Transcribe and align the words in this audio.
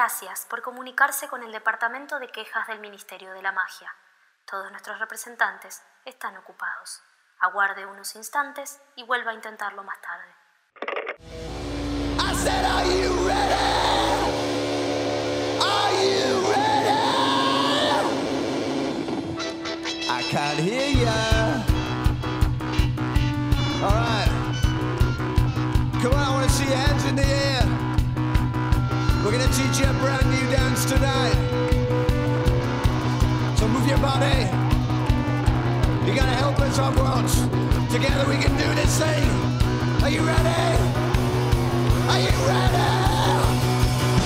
Gracias 0.00 0.46
por 0.48 0.62
comunicarse 0.62 1.28
con 1.28 1.42
el 1.42 1.52
Departamento 1.52 2.18
de 2.18 2.28
Quejas 2.28 2.66
del 2.68 2.80
Ministerio 2.80 3.34
de 3.34 3.42
la 3.42 3.52
Magia. 3.52 3.94
Todos 4.50 4.70
nuestros 4.70 4.98
representantes 4.98 5.82
están 6.06 6.38
ocupados. 6.38 7.02
Aguarde 7.38 7.84
unos 7.84 8.16
instantes 8.16 8.80
y 8.96 9.02
vuelva 9.02 9.32
a 9.32 9.34
intentarlo 9.34 9.84
más 9.84 9.98
tarde. 10.00 10.34
Teach 29.70 29.80
you 29.80 29.90
a 29.90 29.92
brand 29.94 30.28
new 30.30 30.50
dance 30.50 30.84
tonight. 30.84 31.34
So 33.56 33.68
move 33.68 33.86
your 33.86 33.98
body. 33.98 34.48
You 36.06 36.14
got 36.14 36.26
to 36.26 36.36
help 36.42 36.58
us 36.60 36.78
up 36.78 36.96
once. 36.96 37.34
Together 37.92 38.26
we 38.28 38.36
can 38.36 38.56
do 38.56 38.74
this 38.74 38.98
thing. 38.98 39.30
Are 40.02 40.10
you 40.10 40.22
ready? 40.22 40.78
Are 42.08 42.20
you 42.20 42.34
ready? 42.50 42.88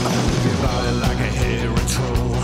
Move 0.05 0.45
your 0.47 0.59
body 0.62 0.93
like 1.05 1.20
a 1.20 1.30
hairy 1.41 1.84
troll. 1.92 2.41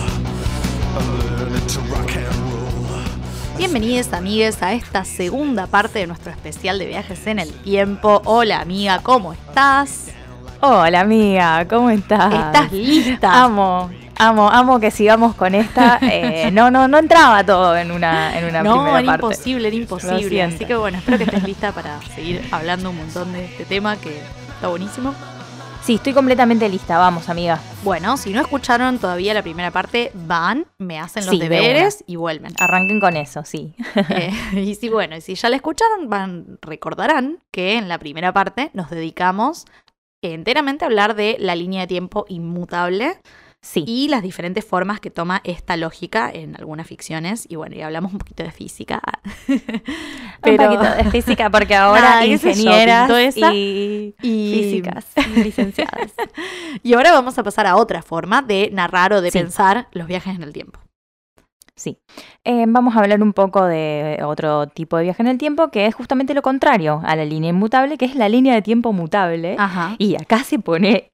Learning 1.38 1.66
to 1.66 1.80
rock 1.92 2.16
and 2.16 2.36
roll. 2.52 3.56
Bienvenidos 3.56 4.12
amigues 4.12 4.62
a 4.62 4.72
esta 4.72 5.04
segunda 5.04 5.66
parte 5.66 6.00
de 6.00 6.06
nuestro 6.06 6.32
especial 6.32 6.78
de 6.78 6.86
viajes 6.86 7.26
en 7.26 7.38
el 7.38 7.52
tiempo. 7.52 8.20
Hola 8.24 8.60
amiga, 8.60 9.00
¿cómo 9.02 9.32
estás? 9.32 10.09
Hola 10.62 11.00
amiga, 11.00 11.66
¿cómo 11.68 11.88
estás? 11.90 12.32
¿Estás 12.34 12.72
lista? 12.72 13.44
Amo, 13.44 13.90
amo, 14.18 14.50
amo 14.50 14.78
que 14.78 14.90
sigamos 14.90 15.34
con 15.34 15.54
esta. 15.54 15.98
Eh, 16.12 16.50
no, 16.52 16.70
no, 16.70 16.88
no 16.88 16.98
entraba 16.98 17.44
todo 17.44 17.76
en 17.76 17.90
una, 17.92 18.36
en 18.38 18.46
una 18.46 18.62
no, 18.62 18.74
primera 18.74 18.98
era 19.00 19.06
parte. 19.06 19.26
imposible, 19.26 19.68
era 19.68 19.76
imposible. 19.76 20.42
Así 20.42 20.64
que 20.64 20.74
bueno, 20.74 20.98
espero 20.98 21.18
que 21.18 21.24
estés 21.24 21.44
lista 21.44 21.72
para 21.72 22.00
seguir 22.14 22.42
hablando 22.50 22.90
un 22.90 22.96
montón 22.96 23.32
de 23.32 23.44
este 23.44 23.64
tema 23.64 23.96
que 23.96 24.18
está 24.54 24.68
buenísimo. 24.68 25.14
Sí, 25.82 25.94
estoy 25.94 26.12
completamente 26.12 26.68
lista, 26.68 26.98
vamos 26.98 27.28
amiga. 27.28 27.58
Bueno, 27.84 28.16
si 28.16 28.32
no 28.32 28.40
escucharon 28.40 28.98
todavía 28.98 29.32
la 29.32 29.42
primera 29.42 29.70
parte, 29.70 30.10
van, 30.14 30.66
me 30.78 30.98
hacen 30.98 31.24
los 31.24 31.34
Sí, 31.34 31.40
deberes 31.40 32.04
y 32.06 32.16
vuelven. 32.16 32.52
Arranquen 32.58 33.00
con 33.00 33.16
eso, 33.16 33.44
sí. 33.44 33.74
Eh, 34.10 34.30
y 34.52 34.74
si 34.74 34.88
bueno, 34.90 35.16
y 35.16 35.20
si 35.22 35.34
ya 35.36 35.48
la 35.48 35.56
escucharon, 35.56 36.10
van, 36.10 36.58
recordarán 36.60 37.38
que 37.50 37.76
en 37.78 37.88
la 37.88 37.98
primera 37.98 38.32
parte 38.32 38.70
nos 38.74 38.90
dedicamos 38.90 39.66
enteramente 40.22 40.84
hablar 40.84 41.14
de 41.14 41.36
la 41.38 41.54
línea 41.54 41.82
de 41.82 41.86
tiempo 41.86 42.24
inmutable 42.28 43.18
Sí. 43.62 43.84
y 43.86 44.08
las 44.08 44.22
diferentes 44.22 44.64
formas 44.64 45.00
que 45.00 45.10
toma 45.10 45.42
esta 45.44 45.76
lógica 45.76 46.30
en 46.32 46.56
algunas 46.56 46.86
ficciones. 46.86 47.44
Y 47.46 47.56
bueno, 47.56 47.76
y 47.76 47.82
hablamos 47.82 48.10
un 48.12 48.18
poquito 48.18 48.42
de 48.42 48.50
física. 48.52 49.02
un 49.48 50.56
poquito 50.56 50.94
de 50.96 51.04
física 51.10 51.50
porque 51.50 51.74
ahora 51.76 52.00
Nada, 52.00 52.24
yo, 52.24 52.32
ingenieras 52.32 53.36
y, 53.36 54.14
Y- 54.22 54.54
físicas 54.54 55.06
licenciadas. 55.36 56.12
Y 56.82 56.94
ahora 56.94 57.12
vamos 57.12 57.38
a 57.38 57.42
pasar 57.42 57.66
a 57.66 57.76
otra 57.76 58.00
forma 58.00 58.40
de 58.40 58.70
narrar 58.72 59.12
o 59.12 59.20
de 59.20 59.30
Sí. 59.30 59.38
pensar 59.38 59.88
los 59.92 60.06
viajes 60.06 60.34
en 60.34 60.42
el 60.42 60.54
tiempo. 60.54 60.80
Sí. 61.80 61.96
Eh, 62.44 62.66
vamos 62.68 62.94
a 62.94 63.00
hablar 63.00 63.22
un 63.22 63.32
poco 63.32 63.64
de 63.64 64.20
otro 64.22 64.66
tipo 64.66 64.98
de 64.98 65.04
viaje 65.04 65.22
en 65.22 65.28
el 65.28 65.38
tiempo 65.38 65.68
que 65.70 65.86
es 65.86 65.94
justamente 65.94 66.34
lo 66.34 66.42
contrario 66.42 67.00
a 67.06 67.16
la 67.16 67.24
línea 67.24 67.48
inmutable, 67.50 67.96
que 67.96 68.04
es 68.04 68.14
la 68.16 68.28
línea 68.28 68.52
de 68.54 68.60
tiempo 68.60 68.92
mutable. 68.92 69.56
Ajá. 69.58 69.94
Y 69.96 70.14
acá 70.16 70.44
se 70.44 70.58
pone 70.58 71.06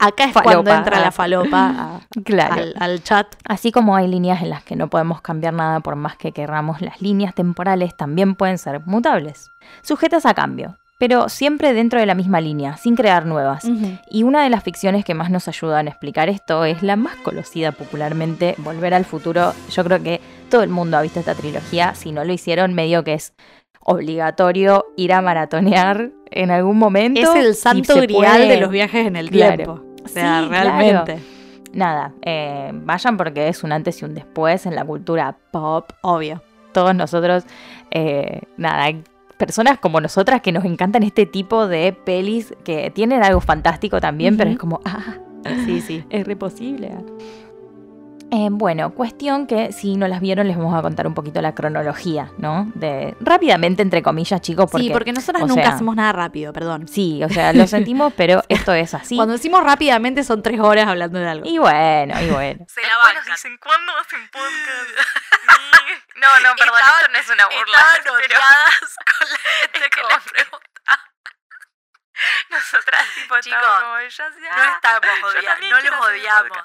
Acá 0.00 0.24
es 0.24 0.32
Falopa. 0.32 0.52
cuando 0.52 0.74
entra 0.74 1.00
la 1.00 1.10
falopa 1.12 1.68
a- 1.76 2.00
claro. 2.24 2.54
al, 2.54 2.74
al 2.78 3.02
chat. 3.02 3.26
Así 3.44 3.70
como 3.72 3.94
hay 3.96 4.06
líneas 4.08 4.42
en 4.42 4.50
las 4.50 4.62
que 4.64 4.74
no 4.76 4.88
podemos 4.88 5.20
cambiar 5.20 5.54
nada 5.54 5.80
por 5.80 5.94
más 5.96 6.16
que 6.16 6.32
querramos, 6.32 6.80
las 6.80 7.00
líneas 7.02 7.34
temporales 7.34 7.96
también 7.96 8.34
pueden 8.36 8.58
ser 8.58 8.80
mutables, 8.86 9.50
sujetas 9.82 10.24
a 10.26 10.34
cambio, 10.34 10.76
pero 10.98 11.28
siempre 11.28 11.72
dentro 11.72 12.00
de 12.00 12.06
la 12.06 12.14
misma 12.14 12.40
línea, 12.40 12.76
sin 12.76 12.96
crear 12.96 13.24
nuevas. 13.24 13.64
Y 14.10 14.24
una 14.24 14.42
de 14.42 14.50
las 14.50 14.64
ficciones 14.64 15.04
que 15.04 15.14
más 15.14 15.30
nos 15.30 15.46
ayudan 15.48 15.86
a 15.86 15.90
explicar 15.90 16.28
esto 16.28 16.64
es 16.64 16.82
la 16.82 16.96
más 16.96 17.14
conocida 17.16 17.70
popularmente, 17.72 18.54
Volver 18.58 18.94
al 18.94 19.04
Futuro. 19.04 19.52
Yo 19.70 19.84
creo 19.84 20.02
que 20.02 20.20
todo 20.50 20.62
el 20.62 20.70
mundo 20.70 20.96
ha 20.96 21.02
visto 21.02 21.20
esta 21.20 21.34
trilogía, 21.34 21.94
si 21.94 22.10
no 22.12 22.24
lo 22.24 22.32
hicieron, 22.32 22.74
medio 22.74 23.04
que 23.04 23.14
es 23.14 23.32
obligatorio 23.80 24.86
ir 24.96 25.12
a 25.12 25.22
maratonear 25.22 26.10
en 26.30 26.50
algún 26.50 26.78
momento. 26.78 27.20
Es 27.20 27.34
el 27.34 27.54
santo 27.54 27.94
grial 28.00 28.38
puede. 28.42 28.48
de 28.48 28.60
los 28.60 28.70
viajes 28.70 29.06
en 29.06 29.16
el 29.16 29.30
Claro. 29.30 29.56
tiempo. 29.56 29.84
O 30.04 30.08
sea, 30.08 30.42
Sí, 30.42 30.48
realmente. 30.48 31.18
Nada, 31.72 32.12
eh, 32.22 32.70
vayan 32.72 33.16
porque 33.16 33.48
es 33.48 33.62
un 33.62 33.72
antes 33.72 34.00
y 34.00 34.04
un 34.04 34.14
después 34.14 34.66
en 34.66 34.74
la 34.74 34.84
cultura 34.84 35.36
pop. 35.50 35.90
Obvio. 36.02 36.42
Todos 36.72 36.94
nosotros, 36.94 37.44
eh, 37.90 38.40
nada, 38.56 38.90
personas 39.38 39.78
como 39.78 40.00
nosotras 40.00 40.42
que 40.42 40.52
nos 40.52 40.64
encantan 40.64 41.02
este 41.02 41.24
tipo 41.24 41.66
de 41.66 41.92
pelis 41.92 42.54
que 42.64 42.90
tienen 42.90 43.22
algo 43.22 43.40
fantástico 43.40 44.00
también, 44.00 44.36
pero 44.36 44.50
es 44.50 44.58
como, 44.58 44.80
ah, 44.84 45.16
Sí, 45.64 45.80
sí. 45.80 46.04
es 46.10 46.26
re 46.26 46.36
posible. 46.36 46.90
Eh, 48.30 48.48
bueno, 48.50 48.92
cuestión 48.92 49.46
que 49.46 49.72
si 49.72 49.96
no 49.96 50.06
las 50.06 50.20
vieron 50.20 50.48
les 50.48 50.56
vamos 50.58 50.78
a 50.78 50.82
contar 50.82 51.06
un 51.06 51.14
poquito 51.14 51.40
la 51.40 51.54
cronología, 51.54 52.30
¿no? 52.36 52.70
De 52.74 53.16
rápidamente 53.20 53.80
entre 53.80 54.02
comillas, 54.02 54.42
chicos, 54.42 54.70
porque 54.70 54.86
sí, 54.86 54.92
porque 54.92 55.14
nosotras 55.14 55.44
o 55.44 55.46
nunca 55.46 55.62
sea, 55.62 55.74
hacemos 55.74 55.96
nada 55.96 56.12
rápido, 56.12 56.52
perdón. 56.52 56.88
sí, 56.88 57.24
o 57.24 57.30
sea, 57.30 57.54
lo 57.54 57.66
sentimos, 57.66 58.12
pero 58.14 58.42
esto 58.50 58.74
es 58.74 58.92
así. 58.92 59.16
Cuando 59.16 59.32
decimos 59.32 59.64
rápidamente 59.64 60.24
son 60.24 60.42
tres 60.42 60.60
horas 60.60 60.86
hablando 60.86 61.18
de 61.18 61.26
algo. 61.28 61.48
Y 61.48 61.56
bueno, 61.56 62.20
y 62.20 62.26
bueno. 62.28 62.66
se 62.68 62.82
la 62.82 62.98
bancan. 62.98 63.32
dicen, 63.32 63.56
¿cuándo 63.56 63.92
hacen 63.96 64.28
podcast? 64.28 64.90
no, 66.16 66.28
no, 66.42 66.56
perdón, 66.56 66.80
esto 66.80 67.08
no 67.10 67.18
es 67.18 67.30
una 67.30 67.46
burla. 67.46 67.78
estaban 67.96 68.20
pero 68.20 68.38
con 69.18 69.28
la 69.30 69.38
gente 69.72 69.90
que 69.90 70.00
les 70.02 70.32
pregunta. 70.32 70.68
Nosotras, 72.50 73.02
tipo, 73.14 73.40
Chicos, 73.40 73.58
estamos 73.58 73.80
como, 73.80 74.00
ya 74.00 74.10
sea, 74.10 74.56
No 74.56 74.64
estamos 74.74 75.44
también 75.44 75.70
no 75.70 75.80
los 75.80 76.06
odiamos. 76.08 76.58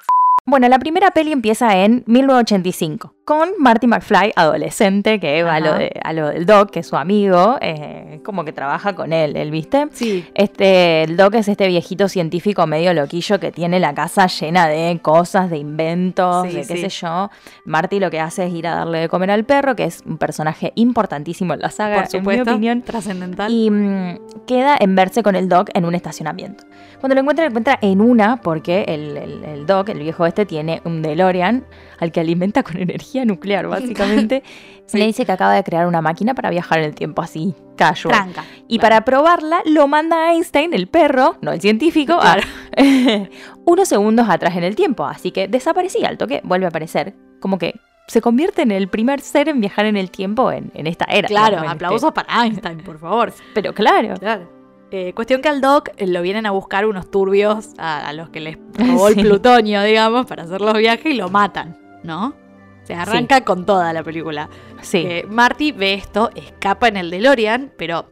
Bueno, 0.45 0.67
la 0.67 0.77
primera 0.77 1.11
peli 1.11 1.31
empieza 1.31 1.77
en 1.85 2.03
1985 2.05 3.15
con 3.25 3.51
Marty 3.57 3.87
McFly, 3.87 4.33
adolescente, 4.35 5.17
que 5.19 5.43
va 5.43 5.55
a 5.55 5.59
lo, 5.61 5.69
Ajá. 5.69 5.77
de- 5.79 5.99
a 6.03 6.11
lo 6.11 6.27
del 6.27 6.45
Doc, 6.45 6.71
que 6.71 6.79
es 6.81 6.87
su 6.87 6.97
amigo, 6.97 7.57
eh, 7.61 8.19
como 8.25 8.43
que 8.43 8.51
trabaja 8.51 8.95
con 8.95 9.13
él, 9.13 9.37
¿él 9.37 9.49
viste? 9.49 9.87
Sí. 9.91 10.25
Este, 10.33 11.03
el 11.03 11.15
Doc 11.15 11.35
es 11.35 11.47
este 11.47 11.67
viejito 11.67 12.09
científico 12.09 12.67
medio 12.67 12.93
loquillo 12.93 13.39
que 13.39 13.51
tiene 13.53 13.79
la 13.79 13.93
casa 13.93 14.27
llena 14.27 14.67
de 14.67 14.99
cosas, 15.01 15.49
de 15.49 15.57
inventos, 15.57 16.47
Sí, 16.49 16.53
de 16.55 16.61
qué 16.67 16.75
sí. 16.75 16.81
sé 16.81 16.89
yo. 16.89 17.29
Marty 17.65 17.99
lo 18.01 18.11
que 18.11 18.19
hace 18.19 18.45
es 18.47 18.53
ir 18.53 18.67
a 18.67 18.75
darle 18.75 18.99
de 18.99 19.07
comer 19.09 19.31
al 19.31 19.45
perro, 19.45 19.75
que 19.75 19.85
es 19.85 20.03
un 20.05 20.17
personaje 20.17 20.73
importantísimo 20.75 21.53
en 21.53 21.61
la 21.61 21.69
saga, 21.69 22.01
Por 22.01 22.07
supuesto. 22.07 22.41
en 22.41 22.45
mi 22.47 22.51
opinión. 22.55 22.81
Trascendental. 22.81 23.49
Y 23.51 23.69
mm, 23.71 24.17
queda 24.47 24.75
en 24.79 24.95
verse 24.95 25.23
con 25.23 25.35
el 25.37 25.47
Doc 25.47 25.69
en 25.73 25.85
un 25.85 25.95
estacionamiento. 25.95 26.65
Cuando 26.99 27.15
lo 27.15 27.21
encuentra, 27.21 27.45
lo 27.45 27.49
encuentra 27.49 27.79
en 27.81 28.01
una, 28.01 28.37
porque 28.41 28.83
el, 28.87 29.15
el- 29.17 29.43
el 29.45 29.65
Doc, 29.65 29.89
el 29.89 29.99
viejo 29.99 30.25
este, 30.25 30.45
tiene 30.45 30.81
un 30.85 31.01
DeLorean 31.01 31.63
al 31.99 32.11
que 32.11 32.19
alimenta 32.19 32.63
con 32.63 32.77
energía 32.81 33.12
nuclear, 33.25 33.67
básicamente. 33.67 34.43
Sí. 34.85 34.97
Le 34.97 35.05
dice 35.05 35.25
que 35.25 35.31
acaba 35.31 35.53
de 35.53 35.63
crear 35.63 35.87
una 35.87 36.01
máquina 36.01 36.33
para 36.35 36.49
viajar 36.49 36.79
en 36.79 36.83
el 36.85 36.93
tiempo 36.93 37.21
así, 37.21 37.55
casual. 37.77 38.13
Tranca. 38.13 38.43
Y 38.67 38.79
para 38.79 39.05
probarla, 39.05 39.61
lo 39.65 39.87
manda 39.87 40.17
a 40.27 40.33
Einstein, 40.33 40.73
el 40.73 40.87
perro, 40.87 41.37
no 41.41 41.53
el 41.53 41.61
científico, 41.61 42.13
a- 42.21 42.35
unos 43.65 43.87
segundos 43.87 44.27
atrás 44.29 44.55
en 44.57 44.65
el 44.65 44.75
tiempo. 44.75 45.05
Así 45.05 45.31
que 45.31 45.47
desaparecía 45.47 46.09
al 46.09 46.17
toque, 46.17 46.41
vuelve 46.43 46.65
a 46.65 46.69
aparecer. 46.69 47.15
Como 47.39 47.57
que 47.57 47.79
se 48.07 48.19
convierte 48.21 48.61
en 48.61 48.71
el 48.71 48.89
primer 48.89 49.21
ser 49.21 49.47
en 49.47 49.61
viajar 49.61 49.85
en 49.85 49.95
el 49.95 50.11
tiempo 50.11 50.51
en, 50.51 50.69
en 50.73 50.85
esta 50.85 51.05
era. 51.05 51.29
Claro, 51.29 51.57
aplausos 51.67 52.11
para 52.11 52.43
Einstein, 52.43 52.79
por 52.79 52.99
favor. 52.99 53.33
Pero 53.53 53.73
claro. 53.73 54.15
Claro. 54.19 54.49
Eh, 54.91 55.13
cuestión 55.13 55.41
que 55.41 55.47
al 55.47 55.61
Doc 55.61 55.89
eh, 55.97 56.07
lo 56.07 56.21
vienen 56.21 56.45
a 56.45 56.51
buscar 56.51 56.85
unos 56.85 57.09
turbios 57.09 57.69
a, 57.77 58.05
a 58.07 58.11
los 58.13 58.29
que 58.29 58.41
les 58.41 58.57
robó 58.77 59.07
Sí. 59.07 59.19
el 59.21 59.25
plutonio, 59.27 59.81
digamos, 59.81 60.25
para 60.25 60.43
hacer 60.43 60.59
los 60.61 60.73
viajes 60.77 61.05
y 61.05 61.13
lo 61.15 61.29
matan, 61.29 61.77
¿no? 62.03 62.35
Se 62.83 62.93
arranca 62.93 63.41
con 63.45 63.65
toda 63.65 63.93
la 63.93 64.03
película. 64.03 64.49
Sí. 64.81 64.97
Eh, 65.07 65.25
Marty 65.29 65.71
ve 65.71 65.93
esto, 65.93 66.29
escapa 66.35 66.87
en 66.89 66.97
el 66.97 67.09
DeLorean, 67.09 67.71
pero 67.77 68.09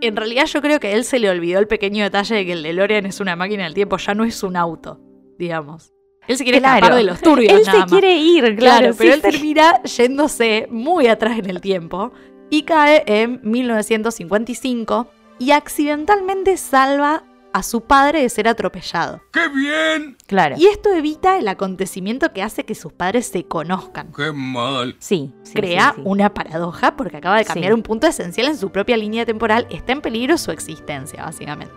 en 0.00 0.16
realidad 0.16 0.46
yo 0.46 0.60
creo 0.60 0.80
que 0.80 0.88
a 0.88 0.92
él 0.92 1.04
se 1.04 1.18
le 1.18 1.30
olvidó 1.30 1.58
el 1.60 1.68
pequeño 1.68 2.02
detalle 2.04 2.34
de 2.34 2.46
que 2.46 2.52
el 2.52 2.62
DeLorean 2.62 3.06
es 3.06 3.20
una 3.20 3.36
máquina 3.36 3.64
del 3.64 3.74
tiempo, 3.74 3.96
ya 3.96 4.14
no 4.14 4.24
es 4.24 4.42
un 4.42 4.56
auto, 4.56 5.00
digamos. 5.38 5.92
Él 6.26 6.36
se 6.36 6.42
quiere 6.42 6.58
Claro. 6.58 6.76
escapar 6.78 6.96
de 6.96 7.04
los 7.04 7.20
turbios. 7.20 7.52
Él 7.52 7.60
nada 7.64 7.72
se 7.72 7.78
más. 7.78 7.90
quiere 7.92 8.16
ir, 8.16 8.42
claro. 8.56 8.56
Claro, 8.80 8.94
pero 8.98 9.10
sí, 9.12 9.14
él 9.14 9.22
termina 9.22 9.82
yéndose 9.84 10.66
muy 10.70 11.06
atrás 11.06 11.38
en 11.38 11.48
el 11.48 11.60
tiempo 11.60 12.12
y 12.50 12.62
cae 12.62 13.04
en 13.06 13.40
1955 13.44 15.06
y 15.38 15.52
accidentalmente 15.52 16.56
salva 16.56 17.22
a 17.56 17.62
su 17.62 17.80
padre 17.82 18.20
de 18.20 18.28
ser 18.28 18.48
atropellado. 18.48 19.22
¡Qué 19.32 19.48
bien! 19.48 20.16
Claro. 20.26 20.56
Y 20.58 20.66
esto 20.66 20.92
evita 20.92 21.38
el 21.38 21.48
acontecimiento 21.48 22.32
que 22.34 22.42
hace 22.42 22.64
que 22.64 22.74
sus 22.74 22.92
padres 22.92 23.26
se 23.28 23.44
conozcan. 23.46 24.12
¡Qué 24.14 24.30
mal! 24.32 24.94
Sí. 24.98 25.32
sí, 25.42 25.54
Crea 25.54 25.92
sí, 25.94 25.96
sí. 25.96 26.02
una 26.04 26.34
paradoja 26.34 26.96
porque 26.96 27.16
acaba 27.16 27.38
de 27.38 27.44
cambiar 27.46 27.72
Sí. 27.72 27.74
un 27.74 27.82
punto 27.82 28.06
esencial 28.06 28.48
en 28.48 28.58
su 28.58 28.70
propia 28.70 28.96
línea 28.98 29.24
temporal. 29.24 29.66
Está 29.70 29.92
en 29.92 30.02
peligro 30.02 30.36
su 30.36 30.50
existencia, 30.50 31.22
básicamente. 31.24 31.72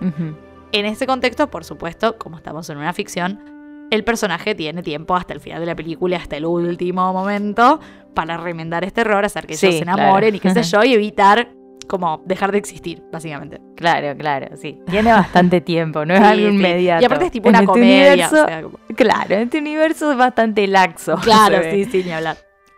En 0.73 0.85
ese 0.85 1.07
contexto, 1.07 1.49
por 1.49 1.63
supuesto, 1.63 2.17
como 2.17 2.35
estamos 2.37 2.69
en 2.69 2.77
una 2.77 2.91
ficción, 2.91 3.87
el 3.89 4.03
personaje 4.03 4.53
tiene 4.55 4.83
tiempo 4.83 5.15
hasta 5.15 5.33
el 5.33 5.39
final 5.39 5.61
de 5.61 5.65
la 5.65 5.75
película, 5.75 6.17
hasta 6.17 6.35
el 6.37 6.45
último 6.45 7.11
momento, 7.13 7.79
para 8.13 8.35
remendar 8.37 8.83
este 8.83 9.01
error, 9.01 9.23
hacer 9.23 9.47
que 9.47 9.53
ellos 9.53 9.75
se 9.75 9.79
enamoren 9.81 10.31
claro. 10.31 10.35
y 10.35 10.39
qué 10.41 10.53
sé 10.53 10.63
yo, 10.71 10.83
y 10.83 10.93
evitar 10.93 11.49
como 11.89 12.21
dejar 12.25 12.51
de 12.53 12.59
existir, 12.59 13.03
básicamente. 13.11 13.59
Claro, 13.75 14.15
claro, 14.17 14.55
sí. 14.55 14.79
Tiene 14.89 15.11
bastante 15.11 15.59
tiempo, 15.73 16.05
no 16.05 16.13
es 16.13 16.19
Sí, 16.21 16.25
algo 16.25 16.49
sí. 16.49 16.55
inmediato. 16.55 17.01
Y 17.01 17.05
aparte 17.05 17.25
es 17.25 17.31
tipo 17.31 17.49
En 17.49 17.55
una 17.55 17.59
este 17.59 17.67
comedia. 17.73 18.13
universo- 18.29 18.43
o 18.43 18.47
sea, 18.47 18.61
como- 18.61 18.77
Claro, 18.95 19.35
en 19.35 19.41
este 19.41 19.57
universo 19.59 20.11
es 20.11 20.17
bastante 20.17 20.65
laxo. 20.67 21.15
claro, 21.23 21.57
sí, 21.69 21.83
sí, 21.85 22.03
ni 22.05 22.11
hablar. 22.13 22.37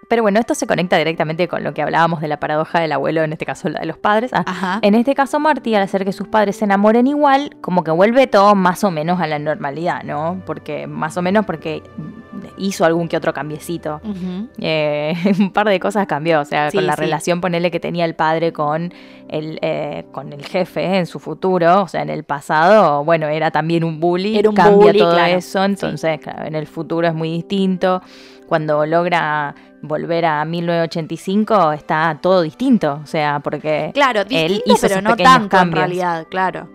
Pero 0.09 0.23
bueno, 0.23 0.39
esto 0.41 0.55
se 0.55 0.67
conecta 0.67 0.97
directamente 0.97 1.47
con 1.47 1.63
lo 1.63 1.73
que 1.73 1.81
hablábamos 1.81 2.19
de 2.19 2.27
la 2.27 2.37
paradoja 2.37 2.81
del 2.81 2.91
abuelo, 2.91 3.21
en 3.23 3.31
este 3.31 3.45
caso 3.45 3.69
la 3.69 3.79
de 3.79 3.85
los 3.85 3.97
padres. 3.97 4.31
Ah. 4.33 4.79
En 4.81 4.93
este 4.93 5.15
caso, 5.15 5.39
Marty, 5.39 5.73
al 5.75 5.83
hacer 5.83 6.03
que 6.03 6.11
sus 6.11 6.27
padres 6.27 6.57
se 6.57 6.65
enamoren 6.65 7.07
igual, 7.07 7.55
como 7.61 7.83
que 7.85 7.91
vuelve 7.91 8.27
todo 8.27 8.53
más 8.53 8.83
o 8.83 8.91
menos 8.91 9.21
a 9.21 9.27
la 9.27 9.39
normalidad, 9.39 10.03
¿no? 10.03 10.41
Porque, 10.45 10.85
más 10.85 11.15
o 11.15 11.21
menos 11.21 11.45
porque 11.45 11.81
hizo 12.57 12.85
algún 12.85 13.07
que 13.07 13.17
otro 13.17 13.33
cambiecito. 13.33 14.01
Eh, 14.59 15.13
un 15.39 15.51
par 15.51 15.67
de 15.67 15.79
cosas 15.79 16.07
cambió, 16.07 16.41
o 16.41 16.45
sea, 16.45 16.69
Sí, 16.71 16.77
con 16.77 16.85
la 16.87 16.93
sí. 16.95 17.01
relación, 17.01 17.41
ponele 17.41 17.71
que 17.71 17.79
tenía 17.79 18.05
el 18.05 18.15
padre 18.15 18.51
con 18.53 18.93
el, 19.27 19.59
eh, 19.61 20.05
con 20.11 20.31
el 20.33 20.45
jefe 20.45 20.97
en 20.97 21.05
su 21.05 21.19
futuro, 21.19 21.83
o 21.83 21.87
sea, 21.87 22.01
en 22.01 22.09
el 22.09 22.23
pasado, 22.23 23.03
bueno, 23.03 23.27
era 23.27 23.51
también 23.51 23.83
un 23.83 23.99
bully, 23.99 24.37
Era 24.37 24.49
un 24.49 24.55
cambia 24.55 24.75
bully, 24.87 24.99
todo 24.99 25.13
claro, 25.13 25.37
eso, 25.37 25.63
entonces, 25.63 26.19
claro, 26.19 26.45
en 26.45 26.55
el 26.55 26.67
futuro 26.67 27.07
es 27.07 27.13
muy 27.13 27.31
distinto. 27.31 28.01
Cuando 28.47 28.85
logra 28.85 29.55
volver 29.81 30.25
a 30.25 30.43
1985 30.43 31.71
está 31.71 32.19
todo 32.21 32.41
distinto, 32.41 32.99
o 33.01 33.05
sea, 33.05 33.39
porque 33.39 33.91
Claro, 33.93 34.21
él 34.21 34.27
distinto, 34.27 34.63
hizo 34.73 34.87
pero 34.87 35.01
no 35.01 35.15
tanto 35.15 35.43
en 35.43 35.49
cambios. 35.49 35.79
realidad, 35.79 36.27
claro. 36.29 36.67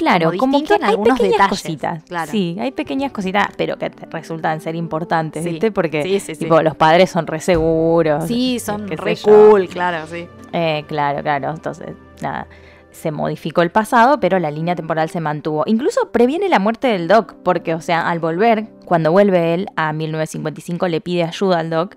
Claro, 0.00 0.30
como 0.36 0.58
como, 0.58 0.64
que 0.64 0.74
en 0.74 0.84
hay 0.84 0.96
pequeñas 0.96 1.18
detalles, 1.20 1.48
cositas. 1.48 2.02
claro. 2.04 2.30
Sí, 2.32 2.56
hay 2.60 2.72
pequeñas 2.72 3.12
cositas, 3.12 3.46
pero 3.56 3.76
que 3.78 3.90
resultan 4.10 4.60
ser 4.60 4.74
importantes, 4.74 5.44
Sí. 5.44 5.50
¿viste? 5.50 5.70
Porque 5.70 6.02
Sí, 6.02 6.18
sí, 6.20 6.34
sí. 6.34 6.40
tipo, 6.44 6.60
los 6.62 6.74
padres 6.74 7.10
son 7.10 7.26
re 7.26 7.40
seguros. 7.40 8.24
Sí, 8.26 8.58
son 8.58 8.88
re 8.88 9.14
yo. 9.14 9.24
cool, 9.24 9.68
claro, 9.68 10.06
sí. 10.06 10.26
Eh, 10.52 10.84
claro, 10.88 11.22
claro. 11.22 11.50
Entonces, 11.50 11.90
nada. 12.20 12.46
Se 12.90 13.12
modificó 13.12 13.62
el 13.62 13.70
pasado, 13.70 14.18
pero 14.18 14.40
la 14.40 14.50
línea 14.50 14.74
temporal 14.74 15.08
se 15.10 15.20
mantuvo. 15.20 15.62
Incluso 15.66 16.10
previene 16.10 16.48
la 16.48 16.58
muerte 16.58 16.88
del 16.88 17.06
Doc, 17.06 17.34
porque, 17.44 17.74
o 17.74 17.80
sea, 17.80 18.08
al 18.10 18.18
volver, 18.18 18.66
cuando 18.84 19.12
vuelve 19.12 19.54
él 19.54 19.66
a 19.76 19.92
1955, 19.92 20.88
le 20.88 21.00
pide 21.00 21.22
ayuda 21.22 21.60
al 21.60 21.70
Doc, 21.70 21.94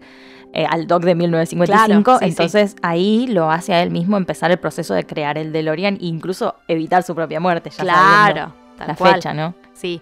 eh, 0.54 0.66
al 0.70 0.88
Doc 0.88 1.04
de 1.04 1.16
1955. 1.16 2.04
Claro, 2.04 2.20
sí, 2.20 2.26
sí. 2.26 2.30
entonces 2.32 2.76
ahí 2.82 3.28
lo 3.28 3.50
hace 3.52 3.74
a 3.74 3.82
él 3.84 3.90
mismo 3.92 4.18
empezar 4.18 4.52
el 4.52 4.60
proceso 4.60 4.94
de 4.94 5.06
crear 5.06 5.38
el 5.38 5.52
DeLorean 5.52 5.96
e 5.96 6.06
incluso 6.06 6.56
evitar 6.68 7.04
su 7.04 7.16
propia 7.16 7.40
muerte. 7.40 7.70
Ya 7.72 7.84
Claro, 7.84 8.54
tal 8.78 8.88
la 8.88 8.96
cual. 8.96 9.16
fecha, 9.16 9.34
¿no? 9.34 9.56
Sí. 9.74 10.02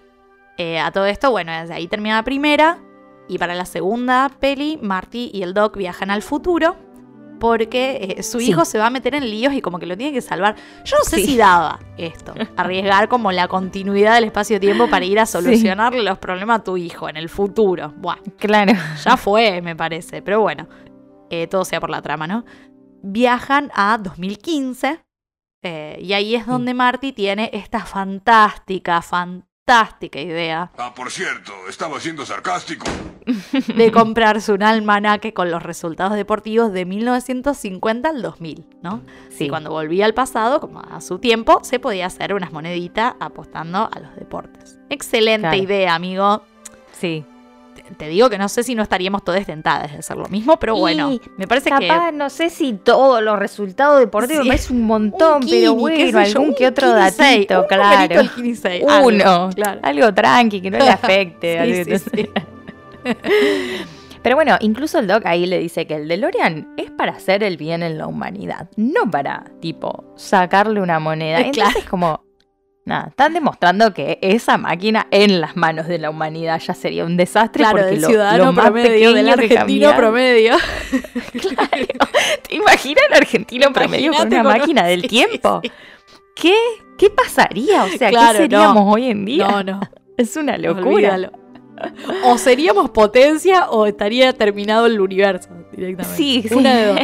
Eh, 0.58 0.78
a 0.78 0.90
todo 0.92 1.06
esto, 1.06 1.30
bueno, 1.30 1.52
desde 1.52 1.74
ahí 1.74 1.88
termina 1.88 2.16
la 2.16 2.22
primera. 2.22 2.78
Y 3.28 3.38
para 3.38 3.54
la 3.54 3.64
segunda 3.64 4.30
peli, 4.40 4.78
Marty 4.82 5.30
y 5.32 5.42
el 5.42 5.54
Doc 5.54 5.76
viajan 5.76 6.10
al 6.10 6.22
futuro. 6.22 6.76
Porque 7.42 8.14
eh, 8.18 8.22
su 8.22 8.38
Sí. 8.38 8.50
hijo 8.50 8.64
se 8.64 8.78
va 8.78 8.86
a 8.86 8.90
meter 8.90 9.16
en 9.16 9.28
líos 9.28 9.52
y 9.52 9.60
como 9.60 9.80
que 9.80 9.86
lo 9.86 9.96
tiene 9.96 10.12
que 10.12 10.20
salvar. 10.20 10.54
Yo 10.84 10.96
no 10.96 11.02
sé 11.02 11.16
Sí. 11.16 11.26
si 11.26 11.36
daba 11.36 11.80
esto. 11.96 12.34
Arriesgar 12.56 13.08
como 13.08 13.32
la 13.32 13.48
continuidad 13.48 14.14
del 14.14 14.22
espacio-tiempo 14.24 14.88
para 14.88 15.04
ir 15.04 15.18
a 15.18 15.26
solucionarle 15.74 16.04
los 16.04 16.18
problemas 16.18 16.60
a 16.60 16.62
tu 16.64 16.76
hijo 16.76 17.08
en 17.08 17.16
el 17.16 17.28
futuro. 17.28 17.92
Buah, 17.96 18.18
Claro. 18.38 18.74
ya 19.04 19.16
fue, 19.16 19.60
me 19.60 19.74
parece. 19.74 20.22
Pero 20.22 20.40
bueno, 20.40 20.68
eh, 21.30 21.48
todo 21.48 21.64
sea 21.64 21.80
por 21.80 21.90
la 21.90 22.00
trama, 22.00 22.28
¿no? 22.28 22.44
Viajan 23.02 23.72
a 23.74 23.98
2015 24.00 25.00
eh, 25.64 25.98
y 26.00 26.12
ahí 26.12 26.36
es 26.36 26.46
donde 26.46 26.74
Marty 26.74 27.10
tiene 27.12 27.50
esta 27.52 27.80
fantástica, 27.84 29.02
fantástica 29.02 29.48
idea 29.66 30.70
Ah, 30.76 30.92
por 30.94 31.10
cierto, 31.10 31.52
estaba 31.68 32.00
siendo 32.00 32.26
sarcástico. 32.26 32.86
de 33.76 33.92
comprarse 33.92 34.52
un 34.52 34.64
almanaque 34.64 35.32
con 35.32 35.50
los 35.52 35.62
resultados 35.62 36.14
deportivos 36.14 36.72
de 36.72 36.84
1950 36.84 38.08
al 38.08 38.20
2000, 38.22 38.66
¿no? 38.82 39.02
Sí. 39.30 39.44
Y 39.44 39.48
cuando 39.48 39.70
volvía 39.70 40.06
al 40.06 40.14
pasado, 40.14 40.60
como 40.60 40.80
a 40.80 41.00
su 41.00 41.20
tiempo, 41.20 41.60
se 41.62 41.78
podía 41.78 42.06
hacer 42.06 42.34
unas 42.34 42.52
moneditas 42.52 43.14
apostando 43.20 43.88
a 43.92 44.00
los 44.00 44.16
deportes. 44.16 44.80
Excelente 44.90 45.42
Claro. 45.48 45.56
idea, 45.62 45.94
amigo. 45.94 46.42
Sí. 46.92 47.24
Te- 47.96 48.08
digo 48.08 48.28
que 48.30 48.38
no 48.38 48.48
sé 48.48 48.62
si 48.62 48.74
no 48.74 48.82
estaríamos 48.82 49.24
todas 49.24 49.44
tentadas 49.46 49.92
de 49.92 49.98
hacer 49.98 50.16
lo 50.16 50.26
mismo, 50.28 50.58
pero 50.58 50.76
bueno, 50.76 51.12
Y 51.12 51.20
me 51.36 51.46
parece 51.46 51.70
Capaz, 51.70 52.10
que... 52.10 52.16
no 52.16 52.30
sé 52.30 52.50
si 52.50 52.72
todos 52.74 53.22
los 53.22 53.38
resultados 53.38 54.00
deportivos 54.00 54.42
Sí. 54.44 54.48
parece 54.48 54.72
un 54.72 54.82
montón, 54.86 55.42
Un 55.42 55.48
pero 55.48 55.72
Kini, 55.72 55.80
bueno, 55.80 56.10
yo, 56.10 56.18
algún 56.18 56.54
que 56.54 56.66
otro 56.66 56.90
datito, 56.92 57.60
un 57.62 57.66
claro. 57.66 58.24
seis, 58.54 58.84
algo, 58.88 59.06
Uno, 59.08 59.50
claro. 59.54 59.80
algo 59.82 60.14
tranqui, 60.14 60.60
que 60.60 60.70
no 60.70 60.78
le 60.78 60.88
afecte. 60.90 61.84
Sí, 61.84 61.98
sí. 61.98 62.28
Pero 64.22 64.36
bueno, 64.36 64.56
incluso 64.60 65.00
el 65.00 65.08
doc 65.08 65.26
ahí 65.26 65.46
le 65.46 65.58
dice 65.58 65.84
que 65.88 65.96
el 65.96 66.06
DeLorean 66.06 66.74
es 66.76 66.92
para 66.92 67.10
hacer 67.12 67.42
el 67.42 67.56
bien 67.56 67.82
en 67.82 67.98
la 67.98 68.06
humanidad, 68.06 68.68
no 68.76 69.10
para, 69.10 69.46
tipo, 69.60 70.04
sacarle 70.16 70.80
una 70.80 71.00
moneda. 71.00 71.40
Eh, 71.40 71.50
claro. 71.50 71.70
Entonces, 71.70 71.90
como, 71.90 72.24
nada, 72.84 73.08
están 73.08 73.32
demostrando 73.34 73.94
que 73.94 74.18
esa 74.22 74.58
máquina 74.58 75.06
en 75.10 75.40
las 75.40 75.56
manos 75.56 75.86
de 75.86 75.98
la 75.98 76.10
humanidad 76.10 76.60
ya 76.60 76.74
sería 76.74 77.04
un 77.04 77.16
desastre 77.16 77.62
Claro, 77.62 77.78
porque 77.78 77.90
del 77.92 78.00
lo, 78.02 78.08
ciudadano 78.08 78.44
lo 78.46 78.52
más 78.52 78.64
promedio, 78.66 79.12
del 79.12 79.28
argentino 79.28 79.94
promedio. 79.96 80.56
Claro. 81.32 81.86
¿Te 82.48 82.54
imaginas 82.56 83.04
el 83.10 83.16
argentino 83.16 83.72
promedio 83.72 84.12
con 84.12 84.26
una 84.26 84.42
con- 84.42 84.52
máquina 84.52 84.84
del 84.86 85.00
sí, 85.02 85.08
tiempo? 85.08 85.60
sí. 85.62 85.70
¿Qué? 86.34 86.54
¿Qué 86.98 87.10
pasaría? 87.10 87.84
O 87.84 87.88
sea, 87.88 88.10
Claro, 88.10 88.32
¿qué 88.38 88.44
seríamos 88.44 88.84
no. 88.84 88.90
hoy 88.92 89.06
en 89.10 89.24
día? 89.24 89.48
No, 89.48 89.62
no. 89.62 89.80
Es 90.16 90.36
una 90.36 90.58
locura. 90.58 90.88
Olvídalo. 91.14 91.32
O 92.24 92.36
seríamos 92.38 92.90
potencia 92.90 93.70
o 93.70 93.86
estaría 93.86 94.32
terminado 94.34 94.86
el 94.86 95.00
universo 95.00 95.48
directamente. 95.72 96.16
Sí, 96.16 96.44
sí. 96.46 96.54
Una 96.54 96.76
de 96.76 96.86
dos. 96.86 97.00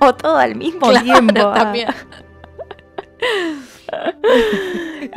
o 0.00 0.14
todo 0.14 0.36
al 0.38 0.54
mismo 0.56 0.88
Claro, 0.90 1.04
tiempo. 1.04 1.52
también. 1.52 1.88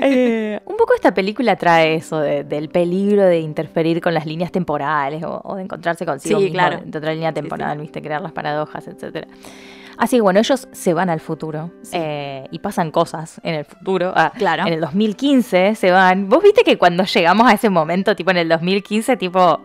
Eh, 0.02 0.60
un 0.66 0.76
poco 0.78 0.94
esta 0.96 1.14
película 1.14 1.56
trae 1.56 1.96
eso 1.96 2.20
de- 2.20 2.44
del 2.44 2.70
peligro 2.70 3.24
de 3.24 3.40
interferir 3.40 4.02
con 4.02 4.14
las 4.14 4.26
líneas 4.26 4.52
temporales 4.52 5.24
o, 5.24 5.42
o 5.44 5.56
de 5.56 5.64
encontrarse 5.64 6.06
consigo 6.06 6.40
Sí, 6.40 6.46
mismo 6.46 6.56
claro. 6.56 6.82
de 6.84 6.98
otra 6.98 7.14
línea 7.14 7.30
Sí, 7.30 7.36
sí. 7.36 7.42
temporal, 7.42 7.78
viste, 7.78 8.02
crear 8.02 8.22
las 8.22 8.32
paradojas, 8.34 8.88
etcétera. 8.88 9.28
Así 9.98 10.18
que 10.18 10.22
bueno, 10.22 10.40
ellos 10.40 10.68
se 10.72 10.94
van 10.94 11.10
al 11.10 11.20
futuro 11.22 11.72
Sí. 11.84 11.92
eh, 11.98 12.48
y 12.52 12.60
pasan 12.60 12.92
cosas 12.92 13.40
en 13.44 13.56
el 13.56 13.66
futuro. 13.66 14.12
Ah, 14.16 14.34
Claro. 14.38 14.66
En 14.68 14.74
el 14.74 14.82
2015 14.82 15.76
se 15.76 15.92
van. 15.92 16.28
Vos 16.28 16.44
viste 16.44 16.64
que 16.64 16.78
cuando 16.78 17.04
llegamos 17.06 17.48
a 17.50 17.54
ese 17.54 17.70
momento, 17.70 18.16
tipo 18.16 18.32
en 18.32 18.38
el 18.38 18.50
2015, 18.50 19.16
tipo. 19.18 19.62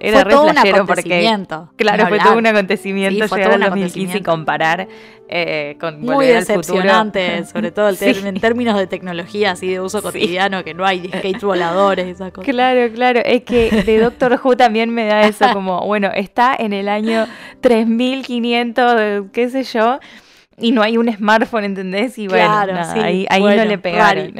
Era 0.00 0.16
fue 0.18 0.24
re 0.24 0.30
todo 0.32 0.44
un 0.44 0.50
flashero 0.50 0.86
porque. 0.86 0.92
acontecimiento. 1.00 1.70
Claro, 1.76 2.06
fue 2.08 2.18
todo 2.18 2.36
un 2.36 2.46
acontecimiento 2.46 3.28
Sí, 3.28 3.34
llegar 3.34 3.48
todo 3.50 3.56
un 3.56 3.62
al 3.62 3.70
2015 3.70 3.98
y 3.98 4.02
acontecimiento. 4.02 4.30
comparar 4.30 4.88
eh, 5.28 5.76
con 5.80 6.00
Muy 6.00 6.26
futuro. 6.26 6.34
decepcionante, 6.34 7.44
sobre 7.52 7.70
todo 7.72 7.88
el 7.88 7.96
Sí. 7.96 8.04
ter- 8.12 8.26
en 8.26 8.40
términos 8.40 8.76
de 8.76 8.86
tecnología 8.86 9.52
así 9.52 9.68
de 9.68 9.80
uso 9.80 9.98
Sí. 10.00 10.02
cotidiano, 10.04 10.62
que 10.64 10.74
no 10.74 10.84
hay 10.84 11.08
skates 11.08 11.42
voladores 11.42 12.06
y 12.06 12.10
esas 12.10 12.32
cosas. 12.32 12.50
Claro, 12.52 12.92
claro. 12.92 13.20
Es 13.24 13.42
que 13.44 13.70
de 13.70 13.98
Doctor 13.98 14.38
Who 14.42 14.56
también 14.56 14.90
me 14.90 15.06
da 15.06 15.22
eso 15.26 15.46
como, 15.54 15.80
bueno, 15.86 16.10
está 16.14 16.54
en 16.58 16.72
el 16.74 16.88
año 16.88 17.26
3500, 17.60 18.96
de 18.96 19.24
qué 19.32 19.48
sé 19.48 19.62
yo, 19.62 19.98
y 20.58 20.72
no 20.72 20.82
hay 20.82 20.98
un 20.98 21.10
smartphone, 21.12 21.64
¿entendés? 21.64 22.18
Y 22.18 22.28
bueno, 22.28 22.44
Claro, 22.46 22.72
nada, 22.74 22.92
sí, 22.92 23.00
ahí, 23.00 23.26
ahí 23.30 23.40
bueno, 23.40 23.62
no 23.64 23.68
le 23.70 23.78
pegaron. 23.78 24.34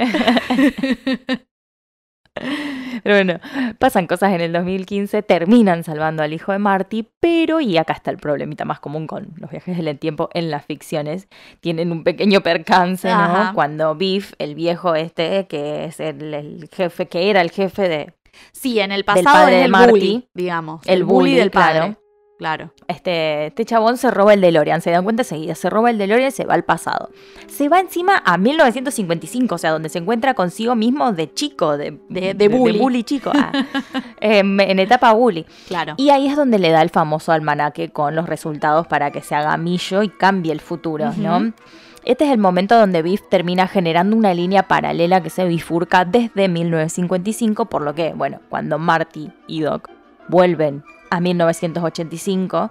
Pero 2.34 3.16
bueno, 3.16 3.38
pasan 3.78 4.06
cosas 4.06 4.32
en 4.32 4.40
el 4.40 4.52
2015, 4.52 5.22
terminan 5.22 5.84
salvando 5.84 6.22
al 6.22 6.32
hijo 6.32 6.52
de 6.52 6.58
Marty, 6.58 7.06
pero, 7.20 7.60
y 7.60 7.76
acá 7.76 7.92
está 7.92 8.10
el 8.10 8.16
problemita 8.18 8.64
más 8.64 8.80
común 8.80 9.06
con 9.06 9.28
los 9.36 9.50
viajes 9.50 9.76
del 9.82 9.98
tiempo 9.98 10.30
en 10.34 10.50
las 10.50 10.64
ficciones, 10.64 11.28
tienen 11.60 11.92
un 11.92 12.02
pequeño 12.04 12.40
percance, 12.42 13.08
¿no? 13.08 13.14
Ajá. 13.14 13.52
Cuando 13.54 13.94
Biff, 13.94 14.32
el 14.38 14.54
viejo 14.54 14.94
este, 14.94 15.46
que 15.46 15.84
es 15.84 16.00
el, 16.00 16.34
el 16.34 16.68
jefe, 16.72 17.06
que 17.06 17.30
era 17.30 17.40
el 17.40 17.50
jefe 17.50 17.88
de, 17.88 18.14
Sí, 18.52 18.80
en 18.80 18.90
el 18.90 18.98
Del 18.98 19.04
pasado 19.04 19.24
padre 19.44 19.54
es 19.54 19.58
de 19.60 19.64
el 19.66 19.70
Marty. 19.70 19.90
bully, 19.90 20.28
digamos. 20.34 20.80
El 20.86 21.04
bully, 21.04 21.34
del 21.36 21.50
padre. 21.50 21.78
claro. 21.78 21.96
Claro. 22.44 22.72
este, 22.88 23.46
este 23.46 23.64
chabón 23.64 23.96
se 23.96 24.10
roba 24.10 24.34
el 24.34 24.42
DeLorean, 24.42 24.82
se 24.82 24.90
dan 24.90 25.02
cuenta 25.02 25.22
enseguida, 25.22 25.54
se 25.54 25.70
roba 25.70 25.88
el 25.88 25.96
DeLorean 25.96 26.28
y 26.28 26.30
se 26.30 26.44
va 26.44 26.52
al 26.52 26.62
pasado. 26.64 27.08
Se 27.46 27.70
va 27.70 27.80
encima 27.80 28.22
a 28.22 28.36
1955, 28.36 29.54
o 29.54 29.58
sea, 29.58 29.70
donde 29.70 29.88
se 29.88 29.98
encuentra 29.98 30.34
consigo 30.34 30.74
mismo 30.74 31.12
de 31.12 31.32
chico, 31.32 31.78
de, 31.78 31.98
De- 32.10 32.34
de 32.34 32.48
bully. 32.48 33.02
chico, 33.02 33.30
ah, 33.34 33.50
em, 34.20 34.60
en 34.60 34.78
etapa 34.78 35.12
bully. 35.14 35.46
Claro. 35.68 35.94
Y 35.96 36.10
ahí 36.10 36.26
es 36.26 36.36
donde 36.36 36.58
le 36.58 36.68
da 36.70 36.82
el 36.82 36.90
famoso 36.90 37.32
almanaque 37.32 37.88
con 37.88 38.14
los 38.14 38.28
resultados 38.28 38.86
para 38.86 39.10
que 39.10 39.22
se 39.22 39.34
haga 39.34 39.56
millo 39.56 40.02
y 40.02 40.10
cambie 40.10 40.52
el 40.52 40.60
futuro, 40.60 41.12
¿no? 41.16 41.52
Este 42.04 42.24
es 42.26 42.30
el 42.30 42.38
momento 42.38 42.78
donde 42.78 43.00
Biff 43.00 43.22
termina 43.30 43.66
generando 43.66 44.14
una 44.14 44.34
línea 44.34 44.64
paralela 44.68 45.22
que 45.22 45.30
se 45.30 45.46
bifurca 45.46 46.04
desde 46.04 46.48
1955, 46.50 47.64
por 47.64 47.80
lo 47.80 47.94
que, 47.94 48.12
bueno, 48.12 48.40
cuando 48.50 48.78
Marty 48.78 49.30
y 49.46 49.62
Doc 49.62 49.88
vuelven 50.28 50.84
a 51.16 51.20
1985, 51.20 52.70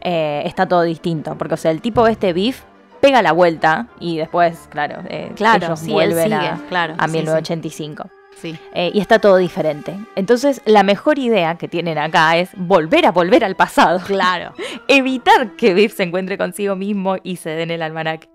eh, 0.00 0.42
está 0.44 0.66
todo 0.66 0.82
distinto, 0.82 1.36
porque, 1.38 1.54
o 1.54 1.56
sea, 1.56 1.70
el 1.70 1.80
tipo 1.80 2.06
este 2.06 2.32
Biff 2.32 2.62
pega 3.00 3.22
la 3.22 3.32
vuelta 3.32 3.88
y 4.00 4.16
después, 4.16 4.68
claro, 4.70 5.02
eh, 5.08 5.32
Claro, 5.36 5.66
ellos 5.66 5.80
sí, 5.80 5.92
vuelven 5.92 6.24
sigue, 6.24 6.34
a, 6.36 6.58
claro. 6.68 6.94
a 6.98 7.06
sí, 7.06 7.12
sí. 7.12 7.18
1985. 7.18 8.10
Sí. 8.36 8.58
eh, 8.74 8.90
y 8.92 9.00
está 9.00 9.20
todo 9.20 9.36
diferente. 9.36 9.96
Entonces, 10.16 10.60
la 10.64 10.82
mejor 10.82 11.18
idea 11.18 11.54
que 11.56 11.68
tienen 11.68 11.98
acá 11.98 12.36
es 12.36 12.50
volver 12.56 13.06
a 13.06 13.12
volver 13.12 13.44
al 13.44 13.54
pasado. 13.54 14.00
Claro. 14.00 14.52
Evitar 14.88 15.54
que 15.56 15.72
Biff 15.72 15.94
se 15.94 16.02
encuentre 16.02 16.36
consigo 16.36 16.74
mismo 16.76 17.16
y 17.22 17.36
se 17.36 17.50
den 17.50 17.70
el 17.70 17.80
almanaque. 17.80 18.28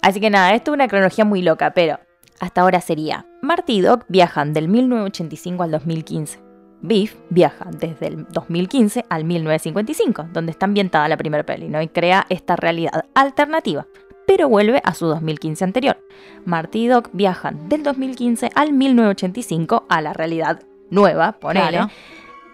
Así 0.00 0.20
que 0.20 0.30
nada, 0.30 0.54
esto 0.54 0.70
es 0.70 0.74
una 0.74 0.88
cronología 0.88 1.24
muy 1.24 1.42
loca, 1.42 1.72
pero 1.74 1.98
hasta 2.38 2.60
ahora 2.60 2.80
sería: 2.80 3.26
Marty 3.42 3.78
y 3.78 3.80
Doc 3.80 4.04
viajan 4.08 4.52
del 4.52 4.68
1985 4.68 5.62
al 5.64 5.70
2015. 5.72 6.45
Biff 6.82 7.16
viaja 7.30 7.66
desde 7.72 8.08
el 8.08 8.26
2015 8.28 9.04
al 9.08 9.24
1955, 9.24 10.28
donde 10.32 10.52
está 10.52 10.66
ambientada 10.66 11.08
la 11.08 11.16
primera 11.16 11.44
peli, 11.44 11.68
¿no? 11.68 11.80
Y 11.82 11.88
crea 11.88 12.26
esta 12.28 12.56
realidad 12.56 13.06
alternativa, 13.14 13.86
pero 14.26 14.48
vuelve 14.48 14.80
a 14.84 14.94
su 14.94 15.06
2015 15.06 15.64
anterior. 15.64 15.98
Marty 16.44 16.84
y 16.84 16.86
Doc 16.88 17.10
viajan 17.12 17.68
del 17.68 17.82
2015 17.82 18.50
al 18.54 18.72
1985 18.72 19.86
a 19.88 20.00
la 20.00 20.12
realidad 20.12 20.62
nueva, 20.90 21.32
ponele. 21.32 21.68
Claro. 21.68 21.90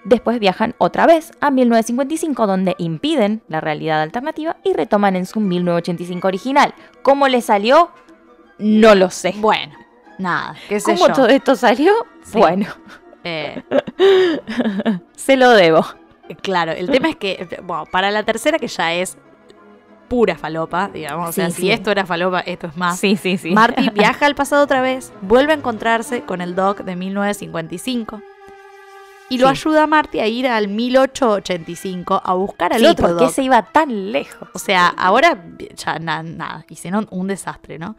Después 0.05 0.41
viajan 0.41 0.75
otra 0.79 1.07
vez 1.07 1.33
a 1.41 1.50
1955, 1.50 2.47
donde 2.47 2.75
impiden 2.79 3.43
la 3.49 3.61
realidad 3.61 4.02
alternativa 4.02 4.57
y 4.64 4.73
retoman 4.73 5.14
en 5.14 5.26
su 5.26 5.38
1985 5.38 6.26
original. 6.26 6.75
¿Cómo 7.02 7.29
le 7.29 7.41
salió? 7.41 7.91
No 8.59 8.95
lo 8.97 9.11
sé. 9.11 9.35
Bueno, 9.38 9.75
nada, 10.19 10.57
qué 10.69 10.81
sé 10.81 10.93
¿Cómo 10.95 11.09
yo. 11.09 11.14
todo 11.14 11.29
esto 11.29 11.55
salió? 11.55 11.93
Sí. 12.25 12.38
Bueno, 12.38 12.67
Eh, 13.25 13.62
se 15.17 15.37
lo 15.37 15.50
debo. 15.50 15.85
claro, 16.43 16.73
el 16.73 16.91
tema 16.91 17.09
es 17.11 17.17
que, 17.17 17.33
eh, 17.33 17.61
bueno, 17.62 17.85
para 17.91 18.11
la 18.11 18.23
tercera 18.23 18.59
que 18.59 18.69
ya 18.69 18.95
es 18.95 19.17
pura 20.09 20.37
falopa, 20.37 20.88
digamos, 20.93 21.31
o 21.31 21.33
sea, 21.33 21.49
Sí, 21.50 21.57
si 21.57 21.62
sí. 21.62 21.71
esto 21.73 21.91
era 21.91 22.05
falopa, 22.05 22.41
esto 22.41 22.67
es 22.67 22.76
más. 22.76 22.99
Sí, 22.99 23.17
sí, 23.17 23.38
sí. 23.38 23.50
Marty 23.52 23.88
viaja 23.95 24.26
al 24.26 24.35
pasado 24.35 24.62
otra 24.64 24.83
vez, 24.83 25.12
vuelve 25.23 25.52
a 25.52 25.57
encontrarse 25.57 26.23
con 26.23 26.41
el 26.41 26.55
Doc 26.55 26.81
de 26.81 26.97
1955 26.97 28.21
y 29.31 29.38
lo 29.38 29.47
Sí. 29.47 29.50
ayuda 29.52 29.85
a 29.85 29.87
Marty 29.87 30.21
a 30.21 30.26
ir 30.26 30.47
al 30.47 30.69
1885 30.69 32.21
a 32.23 32.35
buscar 32.35 32.73
al 32.75 32.81
Sí, 32.81 32.87
otro 32.87 33.09
¿por 33.09 33.17
qué 33.19 33.29
se 33.31 33.43
iba 33.43 33.62
tan 33.62 34.12
lejos? 34.12 34.49
O 34.55 34.59
sea, 34.59 34.88
ahora 34.88 35.43
ya 35.76 35.99
na- 35.99 36.23
nada, 36.23 36.64
hicieron 36.69 37.07
un 37.11 37.29
desastre, 37.29 37.79
¿no? 37.79 37.97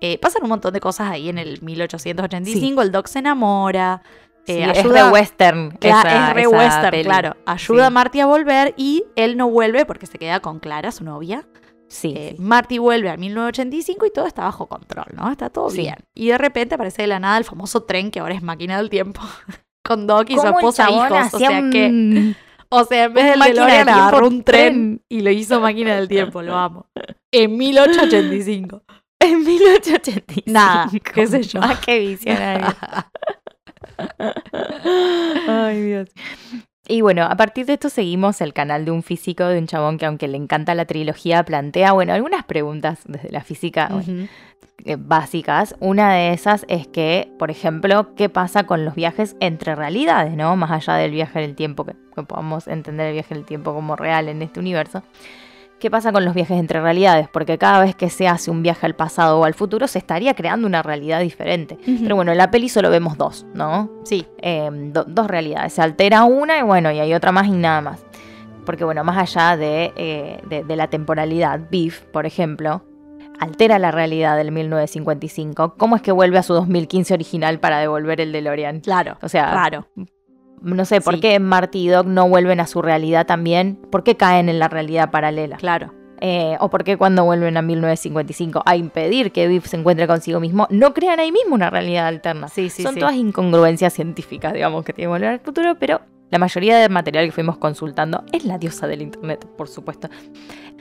Eh, 0.00 0.18
pasan 0.18 0.42
un 0.44 0.48
montón 0.50 0.72
de 0.72 0.80
cosas 0.80 1.10
ahí 1.10 1.28
en 1.28 1.38
el 1.38 1.60
1885, 1.62 2.80
el 2.82 2.92
Doc 2.92 3.06
se 3.08 3.18
enamora, 3.18 4.02
Sí, 4.46 4.52
eh, 4.52 4.72
es 4.74 4.84
re 4.84 5.04
western. 5.10 5.76
Esa- 5.80 6.28
es 6.30 6.34
re 6.34 6.40
esa 6.42 6.50
western, 6.50 6.90
peli. 6.90 7.04
claro. 7.04 7.36
Ayuda 7.46 7.82
Sí. 7.82 7.86
a 7.86 7.90
Marty 7.90 8.20
a 8.20 8.26
volver 8.26 8.74
y 8.76 9.04
él 9.16 9.36
no 9.36 9.48
vuelve 9.50 9.84
porque 9.86 10.06
se 10.06 10.18
queda 10.18 10.40
con 10.40 10.58
Clara, 10.60 10.90
su 10.92 11.04
novia. 11.04 11.46
Sí, 11.88 12.14
Eh, 12.16 12.34
sí. 12.36 12.42
Marty 12.42 12.78
vuelve 12.78 13.10
al 13.10 13.18
1985 13.18 14.06
y 14.06 14.10
todo 14.12 14.26
está 14.26 14.42
bajo 14.44 14.66
control, 14.68 15.06
¿no? 15.14 15.30
Está 15.30 15.50
todo 15.50 15.68
bien. 15.70 15.96
Y 16.14 16.28
de 16.28 16.38
repente 16.38 16.76
aparece 16.76 17.02
de 17.02 17.08
la 17.08 17.18
nada 17.18 17.36
el 17.38 17.44
famoso 17.44 17.82
tren 17.82 18.10
que 18.10 18.20
ahora 18.20 18.34
es 18.34 18.42
máquina 18.42 18.76
del 18.76 18.90
tiempo. 18.90 19.20
con 19.84 20.06
Doc 20.06 20.30
y 20.30 20.34
su 20.34 20.38
¿Cómo 20.38 20.48
el 20.50 20.54
esposa 20.56 20.86
e 20.88 20.92
hijos. 20.92 21.34
O 21.34 21.38
sea 21.38 21.50
un- 21.60 21.70
que. 21.70 22.34
O 22.72 22.84
sea, 22.84 23.04
en 23.06 23.14
vez 23.14 23.24
del 23.32 23.40
DeLorean 23.40 23.88
agarró 23.88 24.28
un 24.28 24.44
tren 24.44 24.72
tren. 24.72 25.02
y 25.08 25.22
lo 25.22 25.30
hizo 25.32 25.60
máquina 25.60 25.96
del 25.96 26.06
tiempo, 26.06 26.40
lo 26.40 26.54
amo. 26.56 26.86
En 27.32 27.56
1885. 27.56 28.84
En 29.18 29.42
1885. 29.44 30.42
Nada, 30.46 30.88
qué 31.12 31.26
sé 31.26 31.42
yo. 31.42 31.58
Ah, 31.60 31.76
qué 31.84 31.98
visionario. 31.98 32.68
Ay, 35.48 35.82
Dios. 35.82 36.08
Y 36.88 37.02
bueno, 37.02 37.22
a 37.22 37.36
partir 37.36 37.66
de 37.66 37.74
esto 37.74 37.88
seguimos 37.88 38.40
el 38.40 38.52
canal 38.52 38.84
de 38.84 38.90
un 38.90 39.04
físico, 39.04 39.44
de 39.44 39.58
un 39.58 39.68
chabón 39.68 39.96
que 39.96 40.06
aunque 40.06 40.26
le 40.26 40.36
encanta 40.36 40.74
la 40.74 40.86
trilogía, 40.86 41.44
plantea, 41.44 41.92
bueno, 41.92 42.12
algunas 42.12 42.44
preguntas 42.44 43.00
desde 43.06 43.30
la 43.30 43.42
física 43.42 43.88
eh, 44.84 44.96
básicas. 44.98 45.76
Una 45.78 46.14
de 46.14 46.32
esas 46.32 46.64
es 46.68 46.88
que, 46.88 47.32
por 47.38 47.52
ejemplo, 47.52 48.14
¿qué 48.16 48.28
pasa 48.28 48.64
con 48.64 48.84
los 48.84 48.96
viajes 48.96 49.36
entre 49.38 49.76
realidades, 49.76 50.34
no? 50.34 50.56
Más 50.56 50.72
allá 50.72 50.94
del 50.94 51.12
viaje 51.12 51.38
del 51.38 51.54
tiempo, 51.54 51.84
que, 51.84 51.94
que 52.14 52.22
podamos 52.24 52.66
entender 52.66 53.06
el 53.06 53.12
viaje 53.12 53.34
del 53.34 53.44
tiempo 53.44 53.72
como 53.72 53.94
real 53.94 54.28
en 54.28 54.42
este 54.42 54.58
universo. 54.58 55.04
¿Qué 55.80 55.90
pasa 55.90 56.12
con 56.12 56.24
los 56.24 56.34
viajes 56.34 56.58
entre 56.58 56.80
realidades? 56.80 57.28
Porque 57.28 57.56
cada 57.58 57.80
vez 57.80 57.94
que 57.96 58.10
se 58.10 58.28
hace 58.28 58.50
un 58.50 58.62
viaje 58.62 58.84
al 58.86 58.94
pasado 58.94 59.40
o 59.40 59.44
al 59.44 59.54
futuro, 59.54 59.88
se 59.88 59.98
estaría 59.98 60.34
creando 60.34 60.66
una 60.66 60.82
realidad 60.82 61.20
diferente. 61.20 61.78
Pero 62.02 62.14
bueno, 62.16 62.32
en 62.32 62.38
la 62.38 62.50
peli 62.50 62.68
solo 62.68 62.90
vemos 62.90 63.16
dos, 63.16 63.46
¿no? 63.54 63.90
Sí, 64.04 64.26
eh, 64.42 64.68
do- 64.70 65.04
dos 65.04 65.26
realidades. 65.26 65.72
Se 65.72 65.82
altera 65.82 66.24
una 66.24 66.58
y 66.58 66.62
bueno, 66.62 66.92
y 66.92 67.00
hay 67.00 67.14
otra 67.14 67.32
más 67.32 67.46
y 67.46 67.52
nada 67.52 67.80
más. 67.80 68.04
Porque 68.66 68.84
bueno, 68.84 69.02
más 69.04 69.16
allá 69.16 69.56
de, 69.56 69.92
eh, 69.96 70.40
de, 70.48 70.64
de 70.64 70.76
la 70.76 70.88
temporalidad, 70.88 71.58
Beef, 71.70 72.02
por 72.12 72.26
ejemplo, 72.26 72.84
altera 73.40 73.78
la 73.78 73.90
realidad 73.90 74.36
del 74.36 74.52
1955. 74.52 75.76
¿Cómo 75.78 75.96
es 75.96 76.02
que 76.02 76.12
vuelve 76.12 76.36
a 76.38 76.42
su 76.42 76.52
2015 76.52 77.14
original 77.14 77.58
para 77.58 77.78
devolver 77.78 78.20
el 78.20 78.32
DeLorean? 78.32 78.80
claro. 78.80 79.16
O 79.22 79.28
sea, 79.30 79.52
Raro. 79.54 79.86
No 80.62 80.84
sé, 80.84 81.00
¿por 81.00 81.14
Sí. 81.14 81.20
qué 81.20 81.38
Marty 81.40 81.78
y 81.86 81.88
Doc 81.88 82.06
no 82.06 82.28
vuelven 82.28 82.60
a 82.60 82.66
su 82.66 82.82
realidad 82.82 83.26
también? 83.26 83.76
¿Por 83.90 84.02
qué 84.04 84.16
caen 84.16 84.48
en 84.48 84.58
la 84.58 84.68
realidad 84.68 85.10
paralela? 85.10 85.56
Claro. 85.56 85.94
Eh, 86.22 86.56
o 86.60 86.68
por 86.68 86.84
qué 86.84 86.98
cuando 86.98 87.24
vuelven 87.24 87.56
a 87.56 87.62
1955 87.62 88.62
a 88.66 88.76
impedir 88.76 89.32
que 89.32 89.48
Biff 89.48 89.66
se 89.66 89.78
encuentre 89.78 90.06
consigo 90.06 90.38
mismo, 90.38 90.66
no 90.70 90.92
crean 90.92 91.18
ahí 91.18 91.32
mismo 91.32 91.54
una 91.54 91.70
realidad 91.70 92.06
alterna. 92.08 92.48
Sí, 92.48 92.68
sí, 92.68 92.82
Son 92.82 92.92
sí. 92.94 93.00
todas 93.00 93.14
incongruencias 93.14 93.94
científicas, 93.94 94.52
digamos, 94.52 94.84
que 94.84 94.92
tiene 94.92 95.06
que 95.06 95.12
volver 95.12 95.28
al 95.30 95.40
futuro, 95.40 95.76
pero 95.80 96.02
la 96.30 96.38
mayoría 96.38 96.76
del 96.78 96.90
material 96.90 97.24
que 97.24 97.32
fuimos 97.32 97.56
consultando 97.56 98.22
es 98.32 98.44
la 98.44 98.58
diosa 98.58 98.86
del 98.86 99.00
internet, 99.00 99.46
por 99.56 99.68
supuesto. 99.68 100.08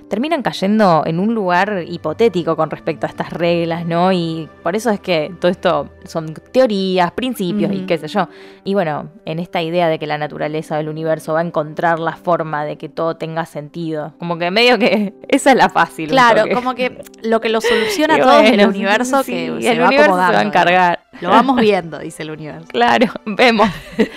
Terminan 0.10 0.42
cayendo 0.42 1.04
en 1.06 1.20
un 1.20 1.34
lugar 1.34 1.84
hipotético 1.88 2.56
con 2.56 2.70
respecto 2.70 3.06
a 3.06 3.10
estas 3.10 3.32
reglas, 3.32 3.86
¿no? 3.86 4.12
Y 4.12 4.50
por 4.64 4.76
eso 4.76 4.90
es 4.90 5.00
que 5.00 5.32
todo 5.40 5.52
esto 5.52 5.90
son 6.06 6.34
teorías, 6.52 7.12
principios 7.12 7.72
y 7.72 7.86
qué 7.86 7.98
sé 7.98 8.08
yo. 8.08 8.28
Y 8.64 8.74
bueno, 8.74 9.10
en 9.26 9.40
esta 9.40 9.62
idea 9.62 9.88
de 9.88 10.00
que 10.00 10.08
la 10.08 10.18
naturaleza 10.18 10.78
del 10.78 10.90
universo 10.90 11.34
va 11.34 11.40
a 11.40 11.44
encontrar 11.44 12.00
la 12.00 12.14
forma 12.14 12.66
de 12.66 12.78
que 12.78 12.90
todo 12.90 13.16
tenga 13.16 13.46
sentido. 13.46 14.14
Como 14.20 14.38
que 14.38 14.52
medio 14.52 14.78
que 14.78 15.14
esa 15.28 15.52
es 15.52 15.58
la 15.58 15.70
fácil. 15.70 16.10
Claro, 16.10 16.46
como 16.54 16.76
que 16.76 17.04
lo 17.24 17.40
que 17.40 17.50
lo 17.50 17.62
soluciona 17.62 18.18
todo 18.22 18.40
es 18.40 18.52
el 18.52 18.68
universo 18.68 19.24
sí, 19.24 19.32
que 19.32 19.46
el 19.48 19.62
se 19.62 19.80
va 19.80 19.88
universo 19.88 20.14
se 20.14 20.18
va 20.18 20.28
acomodando, 20.28 20.38
a 20.40 20.42
encargar. 20.42 21.09
Lo 21.22 21.30
vamos 21.30 21.60
viendo, 21.60 22.00
dice 22.00 22.24
el 22.24 22.32
universo. 22.32 22.68
Claro, 22.72 23.08
vemos. 23.26 23.70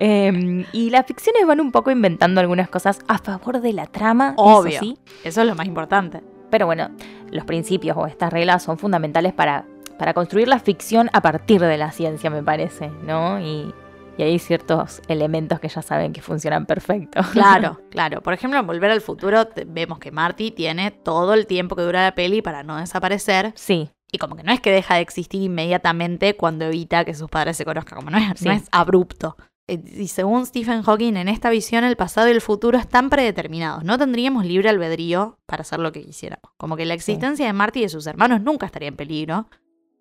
Em, 0.00 0.64
y 0.72 0.90
las 0.90 1.06
ficciones 1.06 1.44
van 1.44 1.60
un 1.60 1.72
poco 1.72 1.90
inventando 1.90 2.40
algunas 2.40 2.68
cosas 2.68 3.00
a 3.08 3.18
favor 3.18 3.60
de 3.60 3.72
la 3.72 3.86
trama, 3.86 4.34
eso 4.36 4.44
Obvio. 4.44 4.78
sí. 4.78 4.96
Eso 5.24 5.40
es 5.40 5.46
lo 5.48 5.56
más 5.56 5.66
importante. 5.66 6.22
Pero 6.50 6.66
bueno, 6.66 6.90
los 7.32 7.44
principios 7.44 7.96
o 7.96 8.06
estas 8.06 8.32
reglas 8.32 8.62
son 8.62 8.78
fundamentales 8.78 9.32
para, 9.32 9.64
para 9.98 10.14
construir 10.14 10.46
la 10.46 10.60
ficción 10.60 11.10
a 11.12 11.20
partir 11.20 11.60
de 11.60 11.76
la 11.76 11.90
ciencia, 11.90 12.30
me 12.30 12.44
parece, 12.44 12.90
¿no? 13.02 13.40
Y, 13.40 13.74
y 14.16 14.22
hay 14.22 14.38
ciertos 14.38 15.02
elementos 15.08 15.60
que 15.60 15.68
ya 15.68 15.82
saben 15.82 16.12
que 16.12 16.22
funcionan 16.22 16.66
perfecto. 16.66 17.20
Claro, 17.32 17.80
claro. 17.90 18.20
Por 18.20 18.34
ejemplo, 18.34 18.58
en 18.60 18.66
Volver 18.66 18.90
al 18.90 19.00
Futuro 19.00 19.48
vemos 19.66 19.98
que 19.98 20.10
Marty 20.10 20.50
tiene 20.50 20.90
todo 20.90 21.34
el 21.34 21.46
tiempo 21.46 21.76
que 21.76 21.82
dura 21.82 22.04
la 22.04 22.14
peli 22.14 22.40
para 22.40 22.62
no 22.62 22.76
desaparecer. 22.76 23.52
Sí, 23.56 23.90
Y 24.10 24.18
como 24.18 24.36
que 24.36 24.42
no 24.42 24.52
es 24.52 24.60
que 24.60 24.70
deja 24.72 24.94
de 24.94 25.00
existir 25.02 25.42
inmediatamente 25.42 26.34
cuando 26.36 26.64
evita 26.64 27.04
que 27.04 27.14
sus 27.14 27.28
padres 27.28 27.56
se 27.56 27.64
conozcan. 27.64 27.98
Como 27.98 28.10
no 28.10 28.18
es, 28.18 28.38
Sí. 28.38 28.46
no 28.46 28.52
es 28.52 28.64
abrupto. 28.72 29.36
Eh, 29.66 29.82
Y 29.98 30.08
según 30.08 30.46
Stephen 30.46 30.82
Hawking, 30.82 31.16
en 31.16 31.28
esta 31.28 31.50
visión 31.50 31.84
el 31.84 31.96
pasado 31.96 32.26
y 32.28 32.30
el 32.30 32.40
futuro 32.40 32.78
están 32.78 33.10
predeterminados. 33.10 33.84
No 33.84 33.98
tendríamos 33.98 34.46
libre 34.46 34.70
albedrío 34.70 35.38
para 35.46 35.60
hacer 35.60 35.78
lo 35.78 35.92
que 35.92 36.02
quisiéramos. 36.02 36.52
Como 36.56 36.76
que 36.76 36.86
la 36.86 36.94
existencia 36.94 37.44
de 37.46 37.52
Marty 37.52 37.80
y 37.80 37.82
de 37.82 37.88
sus 37.90 38.06
hermanos 38.06 38.40
nunca 38.40 38.64
estaría 38.64 38.88
en 38.88 38.96
peligro. 38.96 39.46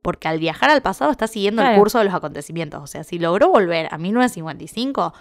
Porque 0.02 0.30
al 0.30 0.40
viajar 0.40 0.70
al 0.70 0.82
pasado 0.82 1.12
está 1.12 1.28
siguiendo 1.28 1.62
el 1.62 1.76
curso 1.78 1.98
de 1.98 2.06
los 2.06 2.14
acontecimientos. 2.14 2.82
O 2.82 2.88
sea, 2.88 3.04
si 3.04 3.20
logró 3.20 3.50
volver 3.50 3.90
a 3.92 3.98
1955, 3.98 5.14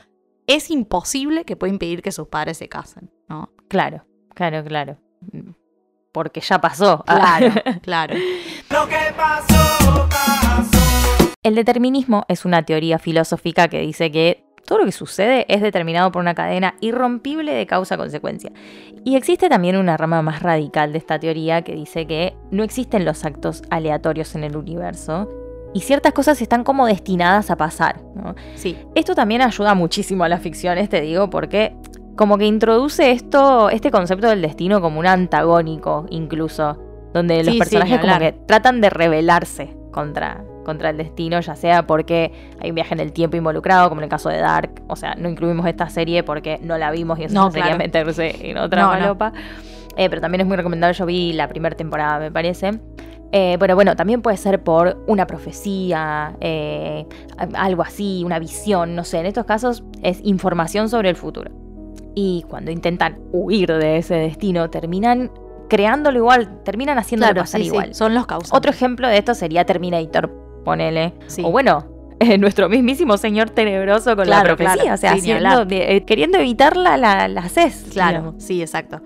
es 0.46 0.70
imposible 0.70 1.44
que 1.44 1.56
pueda 1.56 1.72
impedir 1.72 2.02
que 2.02 2.12
sus 2.12 2.28
padres 2.28 2.58
se 2.58 2.68
casen, 2.68 3.10
¿no? 3.28 3.50
claro, 3.66 4.06
claro, 4.32 4.62
claro. 4.62 4.96
Porque 6.12 6.40
ya 6.40 6.60
pasó. 6.60 7.02
Claro, 7.04 7.52
claro. 7.82 8.14
El 11.42 11.54
determinismo 11.54 12.24
es 12.28 12.44
una 12.44 12.64
teoría 12.64 12.98
filosófica 12.98 13.68
que 13.68 13.80
dice 13.80 14.10
que 14.10 14.44
todo 14.66 14.80
lo 14.80 14.84
que 14.84 14.92
sucede 14.92 15.46
es 15.48 15.62
determinado 15.62 16.10
por 16.10 16.20
una 16.20 16.34
cadena 16.34 16.74
irrompible 16.80 17.54
de 17.54 17.66
causa-consecuencia. 17.66 18.50
Y 19.04 19.16
existe 19.16 19.48
también 19.48 19.76
una 19.76 19.96
rama 19.96 20.22
más 20.22 20.42
radical 20.42 20.92
de 20.92 20.98
esta 20.98 21.18
teoría 21.18 21.62
que 21.62 21.74
dice 21.74 22.06
que 22.06 22.36
no 22.50 22.64
existen 22.64 23.04
los 23.04 23.24
actos 23.24 23.62
aleatorios 23.70 24.34
en 24.34 24.44
el 24.44 24.56
universo 24.56 25.30
y 25.72 25.80
ciertas 25.80 26.12
cosas 26.12 26.42
están 26.42 26.64
como 26.64 26.86
destinadas 26.86 27.50
a 27.50 27.56
pasar. 27.56 28.00
¿no? 28.14 28.34
Sí, 28.56 28.76
Esto 28.94 29.14
también 29.14 29.42
ayuda 29.42 29.74
muchísimo 29.74 30.24
a 30.24 30.28
las 30.28 30.42
ficciones, 30.42 30.88
te 30.88 31.00
digo, 31.00 31.30
porque 31.30 31.76
como 32.16 32.38
que 32.38 32.46
introduce 32.46 33.12
esto, 33.12 33.70
este 33.70 33.90
concepto 33.90 34.26
del 34.28 34.42
destino 34.42 34.80
como 34.80 34.98
un 34.98 35.06
antagónico 35.06 36.06
incluso, 36.10 36.85
donde 37.16 37.42
los 37.42 37.52
Sí, 37.54 37.58
personajes 37.58 37.98
como 38.00 38.18
que 38.18 38.32
tratan 38.46 38.80
de 38.80 38.90
rebelarse 38.90 39.74
contra, 39.90 40.44
contra 40.64 40.90
el 40.90 40.96
destino, 40.98 41.40
ya 41.40 41.56
sea 41.56 41.86
porque 41.86 42.32
hay 42.60 42.68
un 42.70 42.74
viaje 42.74 42.92
en 42.94 43.00
el 43.00 43.12
tiempo 43.12 43.36
involucrado, 43.36 43.88
como 43.88 44.00
en 44.00 44.04
el 44.04 44.10
caso 44.10 44.28
de 44.28 44.38
Dark, 44.38 44.82
o 44.88 44.96
sea, 44.96 45.14
no 45.14 45.28
incluimos 45.28 45.66
esta 45.66 45.88
serie 45.88 46.22
porque 46.22 46.58
no 46.62 46.76
la 46.78 46.90
vimos 46.90 47.18
y 47.18 47.24
eso 47.24 47.34
No, 47.34 47.50
sería 47.50 47.68
claro. 47.68 47.78
meterse 47.78 48.50
en 48.50 48.58
otra 48.58 48.82
No, 48.82 48.92
no. 48.94 49.00
malopa. 49.00 49.32
Eh, 49.96 50.10
pero 50.10 50.20
también 50.20 50.42
es 50.42 50.46
muy 50.46 50.56
recomendable, 50.56 50.92
yo 50.94 51.06
vi 51.06 51.32
la 51.32 51.48
primera 51.48 51.74
temporada, 51.74 52.18
me 52.18 52.30
parece. 52.30 52.78
Eh, 53.32 53.56
pero 53.58 53.74
bueno, 53.74 53.96
también 53.96 54.20
puede 54.22 54.36
ser 54.36 54.62
por 54.62 55.02
una 55.06 55.26
profecía, 55.26 56.36
eh, 56.40 57.06
algo 57.54 57.82
así, 57.82 58.22
una 58.24 58.38
visión, 58.38 58.94
no 58.94 59.04
sé. 59.04 59.18
En 59.20 59.26
estos 59.26 59.46
casos 59.46 59.82
es 60.02 60.20
información 60.22 60.88
sobre 60.90 61.08
el 61.08 61.16
futuro. 61.16 61.50
Y 62.14 62.44
cuando 62.48 62.70
intentan 62.70 63.18
huir 63.32 63.72
de 63.72 63.96
ese 63.98 64.14
destino, 64.14 64.70
terminan 64.70 65.30
creándolo 65.68 66.18
igual, 66.18 66.62
terminan 66.64 66.98
haciéndolo 66.98 67.32
Claro, 67.32 67.42
pasar 67.42 67.60
sí, 67.60 67.64
sí, 67.66 67.72
igual. 67.74 67.94
son 67.94 68.14
los 68.14 68.26
causantes. 68.26 68.56
Otro 68.56 68.70
ejemplo 68.70 69.08
de 69.08 69.18
esto 69.18 69.34
sería 69.34 69.64
Terminator, 69.64 70.30
ponele. 70.64 71.14
Sí. 71.26 71.42
O 71.44 71.50
bueno, 71.50 71.86
eh, 72.20 72.38
nuestro 72.38 72.68
mismísimo 72.68 73.16
señor 73.18 73.50
tenebroso 73.50 74.16
con 74.16 74.24
Claro, 74.24 74.50
la 74.50 74.56
profecía. 74.56 74.82
claro, 74.82 74.94
O 74.94 74.96
sea, 74.98 75.12
haciendo 75.12 75.64
de- 75.64 75.96
eh, 75.96 76.04
queriendo 76.04 76.38
evitarla, 76.38 76.96
la, 76.96 77.28
la 77.28 77.40
haces. 77.42 77.86
Claro, 77.92 78.18
digamos. 78.18 78.42
sí, 78.44 78.60
exacto. 78.62 79.00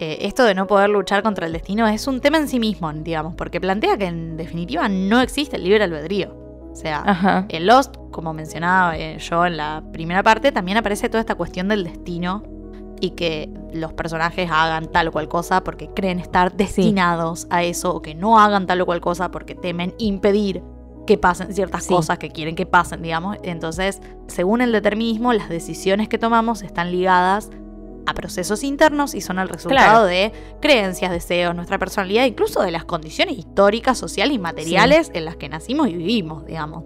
Eh, 0.00 0.18
esto 0.26 0.44
de 0.44 0.54
no 0.54 0.68
poder 0.68 0.88
luchar 0.90 1.24
contra 1.24 1.46
el 1.46 1.52
destino 1.52 1.88
es 1.88 2.06
un 2.06 2.20
tema 2.20 2.38
en 2.38 2.46
sí 2.46 2.60
mismo, 2.60 2.92
digamos, 2.92 3.34
porque 3.34 3.60
plantea 3.60 3.96
que 3.96 4.06
en 4.06 4.36
definitiva 4.36 4.88
no 4.88 5.20
existe 5.20 5.56
el 5.56 5.64
libre 5.64 5.82
albedrío. 5.82 6.36
O 6.70 6.74
sea, 6.76 7.02
Ajá. 7.04 7.46
en 7.48 7.66
Lost, 7.66 7.96
como 8.12 8.32
mencionaba 8.32 8.96
yo 8.96 9.44
en 9.46 9.56
la 9.56 9.82
primera 9.92 10.22
parte, 10.22 10.52
también 10.52 10.78
aparece 10.78 11.08
toda 11.08 11.18
esta 11.20 11.34
cuestión 11.34 11.66
del 11.66 11.82
destino 11.82 12.44
y 13.00 13.10
que 13.10 13.50
los 13.72 13.92
personajes 13.92 14.50
hagan 14.52 14.86
tal 14.90 15.08
o 15.08 15.12
cual 15.12 15.28
cosa 15.28 15.62
porque 15.64 15.88
creen 15.94 16.18
estar 16.18 16.56
destinados 16.56 17.46
a 17.50 17.62
eso 17.62 17.94
o 17.94 18.02
que 18.02 18.14
no 18.14 18.38
hagan 18.38 18.66
tal 18.66 18.80
o 18.80 18.86
cual 18.86 19.00
cosa 19.00 19.30
porque 19.30 19.54
temen 19.54 19.94
impedir 19.98 20.62
que 21.06 21.16
pasen 21.18 21.54
ciertas 21.54 21.84
Sí. 21.84 21.94
cosas 21.94 22.18
que 22.18 22.30
quieren 22.30 22.54
que 22.54 22.66
pasen, 22.66 23.00
digamos. 23.02 23.38
Entonces, 23.42 24.00
según 24.26 24.60
el 24.60 24.72
determinismo, 24.72 25.32
las 25.32 25.48
decisiones 25.48 26.08
que 26.08 26.18
tomamos 26.18 26.62
están 26.62 26.90
ligadas 26.92 27.50
a 28.04 28.14
procesos 28.14 28.64
internos 28.64 29.14
y 29.14 29.20
son 29.20 29.38
el 29.38 29.48
resultado 29.50 29.90
Claro. 29.90 30.04
de 30.06 30.32
creencias, 30.62 31.10
deseos, 31.10 31.54
nuestra 31.54 31.78
personalidad, 31.78 32.24
incluso 32.24 32.62
de 32.62 32.70
las 32.70 32.84
condiciones 32.86 33.36
históricas, 33.38 33.98
sociales 33.98 34.34
y 34.34 34.38
materiales 34.38 35.10
en 35.12 35.26
las 35.26 35.36
que 35.36 35.48
nacimos 35.50 35.88
y 35.88 35.94
vivimos, 35.94 36.46
digamos. 36.46 36.84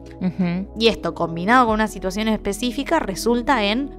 Y 0.78 0.88
esto, 0.88 1.14
combinado 1.14 1.66
con 1.66 1.74
una 1.74 1.86
situación 1.86 2.26
específica, 2.26 2.98
resulta 2.98 3.62
en 3.64 3.90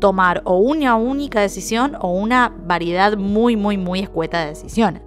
tomar 0.00 0.42
o 0.44 0.56
una 0.58 0.96
única 0.96 1.40
decisión 1.40 1.96
o 2.00 2.12
una 2.12 2.52
variedad 2.66 3.16
muy, 3.16 3.56
muy, 3.56 3.76
muy 3.78 4.00
escueta 4.00 4.40
de 4.40 4.46
decisiones. 4.46 5.02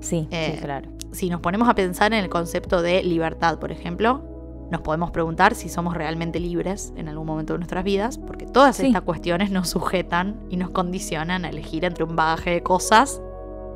Sí, 0.00 0.26
Eh, 0.30 0.52
sí, 0.56 0.64
claro. 0.64 0.88
Si 1.12 1.28
nos 1.28 1.40
ponemos 1.40 1.68
a 1.68 1.74
pensar 1.74 2.12
en 2.14 2.22
el 2.24 2.30
concepto 2.30 2.80
de 2.82 3.02
libertad, 3.02 3.58
por 3.58 3.72
ejemplo, 3.72 4.22
nos 4.70 4.80
podemos 4.82 5.10
preguntar 5.10 5.56
si 5.56 5.68
somos 5.68 5.94
realmente 5.94 6.38
libres 6.38 6.92
en 6.96 7.08
algún 7.08 7.26
momento 7.26 7.54
de 7.54 7.58
nuestras 7.58 7.82
vidas, 7.82 8.18
porque 8.18 8.46
todas 8.46 8.76
Sí. 8.76 8.86
estas 8.86 9.02
cuestiones 9.02 9.50
nos 9.50 9.68
sujetan 9.68 10.40
y 10.48 10.56
nos 10.56 10.70
condicionan 10.70 11.44
a 11.44 11.48
elegir 11.50 11.84
entre 11.84 12.04
un 12.04 12.14
bagaje 12.14 12.50
de 12.50 12.62
cosas 12.62 13.20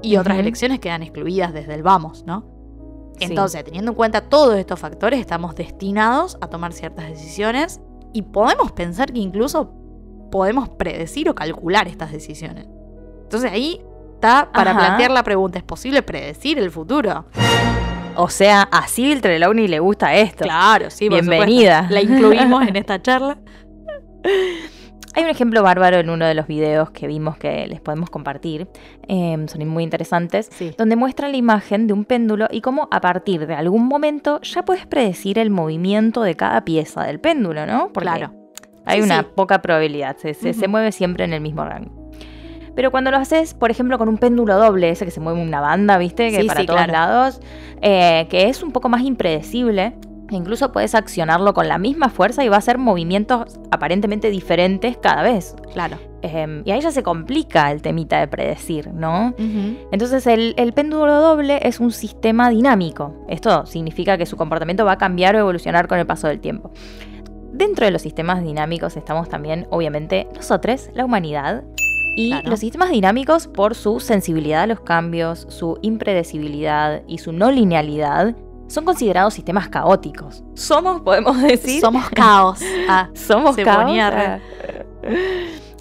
y 0.03 0.17
otras 0.17 0.39
elecciones 0.39 0.79
quedan 0.79 1.03
excluidas 1.03 1.53
desde 1.53 1.75
el 1.75 1.83
vamos, 1.83 2.25
¿no? 2.27 2.45
Sí. 3.19 3.25
Entonces, 3.25 3.65
teniendo 3.65 3.91
en 3.91 3.97
cuenta 3.97 4.21
todos 4.29 4.55
estos 4.57 4.79
factores, 4.79 5.19
estamos 5.19 5.55
destinados 5.57 6.39
a 6.41 6.47
tomar 6.49 6.73
ciertas 6.73 7.09
decisiones 7.09 7.81
y 8.13 8.23
podemos 8.23 8.71
pensar 8.73 9.13
que 9.13 9.19
incluso 9.19 9.73
podemos 10.35 10.69
predecir 10.69 11.29
o 11.31 11.35
calcular 11.37 11.87
estas 11.87 12.11
decisiones. 12.11 12.67
Entonces 13.23 13.53
ahí 13.53 13.81
está 14.15 14.51
para 14.53 14.73
Ajá. 14.73 14.81
plantear 14.81 15.13
la 15.13 15.23
pregunta, 15.23 15.59
¿es 15.59 15.65
posible 15.65 16.03
predecir 16.03 16.59
el 16.59 16.73
futuro? 16.73 17.27
O 18.17 18.29
sea, 18.29 18.63
a 18.63 18.89
Civil 18.89 19.21
Trelawney 19.21 19.69
le 19.69 19.79
gusta 19.79 20.13
esto. 20.13 20.43
Claro, 20.43 20.91
sí, 20.91 21.09
Bienvenida. 21.09 21.87
La 21.89 22.03
incluimos 22.03 22.67
en 22.67 22.75
esta 22.75 23.01
charla. 23.01 23.39
Hay 25.15 25.23
un 25.23 25.31
ejemplo 25.31 25.63
bárbaro 25.63 25.99
en 25.99 26.11
uno 26.11 26.27
de 26.27 26.35
los 26.35 26.49
videos 26.49 26.91
que 26.91 27.07
vimos 27.07 27.37
que 27.37 27.69
les 27.69 27.81
podemos 27.81 28.11
compartir. 28.11 28.67
eh, 29.07 29.37
son 29.47 29.69
muy 29.69 29.85
interesantes. 29.85 30.49
Sí. 30.51 30.75
Donde 30.77 30.97
muestra 30.97 31.29
la 31.29 31.37
imagen 31.37 31.87
de 31.87 31.93
un 31.93 32.05
péndulo 32.05 32.49
y 32.51 32.61
cómo 32.61 32.89
a 32.91 33.01
partir 33.01 33.47
de 33.47 33.55
algún 33.55 33.87
momento 33.87 34.41
ya 34.41 34.65
puedes 34.65 34.85
predecir 34.89 35.39
el 35.39 35.51
movimiento 35.51 36.23
de 36.23 36.35
cada 36.35 36.65
pieza 36.65 37.05
del 37.05 37.21
péndulo, 37.21 37.67
¿no? 37.67 37.93
Porque 37.93 38.09
Claro. 38.09 38.44
Hay 38.87 38.99
Sí, 39.01 39.05
una 39.07 39.21
sí. 39.23 39.27
poca 39.35 39.63
probabilidad, 39.63 40.17
se, 40.17 40.35
se- 40.35 40.69
mueve 40.69 40.93
siempre 40.93 41.25
en 41.25 41.33
el 41.33 41.41
mismo 41.41 41.65
rango. 41.65 42.11
Pero 42.75 42.91
cuando 42.91 43.11
lo 43.13 43.19
haces, 43.19 43.55
por 43.55 43.71
ejemplo, 43.71 43.99
con 43.99 44.09
un 44.09 44.19
péndulo 44.19 44.57
doble, 44.57 44.91
ese 44.91 45.05
que 45.05 45.11
se 45.13 45.21
mueve 45.21 45.41
una 45.41 45.61
banda, 45.61 45.97
¿viste? 45.97 46.31
Que 46.31 46.41
Sí, 46.43 46.47
para 46.47 46.65
todos 46.67 46.77
claro. 46.85 46.93
lados, 46.93 47.41
eh, 47.83 48.27
que 48.31 48.49
es 48.49 48.63
un 48.63 48.73
poco 48.73 48.89
más 48.89 49.03
impredecible. 49.03 49.95
e 50.31 50.35
Incluso 50.37 50.73
puedes 50.73 50.95
accionarlo 50.97 51.55
con 51.55 51.69
la 51.69 51.79
misma 51.79 52.09
fuerza 52.09 52.43
y 52.45 52.49
va 52.49 52.57
a 52.57 52.59
hacer 52.59 52.79
movimientos 52.79 53.61
aparentemente 53.71 54.31
diferentes 54.31 54.97
cada 54.97 55.23
vez. 55.23 55.55
Claro. 55.73 55.99
Eh, 56.23 56.63
y 56.65 56.71
ahí 56.73 56.81
ya 56.81 56.91
se 56.91 57.03
complica 57.05 57.71
el 57.71 57.81
temita 57.83 58.19
de 58.19 58.27
predecir, 58.27 58.93
¿no? 58.93 59.35
Entonces 59.93 60.27
el, 60.27 60.55
el 60.57 60.73
péndulo 60.73 61.21
doble 61.21 61.61
es 61.63 61.79
un 61.79 61.93
sistema 61.93 62.49
dinámico. 62.51 63.15
Esto 63.29 63.67
significa 63.67 64.17
que 64.19 64.25
su 64.27 64.37
comportamiento 64.37 64.85
va 64.87 64.93
a 64.93 64.99
cambiar 64.99 65.37
o 65.37 65.39
evolucionar 65.39 65.87
con 65.87 65.99
el 65.99 66.07
paso 66.07 66.27
del 66.27 66.41
tiempo. 66.41 66.73
Dentro 67.57 67.85
de 67.85 67.93
los 67.93 68.03
sistemas 68.03 68.43
dinámicos 68.43 68.97
estamos 68.97 69.29
también, 69.29 69.69
obviamente, 69.71 70.27
nosotros, 70.35 70.91
la 70.93 71.05
humanidad. 71.05 71.63
Y 72.17 72.31
Claro. 72.31 72.51
los 72.51 72.59
sistemas 72.59 72.91
dinámicos, 72.91 73.47
por 73.47 73.77
su 73.77 74.01
sensibilidad 74.01 74.63
a 74.63 74.67
los 74.67 74.81
cambios, 74.81 75.47
su 75.51 75.79
impredecibilidad 75.81 77.03
y 77.07 77.19
su 77.19 77.31
no 77.31 77.53
linealidad, 77.53 78.35
son 78.67 78.85
considerados 78.85 79.35
sistemas 79.35 79.69
caóticos. 79.69 80.43
Somos, 80.55 81.03
podemos 81.03 81.41
decir, 81.43 81.81
Somos 81.81 82.11
caos. 82.11 82.61
Ah, 82.89 83.11
somos 83.15 83.55
se 83.55 83.63
caos, 83.63 83.85
ponía 83.85 84.09
ah, 84.09 84.41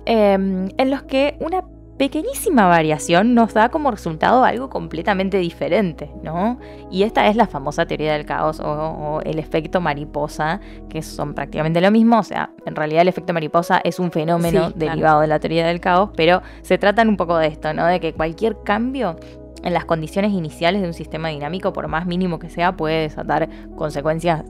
em, 0.06 0.70
en 0.78 0.92
los 0.92 1.02
que 1.04 1.38
una 1.40 1.64
pequeñísima 1.98 2.68
variación 2.68 3.34
nos 3.36 3.54
da 3.54 3.70
como 3.70 3.92
resultado 3.92 4.44
algo 4.44 4.70
completamente 4.70 5.38
diferente, 5.38 6.12
¿no? 6.24 6.60
Y 6.92 7.04
esta 7.04 7.28
es 7.28 7.36
la 7.36 7.48
famosa 7.48 7.86
teoría 7.86 8.14
del 8.14 8.26
caos 8.26 8.60
o, 8.60 8.66
o 8.66 9.22
el 9.22 9.40
efecto 9.40 9.80
mariposa, 9.82 10.60
que 10.90 11.02
son 11.02 11.34
prácticamente 11.34 11.82
lo 11.82 11.92
mismo, 11.92 12.20
o 12.20 12.24
sea, 12.24 12.50
en 12.66 12.76
realidad 12.76 13.04
el 13.04 13.08
efecto 13.08 13.34
mariposa 13.34 13.80
es 13.84 14.00
un 14.00 14.12
fenómeno 14.12 14.68
Sí, 14.68 14.74
claro. 14.74 14.92
derivado 14.92 15.22
de 15.22 15.28
la 15.28 15.40
teoría 15.40 15.68
del 15.68 15.80
caos, 15.80 16.10
pero 16.16 16.42
se 16.62 16.78
tratan 16.78 17.10
un 17.10 17.18
poco 17.18 17.38
de 17.38 17.48
esto, 17.48 17.74
¿no? 17.74 17.86
De 17.86 18.00
que 18.00 18.14
cualquier 18.14 18.58
cambio 18.64 19.18
en 19.64 19.74
las 19.74 19.86
condiciones 19.86 20.32
iniciales 20.32 20.82
de 20.82 20.88
un 20.88 20.94
sistema 20.94 21.30
dinámico, 21.30 21.72
por 21.74 21.88
más 21.88 22.06
mínimo 22.06 22.38
que 22.40 22.50
sea, 22.50 22.76
puede 22.76 23.02
desatar 23.04 23.48
consecuencias 23.76 24.44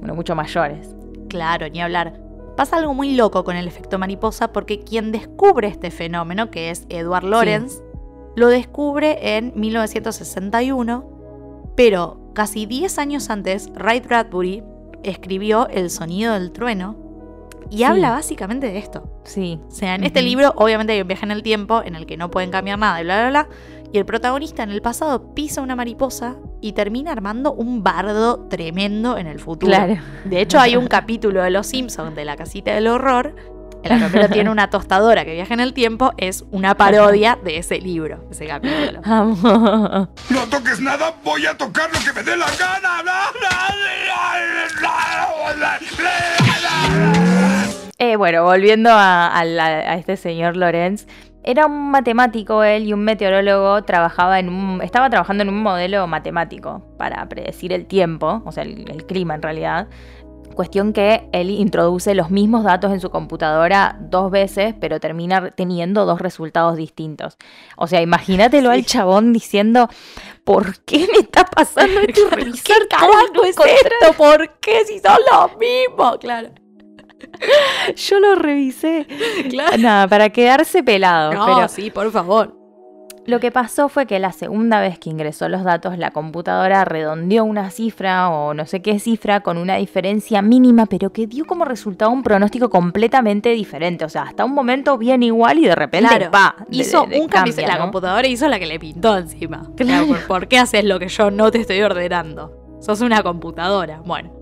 bueno, 0.00 0.14
mucho 0.14 0.34
mayores. 0.34 0.94
Claro, 1.28 1.68
ni 1.68 1.80
hablar. 1.80 2.14
Pasa 2.60 2.76
algo 2.76 2.92
muy 2.92 3.14
loco 3.14 3.42
con 3.42 3.56
el 3.56 3.66
efecto 3.66 3.98
mariposa 3.98 4.52
porque 4.52 4.80
quien 4.80 5.12
descubre 5.12 5.66
este 5.66 5.90
fenómeno, 5.90 6.50
que 6.50 6.68
es 6.68 6.84
Edward 6.90 7.24
Lorenz, 7.24 7.80
lo 8.36 8.48
descubre 8.48 9.38
en 9.38 9.54
1961, 9.56 11.72
pero 11.74 12.20
casi 12.34 12.66
10 12.66 12.98
años 12.98 13.30
antes, 13.30 13.70
Ray 13.74 14.00
Bradbury 14.00 14.62
escribió 15.02 15.68
El 15.68 15.88
sonido 15.88 16.34
del 16.34 16.52
trueno 16.52 16.98
y 17.70 17.78
Sí. 17.78 17.84
habla 17.84 18.10
básicamente 18.10 18.66
de 18.66 18.78
esto. 18.78 19.20
Sí. 19.24 19.60
O 19.66 19.70
sea, 19.70 19.94
en 19.94 20.04
este 20.04 20.22
libro 20.22 20.52
obviamente 20.56 20.92
hay 20.92 21.00
un 21.02 21.08
viaje 21.08 21.24
en 21.24 21.30
el 21.30 21.42
tiempo 21.42 21.82
en 21.84 21.94
el 21.94 22.06
que 22.06 22.16
no 22.16 22.30
pueden 22.30 22.50
cambiar 22.50 22.78
nada 22.78 23.00
y 23.00 23.04
bla, 23.04 23.20
bla, 23.20 23.30
bla. 23.30 23.48
Y 23.92 23.98
el 23.98 24.04
protagonista 24.06 24.62
en 24.62 24.70
el 24.70 24.82
pasado 24.82 25.34
pisa 25.34 25.62
una 25.62 25.74
mariposa 25.74 26.36
y 26.60 26.72
termina 26.74 27.10
armando 27.10 27.52
un 27.52 27.82
bardo 27.82 28.46
tremendo 28.48 29.18
en 29.18 29.26
el 29.26 29.40
futuro. 29.40 29.72
Claro. 29.72 29.96
De 30.24 30.40
hecho, 30.40 30.60
hay 30.60 30.76
un 30.76 30.86
capítulo 30.88 31.42
de 31.42 31.50
Los 31.50 31.66
Simpsons 31.66 32.14
de 32.14 32.24
la 32.24 32.36
casita 32.36 32.72
del 32.72 32.86
horror 32.86 33.34
en 33.82 33.88
la 33.90 33.98
que 33.98 34.04
Homero 34.18 34.28
tiene 34.32 34.50
una 34.50 34.68
tostadora 34.68 35.24
que 35.24 35.32
viaja 35.32 35.54
en 35.54 35.60
el 35.60 35.72
tiempo. 35.72 36.12
Es 36.18 36.44
una 36.50 36.74
parodia 36.76 37.38
de 37.42 37.56
ese 37.56 37.80
libro, 37.80 38.24
ese 38.30 38.46
capítulo. 38.46 39.00
Amo. 39.04 39.34
No 40.28 40.40
toques 40.50 40.80
nada, 40.80 41.14
voy 41.24 41.46
a 41.46 41.56
tocar 41.56 41.88
lo 41.92 41.98
que 41.98 42.12
me 42.12 42.22
dé 42.22 42.36
la 42.36 42.46
gana. 42.58 42.90
Eh, 48.02 48.16
bueno, 48.16 48.44
volviendo 48.44 48.88
a, 48.90 49.26
a 49.26 49.44
la- 49.44 49.66
a 49.66 49.94
este 49.96 50.16
señor 50.16 50.56
Lorenz, 50.56 51.06
era 51.42 51.66
un 51.66 51.90
matemático 51.90 52.64
él 52.64 52.84
y 52.86 52.94
un 52.94 53.00
meteorólogo, 53.04 53.82
trabajaba 53.84 54.38
en 54.38 54.48
un, 54.48 54.80
estaba 54.82 55.10
trabajando 55.10 55.42
en 55.42 55.50
un 55.50 55.62
modelo 55.62 56.06
matemático 56.06 56.82
para 56.96 57.28
predecir 57.28 57.74
el 57.74 57.84
tiempo, 57.86 58.42
o 58.46 58.52
sea, 58.52 58.62
el, 58.62 58.90
el 58.90 59.04
clima 59.04 59.34
en 59.34 59.42
realidad. 59.42 59.88
Cuestión 60.54 60.92
que 60.94 61.28
él 61.32 61.50
introduce 61.50 62.14
los 62.14 62.30
mismos 62.30 62.64
datos 62.64 62.90
en 62.92 63.00
su 63.00 63.10
computadora 63.10 63.96
dos 64.00 64.30
veces, 64.30 64.74
pero 64.80 64.98
termina 64.98 65.50
teniendo 65.50 66.06
dos 66.06 66.20
resultados 66.20 66.76
distintos. 66.76 67.36
O 67.76 67.86
sea, 67.86 68.00
imagínatelo 68.02 68.70
al 68.70 68.84
chabón 68.84 69.32
diciendo, 69.32 69.88
¿por 70.44 70.78
qué 70.84 71.06
me 71.12 71.20
está 71.20 71.44
pasando 71.44 72.00
esto? 72.08 72.28
¿Qué 72.64 72.74
carajo 72.88 73.44
es 73.44 73.56
esto? 73.68 74.12
¿Por 74.16 74.58
qué 74.60 74.84
si 74.86 74.98
son 75.00 75.18
los 75.30 75.56
mismos? 75.58 76.18
Claro. 76.18 76.48
Yo 77.96 78.18
lo 78.20 78.34
revisé. 78.36 79.06
Claro. 79.48 79.76
Nada, 79.78 80.08
para 80.08 80.30
quedarse 80.30 80.82
pelado. 80.82 81.32
No, 81.32 81.46
pero 81.46 81.68
sí, 81.68 81.90
por 81.90 82.10
favor. 82.10 82.56
Lo 83.26 83.38
que 83.38 83.52
pasó 83.52 83.88
fue 83.90 84.06
que 84.06 84.18
la 84.18 84.32
segunda 84.32 84.80
vez 84.80 84.98
que 84.98 85.10
ingresó 85.10 85.48
los 85.48 85.62
datos, 85.62 85.98
la 85.98 86.10
computadora 86.10 86.84
redondeó 86.84 87.44
una 87.44 87.70
cifra 87.70 88.30
o 88.30 88.54
no 88.54 88.66
sé 88.66 88.80
qué 88.82 88.98
cifra 88.98 89.40
con 89.40 89.58
una 89.58 89.76
diferencia 89.76 90.40
mínima, 90.42 90.86
pero 90.86 91.12
que 91.12 91.26
dio 91.26 91.44
como 91.44 91.64
resultado 91.66 92.10
un 92.10 92.22
pronóstico 92.22 92.70
completamente 92.70 93.50
diferente. 93.50 94.04
O 94.04 94.08
sea, 94.08 94.22
hasta 94.22 94.44
un 94.44 94.52
momento 94.54 94.96
bien 94.98 95.22
igual 95.22 95.58
y 95.58 95.66
de 95.66 95.74
repente 95.76 96.08
Claro, 96.08 96.30
pa, 96.30 96.56
hizo 96.70 97.02
de- 97.02 97.16
de 97.16 97.20
un 97.20 97.28
cambio. 97.28 97.54
cambia, 97.54 97.68
La 97.76 97.78
computadora 97.80 98.26
hizo 98.26 98.48
la 98.48 98.58
que 98.58 98.66
le 98.66 98.80
pintó 98.80 99.16
encima. 99.18 99.70
Claro. 99.76 100.06
¿por, 100.06 100.26
por 100.26 100.48
qué 100.48 100.58
haces 100.58 100.84
lo 100.84 100.98
que 100.98 101.08
yo 101.08 101.30
no 101.30 101.50
te 101.50 101.58
estoy 101.60 101.82
ordenando? 101.82 102.78
Sos 102.80 103.00
una 103.02 103.22
computadora. 103.22 104.00
Bueno. 104.04 104.32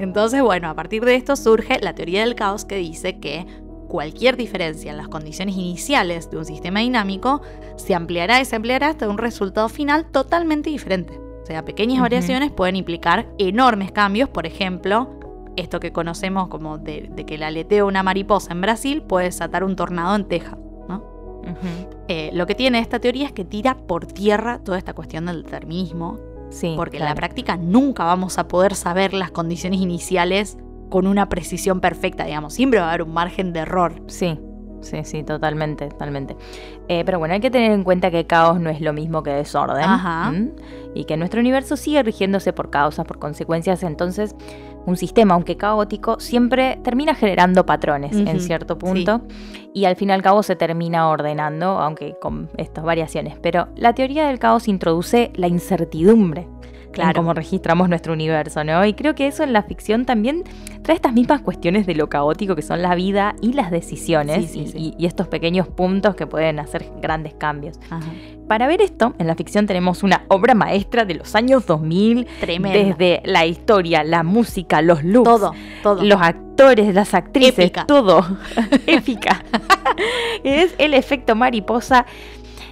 Entonces, 0.00 0.40
bueno, 0.40 0.70
a 0.70 0.74
partir 0.74 1.04
de 1.04 1.14
esto 1.14 1.36
surge 1.36 1.78
la 1.82 1.94
teoría 1.94 2.20
del 2.20 2.34
caos 2.34 2.64
que 2.64 2.76
dice 2.76 3.20
que 3.20 3.46
cualquier 3.86 4.38
diferencia 4.38 4.90
en 4.90 4.96
las 4.96 5.08
condiciones 5.08 5.56
iniciales 5.56 6.30
de 6.30 6.38
un 6.38 6.46
sistema 6.46 6.80
dinámico 6.80 7.42
se 7.76 7.94
ampliará 7.94 8.40
y 8.40 8.46
se 8.46 8.56
ampliará 8.56 8.88
hasta 8.88 9.08
un 9.10 9.18
resultado 9.18 9.68
final 9.68 10.06
totalmente 10.10 10.70
diferente. 10.70 11.18
O 11.42 11.44
sea, 11.44 11.66
pequeñas 11.66 12.00
variaciones 12.00 12.50
pueden 12.50 12.76
implicar 12.76 13.28
enormes 13.36 13.92
cambios. 13.92 14.30
Por 14.30 14.46
ejemplo, 14.46 15.10
esto 15.56 15.80
que 15.80 15.92
conocemos 15.92 16.48
como 16.48 16.78
de, 16.78 17.10
de 17.14 17.26
que 17.26 17.34
el 17.34 17.42
aleteo 17.42 17.84
de 17.84 17.88
una 17.90 18.02
mariposa 18.02 18.52
en 18.52 18.62
Brasil 18.62 19.02
puede 19.02 19.26
desatar 19.26 19.64
un 19.64 19.76
tornado 19.76 20.16
en 20.16 20.26
Texas. 20.28 20.56
Eh, 22.08 22.30
lo 22.32 22.46
que 22.46 22.54
tiene 22.54 22.78
esta 22.78 22.98
teoría 22.98 23.26
es 23.26 23.32
que 23.32 23.44
tira 23.44 23.76
por 23.76 24.06
tierra 24.06 24.60
toda 24.64 24.78
esta 24.78 24.94
cuestión 24.94 25.26
del 25.26 25.42
determinismo, 25.42 26.18
Sí, 26.50 26.74
porque 26.76 26.98
en 26.98 27.04
la 27.04 27.14
práctica 27.14 27.56
nunca 27.56 28.04
vamos 28.04 28.38
a 28.38 28.48
poder 28.48 28.74
saber 28.74 29.14
las 29.14 29.30
condiciones 29.30 29.80
iniciales 29.80 30.58
con 30.90 31.06
una 31.06 31.28
precisión 31.28 31.80
perfecta, 31.80 32.24
digamos. 32.24 32.52
Siempre 32.52 32.80
va 32.80 32.86
a 32.86 32.88
haber 32.90 33.02
un 33.02 33.14
margen 33.14 33.52
de 33.52 33.60
error. 33.60 34.02
Sí, 34.08 34.38
sí, 34.82 35.04
sí, 35.04 35.22
totalmente, 35.22 35.88
totalmente. 35.88 36.36
Eh, 36.88 37.04
pero 37.06 37.18
bueno, 37.18 37.34
hay 37.34 37.40
que 37.40 37.50
tener 37.50 37.72
en 37.72 37.84
cuenta 37.84 38.10
que 38.10 38.26
caos 38.26 38.60
no 38.60 38.68
es 38.68 38.80
lo 38.80 38.92
mismo 38.92 39.22
que 39.22 39.30
desorden. 39.30 39.84
Ajá. 39.84 40.32
Y 40.94 41.04
que 41.04 41.16
nuestro 41.16 41.40
universo 41.40 41.76
sigue 41.76 42.02
rigiéndose 42.02 42.52
por 42.52 42.70
causas, 42.70 43.06
por 43.06 43.18
consecuencias. 43.18 43.82
Entonces, 43.84 44.34
un 44.86 44.96
sistema, 44.96 45.34
aunque 45.34 45.56
caótico, 45.56 46.18
siempre 46.20 46.78
termina 46.82 47.14
generando 47.14 47.66
patrones 47.66 48.16
en 48.16 48.40
cierto 48.40 48.78
punto. 48.78 49.22
Y 49.72 49.84
al 49.84 49.96
fin 49.96 50.10
y 50.10 50.12
al 50.12 50.22
cabo 50.22 50.42
se 50.42 50.56
termina 50.56 51.08
ordenando, 51.08 51.78
aunque 51.78 52.16
con 52.20 52.50
estas 52.56 52.84
variaciones. 52.84 53.38
Pero 53.40 53.68
la 53.76 53.94
teoría 53.94 54.26
del 54.26 54.38
caos 54.38 54.68
introduce 54.68 55.30
la 55.34 55.46
incertidumbre. 55.46 56.48
Claro. 56.92 57.10
En 57.10 57.14
cómo 57.16 57.34
registramos 57.34 57.88
nuestro 57.88 58.12
universo, 58.12 58.64
¿no? 58.64 58.84
Y 58.84 58.94
creo 58.94 59.14
que 59.14 59.26
eso 59.28 59.44
en 59.44 59.52
la 59.52 59.62
ficción 59.62 60.04
también 60.06 60.42
trae 60.82 60.96
estas 60.96 61.12
mismas 61.12 61.40
cuestiones 61.42 61.86
de 61.86 61.94
lo 61.94 62.08
caótico 62.08 62.56
que 62.56 62.62
son 62.62 62.82
la 62.82 62.94
vida 62.96 63.36
y 63.40 63.52
las 63.52 63.70
decisiones 63.70 64.46
Sí, 64.46 64.48
sí, 64.48 64.58
y, 64.60 64.66
sí. 64.68 64.78
y- 64.78 64.94
y 65.04 65.06
estos 65.06 65.28
pequeños 65.28 65.68
puntos 65.68 66.16
que 66.16 66.26
pueden 66.26 66.58
hacer 66.58 66.86
grandes 67.00 67.34
cambios. 67.34 67.78
Ajá. 67.90 68.00
Para 68.48 68.66
ver 68.66 68.82
esto, 68.82 69.14
en 69.18 69.28
la 69.28 69.36
ficción 69.36 69.66
tenemos 69.68 70.02
una 70.02 70.24
obra 70.26 70.54
maestra 70.54 71.04
de 71.04 71.14
los 71.14 71.36
años 71.36 71.64
2000, 71.66 72.26
Tremendo. 72.40 72.76
desde 72.96 73.22
la 73.24 73.46
historia, 73.46 74.02
la 74.02 74.24
música, 74.24 74.82
los 74.82 75.04
looks, 75.04 75.24
todo, 75.30 75.52
todo. 75.84 76.02
los 76.02 76.20
actores, 76.20 76.92
las 76.92 77.14
actrices, 77.14 77.58
Épica. 77.66 77.86
todo. 77.86 78.26
Épica. 78.88 79.44
es 80.42 80.74
el 80.78 80.94
efecto 80.94 81.36
mariposa. 81.36 82.06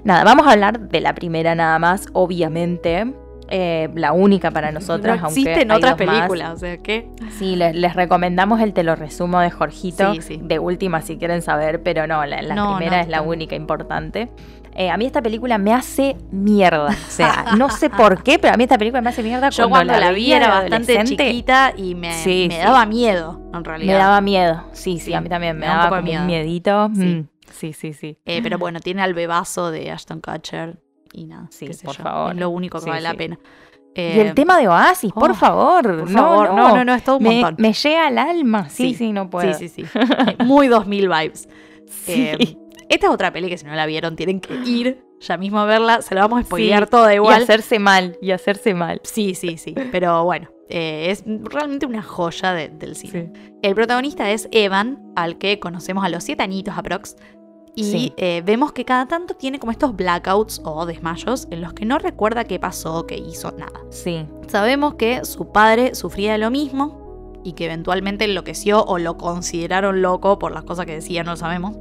Nada, 0.02 0.24
vamos 0.24 0.46
a 0.48 0.52
hablar 0.52 0.81
de 0.88 1.00
la 1.00 1.14
primera 1.14 1.54
nada 1.54 1.78
más, 1.78 2.07
obviamente. 2.12 3.12
Eh, 3.50 3.88
la 3.94 4.12
única 4.12 4.50
para 4.50 4.72
nosotras, 4.72 5.20
no 5.20 5.26
aunque 5.26 5.40
existen 5.40 5.70
hay 5.70 5.76
otras 5.78 5.98
más. 5.98 6.06
películas, 6.06 6.52
o 6.52 6.56
sea, 6.58 6.76
¿qué? 6.78 7.08
Sí, 7.38 7.56
les, 7.56 7.74
les 7.74 7.94
recomendamos 7.94 8.61
el 8.61 8.72
te 8.72 8.82
lo 8.82 8.94
resumo 8.96 9.40
de 9.40 9.50
Jorgito. 9.50 10.14
Sí, 10.14 10.22
sí. 10.22 10.40
De 10.42 10.58
última, 10.58 11.00
si 11.02 11.16
quieren 11.16 11.42
saber, 11.42 11.82
pero 11.82 12.06
no, 12.06 12.24
la, 12.26 12.42
la 12.42 12.54
No, 12.54 12.76
primera 12.76 12.98
no, 12.98 13.02
es 13.02 13.08
la 13.08 13.22
única 13.22 13.54
importante. 13.56 14.28
Eh, 14.74 14.90
a 14.90 14.96
mí 14.96 15.06
esta 15.06 15.22
película 15.22 15.58
me 15.58 15.72
hace 15.72 16.16
mierda. 16.30 16.87
O 16.87 17.11
sea, 17.11 17.46
no 17.58 17.68
sé 17.68 17.90
por 17.90 18.22
qué, 18.22 18.38
pero 18.38 18.54
a 18.54 18.56
mí 18.56 18.62
esta 18.64 18.78
película 18.78 19.00
me 19.02 19.11
hace 19.11 19.22
mierda 19.24 19.48
Yo 19.50 19.68
cuando 19.68 19.98
la, 19.98 20.12
vi 20.12 20.30
era 20.32 20.48
bastante 20.48 21.02
chiquita 21.04 21.72
y 21.76 21.94
me, 21.96 22.12
Sí, 22.12 22.46
me 22.48 22.58
daba 22.58 22.87
miedo, 22.87 23.40
en 23.52 23.64
realidad. 23.64 23.92
Me 23.92 23.98
daba 23.98 24.20
miedo. 24.20 24.64
Sí, 24.72 24.98
sí, 25.00 25.14
a 25.14 25.20
mí 25.20 25.28
también 25.28 25.56
me, 25.58 25.66
me 25.66 25.72
un 25.72 25.78
daba 25.78 25.98
un 25.98 26.04
miedo. 26.04 26.24
miedito. 26.24 26.90
Sí. 26.94 27.00
Mm, 27.04 27.28
sí, 27.50 27.72
sí, 27.72 27.92
sí. 27.92 28.18
Eh, 28.24 28.40
pero 28.42 28.58
bueno, 28.58 28.78
tiene 28.78 29.02
al 29.02 29.14
bebazo 29.14 29.70
de 29.72 29.90
Ashton 29.90 30.20
Kutcher 30.20 30.78
y 31.12 31.27
nada. 31.27 31.47
Sí, 31.51 31.66
qué 31.66 31.73
sé 31.75 31.85
por 31.87 31.97
yo, 31.97 32.03
favor. 32.03 32.33
Es 32.33 32.38
lo 32.38 32.51
único 32.51 32.79
que 32.79 32.85
Sí, 32.85 32.90
vale 32.90 33.03
la 33.03 33.11
sí. 33.12 33.16
pena. 33.16 33.38
y 33.94 34.01
Eh, 34.01 34.21
el 34.21 34.35
tema 34.35 34.59
de 34.59 34.68
Oasis, 34.68 35.12
por 35.12 35.33
oh, 35.33 35.35
favor. 35.35 35.83
Por 36.01 36.11
no, 36.11 36.18
favor, 36.18 36.55
no, 36.55 36.77
no, 36.77 36.85
no, 36.85 36.94
es 36.94 37.03
todo 37.05 37.16
un 37.16 37.23
me, 37.25 37.40
montón. 37.40 37.57
me 37.59 37.73
llega 37.73 38.07
al 38.07 38.18
alma. 38.18 38.68
Sí, 38.68 38.94
sí, 38.94 39.12
no 39.12 39.29
puedo. 39.29 39.53
Sí, 39.55 39.68
sí, 39.68 39.83
sí. 39.85 39.99
Eh, 40.38 40.44
Muy 40.44 40.68
2000 40.68 41.09
vibes. 41.09 41.49
Sí. 41.87 42.12
Eh, 42.29 42.57
esta 42.88 43.07
es 43.09 43.12
otra 43.12 43.33
peli 43.33 43.49
que 43.49 43.59
si 43.59 43.66
no 43.66 43.75
la 43.75 43.87
vieron 43.87 44.14
tienen 44.16 44.40
que 44.40 44.55
ir 44.64 45.03
ya 45.21 45.37
mismo 45.37 45.59
a 45.59 45.64
verla. 45.64 46.01
Se 46.03 46.14
la 46.14 46.23
vamos 46.23 46.40
a 46.40 46.44
spoilear 46.44 46.85
Sí, 46.85 46.90
toda 46.90 47.12
Y 47.12 47.16
igual. 47.16 47.42
hacerse 47.42 47.79
mal, 47.79 48.16
y 48.23 48.31
hacerse 48.31 48.73
mal. 48.75 49.01
Sí, 49.05 49.35
sí, 49.35 49.57
sí. 49.59 49.75
Pero 49.90 50.25
bueno, 50.25 50.49
eh, 50.71 51.09
es 51.11 51.25
realmente 51.27 51.85
una 51.87 52.03
joya 52.03 52.53
de- 52.53 52.68
del 52.68 52.94
cine. 52.94 53.33
El 53.62 53.75
protagonista 53.75 54.31
es 54.31 54.49
Evan, 54.53 55.03
al 55.16 55.38
que 55.38 55.59
conocemos 55.59 56.05
a 56.05 56.09
los 56.09 56.23
siete 56.25 56.42
añitos 56.44 56.79
aprox. 56.79 57.16
Y 57.79 57.85
Sí. 57.85 58.12
eh, 58.17 58.43
vemos 58.45 58.73
que 58.73 58.85
cada 58.85 59.07
tanto 59.07 59.35
tiene 59.35 59.59
como 59.61 59.71
estos 59.71 59.95
blackouts 59.95 60.61
o 60.64 60.85
desmayos 60.85 61.47
en 61.51 61.61
los 61.61 61.75
que 61.75 61.85
no 61.85 61.99
recuerda 61.99 62.45
qué 62.45 62.59
pasó, 62.59 63.07
qué 63.07 63.17
hizo, 63.17 63.53
nada. 63.53 63.81
Sí, 63.91 64.27
Sabemos 64.49 64.95
que 64.95 65.25
su 65.25 65.53
padre 65.53 65.95
sufría 65.95 66.33
de 66.33 66.38
lo 66.38 66.51
mismo 66.51 67.41
y 67.45 67.53
que 67.53 67.67
eventualmente 67.67 68.25
enloqueció 68.25 68.83
o 68.85 68.99
lo 68.99 69.17
consideraron 69.19 70.03
loco 70.03 70.38
por 70.38 70.53
las 70.53 70.64
cosas 70.64 70.87
que 70.87 70.95
decía, 70.95 71.23
no 71.23 71.33
lo 71.33 71.37
sabemos. 71.37 71.77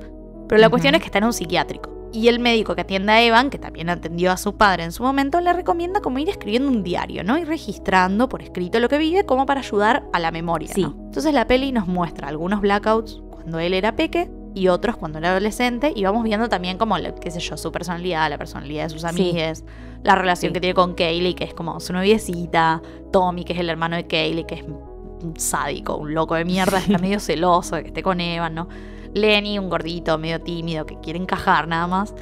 Pero 0.48 0.62
la 0.62 0.70
cuestión 0.70 0.94
es 0.96 1.02
que 1.02 1.08
está 1.08 1.18
en 1.18 1.24
un 1.26 1.34
psiquiátrico. 1.34 1.90
Y 2.14 2.28
el 2.30 2.40
médico 2.40 2.74
que 2.76 2.82
atiende 2.82 3.12
a 3.12 3.22
Evan, 3.22 3.50
que 3.50 3.58
también 3.60 3.90
atendió 3.90 4.32
a 4.32 4.38
su 4.38 4.56
padre 4.56 4.84
en 4.84 4.92
su 4.92 5.04
momento, 5.04 5.42
le 5.42 5.52
recomienda 5.52 6.00
como 6.02 6.20
ir 6.20 6.30
escribiendo 6.30 6.70
un 6.70 6.84
diario, 6.84 7.24
¿no? 7.24 7.38
Ir 7.38 7.48
registrando 7.48 8.30
por 8.30 8.42
escrito 8.42 8.80
lo 8.80 8.88
que 8.90 8.98
vive 8.98 9.26
como 9.26 9.46
para 9.46 9.60
ayudar 9.62 10.04
a 10.14 10.20
la 10.20 10.32
memoria, 10.32 10.70
Sí. 10.74 10.82
¿no? 10.84 10.96
Entonces 11.06 11.34
la 11.34 11.48
peli 11.48 11.72
nos 11.72 11.88
muestra 11.88 12.28
algunos 12.30 12.62
blackouts 12.62 13.22
cuando 13.32 13.60
él 13.60 13.74
era 13.74 13.96
peque 13.96 14.30
y 14.58 14.68
otros 14.70 14.98
cuando 14.98 15.20
era 15.20 15.32
adolescente 15.32 15.92
y 15.96 16.04
vamos 16.04 16.24
viendo 16.24 16.50
también 16.50 16.78
como, 16.78 16.96
qué 17.22 17.32
sé 17.32 17.40
yo, 17.40 17.58
su 17.58 17.72
personalidad, 17.72 18.30
la 18.30 18.38
personalidad 18.38 18.84
de 18.86 18.90
sus 18.90 19.04
amigues, 19.04 19.64
la 20.04 20.16
relación 20.16 20.50
Sí. 20.50 20.54
que 20.54 20.60
tiene 20.62 20.74
con 20.74 20.94
Kaylee, 20.96 21.36
que 21.36 21.44
es 21.44 21.54
como 21.54 21.80
su 21.80 21.94
noviecita, 21.94 22.82
Tommy, 23.12 23.44
que 23.44 23.54
es 23.54 23.60
el 23.60 23.70
hermano 23.70 23.96
de 23.96 24.08
Kaylee, 24.08 24.46
que 24.46 24.56
es 24.56 24.64
un 24.64 25.34
sádico, 25.38 25.96
un 25.98 26.14
loco 26.14 26.36
de 26.36 26.46
mierda, 26.46 26.78
está 26.80 26.98
medio 27.00 27.20
celoso 27.20 27.76
de 27.76 27.82
que 27.84 27.88
esté 27.90 28.04
con 28.04 28.20
Evan, 28.22 28.56
¿no? 28.56 28.68
Lenny, 29.14 29.58
un 29.60 29.70
gordito, 29.70 30.18
medio 30.18 30.42
tímido, 30.42 30.86
que 30.86 31.00
quiere 31.00 31.18
encajar 31.20 31.68
nada 31.68 31.88
más. 31.88 32.14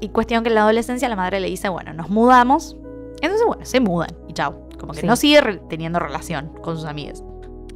Y 0.00 0.08
cuestión 0.08 0.42
que 0.42 0.48
en 0.48 0.54
la 0.56 0.62
adolescencia 0.62 1.08
la 1.08 1.16
madre 1.16 1.38
le 1.40 1.48
dice, 1.48 1.68
bueno, 1.68 1.92
nos 1.92 2.08
mudamos. 2.08 2.76
Entonces, 3.20 3.46
bueno, 3.46 3.64
se 3.64 3.80
mudan 3.80 4.10
y 4.28 4.32
chao. 4.32 4.68
Como 4.78 4.92
que 4.94 5.00
Sí. 5.02 5.06
no 5.06 5.14
sigue 5.16 5.40
teniendo 5.68 5.98
relación 5.98 6.50
con 6.62 6.74
sus 6.76 6.86
amigas. 6.86 7.22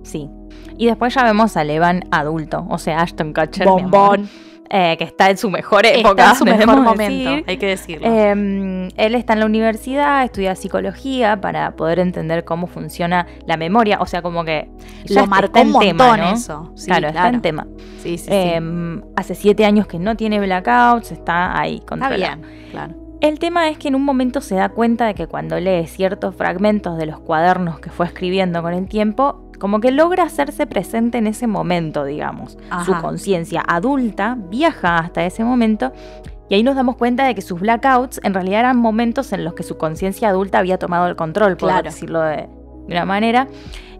Sí. 0.04 0.30
Y 0.78 0.86
después 0.86 1.14
ya 1.14 1.24
vemos 1.24 1.56
al 1.56 1.70
Evan 1.70 2.04
adulto, 2.10 2.66
o 2.70 2.78
sea, 2.78 3.00
Ashton 3.00 3.32
Kutcher, 3.32 3.66
Bombón. 3.66 4.28
eh, 4.70 4.96
que 4.98 5.04
está 5.04 5.30
en 5.30 5.36
su 5.38 5.50
mejor 5.50 5.86
época. 5.86 6.10
Está 6.10 6.30
en 6.30 6.36
su 6.36 6.44
mejor 6.44 6.80
momento, 6.82 7.30
decir. 7.30 7.44
hay 7.46 7.56
que 7.58 7.66
decirlo. 7.66 8.06
Eh, 8.10 8.88
él 8.96 9.14
está 9.14 9.34
en 9.34 9.40
la 9.40 9.46
universidad, 9.46 10.24
estudia 10.24 10.56
psicología 10.56 11.40
para 11.40 11.76
poder 11.76 11.98
entender 12.00 12.44
cómo 12.44 12.66
funciona 12.66 13.26
la 13.46 13.56
memoria, 13.56 13.98
o 14.00 14.06
sea, 14.06 14.20
como 14.22 14.44
que 14.44 14.68
ya 15.04 15.14
Lo 15.14 15.20
está 15.22 15.26
marcó 15.26 15.58
en 15.60 15.74
un 15.74 15.80
tema, 15.80 16.16
¿no? 16.16 16.30
eso. 16.32 16.72
Sí, 16.74 16.86
claro, 16.86 17.08
está 17.08 17.28
en 17.28 17.40
tema. 17.40 17.66
Sí, 18.02 18.18
sí, 18.18 18.24
sí. 18.24 18.28
Eh, 18.32 19.00
hace 19.16 19.34
siete 19.36 19.64
años 19.64 19.86
que 19.86 19.98
no 20.00 20.16
tiene 20.16 20.40
blackouts, 20.40 21.12
está 21.12 21.58
ahí 21.58 21.76
Está 21.76 21.86
controlado. 21.86 22.16
bien, 22.42 22.70
claro. 22.72 22.94
El 23.20 23.38
tema 23.38 23.68
es 23.68 23.78
que 23.78 23.88
en 23.88 23.94
un 23.94 24.02
momento 24.02 24.40
se 24.42 24.54
da 24.56 24.68
cuenta 24.70 25.06
de 25.06 25.14
que 25.14 25.26
cuando 25.28 25.58
lee 25.58 25.86
ciertos 25.86 26.34
fragmentos 26.34 26.98
de 26.98 27.06
los 27.06 27.20
cuadernos 27.20 27.78
que 27.78 27.88
fue 27.90 28.04
escribiendo 28.06 28.60
con 28.60 28.74
el 28.74 28.86
tiempo, 28.86 29.43
como 29.64 29.80
que 29.80 29.90
logra 29.92 30.24
hacerse 30.24 30.66
presente 30.66 31.16
en 31.16 31.26
ese 31.26 31.46
momento, 31.46 32.04
digamos. 32.04 32.58
Su 32.84 32.92
conciencia 33.00 33.62
adulta 33.66 34.36
viaja 34.50 34.98
hasta 34.98 35.24
ese 35.24 35.42
momento 35.42 35.90
y 36.50 36.54
ahí 36.56 36.62
nos 36.62 36.76
damos 36.76 36.96
cuenta 36.96 37.24
de 37.24 37.34
que 37.34 37.40
sus 37.40 37.58
blackouts 37.60 38.20
en 38.24 38.34
realidad 38.34 38.60
eran 38.60 38.76
momentos 38.76 39.32
en 39.32 39.42
los 39.42 39.54
que 39.54 39.62
su 39.62 39.78
conciencia 39.78 40.28
adulta 40.28 40.58
había 40.58 40.76
tomado 40.78 41.06
el 41.06 41.16
control, 41.16 41.56
por 41.56 41.70
Claro. 41.70 41.84
decirlo 41.84 42.20
de, 42.20 42.36
de 42.36 42.94
una 42.94 43.06
manera. 43.06 43.48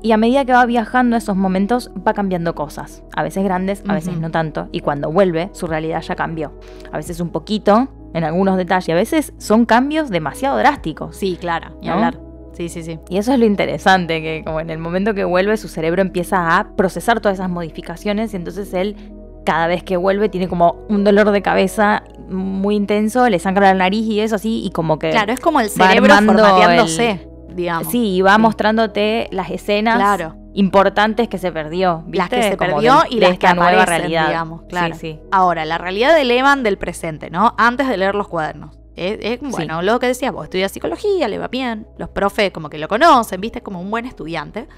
Y 0.02 0.12
a 0.12 0.18
medida 0.18 0.44
que 0.44 0.52
va 0.52 0.66
viajando 0.66 1.16
a 1.16 1.18
esos 1.18 1.34
momentos 1.34 1.90
va 2.06 2.12
cambiando 2.12 2.54
cosas, 2.54 3.02
a 3.16 3.22
veces 3.22 3.42
grandes, 3.42 3.82
a 3.88 3.94
veces 3.94 4.18
no 4.18 4.30
tanto. 4.30 4.68
Y 4.70 4.80
cuando 4.80 5.10
vuelve, 5.10 5.48
su 5.54 5.66
realidad 5.66 6.02
ya 6.02 6.14
cambió. 6.14 6.52
A 6.92 6.98
veces 6.98 7.20
un 7.20 7.30
poquito, 7.30 7.88
en 8.12 8.22
algunos 8.22 8.58
detalles, 8.58 8.90
a 8.90 8.96
veces 8.96 9.32
son 9.38 9.64
cambios 9.64 10.10
demasiado 10.10 10.58
drásticos. 10.58 11.16
Sí, 11.16 11.38
claro, 11.40 11.78
¿No? 11.82 11.94
hablar. 11.94 12.18
Sí, 12.54 12.68
sí, 12.68 12.82
sí. 12.82 12.98
Y 13.08 13.18
eso 13.18 13.32
es 13.32 13.38
lo 13.38 13.44
interesante, 13.46 14.22
que 14.22 14.42
como 14.44 14.60
en 14.60 14.70
el 14.70 14.78
momento 14.78 15.12
que 15.14 15.24
vuelve 15.24 15.56
su 15.56 15.68
cerebro 15.68 16.00
empieza 16.02 16.56
a 16.56 16.68
procesar 16.76 17.20
todas 17.20 17.38
esas 17.38 17.50
modificaciones 17.50 18.32
y 18.32 18.36
entonces 18.36 18.72
él 18.74 18.96
cada 19.44 19.66
vez 19.66 19.82
que 19.82 19.96
vuelve 19.96 20.28
tiene 20.28 20.48
como 20.48 20.76
un 20.88 21.04
dolor 21.04 21.30
de 21.30 21.42
cabeza 21.42 22.04
muy 22.30 22.76
intenso, 22.76 23.28
le 23.28 23.38
sangra 23.38 23.66
la 23.68 23.74
nariz 23.74 24.06
y 24.06 24.20
eso 24.20 24.36
así 24.36 24.62
y 24.64 24.70
como 24.70 24.98
que... 24.98 25.10
Claro, 25.10 25.32
es 25.32 25.40
como 25.40 25.60
el 25.60 25.68
cerebro 25.68 26.14
formateándose, 26.14 27.28
digamos. 27.50 27.88
Sí, 27.90 28.14
y 28.16 28.22
va 28.22 28.36
Sí. 28.36 28.40
mostrándote 28.40 29.28
las 29.32 29.50
escenas 29.50 29.96
Claro. 29.96 30.36
importantes 30.54 31.28
que 31.28 31.36
se 31.38 31.52
perdió. 31.52 32.04
Las 32.12 32.28
que 32.30 32.42
se 32.42 32.56
Como 32.56 32.76
perdió 32.76 33.00
de- 33.02 33.08
y 33.10 33.14
de 33.16 33.20
las 33.22 33.32
esta 33.32 33.48
que 33.48 33.54
nueva 33.54 33.70
aparecen, 33.82 33.98
realidad. 34.00 34.28
digamos, 34.28 34.62
claro. 34.68 34.94
Sí, 34.94 35.00
sí. 35.00 35.20
Ahora, 35.30 35.64
la 35.64 35.76
realidad 35.78 36.14
del 36.14 36.30
Evan 36.30 36.62
del 36.62 36.78
presente, 36.78 37.28
¿no? 37.30 37.54
Antes 37.58 37.88
de 37.88 37.96
leer 37.98 38.14
los 38.14 38.28
cuadernos. 38.28 38.78
Es, 38.96 39.18
es, 39.20 39.40
bueno, 39.40 39.82
lo 39.82 39.98
que 39.98 40.06
decías 40.06 40.32
vos, 40.32 40.44
estudia 40.44 40.68
psicología, 40.68 41.28
le 41.28 41.38
va 41.38 41.48
bien, 41.48 41.86
los 41.98 42.08
profes 42.10 42.52
como 42.52 42.70
que 42.70 42.78
lo 42.78 42.88
conocen, 42.88 43.40
viste, 43.40 43.58
es 43.58 43.64
como 43.64 43.80
un 43.80 43.90
buen 43.90 44.06
estudiante. 44.06 44.68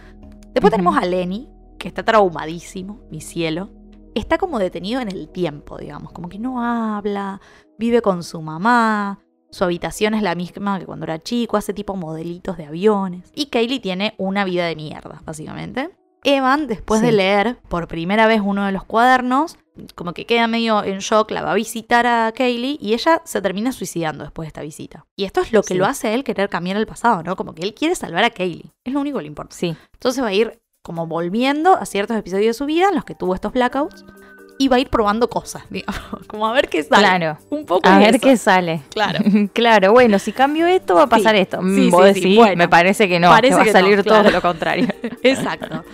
Después 0.54 0.70
tenemos 0.70 0.96
a 0.96 1.04
Lenny, 1.04 1.50
que 1.78 1.88
está 1.88 2.02
traumadísimo, 2.02 3.00
mi 3.10 3.20
cielo. 3.20 3.70
Está 4.14 4.38
como 4.38 4.58
detenido 4.58 5.00
en 5.02 5.08
el 5.08 5.28
tiempo, 5.28 5.76
digamos, 5.76 6.12
como 6.12 6.30
que 6.30 6.38
no 6.38 6.62
habla, 6.62 7.40
vive 7.78 8.00
con 8.00 8.22
su 8.22 8.40
mamá, 8.40 9.18
su 9.50 9.64
habitación 9.64 10.14
es 10.14 10.22
la 10.22 10.34
misma 10.34 10.78
que 10.78 10.86
cuando 10.86 11.04
era 11.04 11.22
chico, 11.22 11.56
hace 11.56 11.72
tipo 11.72 11.96
modelitos 11.96 12.56
de 12.56 12.66
aviones. 12.66 13.30
Y 13.34 13.46
Kaylee 13.46 13.80
tiene 13.80 14.14
una 14.18 14.44
vida 14.44 14.66
de 14.66 14.76
mierda, 14.76 15.22
básicamente. 15.24 15.90
Evan, 16.24 16.66
después 16.66 17.02
de 17.02 17.12
leer 17.12 17.58
por 17.68 17.86
primera 17.86 18.26
vez 18.26 18.40
uno 18.44 18.66
de 18.66 18.72
los 18.72 18.84
cuadernos, 18.84 19.58
como 19.94 20.12
que 20.12 20.26
queda 20.26 20.46
medio 20.46 20.82
en 20.84 20.98
shock, 20.98 21.30
la 21.30 21.42
va 21.42 21.52
a 21.52 21.54
visitar 21.54 22.06
a 22.06 22.32
Kaylee 22.32 22.78
y 22.80 22.94
ella 22.94 23.22
se 23.24 23.40
termina 23.42 23.72
suicidando 23.72 24.24
después 24.24 24.46
de 24.46 24.48
esta 24.48 24.62
visita. 24.62 25.06
Y 25.16 25.24
esto 25.24 25.40
es 25.40 25.52
lo 25.52 25.62
que 25.62 25.74
Sí. 25.74 25.78
lo 25.78 25.86
hace 25.86 26.08
a 26.08 26.14
él 26.14 26.24
querer 26.24 26.48
cambiar 26.48 26.76
el 26.76 26.86
pasado, 26.86 27.22
¿no? 27.22 27.36
Como 27.36 27.54
que 27.54 27.62
él 27.62 27.74
quiere 27.74 27.94
salvar 27.94 28.24
a 28.24 28.30
Kaylee. 28.30 28.70
Es 28.84 28.92
lo 28.92 29.00
único 29.00 29.18
que 29.18 29.22
le 29.22 29.28
importa. 29.28 29.54
Sí, 29.54 29.76
Entonces 29.94 30.22
va 30.22 30.28
a 30.28 30.32
ir 30.34 30.58
como 30.82 31.06
volviendo 31.06 31.74
a 31.74 31.84
ciertos 31.86 32.16
episodios 32.16 32.46
de 32.46 32.54
su 32.54 32.64
vida 32.66 32.88
en 32.88 32.94
los 32.94 33.04
que 33.04 33.14
tuvo 33.14 33.34
estos 33.34 33.52
blackouts 33.52 34.04
y 34.58 34.68
va 34.68 34.76
a 34.76 34.78
ir 34.78 34.88
probando 34.88 35.28
cosas, 35.28 35.64
digamos, 35.70 36.26
como 36.28 36.46
a 36.46 36.52
ver 36.52 36.68
qué 36.70 36.82
sale. 36.82 37.02
claro. 37.02 37.38
Un 37.50 37.66
poco 37.66 37.88
A 37.88 37.98
ver 37.98 38.14
eso. 38.16 38.20
qué 38.26 38.36
sale. 38.36 38.82
Claro. 38.90 39.18
claro, 39.52 39.92
bueno, 39.92 40.18
si 40.18 40.32
cambio 40.32 40.66
esto 40.66 40.94
va 40.94 41.02
a 41.02 41.06
pasar 41.08 41.34
Sí. 41.34 41.42
esto. 41.42 41.60
Mm, 41.60 41.74
Sí, 41.76 41.90
Vos 41.90 42.06
sí, 42.08 42.14
sí, 42.14 42.20
decís, 42.20 42.36
bueno. 42.38 42.56
me 42.56 42.68
parece 42.68 43.08
que 43.08 43.18
no, 43.20 43.28
Parece 43.28 43.50
que 43.50 43.56
va 43.56 43.62
a 43.62 43.66
no, 43.66 43.72
salir 43.72 43.96
todo 44.04 44.14
claro. 44.20 44.30
lo 44.30 44.40
contrario. 44.40 44.88
Exacto. 45.22 45.84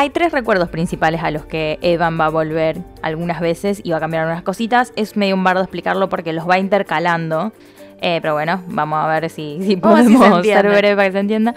Hay 0.00 0.08
tres 0.08 0.32
recuerdos 0.32 0.70
principales 0.70 1.22
a 1.22 1.30
los 1.30 1.44
que 1.44 1.78
Evan 1.82 2.18
va 2.18 2.24
a 2.24 2.28
volver 2.30 2.78
algunas 3.02 3.38
veces 3.38 3.82
y 3.84 3.90
va 3.90 3.98
a 3.98 4.00
cambiar 4.00 4.22
algunas 4.22 4.42
cositas. 4.42 4.94
Es 4.96 5.14
medio 5.14 5.34
un 5.34 5.44
bardo 5.44 5.60
explicarlo 5.60 6.08
porque 6.08 6.32
los 6.32 6.48
va 6.48 6.58
intercalando. 6.58 7.52
Eh, 8.00 8.18
pero 8.22 8.32
bueno, 8.32 8.64
vamos 8.68 8.98
a 8.98 9.06
ver 9.08 9.28
si, 9.28 9.58
se 9.62 9.76
podemos 9.76 10.42
ser 10.42 10.66
breve 10.66 10.96
para 10.96 11.08
que 11.08 11.12
se 11.12 11.18
entienda. 11.18 11.54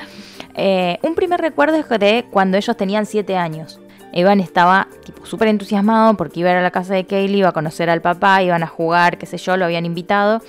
Eh, 0.55 0.99
un 1.03 1.15
primer 1.15 1.39
recuerdo 1.39 1.77
es 1.77 1.87
de 1.87 2.25
cuando 2.31 2.57
ellos 2.57 2.75
tenían 2.75 3.05
7 3.05 3.37
años. 3.37 3.79
Evan 4.11 4.41
estaba 4.41 4.89
tipo 5.05 5.25
súper 5.25 5.47
entusiasmado 5.47 6.17
porque 6.17 6.41
iba 6.41 6.49
a 6.49 6.51
ir 6.51 6.57
a 6.57 6.63
la 6.63 6.71
casa 6.71 6.95
de 6.95 7.05
Kaylee, 7.05 7.37
iba 7.37 7.47
a 7.47 7.53
conocer 7.53 7.89
al 7.89 8.01
papá, 8.01 8.43
iban 8.43 8.61
a 8.61 8.67
jugar, 8.67 9.17
qué 9.19 9.25
sé 9.25 9.37
yo, 9.37 9.55
lo 9.55 9.63
habían 9.63 9.85
invitado. 9.85 10.41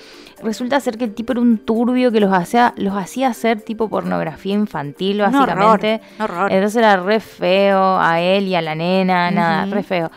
Resulta 0.43 0.81
ser 0.81 0.99
que 0.99 1.05
el 1.05 1.15
tipo 1.15 1.33
era 1.33 1.41
un 1.41 1.59
turbio 1.59 2.11
que 2.13 2.21
los 2.21 2.33
hacía, 2.33 2.75
los 2.77 2.95
hacía 2.97 3.29
hacer 3.29 3.61
tipo 3.63 3.89
pornografía 3.89 4.55
infantil, 4.55 5.21
básicamente. 5.21 6.01
horror, 6.19 6.31
horror. 6.31 6.53
Entonces 6.53 6.77
era 6.77 6.97
re 6.97 7.21
feo 7.21 7.99
a 8.01 8.21
él 8.21 8.47
y 8.49 8.55
a 8.55 8.61
la 8.63 8.75
nena, 8.75 9.31
nada, 9.31 9.67
re 9.67 9.83
feo. 9.83 10.11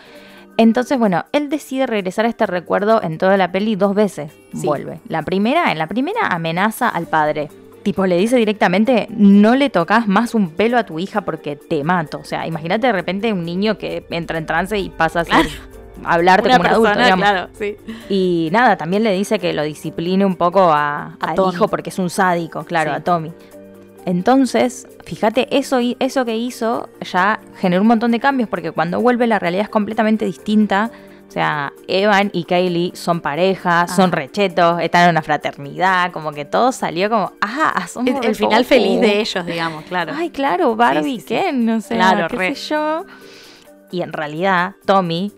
Entonces, 0.57 0.97
bueno, 0.97 1.25
él 1.33 1.49
decide 1.49 1.85
regresar 1.85 2.25
a 2.25 2.29
este 2.29 2.45
recuerdo 2.47 3.01
en 3.03 3.17
toda 3.19 3.37
la 3.37 3.51
peli 3.51 3.75
dos 3.75 3.93
veces. 3.93 4.31
Sí. 4.53 4.65
Vuelve. 4.65 4.99
La 5.07 5.21
primera, 5.21 5.71
en 5.71 5.77
la 5.77 5.85
primera 5.87 6.27
amenaza 6.29 6.89
al 6.89 7.05
padre. 7.05 7.49
Tipo, 7.83 8.05
le 8.07 8.17
dice 8.17 8.35
directamente, 8.37 9.07
no 9.11 9.55
le 9.55 9.69
tocas 9.69 10.07
más 10.07 10.33
un 10.35 10.49
pelo 10.49 10.77
a 10.77 10.83
tu 10.83 10.99
hija 10.99 11.21
porque 11.21 11.55
te 11.55 11.83
mato. 11.83 12.17
O 12.19 12.23
sea, 12.25 12.45
imagínate 12.47 12.87
de 12.87 12.91
repente 12.93 13.31
un 13.31 13.45
niño 13.45 13.77
que 13.77 14.05
entra 14.09 14.39
en 14.39 14.45
trance 14.47 14.77
y 14.79 14.89
pasa 14.89 15.21
a, 15.21 15.25
ser- 15.25 15.35
a 15.35 15.76
hablarte 16.03 16.47
Una 16.47 16.57
como 16.57 16.67
un 16.69 16.73
adulto, 16.73 16.83
persona, 16.93 17.03
digamos. 17.05 17.29
claro, 17.29 17.49
sí. 17.57 17.77
Y 18.09 18.49
nada, 18.51 18.77
también 18.77 19.03
le 19.03 19.11
dice 19.13 19.39
que 19.39 19.53
lo 19.53 19.63
discipline 19.63 20.23
un 20.25 20.35
poco 20.35 20.71
a, 20.71 21.15
A 21.19 21.29
al 21.29 21.35
Tommy. 21.35 21.53
hijo 21.53 21.67
porque 21.67 21.89
es 21.89 21.99
un 21.99 22.09
sádico, 22.09 22.63
claro, 22.65 22.91
Sí. 22.91 22.97
a 22.97 23.03
Tommy. 23.03 23.31
Entonces, 24.05 24.87
fíjate, 25.03 25.47
eso, 25.57 25.79
eso 25.99 26.23
que 26.23 26.35
hizo 26.37 26.87
ya 27.11 27.41
generó 27.57 27.81
un 27.81 27.87
montón 27.89 28.11
de 28.11 28.19
cambios 28.19 28.47
porque 28.47 28.71
cuando 28.71 29.01
vuelve 29.01 29.27
la 29.27 29.37
realidad 29.39 29.63
es 29.63 29.69
completamente 29.69 30.23
distinta. 30.25 30.91
O 31.27 31.31
sea, 31.31 31.73
Evan 31.89 32.29
y 32.31 32.45
Kaylee 32.45 32.93
son 32.95 33.19
pareja, 33.19 33.85
son 33.89 34.11
Ah. 34.13 34.15
rechetos, 34.15 34.79
están 34.79 35.03
en 35.03 35.09
una 35.09 35.21
fraternidad, 35.21 36.13
como 36.13 36.31
que 36.31 36.45
todo 36.45 36.71
salió 36.71 37.09
como, 37.09 37.33
ah, 37.41 37.85
somos 37.85 38.15
El, 38.21 38.29
el 38.29 38.35
final 38.35 38.59
poco". 38.63 38.69
feliz 38.69 39.01
de 39.01 39.19
ellos, 39.19 39.45
digamos, 39.45 39.83
claro. 39.83 40.13
Ay, 40.15 40.29
claro, 40.29 40.77
Barbie, 40.77 41.19
Sí, 41.19 41.19
sí, 41.19 41.27
sí. 41.27 41.35
Ken, 41.35 41.65
no 41.65 41.81
sé, 41.81 41.95
Claro, 41.95 42.27
qué 42.29 42.35
re. 42.37 42.55
sé 42.55 42.69
yo. 42.69 43.05
Y 43.91 44.01
en 44.03 44.13
realidad, 44.13 44.75
Tommy, 44.85 45.33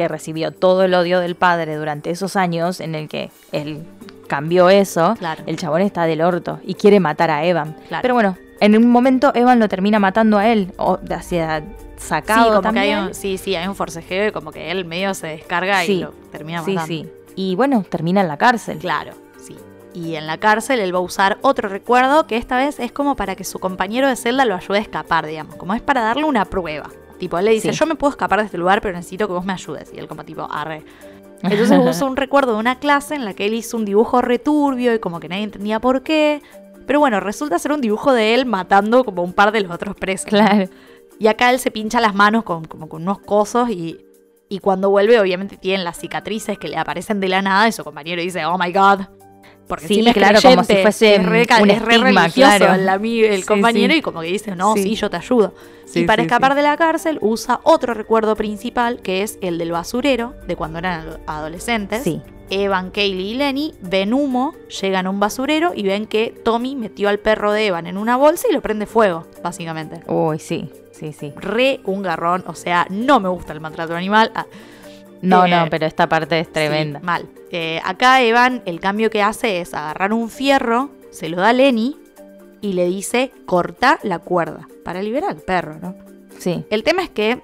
que 0.00 0.08
recibió 0.08 0.50
todo 0.50 0.84
el 0.84 0.94
odio 0.94 1.20
del 1.20 1.34
padre 1.34 1.76
durante 1.76 2.08
esos 2.10 2.36
años 2.36 2.80
en 2.80 2.94
el 2.94 3.06
que 3.08 3.30
él 3.52 3.82
cambió 4.28 4.70
eso, 4.70 5.14
Claro. 5.18 5.42
el 5.46 5.56
chabón 5.58 5.82
está 5.82 6.04
del 6.06 6.22
orto 6.22 6.58
y 6.64 6.74
quiere 6.74 7.00
matar 7.00 7.30
a 7.30 7.44
Evan. 7.44 7.76
Claro. 7.88 8.00
Pero 8.02 8.14
bueno, 8.14 8.38
en 8.60 8.76
un 8.76 8.88
momento 8.90 9.30
Evan 9.34 9.58
lo 9.58 9.68
termina 9.68 9.98
matando 9.98 10.38
a 10.38 10.48
él, 10.48 10.72
o 10.78 10.98
hacia 11.10 11.62
sacado 11.98 12.44
sí, 12.44 12.48
como 12.48 12.62
también. 12.62 12.84
que 12.86 12.92
hay 12.94 13.06
un, 13.08 13.14
sí, 13.14 13.36
sí, 13.36 13.54
hay 13.56 13.68
un 13.68 13.74
forcejeo 13.74 14.28
y 14.28 14.32
como 14.32 14.52
que 14.52 14.70
él 14.70 14.86
medio 14.86 15.12
se 15.12 15.26
descarga 15.26 15.82
Sí. 15.82 15.92
y 15.92 16.00
lo 16.00 16.12
termina 16.32 16.62
Sí, 16.64 16.74
matando. 16.74 16.86
sí. 16.86 17.10
Y 17.36 17.54
bueno, 17.56 17.84
termina 17.88 18.20
en 18.22 18.28
la 18.28 18.38
cárcel. 18.38 18.78
Claro, 18.78 19.12
sí. 19.38 19.56
Y 19.92 20.14
en 20.14 20.26
la 20.26 20.38
cárcel 20.38 20.80
él 20.80 20.94
va 20.94 20.98
a 20.98 21.02
usar 21.02 21.36
otro 21.42 21.68
recuerdo 21.68 22.26
que 22.26 22.36
esta 22.38 22.56
vez 22.56 22.78
es 22.80 22.92
como 22.92 23.16
para 23.16 23.36
que 23.36 23.44
su 23.44 23.58
compañero 23.58 24.08
de 24.08 24.16
celda 24.16 24.44
lo 24.46 24.54
ayude 24.54 24.78
a 24.78 24.80
escapar, 24.80 25.26
digamos. 25.26 25.56
Como 25.56 25.74
es 25.74 25.82
para 25.82 26.00
darle 26.00 26.24
una 26.24 26.44
prueba. 26.46 26.88
Tipo, 27.20 27.38
él 27.38 27.44
le 27.44 27.50
dice, 27.52 27.72
Sí. 27.72 27.78
yo 27.78 27.86
me 27.86 27.94
puedo 27.94 28.10
escapar 28.10 28.40
de 28.40 28.46
este 28.46 28.58
lugar, 28.58 28.80
pero 28.80 28.96
necesito 28.96 29.28
que 29.28 29.34
vos 29.34 29.44
me 29.44 29.52
ayudes. 29.52 29.92
Y 29.94 29.98
él 30.00 30.08
como 30.08 30.24
tipo, 30.24 30.48
arre. 30.50 30.82
Entonces 31.42 31.78
usa 31.86 32.06
un 32.08 32.16
recuerdo 32.16 32.54
de 32.54 32.58
una 32.58 32.80
clase 32.80 33.14
en 33.14 33.24
la 33.24 33.34
que 33.34 33.46
él 33.46 33.54
hizo 33.54 33.76
un 33.76 33.84
dibujo 33.84 34.20
returbio 34.22 34.92
y 34.94 34.98
como 34.98 35.20
que 35.20 35.28
nadie 35.28 35.44
entendía 35.44 35.78
por 35.78 36.02
qué. 36.02 36.42
Pero 36.86 36.98
bueno, 36.98 37.20
resulta 37.20 37.58
ser 37.60 37.70
un 37.72 37.80
dibujo 37.80 38.12
de 38.12 38.34
él 38.34 38.46
matando 38.46 39.04
como 39.04 39.22
un 39.22 39.32
par 39.32 39.52
de 39.52 39.60
los 39.60 39.70
otros 39.70 39.94
presos. 39.94 40.26
Claro. 40.26 40.68
Y 41.20 41.28
acá 41.28 41.50
él 41.50 41.58
se 41.60 41.70
pincha 41.70 42.00
las 42.00 42.14
manos 42.14 42.42
con, 42.42 42.64
como 42.64 42.88
con 42.88 43.02
unos 43.02 43.18
cosos 43.20 43.68
y, 43.70 43.98
y 44.48 44.58
cuando 44.58 44.90
vuelve 44.90 45.20
obviamente 45.20 45.56
tienen 45.58 45.84
las 45.84 45.98
cicatrices 45.98 46.58
que 46.58 46.66
le 46.68 46.78
aparecen 46.78 47.20
de 47.20 47.28
la 47.28 47.42
nada 47.42 47.68
y 47.68 47.72
su 47.72 47.84
compañero 47.84 48.20
dice, 48.22 48.44
oh 48.46 48.56
my 48.58 48.72
god. 48.72 49.00
Porque 49.70 49.86
Sí, 49.88 49.94
encima 49.94 50.10
es 50.10 50.16
claro, 50.16 50.38
como 50.42 50.62
si 50.64 50.66
creyente, 50.66 50.82
fuese 50.82 51.14
es 51.14 51.22
re, 51.24 51.46
un 51.62 51.70
es 51.70 51.80
re 51.82 51.94
estigma, 51.94 52.28
claro. 52.28 52.74
el, 52.74 52.88
ami- 52.88 53.24
el 53.24 53.40
Sí, 53.40 53.46
compañero 53.46 53.92
sí. 53.94 54.00
y 54.00 54.02
como 54.02 54.20
que 54.20 54.26
dice, 54.26 54.54
no, 54.54 54.74
sí, 54.74 54.94
yo 54.96 55.08
te 55.08 55.16
ayudo. 55.16 55.54
Y 55.94 56.04
para 56.04 56.22
escapar 56.22 56.54
de 56.54 56.62
la 56.62 56.76
cárcel 56.76 57.18
usa 57.22 57.60
otro 57.64 57.94
recuerdo 57.94 58.36
principal 58.36 59.00
que 59.00 59.22
es 59.22 59.38
el 59.40 59.56
del 59.56 59.72
basurero 59.72 60.34
de 60.46 60.54
cuando 60.56 60.78
eran 60.80 61.00
ado- 61.08 61.20
adolescentes. 61.26 62.02
Sí. 62.02 62.20
Evan, 62.52 62.90
Kaylee 62.90 63.30
y 63.30 63.34
Lenny 63.34 63.74
ven 63.80 64.12
humo, 64.12 64.54
llegan 64.82 65.06
a 65.06 65.10
un 65.10 65.20
basurero 65.20 65.70
y 65.74 65.84
ven 65.84 66.06
que 66.06 66.34
Tommy 66.44 66.74
metió 66.74 67.08
al 67.08 67.20
perro 67.20 67.52
de 67.52 67.66
Evan 67.66 67.86
en 67.86 67.96
una 67.96 68.16
bolsa 68.16 68.48
y 68.50 68.52
lo 68.52 68.60
prende 68.60 68.86
fuego, 68.86 69.24
básicamente 69.40 70.00
Uy, 70.08 70.40
sí, 70.40 70.68
sí, 70.90 71.12
sí. 71.12 71.32
re 71.36 71.78
un 71.84 72.02
garrón. 72.02 72.42
O 72.48 72.56
sea, 72.56 72.88
no 72.90 73.20
me 73.20 73.28
gusta 73.28 73.52
el 73.52 73.60
maltrato 73.60 73.94
animal. 73.94 74.32
Ah, 74.34 74.46
No, 75.22 75.44
Eh, 75.46 75.50
no, 75.50 75.66
pero 75.70 75.86
esta 75.86 76.08
parte 76.08 76.40
es 76.40 76.50
tremenda. 76.52 77.00
sí, 77.00 77.04
mal. 77.06 77.28
Eh, 77.50 77.80
acá 77.84 78.22
Evan, 78.22 78.62
el 78.66 78.80
cambio 78.80 79.10
que 79.10 79.22
hace 79.22 79.60
es 79.60 79.74
agarrar 79.74 80.12
un 80.12 80.30
fierro, 80.30 80.90
se 81.10 81.28
lo 81.28 81.36
da 81.38 81.50
a 81.50 81.52
Lenny 81.52 81.96
y 82.60 82.72
le 82.74 82.86
dice 82.86 83.32
corta 83.46 83.98
la 84.02 84.18
cuerda 84.18 84.68
para 84.84 85.02
liberar 85.02 85.30
al 85.30 85.36
perro, 85.42 85.78
¿no? 85.80 85.94
Sí. 86.38 86.64
El 86.70 86.82
tema 86.84 87.02
es 87.02 87.10
que 87.10 87.42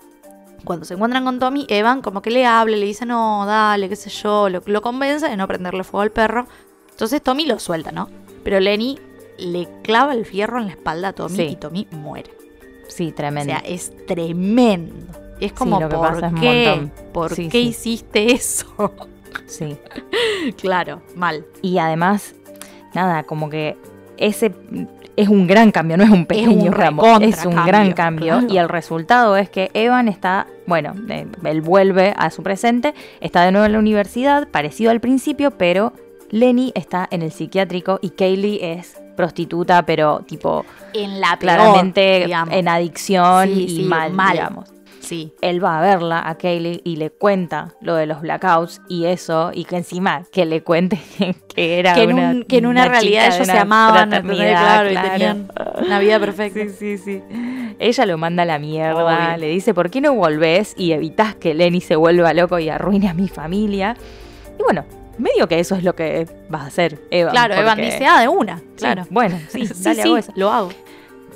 cuando 0.65 0.85
se 0.85 0.95
encuentran 0.95 1.25
con 1.25 1.39
Tommy, 1.39 1.67
Evan 1.69 2.01
como 2.03 2.23
que 2.23 2.31
le 2.31 2.47
habla, 2.47 2.77
le 2.77 2.87
dice, 2.87 3.05
no, 3.07 3.45
dale, 3.47 3.89
qué 3.89 3.97
sé 3.97 4.11
yo, 4.11 4.49
lo, 4.49 4.63
lo 4.65 4.83
convence 4.83 5.29
de 5.29 5.37
no 5.37 5.47
prenderle 5.47 5.85
fuego 5.85 6.03
al 6.03 6.11
perro. 6.13 6.47
Entonces 6.91 7.23
Tommy 7.23 7.47
lo 7.47 7.59
suelta, 7.59 7.93
¿no? 7.93 8.09
Pero 8.43 8.59
Lenny 8.59 8.99
le 9.39 9.69
clava 9.83 10.15
el 10.15 10.25
fierro 10.25 10.59
en 10.59 10.67
la 10.67 10.73
espalda 10.73 11.09
a 11.09 11.13
Tommy 11.13 11.37
Sí. 11.37 11.43
y 11.53 11.57
Tommy 11.57 11.87
muere. 11.91 12.31
Sí, 12.89 13.09
O 13.11 13.15
tremendo. 13.15 13.53
sea, 13.53 13.63
es 13.67 13.93
tremendo. 14.07 15.07
Es 15.41 15.53
como, 15.53 15.79
lo 15.81 15.89
que 15.89 15.97
¿por 15.97 16.09
pasa 16.15 16.27
es 16.29 16.33
un 16.33 16.41
qué? 16.41 16.67
montón. 16.69 16.93
¿Por 17.13 17.35
Sí, 17.35 17.49
qué 17.49 17.59
sí. 17.63 17.69
hiciste 17.69 18.33
eso? 18.33 18.67
Sí. 19.47 19.77
claro, 20.61 21.03
mal. 21.15 21.45
Y 21.63 21.77
además, 21.79 22.35
nada, 22.95 23.25
como 23.25 23.51
que 23.51 23.77
ese 24.17 24.53
es 25.15 25.29
un 25.29 25.47
gran 25.47 25.71
cambio, 25.73 25.97
no 25.99 26.05
es 26.05 26.11
un 26.11 26.25
pequeño 26.27 26.65
un 26.67 26.73
ramo, 26.73 27.05
es 27.21 27.45
un 27.45 27.53
cambio, 27.53 27.67
gran 27.67 27.93
cambio. 27.93 28.39
claro. 28.39 28.53
Y 28.55 28.57
el 28.57 28.69
resultado 28.69 29.37
es 29.37 29.51
que 29.51 29.71
Evan 29.75 30.09
está, 30.09 30.47
bueno, 30.67 30.95
eh, 31.11 31.27
él 31.45 31.61
vuelve 31.61 32.15
a 32.17 32.31
su 32.31 32.43
presente, 32.43 32.95
está 33.21 33.43
de 33.43 33.53
nuevo 33.53 33.67
en 33.67 33.73
la 33.73 33.79
universidad, 33.79 34.49
parecido 34.49 34.91
al 34.91 35.01
principio, 35.01 35.51
pero 35.53 35.93
Lenny 36.31 36.73
está 36.75 37.07
en 37.11 37.21
el 37.23 37.31
psiquiátrico 37.31 37.99
y 38.01 38.11
Kaylee 38.11 38.59
es 38.63 38.97
prostituta, 39.17 39.85
pero 39.85 40.21
tipo 40.27 40.65
En 40.95 41.21
la 41.21 41.39
peor, 41.39 41.55
claramente 41.57 42.23
digamos. 42.25 42.55
en 42.55 42.69
adicción 42.69 43.49
Sí, 43.49 43.65
y 43.65 43.69
sí, 43.69 43.83
mal, 43.83 44.13
mal. 44.13 44.33
digamos. 44.33 44.69
Sí. 45.07 45.33
Él 45.41 45.65
va 45.65 45.79
a 45.79 45.81
verla 45.83 46.29
a 46.29 46.37
Kaylee 46.37 46.81
y 46.85 46.97
le 46.97 47.11
cuenta 47.11 47.75
lo 47.81 47.95
de 47.95 48.07
los 48.07 48.21
blackouts 48.21 48.81
y 48.89 49.05
eso, 49.07 49.51
y 49.55 49.65
que 49.65 49.77
encima 49.77 50.25
que 50.33 50.45
le 50.45 50.63
cuente 50.63 50.99
que 51.55 51.79
era 51.79 51.95
Que 51.95 52.03
en, 52.03 52.13
una, 52.15 52.31
un- 52.31 52.43
que 52.45 52.59
en 52.59 52.67
una, 52.67 52.83
una 52.83 52.91
realidad 52.91 53.27
ellos 53.35 53.47
se 53.47 53.57
amaban, 53.59 54.11
claro, 54.11 54.29
claro. 54.91 54.91
y 54.91 55.11
tenían 55.11 55.49
una 55.85 55.99
vida 56.01 56.19
perfecta. 56.19 56.61
Sí, 56.77 56.99
sí, 56.99 56.99
sí. 56.99 57.23
Ella 57.79 58.07
lo 58.07 58.19
manda 58.19 58.43
a 58.43 58.47
la 58.47 58.59
mierda, 58.59 59.05
Obvio. 59.05 59.37
le 59.39 59.49
dice, 59.49 59.75
¿por 59.75 59.91
qué 59.91 60.01
no 60.01 60.15
volvés 60.15 60.75
y 60.77 60.93
evitas 60.93 61.35
que 61.35 61.55
Lenny 61.55 61.81
se 61.81 61.95
vuelva 61.97 62.33
loco 62.35 62.59
y 62.59 62.69
arruine 62.69 63.09
a 63.09 63.15
mi 63.15 63.29
familia? 63.29 63.97
Y 64.59 64.63
bueno, 64.63 64.85
medio 65.19 65.47
que 65.47 65.61
eso 65.61 65.75
es 65.77 65.85
lo 65.85 65.95
que 65.95 66.27
vas 66.49 66.63
a 66.63 66.67
hacer, 66.67 66.99
Evan. 67.11 67.33
Claro, 67.33 67.55
Evan 67.55 67.79
dice, 67.79 68.07
ah, 68.07 68.21
de 68.23 68.29
una. 68.29 68.59
Sí, 68.59 68.65
Claro. 68.79 69.05
bueno, 69.11 69.39
sí, 69.49 69.67
Sí, 69.67 69.75
dale, 69.85 70.03
sí, 70.03 70.09
hago 70.09 70.17
eso. 70.17 70.33
lo 70.37 70.51
hago. 70.51 70.71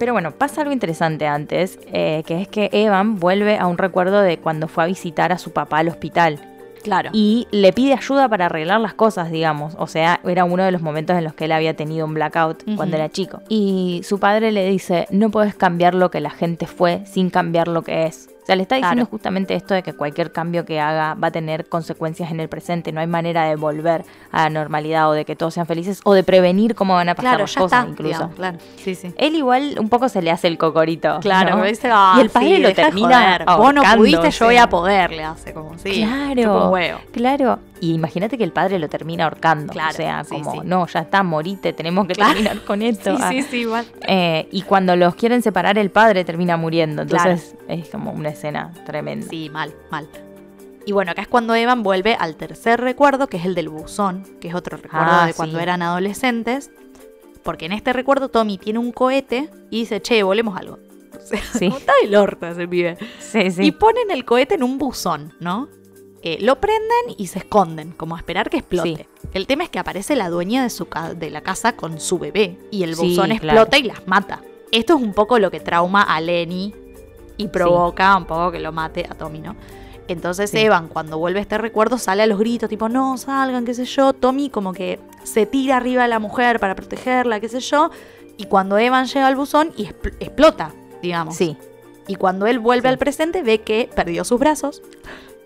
Pero 0.00 0.14
bueno, 0.14 0.30
pasa 0.32 0.62
algo 0.62 0.72
interesante 0.72 1.26
antes, 1.26 1.78
eh, 1.92 2.22
que 2.26 2.40
es 2.40 2.48
que 2.48 2.70
Evan 2.72 3.20
vuelve 3.20 3.58
a 3.58 3.66
un 3.66 3.76
recuerdo 3.76 4.22
de 4.22 4.38
cuando 4.38 4.66
fue 4.66 4.84
a 4.84 4.86
visitar 4.86 5.30
a 5.30 5.36
su 5.36 5.52
papá 5.52 5.78
al 5.78 5.88
hospital. 5.88 6.40
Claro. 6.82 7.10
y 7.12 7.46
le 7.50 7.74
pide 7.74 7.92
ayuda 7.92 8.26
para 8.30 8.46
arreglar 8.46 8.80
las 8.80 8.94
cosas, 8.94 9.30
digamos. 9.30 9.74
O 9.78 9.86
sea, 9.86 10.18
era 10.24 10.44
uno 10.46 10.64
de 10.64 10.72
los 10.72 10.80
momentos 10.80 11.14
en 11.18 11.24
los 11.24 11.34
que 11.34 11.44
él 11.44 11.52
había 11.52 11.76
tenido 11.76 12.06
un 12.06 12.14
blackout 12.14 12.64
cuando 12.74 12.96
era 12.96 13.10
chico. 13.10 13.42
Y 13.50 14.00
su 14.02 14.18
padre 14.18 14.50
le 14.50 14.66
dice, 14.66 15.06
no 15.10 15.30
puedes 15.30 15.54
cambiar 15.54 15.94
lo 15.94 16.10
que 16.10 16.20
la 16.20 16.30
gente 16.30 16.66
fue 16.66 17.02
sin 17.04 17.28
cambiar 17.28 17.68
lo 17.68 17.82
que 17.82 18.06
es. 18.06 18.30
Sea, 18.50 18.56
le 18.56 18.62
está 18.62 18.74
diciendo 18.74 19.02
Claro. 19.04 19.10
justamente 19.12 19.54
esto 19.54 19.74
de 19.74 19.84
que 19.84 19.92
cualquier 19.92 20.32
cambio 20.32 20.64
que 20.64 20.80
haga 20.80 21.14
va 21.14 21.28
a 21.28 21.30
tener 21.30 21.68
consecuencias 21.68 22.32
en 22.32 22.40
el 22.40 22.48
presente. 22.48 22.90
No 22.90 23.00
hay 23.00 23.06
manera 23.06 23.44
de 23.44 23.54
volver 23.54 24.04
a 24.32 24.42
la 24.42 24.50
normalidad 24.50 25.08
o 25.08 25.12
de 25.12 25.24
que 25.24 25.36
todos 25.36 25.54
sean 25.54 25.66
felices 25.66 26.00
o 26.02 26.14
de 26.14 26.24
prevenir 26.24 26.74
cómo 26.74 26.94
van 26.94 27.08
a 27.10 27.14
pasar 27.14 27.30
claro, 27.34 27.44
las 27.44 27.54
ya 27.54 27.60
cosas 27.60 27.78
está. 27.80 27.90
incluso. 27.92 28.12
digamos, 28.14 28.34
claro. 28.34 28.58
Sí, 28.76 28.96
sí. 28.96 29.14
Él 29.18 29.36
igual 29.36 29.76
un 29.78 29.88
poco 29.88 30.08
se 30.08 30.20
le 30.20 30.32
hace 30.32 30.48
el 30.48 30.58
cocorito. 30.58 31.20
Claro, 31.20 31.58
¿no? 31.58 31.62
dice, 31.64 31.88
"Ah, 31.92 32.14
y 32.18 32.22
el 32.22 32.30
padre 32.30 32.56
sí, 32.56 32.62
lo 32.62 32.72
termina. 32.74 33.44
Vos 33.56 33.72
no 33.72 33.82
pudiste, 33.96 34.30
yo 34.32 34.46
voy 34.46 34.56
a 34.56 34.68
poder, 34.68 35.12
le 35.12 35.22
hace 35.22 35.54
como 35.54 35.78
sí. 35.78 36.02
Claro. 36.02 36.42
chupa 36.42 36.64
un 36.66 36.72
huevo. 36.72 36.98
Claro. 37.12 37.58
Y 37.80 37.94
imagínate 37.94 38.36
que 38.36 38.44
el 38.44 38.52
padre 38.52 38.78
lo 38.78 38.88
termina 38.88 39.24
ahorcando. 39.24 39.72
Claro, 39.72 39.90
o 39.90 39.96
sea, 39.96 40.22
sí, 40.24 40.30
como, 40.34 40.52
sí. 40.52 40.58
no, 40.64 40.86
ya 40.86 41.00
está, 41.00 41.22
morite, 41.22 41.72
tenemos 41.72 42.06
que 42.06 42.12
Claro. 42.14 42.32
terminar 42.34 42.62
con 42.64 42.82
esto. 42.82 43.16
Sí, 43.16 43.22
Ah. 43.24 43.28
sí, 43.30 43.42
sí, 43.42 43.56
igual. 43.60 43.86
Eh, 44.06 44.48
y 44.52 44.62
cuando 44.62 44.94
los 44.96 45.14
quieren 45.14 45.40
separar, 45.42 45.78
el 45.78 45.90
padre 45.90 46.24
termina 46.24 46.56
muriendo. 46.58 47.02
Entonces 47.02 47.54
es 47.68 47.88
como 47.88 48.12
una 48.12 48.28
escena 48.30 48.72
tremenda. 48.84 49.26
Sí, 49.30 49.48
mal, 49.50 49.74
mal. 49.90 50.08
Y 50.86 50.92
bueno, 50.92 51.12
acá 51.12 51.22
es 51.22 51.28
cuando 51.28 51.54
Evan 51.54 51.82
vuelve 51.82 52.14
al 52.18 52.36
tercer 52.36 52.80
recuerdo, 52.80 53.28
que 53.28 53.36
es 53.38 53.44
el 53.44 53.54
del 53.54 53.68
buzón, 53.68 54.24
que 54.40 54.48
es 54.48 54.54
otro 54.54 54.76
recuerdo 54.76 55.06
Ah, 55.10 55.26
de 55.26 55.34
cuando 55.34 55.56
sí. 55.58 55.62
eran 55.62 55.82
adolescentes. 55.82 56.70
Porque 57.42 57.64
en 57.66 57.72
este 57.72 57.92
recuerdo 57.94 58.28
Tommy 58.28 58.58
tiene 58.58 58.78
un 58.78 58.92
cohete 58.92 59.48
y 59.70 59.80
dice, 59.80 60.02
che, 60.02 60.22
volemos 60.22 60.56
algo. 60.58 60.78
O 61.16 61.22
sea, 61.22 61.40
Sí. 61.58 61.66
está 61.66 61.92
el 62.02 62.14
orto 62.16 62.46
ese 62.46 62.66
pibe. 62.68 62.96
Sí, 63.18 63.50
sí. 63.50 63.62
Y 63.64 63.72
ponen 63.72 64.10
el 64.10 64.24
cohete 64.24 64.54
en 64.56 64.62
un 64.62 64.78
buzón, 64.78 65.32
¿no? 65.40 65.68
Eh, 66.22 66.37
lo 66.40 66.61
prenden 66.61 67.14
y 67.16 67.28
se 67.28 67.38
esconden, 67.38 67.92
como 67.92 68.14
a 68.14 68.18
esperar 68.18 68.50
que 68.50 68.59
explote. 68.59 69.09
El 69.33 69.46
tema 69.46 69.64
es 69.64 69.70
que 69.70 69.78
aparece 69.78 70.16
la 70.16 70.28
dueña 70.28 70.62
de, 70.62 70.68
su 70.70 70.87
de 71.16 71.30
la 71.30 71.40
casa 71.40 71.76
con 71.76 71.98
su 71.98 72.18
bebé 72.18 72.59
y 72.70 72.83
el 72.83 72.94
Sí, 72.94 73.09
buzón 73.09 73.30
claro. 73.30 73.35
explota 73.62 73.78
y 73.78 73.83
las 73.85 74.06
mata. 74.06 74.42
Esto 74.70 74.96
es 74.96 75.02
un 75.02 75.14
poco 75.14 75.38
lo 75.38 75.50
que 75.50 75.61
trauma 75.61 76.02
a 76.02 76.20
Lenny 76.20 76.74
y 77.38 77.48
provoca 77.48 78.14
un 78.16 78.26
poco 78.26 78.52
que 78.52 78.61
lo 78.61 78.70
mate 78.70 79.06
a 79.09 79.14
Tommy, 79.14 79.38
¿no? 79.40 79.56
Entonces 80.09 80.50
Sí. 80.50 80.59
Evan, 80.59 80.88
cuando 80.88 81.16
vuelve 81.18 81.40
este 81.40 81.56
recuerdo, 81.56 81.96
sale 81.96 82.22
a 82.22 82.26
los 82.26 82.38
gritos, 82.38 82.68
tipo, 82.68 82.88
no, 82.90 83.16
salgan, 83.16 83.64
qué 83.64 83.72
sé 83.72 83.85
yo. 83.87 84.12
Tommy 84.12 84.50
como 84.50 84.72
que 84.74 84.98
se 85.24 85.46
tira 85.46 85.78
arriba 85.78 86.02
de 86.02 86.09
la 86.09 86.18
mujer 86.18 86.61
para 86.61 86.74
protegerla, 86.74 87.40
qué 87.40 87.48
sé 87.48 87.61
yo. 87.61 87.90
Y 88.37 88.44
cuando 88.44 88.76
Evan 88.76 89.06
llega 89.06 89.26
al 89.26 89.37
buzón 89.37 89.72
y 89.76 89.87
expl- 89.87 90.14
explota, 90.20 90.72
digamos. 91.00 91.35
Sí. 91.37 91.56
Y 92.09 92.16
cuando 92.16 92.46
él 92.46 92.59
vuelve 92.59 92.88
Sí. 92.88 92.92
al 92.92 92.98
presente, 92.98 93.42
ve 93.42 93.61
que 93.62 93.88
perdió 93.94 94.24
sus 94.24 94.38
brazos. 94.40 94.83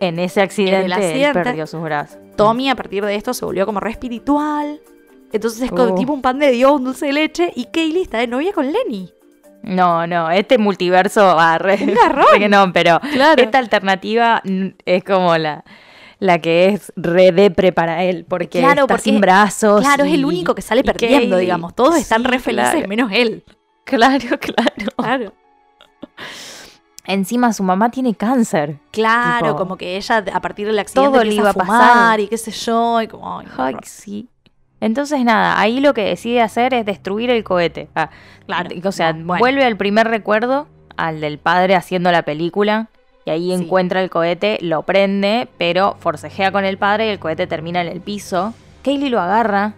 En 0.09 0.19
ese 0.19 0.41
accidente, 0.43 1.33
perdió 1.33 1.67
sus 1.67 1.83
brazos. 1.83 2.19
Tommy 2.37 2.69
a 2.71 2.75
partir 2.75 3.05
de 3.05 3.15
esto 3.15 3.33
se 3.35 3.45
volvió 3.45 3.65
como 3.67 3.81
re 3.81 3.91
espiritual. 3.91 4.81
Entonces 5.33 5.63
es 5.63 5.71
como 5.71 5.85
Oh. 5.85 5.95
tipo 5.95 6.13
un 6.13 6.23
pan 6.23 6.39
de 6.39 6.51
Dios, 6.51 6.73
un 6.73 6.85
dulce 6.85 7.07
de 7.07 7.13
leche. 7.13 7.53
Y 7.57 7.67
Kaylee 7.67 8.03
está 8.03 8.19
de 8.19 8.27
novia 8.27 8.53
con 8.53 8.71
Lenny. 8.73 9.11
No, 9.63 10.07
no, 10.07 10.31
este 10.31 10.59
multiverso 10.59 11.23
va 11.37 11.57
re, 11.59 11.79
Un 11.83 11.95
garrón. 12.03 12.27
re 12.33 12.39
que 12.39 12.49
no, 12.49 12.73
pero 12.73 13.01
Claro. 13.01 13.43
esta 13.43 13.59
alternativa 13.59 14.43
es 14.85 15.03
como 15.05 15.37
la, 15.39 15.65
la 16.19 16.39
que 16.39 16.67
es 16.69 16.93
re 16.97 17.33
depre 17.33 17.73
para 17.73 18.05
él, 18.05 18.27
porque 18.29 18.59
Claro, 18.61 18.83
está 18.83 18.87
porque 18.89 19.03
sin 19.05 19.21
brazos. 19.21 19.81
Claro, 19.81 20.05
es 20.05 20.13
el 20.13 20.25
único 20.25 20.55
que 20.55 20.61
sale 20.63 20.85
perdiendo, 20.85 21.19
Kaylee. 21.31 21.41
digamos. 21.41 21.75
Todos 21.75 21.97
están 21.97 22.25
re 22.25 22.39
felices, 22.41 22.73
claro. 22.73 22.89
menos 22.89 23.11
él. 23.13 23.43
Claro, 23.85 24.19
claro. 24.41 24.93
Claro. 24.97 25.33
Encima 27.07 27.53
su 27.53 27.63
mamá 27.63 27.91
tiene 27.91 28.15
cáncer. 28.15 28.79
Claro, 28.91 29.47
Tipo, 29.47 29.57
como 29.59 29.77
que 29.77 29.97
ella 29.97 30.25
a 30.33 30.41
partir 30.41 30.67
del 30.67 30.79
accidente 30.79 31.11
todo 31.13 31.25
le 31.25 31.35
iba 31.35 31.51
a 31.51 31.53
pasar. 31.55 32.21
y 32.21 32.29
qué 32.29 32.39
sé 32.39 32.51
yo. 32.51 33.01
Y 33.03 33.09
como, 33.09 33.43
ay, 33.59 33.77
sí. 33.83 34.29
Entonces 34.81 35.23
nada, 35.25 35.59
ahí 35.61 35.81
lo 35.81 35.95
que 35.95 36.03
decide 36.05 36.41
hacer 36.43 36.75
es 36.75 36.85
destruir 36.87 37.31
el 37.31 37.45
cohete. 37.45 37.89
Ah, 37.95 38.11
Claro. 38.47 38.71
O 38.85 38.93
sea, 38.93 39.13
No, 39.13 39.25
bueno. 39.27 39.41
vuelve 39.41 39.65
al 39.65 39.77
primer 39.77 40.09
recuerdo, 40.09 40.67
al 40.97 41.21
del 41.21 41.39
padre 41.39 41.75
haciendo 41.75 42.11
la 42.13 42.23
película, 42.23 42.89
y 43.27 43.31
ahí 43.31 43.47
Sí. 43.57 43.65
encuentra 43.65 44.03
el 44.03 44.11
cohete, 44.11 44.59
lo 44.61 44.83
prende, 44.83 45.49
pero 45.59 45.97
forcejea 46.01 46.53
con 46.53 46.65
el 46.67 46.77
padre 46.79 47.07
y 47.07 47.11
el 47.11 47.19
cohete 47.19 47.47
termina 47.47 47.81
en 47.81 47.89
el 47.89 48.01
piso. 48.03 48.53
Kaylee 48.83 49.09
lo 49.09 49.21
agarra 49.21 49.73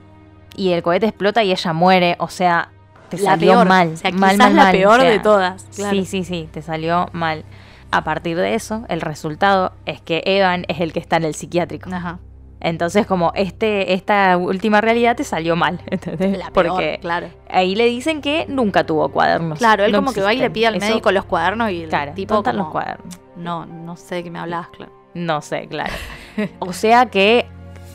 y 0.57 0.71
el 0.73 0.83
cohete 0.83 1.07
explota 1.07 1.45
y 1.45 1.53
ella 1.53 1.73
muere. 1.73 2.17
O 2.19 2.29
sea, 2.29 2.71
te 3.09 3.19
la 3.19 3.31
salió 3.33 3.53
peor. 3.53 3.67
mal. 3.69 3.89
O 3.95 3.97
sea, 3.97 4.11
mal, 4.13 4.31
quizás 4.33 4.39
mal, 4.39 4.57
la 4.57 4.63
mal. 4.65 4.73
peor 4.73 4.99
O 4.99 5.03
sea, 5.03 5.11
de 5.11 5.19
todas. 5.19 5.67
Claro. 5.75 5.97
Sí, 5.97 6.05
sí, 6.05 6.25
sí, 6.25 6.49
te 6.53 6.63
salió 6.63 7.09
mal. 7.13 7.45
A 7.91 8.03
partir 8.05 8.37
de 8.37 8.55
eso, 8.55 8.85
el 8.89 9.01
resultado 9.01 9.73
es 9.87 10.01
que 10.01 10.23
Evan 10.27 10.65
es 10.69 10.81
el 10.81 10.93
que 10.93 10.99
está 10.99 11.17
en 11.17 11.25
el 11.25 11.35
psiquiátrico. 11.35 11.89
Ajá. 11.93 12.19
Entonces, 12.59 13.07
como 13.07 13.33
este, 13.35 13.93
esta 13.93 14.37
última 14.39 14.81
realidad 14.81 15.15
te 15.15 15.25
salió 15.25 15.57
mal, 15.57 15.81
¿entendés? 15.87 16.37
La 16.39 16.51
peor, 16.51 16.69
Porque 16.69 16.99
claro. 17.01 17.29
ahí 17.51 17.75
le 17.77 17.85
dicen 17.85 18.21
que 18.23 18.47
nunca 18.49 18.85
tuvo 18.85 19.11
cuadernos. 19.11 19.59
Claro, 19.59 19.85
él 19.85 19.93
No 19.93 19.99
como 19.99 20.13
que 20.13 20.23
va 20.23 20.33
y 20.35 20.39
le 20.39 20.51
pide 20.51 20.67
al 20.69 20.77
Eso- 20.77 20.87
médico 20.89 21.13
los 21.13 21.27
cuadernos 21.27 21.71
y 21.71 21.83
el 21.83 21.89
Claro, 21.91 22.13
tipo 22.15 22.35
¿dónde 22.35 22.51
están 22.51 22.57
como, 22.59 22.65
los 22.65 22.73
cuadernos? 22.73 23.21
No, 23.37 23.67
no 23.67 23.97
sé 23.97 24.17
de 24.17 24.25
qué 24.25 24.31
me 24.31 24.39
hablas, 24.39 24.69
claro. 24.69 24.91
No 25.15 25.41
sé, 25.43 25.69
claro. 25.69 25.93
o 26.59 26.73
sea 26.73 27.07
que 27.07 27.47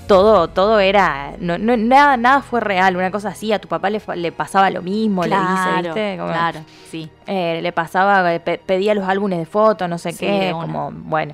todo, 0.07 0.49
todo 0.49 0.79
era, 0.79 1.35
no, 1.39 1.57
no- 1.57 1.77
nada, 1.77 2.17
nada 2.17 2.41
fue 2.41 2.59
real, 2.59 2.95
una 2.97 3.11
cosa 3.11 3.29
así, 3.29 3.53
a 3.53 3.59
tu 3.59 3.67
papá 3.67 3.89
le, 3.89 4.01
le 4.15 4.31
pasaba 4.31 4.69
lo 4.69 4.81
mismo, 4.81 5.23
le 5.25 5.35
dice, 5.35 5.81
¿viste? 5.83 6.15
Como, 6.17 6.29
claro, 6.31 6.59
sí. 6.89 7.09
eh, 7.27 7.59
le 7.61 7.71
pasaba, 7.71 8.33
eh, 8.33 8.39
pe- 8.41 8.57
pedía 8.57 8.93
los 8.93 9.07
álbumes 9.07 9.39
de 9.39 9.45
fotos, 9.45 9.87
no 9.87 9.97
sé 9.97 10.11
Sí, 10.11 10.19
qué, 10.19 10.49
como, 10.53 10.91
bueno. 10.91 11.33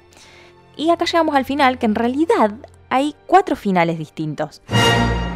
Y 0.75 0.91
acá 0.91 1.05
llegamos 1.05 1.35
al 1.35 1.45
final, 1.45 1.79
que 1.79 1.87
en 1.87 1.95
realidad 1.95 2.51
hay 2.89 3.15
cuatro 3.25 3.55
finales 3.55 3.97
distintos. 3.97 4.61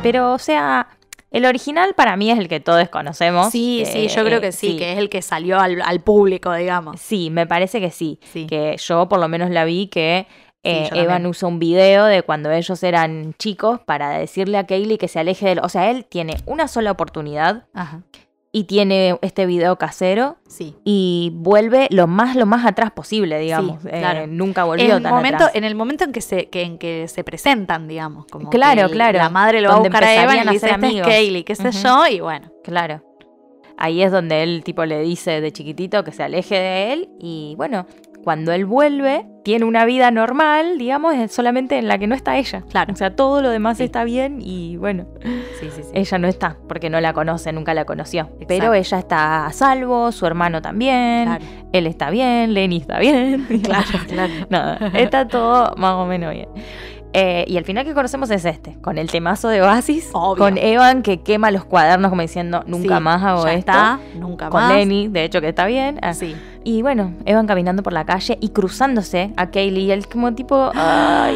Pero, 0.04 0.34
o 0.34 0.38
sea, 0.40 0.88
el 1.32 1.46
original 1.46 1.94
para 1.96 2.16
mí 2.18 2.30
es 2.30 2.38
el 2.38 2.48
que 2.48 2.60
todos 2.60 2.90
conocemos. 2.90 3.50
Sí, 3.52 3.84
sí, 3.88 4.08
yo 4.08 4.24
creo 4.24 4.40
que 4.40 4.52
sí, 4.52 4.78
que 4.78 4.94
es 4.94 5.00
el 5.00 5.10
que 5.10 5.22
salió 5.24 5.60
al, 5.60 5.82
al 5.82 6.00
público, 6.02 6.54
digamos. 6.54 7.02
Sí, 7.02 7.32
me 7.32 7.48
parece 7.48 7.80
que 7.80 7.90
sí. 7.90 8.20
Sí. 8.32 8.46
Que 8.46 8.78
yo 8.78 9.10
por 9.10 9.20
lo 9.20 9.28
menos 9.28 9.50
la 9.50 9.66
vi 9.66 9.88
que 9.88 10.28
eh, 10.64 10.90
Evan 10.94 11.26
usa 11.26 11.48
un 11.48 11.60
video 11.60 12.06
de 12.06 12.22
cuando 12.24 12.52
ellos 12.52 12.82
eran 12.84 13.34
chicos 13.40 13.80
para 13.86 14.12
decirle 14.12 14.58
a 14.58 14.66
Kaylee 14.66 14.98
que 14.98 15.08
se 15.08 15.20
aleje 15.20 15.56
de... 15.56 15.62
O 15.62 15.70
sea, 15.70 15.90
él 15.90 16.06
tiene 16.06 16.36
una 16.46 16.68
sola 16.68 16.92
oportunidad 16.92 17.66
Ajá, 17.74 18.02
y 18.52 18.66
tiene 18.66 19.18
este 19.22 19.46
video 19.46 19.78
casero 19.78 20.36
sí. 20.48 20.76
y 20.84 21.32
vuelve 21.36 21.88
lo 21.90 22.06
más 22.06 22.36
lo 22.36 22.46
más 22.46 22.66
atrás 22.66 22.92
posible, 22.92 23.40
digamos. 23.40 23.82
Sí, 23.82 23.88
Eh, 23.92 24.00
claro. 24.00 24.28
nunca 24.28 24.66
volvió 24.66 24.98
el, 24.98 25.02
tan 25.04 25.14
momento, 25.14 25.38
atrás. 25.38 25.56
en 25.56 25.64
el 25.64 25.74
momento 25.74 26.04
en 26.04 26.12
que 26.12 26.22
se, 26.22 26.50
que, 26.50 26.62
en 26.64 26.78
que 26.78 27.08
se 27.08 27.24
presentan, 27.24 27.88
digamos. 27.88 28.26
Como 28.28 28.50
Claro, 28.50 28.88
que 28.88 28.94
claro. 28.94 29.18
La 29.18 29.30
madre 29.30 29.62
lo 29.62 29.70
va 29.70 29.76
a 29.76 29.80
buscar 29.80 30.04
a 30.04 30.24
Evan 30.24 30.36
y 30.42 30.44
le 30.46 30.52
dice, 30.52 30.66
este 30.66 30.68
es 30.68 30.74
amigos". 30.74 31.08
Kaylee, 31.08 31.44
qué 31.44 31.56
sé 31.56 31.72
yo, 31.72 32.06
y 32.08 32.20
bueno. 32.20 32.52
Claro. 32.64 33.02
Ahí 33.78 34.04
es 34.04 34.12
donde 34.12 34.44
él 34.44 34.64
tipo 34.64 34.86
le 34.86 35.00
dice 35.02 35.42
de 35.42 35.52
chiquitito 35.52 36.04
que 36.04 36.12
se 36.12 36.22
aleje 36.22 36.54
de 36.56 36.94
él 36.94 37.10
y 37.20 37.56
bueno, 37.58 37.88
cuando 38.24 38.52
él 38.52 38.66
vuelve 38.66 39.26
tiene 39.44 39.66
una 39.66 39.86
vida 39.86 40.12
normal, 40.12 40.78
digamos, 40.78 41.16
solamente 41.32 41.78
en 41.80 41.88
la 41.88 41.98
que 41.98 42.06
no 42.08 42.14
está 42.14 42.38
ella. 42.38 42.64
Claro. 42.70 42.94
O 42.94 42.96
sea, 42.96 43.16
todo 43.16 43.42
lo 43.42 43.50
demás 43.50 43.78
Sí. 43.78 43.84
está 43.86 44.04
bien 44.04 44.38
y 44.42 44.78
bueno, 44.78 45.08
Sí, 45.60 45.70
sí, 45.76 45.82
sí. 45.84 45.90
ella 45.94 46.18
no 46.20 46.28
está 46.28 46.58
porque 46.68 46.90
no 46.92 47.02
la 47.02 47.14
conoce, 47.14 47.52
nunca 47.52 47.74
la 47.74 47.86
conoció. 47.86 48.22
Exacto. 48.22 48.46
Pero 48.48 48.74
ella 48.76 49.00
está 49.00 49.46
a 49.48 49.52
salvo, 49.54 50.12
su 50.12 50.26
hermano 50.28 50.62
también, 50.62 51.26
Claro, 51.26 51.46
él 51.74 51.88
está 51.88 52.10
bien, 52.12 52.54
Lenny 52.54 52.78
está 52.78 53.00
bien. 53.00 53.48
claro, 53.64 53.86
claro. 54.08 54.34
Nada, 54.50 54.92
está 54.94 55.28
todo 55.28 55.74
más 55.78 55.94
o 55.96 56.06
menos 56.06 56.34
bien. 56.34 56.50
Eh, 57.14 57.44
y 57.48 57.58
el 57.58 57.66
final 57.66 57.84
que 57.86 57.94
conocemos 57.94 58.30
es 58.32 58.46
este, 58.46 58.78
con 58.82 58.98
el 58.98 59.12
temazo 59.12 59.50
de 59.50 59.62
Oasis, 59.62 60.10
Obvio. 60.14 60.38
con 60.44 60.58
Evan 60.58 61.04
que 61.04 61.20
quema 61.22 61.52
los 61.52 61.66
cuadernos 61.66 62.10
como 62.10 62.22
diciendo, 62.22 62.64
nunca 62.68 62.98
Sí, 62.98 63.04
más 63.04 63.22
hago 63.24 63.44
ya 63.46 63.54
esto. 63.54 63.72
está, 63.72 64.00
nunca 64.16 64.50
Con 64.50 64.62
más. 64.62 64.74
Lenny, 64.74 65.10
de 65.10 65.26
hecho 65.26 65.42
que 65.42 65.50
está 65.50 65.66
bien. 65.66 66.00
Ah, 66.02 66.14
Sí. 66.14 66.36
Y 66.64 66.82
bueno, 66.84 67.14
Evan 67.26 67.48
caminando 67.48 67.84
por 67.84 67.92
la 67.92 68.06
calle 68.06 68.38
y 68.40 68.50
cruzándose 68.50 69.34
a 69.36 69.50
Kaylee 69.52 69.86
y 69.86 69.92
él 69.92 70.08
como 70.08 70.34
tipo, 70.36 70.72
ay, 70.74 71.36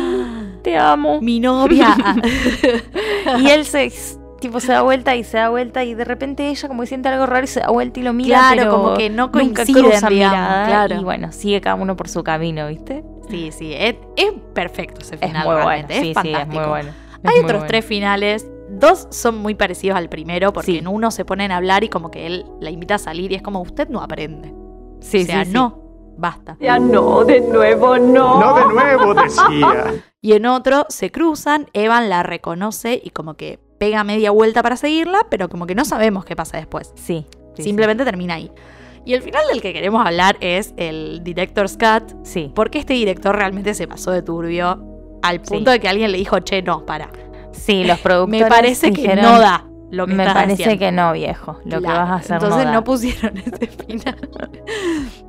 te 0.63 0.77
amo. 0.77 1.19
Mi 1.21 1.39
novia. 1.39 1.95
Y 3.39 3.47
él 3.49 3.65
se 3.65 3.85
tipo 4.47 4.59
se 4.59 4.71
da 4.71 4.81
vuelta 4.81 5.15
y 5.15 5.23
se 5.23 5.37
da 5.37 5.49
vuelta 5.49 5.83
y 5.83 5.93
de 5.93 6.03
repente 6.05 6.47
ella 6.49 6.67
como 6.67 6.81
que 6.81 6.87
siente 6.87 7.09
algo 7.09 7.25
raro 7.25 7.43
y 7.43 7.47
se 7.47 7.59
da 7.59 7.67
vuelta 7.69 7.99
y 7.99 8.03
lo 8.03 8.13
mira, 8.13 8.37
Claro, 8.39 8.55
pero 8.57 8.71
como 8.71 8.93
que 8.97 9.09
no 9.09 9.23
nunca 9.27 9.39
coinciden, 9.63 9.83
cruzan 9.83 10.09
digamos, 10.13 10.37
mirada, 10.39 10.65
claro. 10.67 11.01
Y 11.01 11.03
bueno, 11.03 11.31
sigue 11.31 11.61
cada 11.61 11.75
uno 11.75 11.95
por 11.95 12.07
su 12.09 12.23
camino, 12.23 12.67
¿viste? 12.67 13.03
Sí, 13.29 13.51
sí, 13.51 13.73
es, 13.73 13.95
es 14.15 14.31
perfecto 14.53 15.01
ese 15.01 15.15
Es 15.15 15.21
final 15.21 15.45
muy 15.45 15.53
bueno, 15.55 15.67
realmente, 15.67 15.93
sí, 15.93 16.11
es 16.11 16.17
sí, 16.21 16.29
es 16.29 16.33
fantástico. 16.37 16.59
muy 16.61 16.69
bueno. 16.69 16.89
Es 16.89 17.29
Hay 17.31 17.35
muy 17.37 17.43
otros 17.45 17.59
bueno. 17.61 17.67
tres 17.67 17.85
finales, 17.85 18.47
dos 18.69 19.07
son 19.11 19.37
muy 19.39 19.55
parecidos 19.55 19.97
al 19.97 20.09
primero 20.09 20.53
porque 20.53 20.73
Sí. 20.73 20.77
en 20.77 20.87
uno 20.87 21.09
se 21.11 21.25
ponen 21.25 21.51
a 21.51 21.57
hablar 21.57 21.83
y 21.83 21.89
como 21.89 22.11
que 22.11 22.27
él 22.27 22.45
la 22.61 22.69
invita 22.69 22.95
a 22.95 22.99
salir 22.99 23.31
y 23.31 23.35
es 23.35 23.41
como 23.41 23.61
usted 23.61 23.89
no 23.89 24.01
aprende. 24.01 24.53
Sí, 25.01 25.23
o 25.23 25.25
sea, 25.25 25.43
sí, 25.43 25.51
sí. 25.51 25.53
no, 25.53 25.79
basta. 26.17 26.55
Ya 26.59 26.77
no, 26.79 27.23
de 27.25 27.41
nuevo 27.41 27.97
no. 27.97 28.39
No 28.39 28.55
de 28.55 28.73
nuevo, 28.73 29.13
decía. 29.15 29.93
Y 30.21 30.33
en 30.33 30.47
otro 30.47 30.87
se 30.89 31.11
cruzan, 31.11 31.67
Evan 31.73 32.09
la 32.09 32.23
reconoce 32.23 32.99
y 33.03 33.11
como 33.11 33.35
que 33.35 33.59
pega 33.77 34.03
media 34.03 34.31
vuelta 34.31 34.63
para 34.63 34.77
seguirla, 34.77 35.25
pero 35.29 35.49
como 35.49 35.65
que 35.67 35.75
no 35.75 35.85
sabemos 35.85 36.25
qué 36.25 36.35
pasa 36.35 36.57
después. 36.57 36.91
Sí. 36.95 37.25
sí, 37.55 37.63
Simplemente 37.63 38.03
termina 38.05 38.35
ahí. 38.35 38.51
Y 39.05 39.13
el 39.13 39.21
final 39.21 39.43
del 39.51 39.61
que 39.61 39.71
queremos 39.73 40.05
hablar 40.05 40.35
es 40.39 40.73
el 40.77 41.21
Director's 41.23 41.77
Cut, 41.77 42.13
Sí. 42.23 42.51
porque 42.55 42.79
este 42.79 42.93
director 42.93 43.35
realmente 43.35 43.73
se 43.75 43.87
pasó 43.87 44.11
de 44.11 44.21
turbio 44.23 44.83
Al 45.21 45.41
punto 45.41 45.69
de 45.71 45.79
que 45.79 45.87
alguien 45.87 46.11
le 46.11 46.17
dijo, 46.17 46.39
che, 46.39 46.61
no, 46.61 46.85
para. 46.85 47.09
Sí, 47.51 47.83
los 47.83 47.99
productores 48.01 48.43
Me 48.43 48.49
parece 48.49 48.91
que 48.93 49.15
no 49.15 49.39
da 49.39 49.65
lo 49.91 50.07
que 50.07 50.13
Me 50.15 50.23
estás 50.23 50.33
parece 50.35 50.63
haciendo". 50.63 50.79
que 50.85 50.91
no, 50.91 51.13
viejo. 51.13 51.59
Lo 51.65 51.79
que 51.81 51.87
vas 51.87 52.09
a 52.09 52.15
hacer 52.15 52.33
Entonces 52.33 52.65
no, 52.65 52.71
no, 52.71 52.77
da. 52.79 52.83
pusieron 52.83 53.37
ese 53.45 53.67
final. 53.67 54.29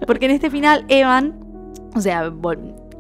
Porque 0.07 0.25
en 0.27 0.31
este 0.33 0.51
final, 0.51 0.85
Evan, 0.89 1.39
o 1.95 2.01
sea, 2.01 2.33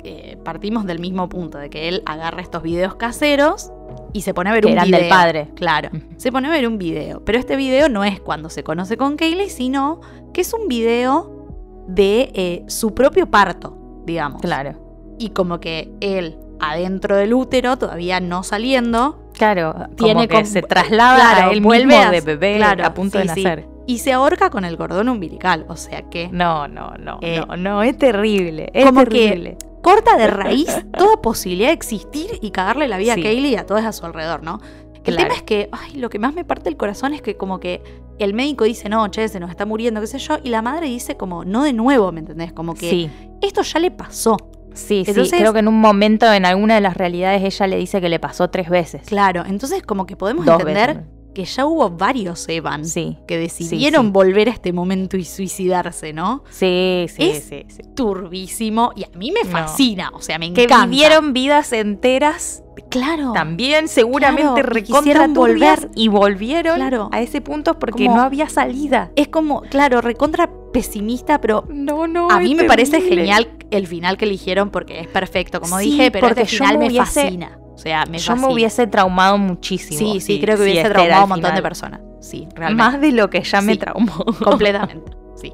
eh, 0.04 0.36
partimos 0.44 0.84
del 0.86 0.98
mismo 1.00 1.28
punto, 1.28 1.58
de 1.58 1.70
que 1.70 1.88
él 1.88 2.02
agarra 2.06 2.42
estos 2.42 2.62
videos 2.62 2.94
caseros 2.96 3.72
y 4.16 4.22
se 4.22 4.32
pone 4.34 4.50
a 4.50 4.52
ver 4.54 4.62
Que 4.62 4.68
un 4.68 4.72
eran 4.72 4.86
video. 4.86 5.00
del 5.00 5.08
padre. 5.08 5.48
Claro, 5.54 5.90
se 6.16 6.32
pone 6.32 6.48
a 6.48 6.50
ver 6.50 6.66
un 6.66 6.78
video. 6.78 7.24
Pero 7.24 7.38
este 7.38 7.56
video 7.56 7.88
no 7.88 8.04
es 8.04 8.18
cuando 8.20 8.48
se 8.50 8.64
conoce 8.64 8.96
con 8.96 9.16
Kaylee, 9.16 9.50
sino 9.50 10.00
que 10.32 10.40
es 10.40 10.52
un 10.54 10.68
video 10.68 11.84
de 11.88 12.30
eh, 12.34 12.64
su 12.68 12.94
propio 12.94 13.26
parto, 13.30 13.76
digamos. 14.06 14.40
Claro. 14.40 14.74
Y 15.18 15.30
como 15.30 15.60
que 15.60 15.92
él, 16.00 16.38
adentro 16.60 17.16
del 17.16 17.34
útero, 17.34 17.76
todavía 17.76 18.20
no 18.20 18.42
saliendo, 18.42 19.22
Claro, 19.34 19.74
Tiene 19.96 20.14
como 20.14 20.28
que 20.28 20.34
como- 20.34 20.46
se 20.46 20.62
traslada 20.62 21.16
claro, 21.34 21.50
a 21.50 21.52
él 21.52 21.60
vuelve 21.60 21.94
a- 21.98 22.10
de 22.10 22.22
bebé 22.22 22.56
claro, 22.56 22.86
a 22.86 22.94
punto 22.94 23.18
de 23.18 23.28
sí, 23.28 23.42
sí. 23.42 23.46
Y 23.86 23.98
se 23.98 24.12
ahorca 24.12 24.50
con 24.50 24.64
el 24.64 24.76
cordón 24.76 25.08
umbilical. 25.08 25.64
O 25.68 25.76
sea 25.76 26.02
que 26.02 26.28
No, 26.32 26.68
no, 26.68 26.92
no, 26.98 27.18
Eh, 27.22 27.40
no, 27.46 27.56
no, 27.56 27.82
es 27.82 27.96
terrible, 27.96 28.70
es 28.72 28.84
como 28.84 29.04
que- 29.04 29.28
terrible. 29.28 29.58
corta 29.82 30.16
de 30.16 30.26
raíz 30.26 30.84
toda 30.96 31.20
posibilidad 31.22 31.68
de 31.68 31.74
existir 31.74 32.38
y 32.42 32.50
cagarle 32.50 32.88
la 32.88 32.98
vida 32.98 33.14
Sí. 33.14 33.20
a 33.20 33.22
Kaylee 33.22 33.50
y 33.52 33.56
a 33.56 33.66
todos 33.66 33.84
a 33.84 33.92
su 33.92 34.04
alrededor, 34.04 34.42
¿no? 34.42 34.60
El 35.04 35.14
Claro. 35.14 35.28
tema 35.28 35.34
es 35.36 35.42
que, 35.44 35.68
ay, 35.70 35.98
lo 35.98 36.10
que 36.10 36.18
más 36.18 36.34
me 36.34 36.44
parte 36.44 36.68
el 36.68 36.76
corazón 36.76 37.14
es 37.14 37.22
que 37.22 37.36
como 37.36 37.60
que 37.60 37.80
el 38.18 38.34
médico 38.34 38.64
dice, 38.64 38.88
no, 38.88 39.06
che, 39.08 39.28
se 39.28 39.38
nos 39.38 39.50
está 39.50 39.64
muriendo, 39.64 40.00
qué 40.00 40.08
sé 40.08 40.18
yo, 40.18 40.38
y 40.42 40.48
la 40.48 40.62
madre 40.62 40.86
dice 40.86 41.16
como, 41.16 41.44
no 41.44 41.62
de 41.62 41.72
nuevo, 41.72 42.10
¿me 42.10 42.20
entendés? 42.20 42.52
Como 42.52 42.74
que 42.74 42.90
Sí, 42.90 43.10
esto 43.40 43.62
ya 43.62 43.78
le 43.78 43.92
pasó. 43.92 44.36
sí, 44.74 45.04
sí. 45.06 45.30
Creo 45.30 45.52
que 45.52 45.60
en 45.60 45.68
un 45.68 45.80
momento, 45.80 46.30
en 46.32 46.44
alguna 46.44 46.74
de 46.74 46.80
las 46.80 46.96
realidades, 46.96 47.42
ella 47.44 47.66
le 47.68 47.76
dice 47.76 48.00
que 48.00 48.08
le 48.08 48.18
pasó 48.18 48.50
tres 48.50 48.68
veces. 48.68 49.02
Claro, 49.06 49.44
entonces 49.46 49.82
como 49.84 50.06
que 50.06 50.16
podemos 50.16 50.44
Dos 50.44 50.58
entender 50.58 50.96
veces. 50.96 51.10
Que 51.36 51.44
ya 51.44 51.66
hubo 51.66 51.90
varios 51.90 52.48
Evan 52.48 52.86
Sí, 52.86 53.18
que 53.28 53.36
decidieron 53.36 54.06
sí. 54.06 54.10
volver 54.12 54.48
a 54.48 54.52
este 54.52 54.72
momento 54.72 55.18
y 55.18 55.24
suicidarse, 55.26 56.14
¿no? 56.14 56.42
sí, 56.48 57.04
sí, 57.10 57.22
Es 57.30 57.44
sí, 57.44 57.64
sí. 57.68 57.82
Turbísimo 57.94 58.92
y 58.96 59.04
a 59.04 59.10
mí 59.18 59.32
me 59.32 59.44
No. 59.44 59.50
fascina, 59.50 60.10
o 60.14 60.22
sea, 60.22 60.38
me 60.38 60.50
Que 60.54 60.64
encanta. 60.64 60.86
vivieron 60.86 61.34
vidas 61.34 61.74
enteras 61.74 62.62
claro, 62.90 63.32
también 63.34 63.88
seguramente 63.88 64.62
Claro, 64.62 64.68
recontra 64.70 65.26
volver. 65.28 65.90
y 65.94 66.08
volvieron 66.08 66.76
Claro. 66.76 67.10
a 67.12 67.20
ese 67.20 67.42
punto 67.42 67.78
porque 67.78 68.06
Como- 68.06 68.16
no 68.16 68.22
había 68.22 68.48
salida. 68.48 69.10
es 69.14 69.28
como, 69.28 69.60
claro, 69.60 70.00
recontra 70.00 70.50
pesimista, 70.72 71.38
pero 71.42 71.64
No, 71.68 72.06
no. 72.06 72.30
a 72.30 72.38
mí 72.40 72.54
me 72.54 72.64
parece 72.64 73.02
genial 73.02 73.50
el 73.70 73.86
final 73.86 74.16
que 74.16 74.24
eligieron 74.24 74.70
porque 74.70 75.00
es 75.00 75.08
perfecto, 75.08 75.60
como 75.60 75.76
dije, 75.76 76.10
pero 76.10 76.28
porque 76.28 76.42
este 76.44 76.56
final 76.56 76.78
me 76.78 76.86
me, 76.86 76.90
hubiese- 76.92 77.22
fascina. 77.24 77.58
O 77.76 77.78
sea, 77.78 78.04
me 78.06 78.18
Yo 78.18 78.32
fascina. 78.32 78.48
me 78.48 78.52
hubiese 78.54 78.86
traumado 78.88 79.38
muchísimo. 79.38 79.98
Sí, 79.98 80.20
sí, 80.20 80.40
creo 80.40 80.56
que 80.56 80.62
hubiese 80.64 80.80
este 80.80 80.90
traumado 80.94 81.20
a 81.20 81.24
un 81.24 81.28
montón 81.30 81.54
de 81.54 81.62
personas. 81.62 82.00
Sí, 82.20 82.48
realmente. 82.54 82.74
Más 82.82 83.00
de 83.00 83.12
lo 83.12 83.30
que 83.30 83.42
ya 83.42 83.60
me 83.60 83.74
Sí. 83.74 83.78
traumó. 83.78 84.12
Completamente. 84.44 85.12
Sí. 85.36 85.52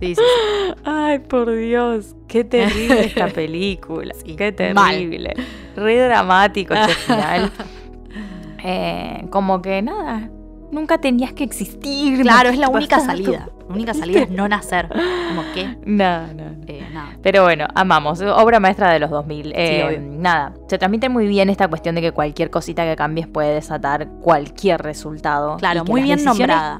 Sí, 0.00 0.14
sí. 0.14 0.22
Ay, 0.84 1.18
por 1.20 1.54
Dios, 1.54 2.16
qué 2.28 2.44
terrible 2.44 3.04
esta 3.06 3.26
película. 3.34 4.14
Qué 4.36 4.72
mal. 4.74 4.94
terrible. 4.96 5.34
Re 5.76 5.98
dramático 5.98 6.74
este 6.74 6.94
final. 7.06 7.52
Eh, 8.64 9.26
como 9.30 9.62
que 9.62 9.82
nada, 9.82 10.30
nunca 10.70 10.98
tenías 10.98 11.32
que 11.32 11.44
existir. 11.44 12.22
Claro, 12.22 12.48
no 12.48 12.54
es 12.54 12.58
la 12.58 12.68
única 12.68 13.00
salida. 13.00 13.48
La 13.68 13.74
única 13.74 13.94
salida 13.94 14.20
es 14.20 14.30
no 14.30 14.48
nacer. 14.48 14.88
Como 14.88 15.42
que, 15.54 15.76
No, 15.84 16.26
no, 16.28 16.34
no. 16.50 16.56
eh, 16.66 16.86
nada. 16.92 17.16
Pero 17.22 17.42
bueno, 17.44 17.66
amamos. 17.74 18.20
Obra 18.22 18.60
maestra 18.60 18.90
de 18.92 18.98
los 18.98 19.10
2000. 19.10 19.52
Eh, 19.54 19.98
nada, 20.00 20.54
se 20.68 20.78
transmite 20.78 21.08
muy 21.08 21.26
bien 21.26 21.50
esta 21.50 21.68
cuestión 21.68 21.94
de 21.94 22.00
que 22.00 22.12
cualquier 22.12 22.50
cosita 22.50 22.84
que 22.84 22.96
cambies 22.96 23.26
puede 23.26 23.54
desatar 23.54 24.08
cualquier 24.22 24.80
resultado. 24.82 25.56
Claro, 25.58 25.84
muy 25.84 26.02
bien 26.02 26.18
decisiones- 26.18 26.38
nombrada. 26.38 26.78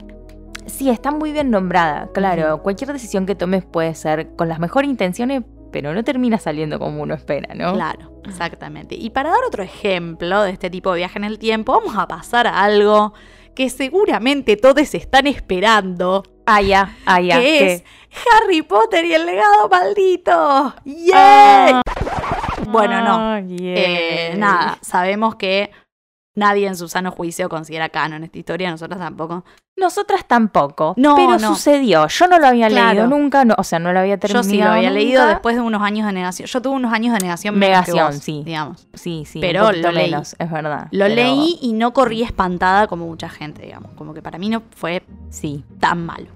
Sí, 0.67 0.91
está 0.91 1.11
muy 1.11 1.33
bien 1.33 1.51
nombrada. 1.51 2.09
Claro, 2.13 2.63
cualquier 2.63 2.93
decisión 2.93 3.25
que 3.27 3.35
tomes 3.35 3.65
puede 3.65 3.95
ser 3.95 4.35
con 4.37 4.49
las 4.49 4.59
mejores 4.59 4.91
intenciones, 4.91 5.43
pero 5.73 5.95
no 5.95 6.05
termina 6.05 6.39
saliendo 6.39 6.79
como 6.79 7.03
uno 7.03 7.15
espera, 7.15 7.55
¿no? 7.55 7.73
Claro, 7.75 8.21
exactamente. 8.27 8.95
Y 8.95 9.09
para 9.11 9.31
dar 9.31 9.39
otro 9.47 9.63
ejemplo 9.63 10.43
de 10.43 10.51
este 10.51 10.69
tipo 10.69 10.93
de 10.93 10.99
viaje 10.99 11.19
en 11.19 11.25
el 11.25 11.39
tiempo, 11.39 11.73
vamos 11.73 11.97
a 11.97 12.07
pasar 12.07 12.47
a 12.47 12.63
algo 12.65 13.15
que 13.59 13.71
seguramente 13.71 14.57
todos 14.57 14.95
están 14.95 15.27
esperando, 15.27 16.23
Ah, 16.47 16.63
ya, 16.63 16.97
ah, 17.07 17.21
ya. 17.21 17.39
que 17.41 17.43
¿qué? 17.43 17.73
es 17.73 17.85
Harry 18.41 18.63
Potter 18.63 19.05
y 19.05 19.15
el 19.15 19.27
legado 19.27 19.69
maldito. 19.69 20.75
¡Yay! 20.85 21.75
Bueno, 22.69 23.01
no. 23.03 23.19
Ah, 23.19 23.41
Eh, 23.45 24.35
nada, 24.37 24.79
sabemos 24.81 25.35
que 25.35 25.73
nadie 26.39 26.67
en 26.67 26.77
su 26.77 26.89
sano 26.89 27.11
juicio 27.11 27.49
considera 27.49 27.89
canon 27.89 28.25
esta 28.25 28.39
historia, 28.39 28.71
nosotros 28.71 28.99
tampoco. 28.99 29.45
Nosotras 29.77 30.25
tampoco. 30.27 30.95
No, 30.97 31.15
pero 31.15 31.39
no. 31.39 31.55
sucedió. 31.55 32.09
Yo 32.09 32.27
no 32.27 32.39
lo 32.41 32.47
había 32.49 32.69
Claro. 32.69 32.89
leído 32.89 33.07
nunca, 33.07 33.45
no- 33.45 33.55
o 33.59 33.63
sea, 33.63 33.79
no 33.79 33.93
lo 33.93 34.01
había 34.01 34.15
Yo 34.17 34.21
terminado. 34.21 34.45
sí 34.49 34.59
lo 34.59 34.71
había 34.71 34.91
leído 34.91 35.25
después 35.27 35.55
de 35.55 35.63
unos 35.63 35.83
años 35.83 36.07
de 36.07 36.13
negación. 36.13 36.49
Yo 36.49 36.61
tuve 36.63 36.75
unos 36.75 36.93
años 36.93 37.13
de 37.13 37.21
negación 37.21 37.59
Negación, 37.59 38.07
vos, 38.07 38.17
sí. 38.17 38.43
digamos. 38.45 38.89
Sí, 38.95 39.25
sí, 39.25 39.41
Pero 39.41 39.71
lo 39.71 39.93
leí. 39.93 40.11
menos, 40.11 40.35
es 40.39 40.51
verdad. 40.51 40.89
Lo 40.91 41.05
pero 41.05 41.15
leí 41.15 41.59
y 41.63 41.75
no 41.75 41.93
corrí 41.93 42.23
espantada 42.23 42.89
como 42.89 43.07
mucha 43.07 43.29
gente, 43.29 43.63
digamos. 43.63 43.93
Como 43.95 44.15
que 44.15 44.23
para 44.23 44.39
mí 44.39 44.49
no 44.49 44.63
fue 44.75 45.03
Sí, 45.31 45.65
tan 45.79 46.05
malo. 46.05 46.27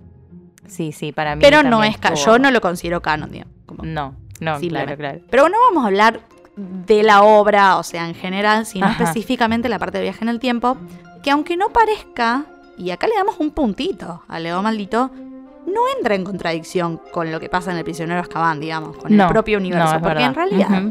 sí, 0.68 0.92
sí, 0.92 1.10
para 1.12 1.34
mí. 1.34 1.42
Pero 1.42 1.62
no 1.64 1.82
es 1.82 1.94
estuvo- 1.96 2.14
yo 2.14 2.38
no 2.38 2.50
lo 2.50 2.60
considero 2.60 3.02
canon, 3.02 3.30
digamos. 3.32 3.52
como- 3.66 3.84
No, 3.84 4.14
no, 4.40 4.58
claro, 4.60 4.96
claro. 4.96 5.20
Pero 5.30 5.48
no 5.48 5.56
vamos 5.68 5.84
a 5.84 5.86
hablar 5.88 6.20
de 6.56 7.02
la 7.02 7.22
obra, 7.22 7.78
o 7.78 7.82
sea, 7.82 8.06
en 8.08 8.14
general, 8.14 8.66
sino 8.66 8.86
Ajá. 8.86 9.02
específicamente 9.04 9.68
la 9.68 9.78
parte 9.78 9.98
de 9.98 10.04
viaje 10.04 10.22
en 10.22 10.28
el 10.28 10.38
tiempo, 10.40 10.76
que 11.22 11.30
aunque 11.30 11.56
no 11.56 11.70
parezca, 11.70 12.44
y 12.76 12.90
acá 12.90 13.06
le 13.06 13.14
damos 13.14 13.36
un 13.38 13.50
puntito 13.52 14.22
al 14.28 14.42
Leo 14.42 14.60
Maldito, 14.62 15.10
no 15.66 15.80
entra 15.96 16.14
en 16.14 16.24
contradicción 16.24 17.00
con 17.12 17.30
lo 17.30 17.38
que 17.40 17.48
pasa 17.48 17.70
en 17.70 17.78
el 17.78 17.84
prisionero 17.84 18.20
Azkaban, 18.20 18.60
digamos, 18.60 18.96
con 18.96 19.16
No, 19.16 19.24
el 19.24 19.28
propio 19.30 19.58
universo. 19.58 19.94
no, 19.94 20.00
porque 20.02 20.24
en 20.24 20.34
realidad 20.34 20.82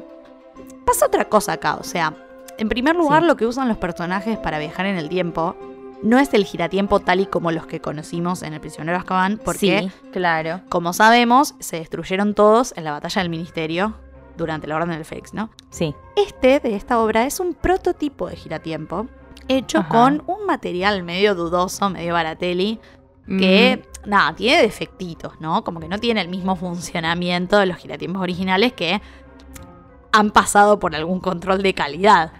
pasa 0.85 1.05
otra 1.05 1.25
cosa 1.25 1.53
acá, 1.53 1.75
o 1.75 1.83
sea, 1.83 2.13
en 2.57 2.69
primer 2.69 2.95
lugar 2.95 3.21
Sí. 3.21 3.27
lo 3.27 3.35
que 3.35 3.45
usan 3.45 3.67
los 3.67 3.77
personajes 3.77 4.37
para 4.37 4.59
viajar 4.59 4.85
en 4.85 4.97
el 4.97 5.09
tiempo 5.09 5.55
no 6.03 6.17
es 6.17 6.33
el 6.33 6.45
giratiempo 6.45 6.99
tal 6.99 7.19
y 7.19 7.25
como 7.27 7.51
los 7.51 7.67
que 7.67 7.79
conocimos 7.79 8.41
en 8.41 8.53
el 8.53 8.59
prisionero 8.61 8.97
Azkaban, 8.97 9.39
porque 9.43 9.91
Sí, 9.91 9.91
claro. 10.11 10.61
como 10.69 10.93
sabemos, 10.93 11.53
se 11.59 11.77
destruyeron 11.77 12.33
todos 12.33 12.73
en 12.75 12.85
la 12.85 12.91
batalla 12.93 13.21
del 13.21 13.29
ministerio 13.29 13.93
durante 14.37 14.67
la 14.67 14.75
Orden 14.75 14.89
del 14.89 15.05
Fénix, 15.05 15.33
¿no? 15.33 15.49
Sí. 15.69 15.95
Este 16.15 16.59
de 16.59 16.75
esta 16.75 16.99
obra 16.99 17.25
es 17.25 17.39
un 17.39 17.53
prototipo 17.53 18.27
de 18.27 18.35
giratiempo 18.35 19.07
hecho 19.47 19.79
Ajá. 19.79 19.89
con 19.89 20.23
un 20.27 20.45
material 20.45 21.03
medio 21.03 21.35
dudoso, 21.35 21.89
medio 21.89 22.13
baratelli, 22.13 22.79
que, 23.27 23.85
nada, 24.05 24.35
tiene 24.35 24.61
defectitos, 24.61 25.39
¿no? 25.39 25.63
Como 25.63 25.79
que 25.79 25.87
no 25.87 25.99
tiene 25.99 26.19
el 26.19 26.27
mismo 26.27 26.57
funcionamiento 26.57 27.57
de 27.59 27.65
los 27.65 27.77
giratiempos 27.77 28.21
originales 28.21 28.73
que 28.73 29.01
han 30.11 30.31
pasado 30.31 30.79
por 30.79 30.95
algún 30.95 31.21
control 31.21 31.61
de 31.61 31.73
calidad. 31.73 32.33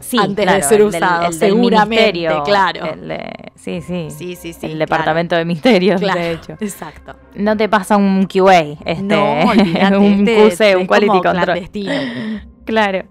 Sí, 0.00 0.18
antes 0.18 0.46
de 0.46 0.62
ser 0.62 0.80
el 0.80 0.86
usado, 0.86 1.26
el 1.26 1.30
del 1.30 1.38
seguramente, 1.38 2.12
ministerio, 2.12 2.42
claro. 2.44 2.84
el 2.84 3.12
sí, 3.56 3.80
sí. 3.80 4.08
Sí, 4.10 4.36
sí, 4.36 4.52
sí. 4.52 4.66
el 4.66 4.72
claro. 4.72 4.78
departamento 4.78 5.36
de 5.36 5.44
misterios, 5.44 6.00
Claro, 6.00 6.20
de 6.20 6.32
hecho. 6.32 6.52
Exacto. 6.60 7.16
No 7.34 7.56
te 7.56 7.68
pasa 7.68 7.96
un 7.96 8.26
QA, 8.26 8.60
este, 8.84 9.02
no, 9.02 9.40
un 10.00 10.28
este 10.28 10.56
QC, 10.56 10.60
es 10.60 10.76
un 10.76 10.86
quality 10.86 11.20
control. 11.22 11.70
Claro. 12.66 13.04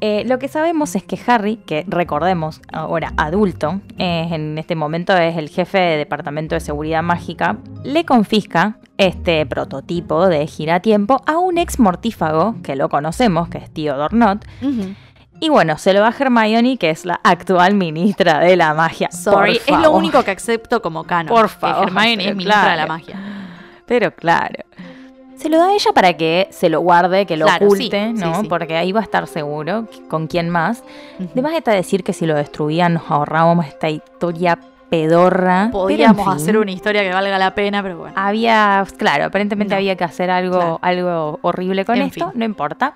Eh, 0.00 0.24
lo 0.26 0.38
que 0.38 0.48
sabemos 0.48 0.96
es 0.96 1.04
que 1.04 1.18
Harry, 1.26 1.56
que 1.56 1.84
recordemos 1.86 2.62
ahora 2.72 3.12
adulto, 3.18 3.80
eh, 3.98 4.28
en 4.32 4.56
este 4.56 4.74
momento 4.74 5.14
es 5.16 5.36
el 5.36 5.50
jefe 5.50 5.78
de 5.78 5.96
departamento 5.98 6.54
de 6.54 6.60
seguridad 6.60 7.02
mágica, 7.02 7.58
le 7.84 8.04
confisca 8.04 8.78
este 8.96 9.44
prototipo 9.44 10.26
de 10.28 10.46
giratiempo 10.46 11.22
a 11.26 11.38
un 11.38 11.58
ex 11.58 11.78
mortífago 11.78 12.56
que 12.62 12.76
lo 12.76 12.88
conocemos, 12.88 13.48
que 13.48 13.58
es 13.58 13.70
Tío 13.70 13.96
Dornot. 13.96 14.46
Ujú. 14.62 14.94
Y 15.40 15.48
bueno, 15.48 15.78
se 15.78 15.94
lo 15.94 16.00
da 16.00 16.08
a 16.08 16.14
Hermione, 16.18 16.76
que 16.76 16.90
es 16.90 17.06
la 17.06 17.18
actual 17.24 17.74
ministra 17.74 18.40
de 18.40 18.56
la 18.56 18.74
magia. 18.74 19.10
Sorry, 19.10 19.58
es 19.66 19.78
lo 19.78 19.90
único 19.92 20.22
que 20.22 20.32
acepto 20.32 20.82
como 20.82 21.04
canon. 21.04 21.34
Por 21.34 21.48
que 21.48 21.56
favor, 21.56 21.88
Hermione 21.88 22.28
es 22.28 22.36
ministra 22.36 22.70
de 22.72 22.76
la 22.76 22.86
magia. 22.86 23.16
Pero 23.86 24.14
claro. 24.14 24.64
Se 25.36 25.48
lo 25.48 25.56
da 25.56 25.68
a 25.68 25.72
ella 25.72 25.92
para 25.94 26.12
que 26.18 26.48
se 26.50 26.68
lo 26.68 26.80
guarde, 26.80 27.24
que 27.24 27.38
lo 27.38 27.46
Claro, 27.46 27.64
oculte, 27.64 28.08
sí, 28.08 28.12
¿no? 28.12 28.42
sí. 28.42 28.46
Porque 28.48 28.76
ahí 28.76 28.92
va 28.92 29.00
a 29.00 29.02
estar 29.02 29.26
seguro 29.26 29.86
con 30.08 30.26
quién 30.26 30.50
más. 30.50 30.84
Además 31.32 31.54
está 31.54 31.72
decir 31.72 32.04
que 32.04 32.12
si 32.12 32.26
lo 32.26 32.34
destruían 32.34 32.92
nos 32.94 33.10
ahorrábamos 33.10 33.66
esta 33.66 33.88
historia 33.88 34.58
pedorra. 34.90 35.64
En 35.64 35.70
Podíamos 35.70 36.24
fin, 36.26 36.34
hacer 36.34 36.58
una 36.58 36.70
historia 36.72 37.02
que 37.02 37.12
valga 37.12 37.38
la 37.38 37.54
pena, 37.54 37.82
pero 37.82 37.98
bueno. 37.98 38.14
Había, 38.16 38.84
claro, 38.98 39.26
aparentemente 39.26 39.74
No. 39.74 39.78
había 39.78 39.96
que 39.96 40.04
hacer 40.04 40.30
algo, 40.30 40.56
Claro. 40.58 40.78
algo 40.82 41.38
horrible 41.42 41.84
con 41.84 41.96
En 41.96 42.02
esto, 42.02 42.30
fin. 42.30 42.38
no 42.38 42.44
importa. 42.44 42.94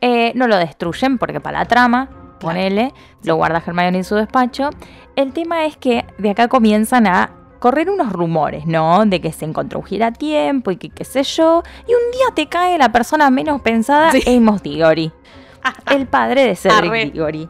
Eh, 0.00 0.32
no 0.34 0.46
lo 0.48 0.56
destruyen 0.56 1.18
porque 1.18 1.40
para 1.40 1.60
la 1.60 1.64
trama, 1.66 2.08
ponele, 2.40 2.92
lo 3.22 3.36
guarda 3.36 3.62
Hermione 3.64 3.98
en 3.98 4.04
su 4.04 4.14
despacho. 4.14 4.70
El 5.14 5.32
tema 5.32 5.64
es 5.66 5.76
que 5.76 6.04
de 6.18 6.30
acá 6.30 6.48
comienzan 6.48 7.06
a 7.06 7.30
correr 7.58 7.88
unos 7.88 8.12
rumores, 8.12 8.66
¿no? 8.66 9.04
De 9.06 9.20
que 9.20 9.32
se 9.32 9.44
encontró 9.46 9.78
un 9.80 9.86
giratiempo 9.86 10.70
y 10.70 10.76
que 10.76 10.90
qué 10.90 11.04
sé 11.04 11.22
yo. 11.22 11.62
Y 11.88 11.92
un 11.92 12.10
día 12.12 12.26
te 12.34 12.46
cae 12.48 12.76
la 12.78 12.90
persona 12.92 13.30
menos 13.30 13.60
pensada, 13.62 14.10
Sí. 14.12 14.22
Amos 14.36 14.62
Diggory. 14.62 15.10
el 15.90 16.06
padre 16.06 16.44
de 16.46 16.56
Cedric 16.56 16.90
Arre. 16.90 17.04
Diggory. 17.06 17.48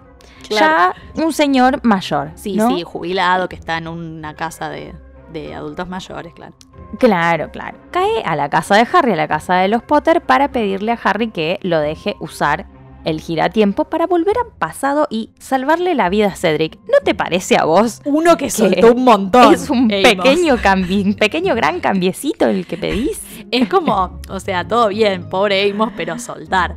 Claro. 0.49 0.95
Ya 1.17 1.23
un 1.25 1.33
señor 1.33 1.81
mayor. 1.85 2.31
Sí, 2.35 2.55
¿no? 2.57 2.69
sí, 2.71 2.83
jubilado 2.83 3.49
que 3.49 3.57
está 3.57 3.79
en 3.79 3.89
una 3.89 4.35
casa 4.35 4.69
de, 4.69 4.95
de 5.33 5.55
adultos 5.55 5.89
mayores, 5.89 6.33
claro. 6.35 6.55
Claro, 6.99 7.51
claro. 7.51 7.79
Cae 7.91 8.23
a 8.25 8.37
la 8.37 8.49
casa 8.49 8.77
de 8.77 8.87
Harry, 8.93 9.13
a 9.13 9.17
la 9.17 9.29
casa 9.29 9.57
de 9.57 9.69
los 9.69 9.83
Potter, 9.83 10.23
para 10.23 10.53
pedirle 10.53 10.93
a 10.93 10.99
Harry 11.03 11.31
que 11.31 11.59
lo 11.63 11.81
deje 11.81 12.17
usar 12.21 12.67
el 13.07 13.21
giratiempo 13.21 13.85
para 13.85 14.07
volver 14.07 14.37
al 14.37 14.53
pasado 14.59 15.07
y 15.09 15.31
salvarle 15.39 15.95
la 15.95 16.09
vida 16.09 16.27
a 16.27 16.35
Cedric. 16.35 16.77
¿No 16.87 16.99
te 17.05 17.15
parece 17.15 17.57
a 17.57 17.65
vos? 17.65 18.03
Uno 18.05 18.37
que 18.37 18.47
Que 18.47 18.51
soltó 18.51 18.93
un 18.95 19.05
montón. 19.05 19.55
Es 19.55 19.71
un 19.71 19.91
Amos. 19.93 20.03
pequeño 20.03 20.55
un 20.55 21.15
pequeño 21.15 21.55
gran 21.55 21.79
cambiecito 21.81 22.47
el 22.47 22.67
que 22.67 22.77
pedís. 22.77 23.23
Es 23.53 23.69
como, 23.69 24.19
o 24.29 24.41
sea, 24.41 24.67
todo 24.67 24.89
bien, 24.89 25.29
pobre 25.29 25.71
Amos, 25.71 25.93
pero 25.97 26.19
soltar. 26.19 26.77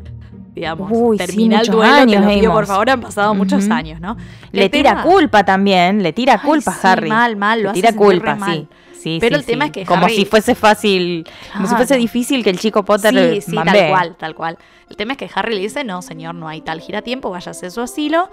Digamos, 0.55 0.89
Uy, 0.91 1.17
sí, 1.17 1.25
termina 1.25 1.55
el 1.61 1.67
muchos 1.67 1.75
duelo, 1.75 1.93
te 1.95 2.01
años, 2.01 2.25
lo 2.25 2.29
pido, 2.33 2.51
por 2.53 2.65
favor, 2.65 2.89
han 2.89 3.01
pasado 3.01 3.33
muchos 3.35 3.69
años, 3.69 4.01
¿no? 4.01 4.17
Le 4.51 4.67
tira 4.69 5.03
culpa 5.03 5.43
también, 5.45 6.01
le 6.03 6.11
tira 6.11 6.33
Ay, 6.33 6.39
culpa 6.49 6.71
sí, 6.73 6.79
a 6.87 6.91
Harry. 6.91 7.07
mal, 7.09 7.35
mal, 7.37 7.61
lo 7.63 7.69
le 7.69 7.73
tira 7.73 7.93
culpa, 7.93 8.35
mal. 8.35 8.67
sí. 8.69 8.75
Sí, 8.99 9.17
Pero 9.21 9.35
sí, 9.37 9.39
el 9.39 9.45
tema 9.45 9.63
sí. 9.65 9.67
es 9.69 9.73
que 9.73 9.85
Como 9.85 10.05
Harry- 10.07 10.15
si 10.17 10.25
fuese 10.25 10.55
fácil, 10.55 11.25
como 11.53 11.67
si 11.67 11.75
fuese 11.75 11.95
difícil 11.95 12.43
que 12.43 12.49
el 12.49 12.59
chico 12.59 12.83
Potter 12.83 13.13
Sí, 13.35 13.39
sí, 13.51 13.55
tal 13.55 13.87
cual, 13.89 14.15
tal 14.17 14.35
cual. 14.35 14.57
El 14.89 14.97
tema 14.97 15.13
es 15.13 15.17
que 15.17 15.29
Harry 15.33 15.55
le 15.55 15.61
dice, 15.61 15.85
no, 15.85 16.01
señor, 16.01 16.35
no 16.35 16.49
hay 16.49 16.59
tal 16.59 16.81
giratiempo, 16.81 17.29
váyase 17.29 17.67
a 17.67 17.69
su 17.69 17.79
asilo. 17.79 18.29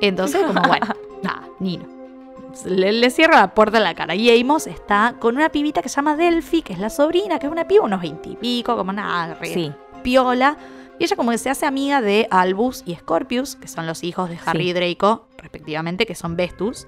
Entonces, 0.00 0.42
como, 0.46 0.62
bueno, 0.68 0.86
nada, 1.22 1.42
Nino. 1.60 1.84
Le, 2.64 2.92
le 2.92 3.10
cierra 3.10 3.36
la 3.40 3.48
puerta 3.54 3.76
en 3.76 3.84
la 3.84 3.94
cara. 3.94 4.14
Y 4.14 4.40
Amos 4.40 4.66
está 4.66 5.16
con 5.18 5.36
una 5.36 5.50
pibita 5.50 5.82
que 5.82 5.90
se 5.90 5.96
llama 5.96 6.16
Delphi, 6.16 6.62
que 6.62 6.72
es 6.72 6.78
la 6.78 6.88
sobrina, 6.88 7.38
que 7.38 7.44
es 7.46 7.52
una 7.52 7.68
piba, 7.68 7.84
unos 7.84 8.00
veintipico, 8.00 8.74
como 8.74 8.94
nada, 8.94 9.34
re 9.34 9.52
Sí, 9.52 9.70
piola. 10.02 10.56
Y 10.98 11.04
ella 11.04 11.16
como 11.16 11.30
que 11.30 11.38
se 11.38 11.50
hace 11.50 11.66
amiga 11.66 12.00
de 12.00 12.26
Albus 12.30 12.82
y 12.86 12.94
Scorpius, 12.94 13.56
que 13.56 13.68
son 13.68 13.86
los 13.86 14.02
hijos 14.02 14.30
de 14.30 14.38
Harry 14.46 14.64
Sí. 14.64 14.68
y 14.70 14.72
Draco, 14.72 15.26
respectivamente, 15.38 16.06
que 16.06 16.14
son 16.14 16.36
Vestus. 16.36 16.86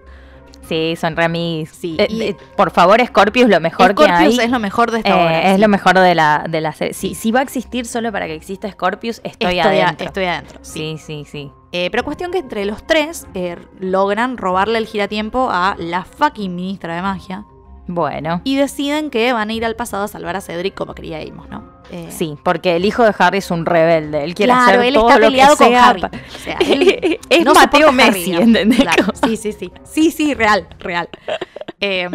sí, 0.68 0.96
son 1.00 1.16
remis. 1.16 1.70
Sí, 1.70 1.96
Eh, 1.98 2.06
y- 2.10 2.22
eh, 2.22 2.36
por 2.56 2.70
favor, 2.70 3.00
Scorpius, 3.06 3.48
lo 3.48 3.58
mejor 3.60 3.92
Scorpius 3.92 4.06
que 4.06 4.12
hay. 4.12 4.38
es 4.38 4.50
lo 4.50 4.58
mejor 4.58 4.90
de 4.90 4.98
esta 4.98 5.10
Eh, 5.10 5.12
obra. 5.14 5.42
es 5.50 5.54
sí. 5.54 5.60
lo 5.62 5.68
mejor 5.68 5.98
de 5.98 6.14
la, 6.14 6.44
de 6.48 6.60
la 6.60 6.72
serie. 6.72 6.92
Si, 6.92 7.14
si 7.14 7.30
va 7.30 7.40
a 7.40 7.42
existir 7.42 7.86
solo 7.86 8.12
para 8.12 8.26
que 8.26 8.34
exista 8.34 8.70
Scorpius, 8.70 9.20
estoy, 9.24 9.56
Estoy, 9.58 9.58
a- 9.60 9.84
adentro. 9.84 10.06
estoy 10.06 10.24
adentro. 10.24 10.58
sí. 10.62 10.98
Sí, 10.98 11.24
sí, 11.24 11.24
sí. 11.30 11.52
Eh, 11.72 11.88
pero 11.90 12.02
cuestión 12.04 12.32
que 12.32 12.38
entre 12.38 12.66
los 12.66 12.86
tres 12.86 13.26
eh, 13.34 13.56
logran 13.78 14.36
robarle 14.36 14.78
el 14.78 14.86
giratiempo 14.86 15.48
a 15.50 15.74
la 15.78 16.04
fucking 16.04 16.54
ministra 16.54 16.96
de 16.96 17.02
magia 17.02 17.44
Bueno, 17.86 18.42
y 18.44 18.56
deciden 18.56 19.08
que 19.10 19.32
van 19.32 19.48
a 19.48 19.52
ir 19.54 19.64
al 19.64 19.74
pasado 19.76 20.04
a 20.04 20.08
salvar 20.08 20.36
a 20.36 20.40
Cedric 20.42 20.74
como 20.74 20.94
quería 20.94 21.18
Amos, 21.18 21.48
¿no? 21.48 21.77
Eh, 21.90 22.08
sí, 22.10 22.36
porque 22.42 22.76
el 22.76 22.84
hijo 22.84 23.04
de 23.04 23.14
Harry 23.18 23.38
es 23.38 23.50
un 23.50 23.64
rebelde. 23.64 24.24
Él 24.24 24.34
quiere 24.34 24.52
claro, 24.52 24.78
hacer 24.78 24.80
él 24.84 24.94
todo 24.94 25.08
está 25.08 25.20
lo 25.20 25.26
peleado 25.26 25.56
que 25.56 25.64
con 25.64 25.72
sea 25.72 25.88
Harry. 25.88 26.02
O 26.02 26.38
sea, 26.38 26.56
él 26.60 27.18
es 27.30 27.44
no 27.44 27.54
Mateo 27.54 27.88
Harry, 27.88 27.96
Messi, 27.96 28.24
digamos. 28.24 28.46
¿entendés? 28.48 28.80
Claro, 28.80 29.04
sí, 29.24 29.36
sí, 29.36 29.52
sí. 29.52 29.72
Sí, 29.84 30.10
sí, 30.10 30.34
real, 30.34 30.68
real. 30.78 31.08
Eh, 31.80 32.08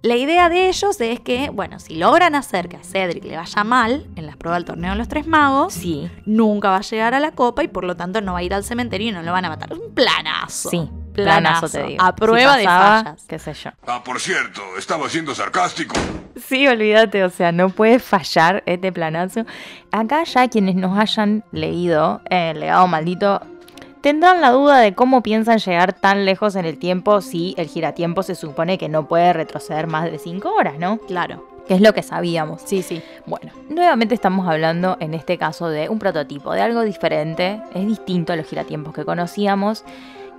la 0.00 0.16
idea 0.16 0.48
de 0.48 0.68
ellos 0.68 0.98
es 1.02 1.20
que, 1.20 1.50
bueno, 1.50 1.78
si 1.78 1.96
logran 1.96 2.34
hacer 2.34 2.70
que 2.70 2.76
a 2.78 2.82
Cedric 2.82 3.24
le 3.24 3.36
vaya 3.36 3.62
mal 3.62 4.06
en 4.16 4.24
las 4.24 4.36
pruebas 4.38 4.60
del 4.60 4.64
torneo 4.64 4.92
de 4.92 4.96
los 4.96 5.06
tres 5.06 5.26
magos, 5.26 5.74
Sí, 5.74 6.10
nunca 6.24 6.70
va 6.70 6.78
a 6.78 6.80
llegar 6.80 7.12
a 7.12 7.20
la 7.20 7.32
copa 7.32 7.62
y 7.62 7.68
por 7.68 7.84
lo 7.84 7.94
tanto 7.94 8.22
no 8.22 8.32
va 8.32 8.38
a 8.38 8.42
ir 8.42 8.54
al 8.54 8.64
cementerio 8.64 9.10
y 9.10 9.12
no 9.12 9.22
lo 9.22 9.32
van 9.32 9.44
a 9.44 9.50
matar. 9.50 9.70
Es 9.70 9.78
un 9.78 9.94
planazo. 9.94 10.70
sí. 10.70 10.88
Planazo, 11.12 11.68
Planazo, 11.68 11.68
te 11.68 11.82
digo. 11.84 12.02
a 12.02 12.14
prueba 12.14 12.56
de 12.56 12.64
pasaba, 12.64 13.02
fallas. 13.04 13.24
Qué 13.28 13.38
sé 13.38 13.54
yo. 13.54 13.70
Ah, 13.86 14.02
por 14.04 14.20
cierto, 14.20 14.62
estaba 14.78 15.08
siendo 15.08 15.34
sarcástico. 15.34 15.94
Sí, 16.36 16.66
olvídate, 16.66 17.24
o 17.24 17.30
sea, 17.30 17.52
no 17.52 17.68
puede 17.68 17.98
fallar 17.98 18.62
este 18.66 18.92
planazo. 18.92 19.44
Acá 19.90 20.24
ya 20.24 20.48
quienes 20.48 20.74
nos 20.74 20.98
hayan 20.98 21.44
leído 21.52 22.20
El 22.30 22.60
legado 22.60 22.86
maldito 22.88 23.40
tendrán 24.00 24.40
la 24.40 24.50
duda 24.50 24.78
de 24.78 24.94
cómo 24.94 25.22
piensan 25.22 25.58
llegar 25.58 25.92
tan 25.92 26.24
lejos 26.24 26.56
en 26.56 26.64
el 26.64 26.78
tiempo 26.78 27.20
si 27.20 27.54
el 27.56 27.68
giratiempo 27.68 28.22
se 28.22 28.34
supone 28.34 28.76
que 28.76 28.88
no 28.88 29.06
puede 29.06 29.32
retroceder 29.32 29.86
más 29.86 30.10
de 30.10 30.18
5 30.18 30.52
horas, 30.52 30.78
¿no? 30.78 30.98
Claro. 30.98 31.48
Que 31.68 31.74
es 31.74 31.80
lo 31.80 31.94
que 31.94 32.02
sabíamos. 32.02 32.62
Sí, 32.64 32.82
sí. 32.82 33.02
Bueno, 33.24 33.52
nuevamente 33.70 34.14
estamos 34.14 34.48
hablando 34.48 34.96
en 34.98 35.14
este 35.14 35.38
caso 35.38 35.68
de 35.68 35.88
un 35.88 36.00
prototipo, 36.00 36.52
de 36.52 36.60
algo 36.60 36.82
diferente, 36.82 37.62
es 37.72 37.86
distinto 37.86 38.32
a 38.32 38.36
los 38.36 38.46
giratiempos 38.46 38.92
que 38.92 39.04
conocíamos. 39.04 39.84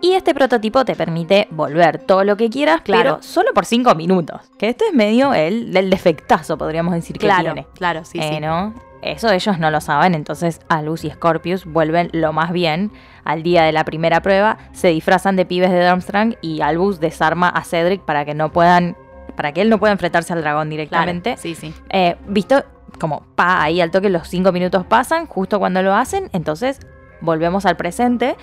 Y 0.03 0.15
este 0.15 0.33
prototipo 0.33 0.83
te 0.83 0.95
permite 0.95 1.47
volver 1.49 1.97
todo 1.97 2.25
lo 2.25 2.35
que 2.35 2.49
quieras, 2.49 2.81
Claro. 2.81 3.01
pero 3.15 3.23
solo 3.23 3.53
por 3.53 3.65
5 3.65 3.95
minutos. 3.95 4.41
Que 4.57 4.67
este 4.67 4.87
es 4.87 4.93
medio 4.93 5.33
el 5.33 5.71
del 5.71 5.89
defectazo, 5.89 6.57
podríamos 6.57 6.93
decir 6.93 7.17
que 7.17 7.25
Claro, 7.25 7.53
tiene. 7.53 7.67
claro, 7.73 8.03
sí, 8.03 8.19
Eh, 8.19 8.31
sí. 8.35 8.39
¿no? 8.41 8.73
Eso 9.01 9.29
ellos 9.31 9.59
no 9.59 9.71
lo 9.71 9.79
saben, 9.79 10.13
entonces 10.13 10.59
Albus 10.67 11.05
y 11.05 11.09
Scorpius 11.09 11.63
vuelven 11.65 12.09
lo 12.11 12.33
más 12.33 12.51
bien. 12.51 12.91
Al 13.23 13.43
día 13.43 13.63
de 13.63 13.71
la 13.71 13.85
primera 13.85 14.21
prueba 14.21 14.57
se 14.73 14.89
disfrazan 14.89 15.37
de 15.37 15.45
pibes 15.45 15.71
de 15.71 15.87
Durmstrang 15.87 16.35
y 16.41 16.59
Albus 16.59 16.99
desarma 16.99 17.47
a 17.47 17.63
Cedric 17.63 18.01
para 18.01 18.25
que 18.25 18.33
no 18.33 18.51
puedan, 18.51 18.97
para 19.37 19.53
que 19.53 19.61
él 19.61 19.69
no 19.69 19.77
pueda 19.79 19.93
enfrentarse 19.93 20.33
al 20.33 20.41
dragón 20.41 20.67
Claro, 20.67 20.69
directamente. 20.69 21.37
Sí, 21.37 21.55
sí. 21.55 21.73
Eh, 21.91 22.17
visto 22.27 22.61
como 22.99 23.23
pa, 23.35 23.63
ahí 23.63 23.79
al 23.79 23.89
toque 23.89 24.09
los 24.09 24.27
cinco 24.27 24.51
minutos 24.51 24.85
pasan, 24.85 25.27
justo 25.27 25.59
cuando 25.59 25.81
lo 25.81 25.93
hacen, 25.95 26.29
entonces 26.33 26.79
volvemos 27.21 27.65
al 27.65 27.77
presente 27.77 28.35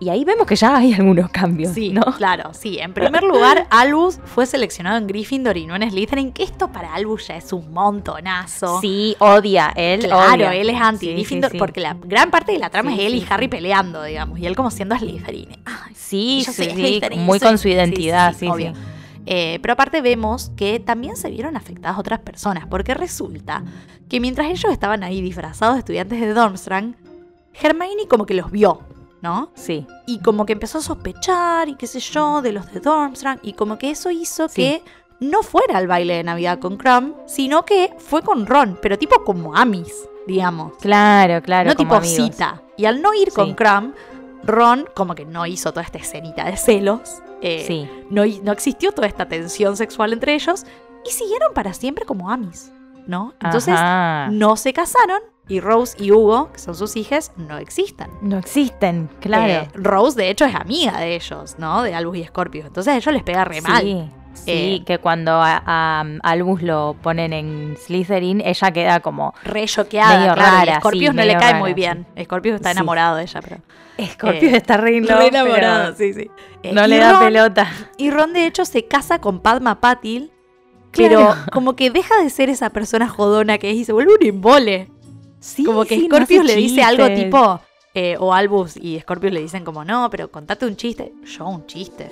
y 0.00 0.08
ahí 0.08 0.24
vemos 0.24 0.46
que 0.46 0.56
ya 0.56 0.76
hay 0.76 0.92
algunos 0.92 1.30
cambios, 1.30 1.72
Sí, 1.72 1.90
¿no? 1.90 2.02
claro, 2.16 2.52
sí. 2.52 2.78
En 2.78 2.92
primer 2.92 3.22
lugar, 3.22 3.66
Albus 3.70 4.18
fue 4.24 4.44
seleccionado 4.46 4.98
en 4.98 5.06
Gryffindor 5.06 5.56
y 5.56 5.66
no 5.66 5.76
en 5.76 5.88
Slytherin, 5.90 6.32
que 6.32 6.42
esto 6.42 6.70
para 6.72 6.92
Albus 6.94 7.28
ya 7.28 7.36
es 7.36 7.52
un 7.52 7.72
montonazo. 7.72 8.80
Sí, 8.80 9.16
odia, 9.18 9.72
él 9.76 10.00
Claro, 10.00 10.34
odia. 10.34 10.54
él 10.54 10.70
es 10.70 10.80
anti 10.80 11.06
Sí, 11.06 11.06
sí, 11.06 11.12
Gryffindor 11.14 11.50
sí. 11.52 11.58
porque 11.58 11.80
la 11.80 11.94
gran 11.94 12.30
parte 12.30 12.52
de 12.52 12.58
la 12.58 12.70
trama 12.70 12.92
es 12.94 13.00
él 13.00 13.14
y 13.14 13.26
Harry 13.30 13.48
peleando, 13.48 14.02
digamos, 14.02 14.38
y 14.38 14.46
él 14.46 14.54
como 14.56 14.70
siendo 14.70 14.96
Slytherin. 14.98 15.48
Ay, 15.64 15.94
Sí, 15.94 16.42
yo 16.46 16.52
sí, 16.52 16.64
soy 16.64 16.72
Slytherin, 16.74 17.20
muy 17.24 17.38
soy- 17.38 17.48
con 17.48 17.58
su 17.58 17.68
identidad, 17.68 18.32
sí, 18.32 18.40
sí. 18.40 18.46
obvio. 18.48 18.72
Eh, 19.26 19.58
pero 19.62 19.72
aparte 19.72 20.02
vemos 20.02 20.52
que 20.54 20.80
también 20.80 21.16
se 21.16 21.30
vieron 21.30 21.56
afectadas 21.56 21.98
otras 21.98 22.18
personas, 22.20 22.66
porque 22.68 22.92
resulta 22.92 23.64
que 24.08 24.20
mientras 24.20 24.48
ellos 24.48 24.70
estaban 24.70 25.02
ahí 25.02 25.22
disfrazados 25.22 25.76
de 25.76 25.78
estudiantes 25.78 26.20
de 26.20 26.34
Dormstrang, 26.34 26.94
Hermione 27.60 28.06
como 28.08 28.26
que 28.26 28.34
los 28.34 28.50
vio, 28.50 28.80
¿no? 29.24 29.48
Sí, 29.54 29.86
Y 30.06 30.18
como 30.20 30.44
que 30.44 30.52
empezó 30.52 30.78
a 30.78 30.82
sospechar 30.82 31.68
y 31.70 31.76
qué 31.76 31.86
sé 31.86 31.98
yo 31.98 32.42
de 32.42 32.52
los 32.52 32.70
de 32.72 32.80
Dormstrang 32.80 33.38
y 33.42 33.54
como 33.54 33.78
que 33.78 33.90
eso 33.90 34.10
hizo 34.10 34.48
Sí. 34.50 34.54
que 34.62 34.82
no 35.20 35.42
fuera 35.42 35.78
al 35.78 35.86
baile 35.86 36.16
de 36.16 36.24
Navidad 36.24 36.58
con 36.58 36.76
Crumb, 36.76 37.14
sino 37.26 37.64
que 37.64 37.94
fue 37.98 38.20
con 38.22 38.44
Ron, 38.46 38.78
pero 38.82 38.98
tipo 38.98 39.24
como 39.24 39.56
Amis, 39.56 39.92
digamos. 40.26 40.76
claro, 40.78 41.40
claro. 41.42 41.70
no 41.70 41.74
como 41.74 41.88
tipo 41.88 41.94
amigos. 41.96 42.34
cita. 42.34 42.62
Y 42.76 42.84
al 42.84 43.00
no 43.00 43.14
ir 43.14 43.32
con. 43.32 43.54
Crumb, 43.54 43.94
Ron 44.42 44.86
como 44.94 45.14
que 45.14 45.24
no 45.24 45.46
hizo 45.46 45.70
toda 45.72 45.82
esta 45.86 45.96
escenita 45.98 46.44
de 46.44 46.56
celos. 46.58 47.22
eh, 47.40 47.64
Sí, 47.66 47.88
no, 48.10 48.24
no 48.42 48.52
existió 48.52 48.92
toda 48.92 49.06
esta 49.08 49.26
tensión 49.26 49.76
sexual 49.78 50.12
entre 50.12 50.34
ellos 50.34 50.64
y 51.06 51.10
siguieron 51.10 51.54
para 51.54 51.72
siempre 51.72 52.04
como 52.04 52.30
Amis, 52.30 52.70
¿no? 53.06 53.32
Entonces 53.40 53.74
Ajá. 53.74 54.28
no 54.30 54.56
se 54.56 54.72
casaron 54.74 55.20
y 55.48 55.60
Rose 55.60 55.96
y 56.02 56.10
Hugo, 56.10 56.50
que 56.52 56.58
son 56.58 56.74
sus 56.74 56.96
hijas, 56.96 57.32
no 57.36 57.58
existen. 57.58 58.08
no 58.22 58.38
existen, 58.38 59.10
claro. 59.20 59.52
Eh, 59.52 59.68
Rose, 59.74 60.16
de 60.18 60.30
hecho, 60.30 60.44
es 60.46 60.54
amiga 60.54 60.98
de 60.98 61.14
ellos, 61.16 61.56
¿no? 61.58 61.82
De 61.82 61.94
Albus 61.94 62.16
y 62.18 62.24
Scorpio. 62.24 62.64
Entonces 62.66 62.92
a 62.94 62.96
ellos 62.96 63.12
les 63.12 63.22
pega 63.22 63.44
re 63.44 63.60
mal. 63.60 63.82
Sí, 63.82 64.04
sí, 64.34 64.42
Eh, 64.46 64.82
que 64.86 64.98
cuando 64.98 65.32
a, 65.32 65.62
a 65.66 66.04
Albus 66.22 66.62
lo 66.62 66.96
ponen 67.02 67.32
en 67.32 67.76
Slytherin, 67.78 68.40
ella 68.40 68.70
queda 68.72 69.00
como 69.00 69.34
Re 69.44 69.66
choqueada, 69.66 70.18
Medio 70.18 70.34
claro. 70.34 70.56
y 70.56 70.66
rara, 70.66 70.80
Scorpius 70.80 71.10
sí, 71.10 71.16
no 71.16 71.24
le 71.24 71.32
cae 71.34 71.40
rara, 71.52 71.58
muy 71.58 71.70
sí. 71.70 71.74
bien. 71.74 72.06
Scorpius 72.22 72.54
está 72.56 72.70
Sí. 72.70 72.76
enamorado 72.78 73.16
de 73.16 73.22
ella, 73.24 73.40
pero. 73.42 73.56
Scorpius 74.12 74.52
Eh, 74.52 74.56
está 74.56 74.76
re, 74.78 75.00
re 75.06 75.26
enamorado, 75.28 75.94
pero 75.94 75.96
sí, 75.96 76.14
sí. 76.14 76.30
Eh, 76.62 76.72
No 76.72 76.84
y 76.86 76.88
le 76.88 76.96
da 76.98 77.12
Ron- 77.12 77.20
pelota. 77.24 77.68
Y 77.98 78.10
Ron, 78.10 78.32
de 78.32 78.46
hecho, 78.46 78.64
se 78.64 78.86
casa 78.86 79.20
con 79.20 79.40
Padma 79.40 79.80
Patil. 79.80 80.30
Pero 80.96 81.34
como 81.52 81.74
que 81.74 81.90
deja 81.90 82.16
de 82.22 82.30
ser 82.30 82.48
esa 82.50 82.70
persona 82.70 83.08
jodona 83.08 83.58
que 83.58 83.68
es 83.70 83.76
y 83.78 83.84
se 83.84 83.92
vuelve 83.92 84.14
un 84.14 84.24
embole. 84.24 84.90
Sí, 85.44 85.62
como 85.64 85.84
que 85.84 85.96
sí, 85.96 86.06
Scorpius 86.06 86.44
le 86.44 86.56
dice 86.56 86.82
algo 86.82 87.06
tipo. 87.10 87.60
eh, 87.92 88.16
o 88.18 88.32
Albus 88.32 88.76
y 88.76 88.98
Scorpius 89.00 89.32
le 89.32 89.40
dicen 89.42 89.62
como, 89.64 89.84
no, 89.84 90.08
pero 90.10 90.30
contate 90.30 90.64
un 90.66 90.74
chiste. 90.76 91.12
Yo 91.24 91.46
un 91.46 91.66
chiste. 91.66 92.10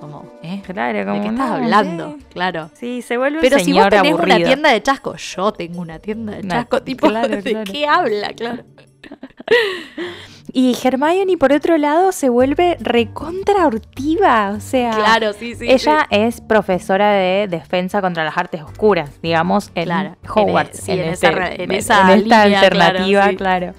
Como, 0.00 0.32
¿eh? 0.42 0.62
Claro, 0.64 1.04
como 1.04 1.16
¿De 1.16 1.20
qué 1.20 1.28
estás 1.28 1.48
no, 1.50 1.54
hablando? 1.56 2.16
sí. 2.18 2.24
Claro. 2.30 2.70
Sí, 2.74 3.02
se 3.02 3.18
vuelve 3.18 3.38
Pero 3.42 3.58
un 3.58 3.64
si 3.64 3.72
vos 3.74 3.86
tenés 3.90 4.12
aburrido. 4.14 4.36
una 4.38 4.46
tienda 4.46 4.72
de 4.72 4.82
chasco, 4.82 5.14
yo 5.16 5.52
tengo 5.52 5.80
una 5.82 5.98
tienda 5.98 6.36
de 6.36 6.48
chasco, 6.48 6.82
tipo, 6.82 7.06
claro, 7.08 7.36
¿de 7.42 7.42
claro. 7.42 7.70
qué 7.70 7.86
habla? 7.86 8.32
Claro. 8.32 8.64
Y 10.52 10.76
Hermione, 10.82 11.36
por 11.38 11.52
otro 11.52 11.78
lado, 11.78 12.12
se 12.12 12.28
vuelve 12.28 12.76
recontra 12.80 13.66
hortiva. 13.66 14.52
O 14.56 14.60
sea, 14.60 14.90
Claro, 14.92 15.32
sí, 15.32 15.54
sí. 15.54 15.66
ella 15.70 16.06
es 16.10 16.40
profesora 16.40 17.10
de 17.12 17.46
defensa 17.48 18.00
contra 18.00 18.24
las 18.24 18.36
artes 18.36 18.62
oscuras, 18.62 19.10
digamos, 19.22 19.70
en 19.74 19.84
Claro, 19.84 20.16
Hogwarts. 20.34 20.78
en- 20.80 20.84
sí, 20.84 20.92
en 20.92 20.98
este- 21.08 21.26
esa 21.28 21.52
en 21.54 21.70
esa 21.72 22.14
esta 22.14 22.16
línea, 22.46 22.60
alternativa, 22.60 23.28
claro. 23.36 23.74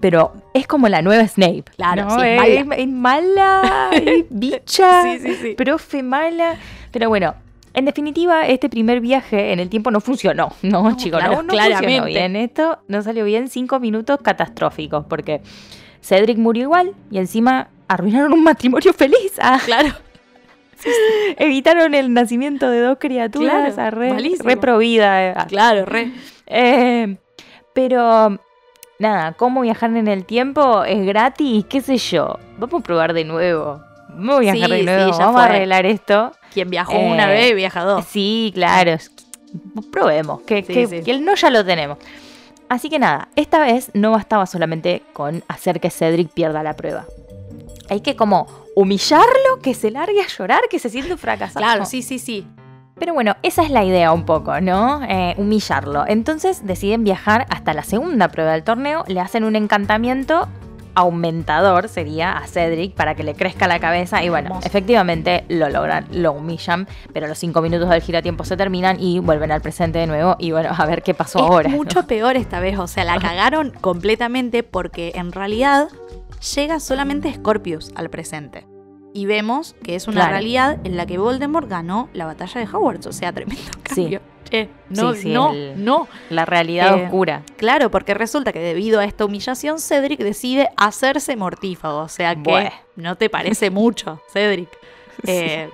Pero 0.00 0.32
es 0.54 0.66
como 0.68 0.88
la 0.88 1.02
nueva 1.02 1.26
Snape. 1.26 1.64
Claro, 1.76 2.04
¿no? 2.04 2.20
sí, 2.20 2.26
es 2.26 2.64
mala. 2.66 2.76
es, 2.76 2.88
mala, 2.88 3.90
es 3.92 4.24
bicha, 4.30 5.02
profe 5.56 6.02
mala. 6.04 6.54
Pero 6.92 7.08
bueno, 7.08 7.34
en 7.74 7.84
definitiva, 7.84 8.46
este 8.46 8.68
primer 8.68 9.00
viaje 9.00 9.52
en 9.52 9.60
el 9.60 9.68
tiempo 9.68 9.90
no 9.90 10.00
funcionó. 10.00 10.52
No, 10.62 10.96
chicos, 10.96 11.20
claro, 11.20 11.42
no, 11.42 11.54
no 11.54 11.58
funcionó 11.58 12.04
bien. 12.04 12.36
Esto 12.36 12.78
no 12.88 13.02
salió 13.02 13.24
bien. 13.24 13.48
Cinco 13.48 13.80
minutos 13.80 14.18
catastróficos, 14.22 15.04
porque 15.08 15.40
Cedric 16.00 16.38
murió 16.38 16.64
igual 16.64 16.92
y 17.10 17.18
encima 17.18 17.68
arruinaron 17.88 18.32
un 18.32 18.42
matrimonio 18.42 18.92
feliz. 18.92 19.32
Ah, 19.40 19.58
Claro. 19.64 19.88
evitaron 21.36 21.94
el 21.94 22.12
nacimiento 22.12 22.70
de 22.70 22.80
dos 22.80 22.98
criaturas. 23.00 23.74
Claro, 23.74 23.88
ah, 23.88 23.90
re, 23.90 24.10
re 24.18 24.26
eh. 25.30 25.34
Ah, 25.36 25.46
Claro, 25.48 25.84
re. 25.84 26.12
eh, 26.46 27.16
pero 27.72 28.38
nada, 28.98 29.32
cómo 29.32 29.62
viajar 29.62 29.96
en 29.96 30.08
el 30.08 30.24
tiempo 30.24 30.84
es 30.84 31.04
gratis, 31.06 31.64
qué 31.68 31.80
sé 31.80 31.96
yo. 31.98 32.38
Vamos 32.58 32.80
a 32.80 32.84
probar 32.84 33.12
de 33.12 33.24
nuevo. 33.24 33.80
Vamos 34.10 34.36
a 34.36 34.40
viajar 34.40 34.70
Sí, 34.70 34.76
de 34.76 34.82
nuevo, 34.84 35.18
vamos 35.18 35.40
a 35.40 35.44
arreglar 35.44 35.86
esto. 35.86 36.32
Quien 36.58 36.70
viajó 36.70 36.94
Eh, 36.94 37.08
una 37.12 37.26
vez 37.28 37.54
viaja 37.54 37.84
dos. 37.84 38.04
Sí, 38.10 38.50
claro. 38.52 38.96
Probemos, 39.92 40.40
que, 40.42 40.64
Sí, 40.64 40.74
que- 40.74 40.86
sí. 40.88 41.02
que 41.04 41.10
el 41.12 41.24
no 41.24 41.36
ya 41.36 41.50
lo 41.50 41.64
tenemos. 41.64 41.98
Así 42.68 42.90
que 42.90 42.98
nada, 42.98 43.28
esta 43.36 43.60
vez 43.60 43.92
no 43.94 44.10
bastaba 44.10 44.44
solamente 44.44 45.02
con 45.12 45.44
hacer 45.46 45.78
que 45.78 45.88
Cedric 45.88 46.30
pierda 46.30 46.64
la 46.64 46.74
prueba. 46.74 47.06
Hay 47.88 48.00
que 48.00 48.16
como 48.16 48.48
humillarlo, 48.74 49.60
que 49.62 49.72
se 49.72 49.92
largue 49.92 50.20
a 50.20 50.26
llorar, 50.26 50.62
que 50.68 50.80
se 50.80 50.90
siente 50.90 51.12
un 51.12 51.18
fracasado. 51.18 51.64
Claro, 51.64 51.84
sí, 51.84 52.02
sí, 52.02 52.18
sí. 52.18 52.44
Pero 52.98 53.14
bueno, 53.14 53.36
esa 53.44 53.62
es 53.62 53.70
la 53.70 53.84
idea 53.84 54.12
un 54.12 54.24
poco, 54.26 54.60
¿no? 54.60 55.00
Eh, 55.08 55.34
humillarlo. 55.38 56.04
Entonces 56.08 56.66
deciden 56.66 57.04
viajar 57.04 57.46
hasta 57.50 57.72
la 57.72 57.84
segunda 57.84 58.26
prueba 58.28 58.50
del 58.52 58.64
torneo, 58.64 59.04
le 59.06 59.20
hacen 59.20 59.44
un 59.44 59.54
encantamiento 59.54 60.48
aumentador, 60.98 61.88
sería 61.88 62.32
a 62.36 62.46
Cedric, 62.46 62.94
para 62.94 63.14
que 63.14 63.22
le 63.24 63.34
crezca 63.34 63.66
la 63.68 63.78
cabeza. 63.78 64.22
Y 64.22 64.28
bueno, 64.28 64.48
Hermoso. 64.48 64.66
efectivamente 64.66 65.44
lo 65.48 65.68
logran, 65.68 66.06
lo 66.12 66.32
humillan, 66.32 66.86
pero 67.12 67.26
los 67.26 67.38
cinco 67.38 67.60
minutos 67.62 67.88
del 67.88 68.02
giratiempo 68.02 68.44
se 68.44 68.56
terminan 68.56 68.98
y 69.00 69.18
vuelven 69.20 69.52
al 69.52 69.60
presente 69.60 69.98
de 69.98 70.06
nuevo. 70.06 70.36
Y 70.38 70.52
bueno, 70.52 70.70
a 70.76 70.86
ver 70.86 71.02
qué 71.02 71.14
pasó 71.14 71.38
es 71.38 71.44
ahora. 71.44 71.68
¿no? 71.70 71.76
mucho 71.76 72.02
peor 72.06 72.36
esta 72.36 72.60
vez. 72.60 72.78
O 72.78 72.86
sea, 72.86 73.04
la 73.04 73.18
cagaron 73.18 73.72
completamente 73.80 74.62
porque 74.62 75.12
en 75.14 75.32
realidad 75.32 75.88
llega 76.54 76.80
solamente 76.80 77.32
Scorpius 77.32 77.92
al 77.94 78.10
presente. 78.10 78.66
Y 79.14 79.26
vemos 79.26 79.74
que 79.82 79.94
es 79.96 80.06
una 80.06 80.16
Claro. 80.20 80.32
realidad 80.32 80.78
en 80.84 80.96
la 80.96 81.06
que 81.06 81.18
Voldemort 81.18 81.68
ganó 81.68 82.08
la 82.12 82.26
batalla 82.26 82.60
de 82.60 82.66
Hogwarts. 82.66 83.06
O 83.06 83.12
sea, 83.12 83.32
tremendo 83.32 83.62
Sí. 83.94 84.18
Che, 84.50 84.68
no, 84.90 85.14
Sí, 85.14 85.22
sí, 85.22 85.32
no, 85.32 85.52
el- 85.52 85.84
no. 85.84 86.08
La 86.30 86.44
realidad 86.44 86.96
Eh, 86.98 87.04
oscura. 87.04 87.42
Claro, 87.56 87.90
porque 87.90 88.14
resulta 88.14 88.52
que 88.52 88.60
debido 88.60 89.00
a 89.00 89.04
esta 89.04 89.24
humillación, 89.24 89.78
Cedric 89.80 90.20
decide 90.20 90.68
hacerse 90.76 91.36
mortífago. 91.36 91.98
O 92.00 92.08
sea 92.08 92.34
que 92.34 92.50
Bueh. 92.50 92.72
no 92.96 93.16
te 93.16 93.28
parece 93.30 93.70
mucho, 93.70 94.20
Cedric. 94.32 94.68
Eh, 95.26 95.68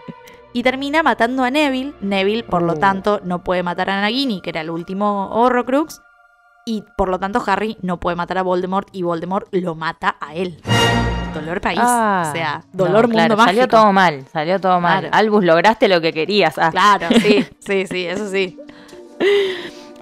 y 0.53 0.63
termina 0.63 1.03
matando 1.03 1.45
a 1.45 1.51
Neville. 1.51 1.93
Neville, 2.01 2.45
por 2.45 2.63
lo 2.63 2.75
Uh. 2.75 2.79
tanto, 2.79 3.21
no 3.25 3.43
puede 3.45 3.63
matar 3.63 3.91
a 3.91 4.01
Nagini, 4.01 4.41
que 4.41 4.51
era 4.51 4.61
el 4.61 4.71
último 4.71 5.29
Horrocrux. 5.33 6.01
Y 6.67 6.83
por 6.97 7.11
lo 7.11 7.19
tanto, 7.19 7.43
Harry 7.47 7.77
no 7.83 8.01
puede 8.01 8.17
matar 8.17 8.39
a 8.39 8.43
Voldemort 8.43 8.89
y 8.93 9.03
Voldemort 9.03 9.49
lo 9.53 9.75
mata 9.75 10.17
a 10.21 10.35
él. 10.35 10.63
Dolor 11.35 11.61
país. 11.61 11.81
Ah, 11.83 12.27
o 12.29 12.33
sea, 12.33 12.63
no, 12.73 12.85
dolor 12.85 13.03
mundo 13.09 13.17
claro, 13.17 13.37
mágico. 13.37 13.51
Salió 13.51 13.69
todo 13.69 13.93
mal, 13.93 14.25
salió 14.33 14.61
todo 14.61 14.81
mal. 14.81 15.01
Claro. 15.01 15.17
Albus, 15.17 15.45
lograste 15.45 15.89
lo 15.89 16.01
que 16.01 16.13
querías. 16.13 16.57
Ah. 16.57 16.71
Claro, 16.71 17.09
sí, 17.21 17.45
sí, 17.59 17.87
sí, 17.89 18.07
eso 18.07 18.31
sí. 18.31 18.57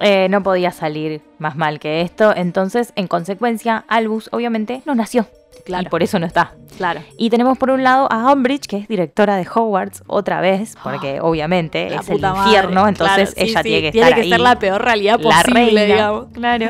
Eh, 0.05 0.27
no 0.31 0.43
podía 0.43 0.73
salir 0.73 1.21
más 1.39 1.55
mal 1.57 1.79
que 1.79 2.01
esto. 2.01 2.35
Entonces, 2.35 2.93
en 2.97 3.07
consecuencia, 3.07 3.85
Albus 3.87 4.29
obviamente 4.33 4.83
no 4.85 4.95
nació. 4.97 5.27
Claro. 5.65 5.85
Y 5.87 5.91
por 5.91 6.03
eso 6.03 6.19
no 6.19 6.27
está. 6.27 6.55
Claro. 6.77 7.03
Y 7.17 7.31
tenemos 7.31 7.57
por 7.57 7.71
un 7.71 7.85
lado 7.85 8.09
a 8.11 8.33
Umbridge, 8.33 8.67
que 8.67 8.79
es 8.79 8.89
directora 8.89 9.37
de 9.37 9.47
Hogwarts 9.47 10.03
otra 10.09 10.41
vez, 10.41 10.75
porque 10.83 11.21
obviamente 11.21 11.89
La 11.89 12.01
es 12.01 12.09
el 12.09 12.21
madre. 12.21 12.41
infierno, 12.41 12.89
entonces 12.89 13.33
Claro, 13.35 13.47
sí, 13.47 13.51
ella 13.51 13.63
sí, 13.63 13.69
tiene 13.69 13.83
que 13.83 13.93
tiene 13.93 14.07
estar 14.09 14.17
que 14.17 14.23
ahí. 14.25 14.31
ser 14.31 14.41
la 14.41 14.59
peor 14.59 14.83
realidad 14.83 15.21
la 15.21 15.37
posible, 15.37 15.65
reina, 15.65 15.83
digamos. 15.83 16.27
Claro. 16.33 16.67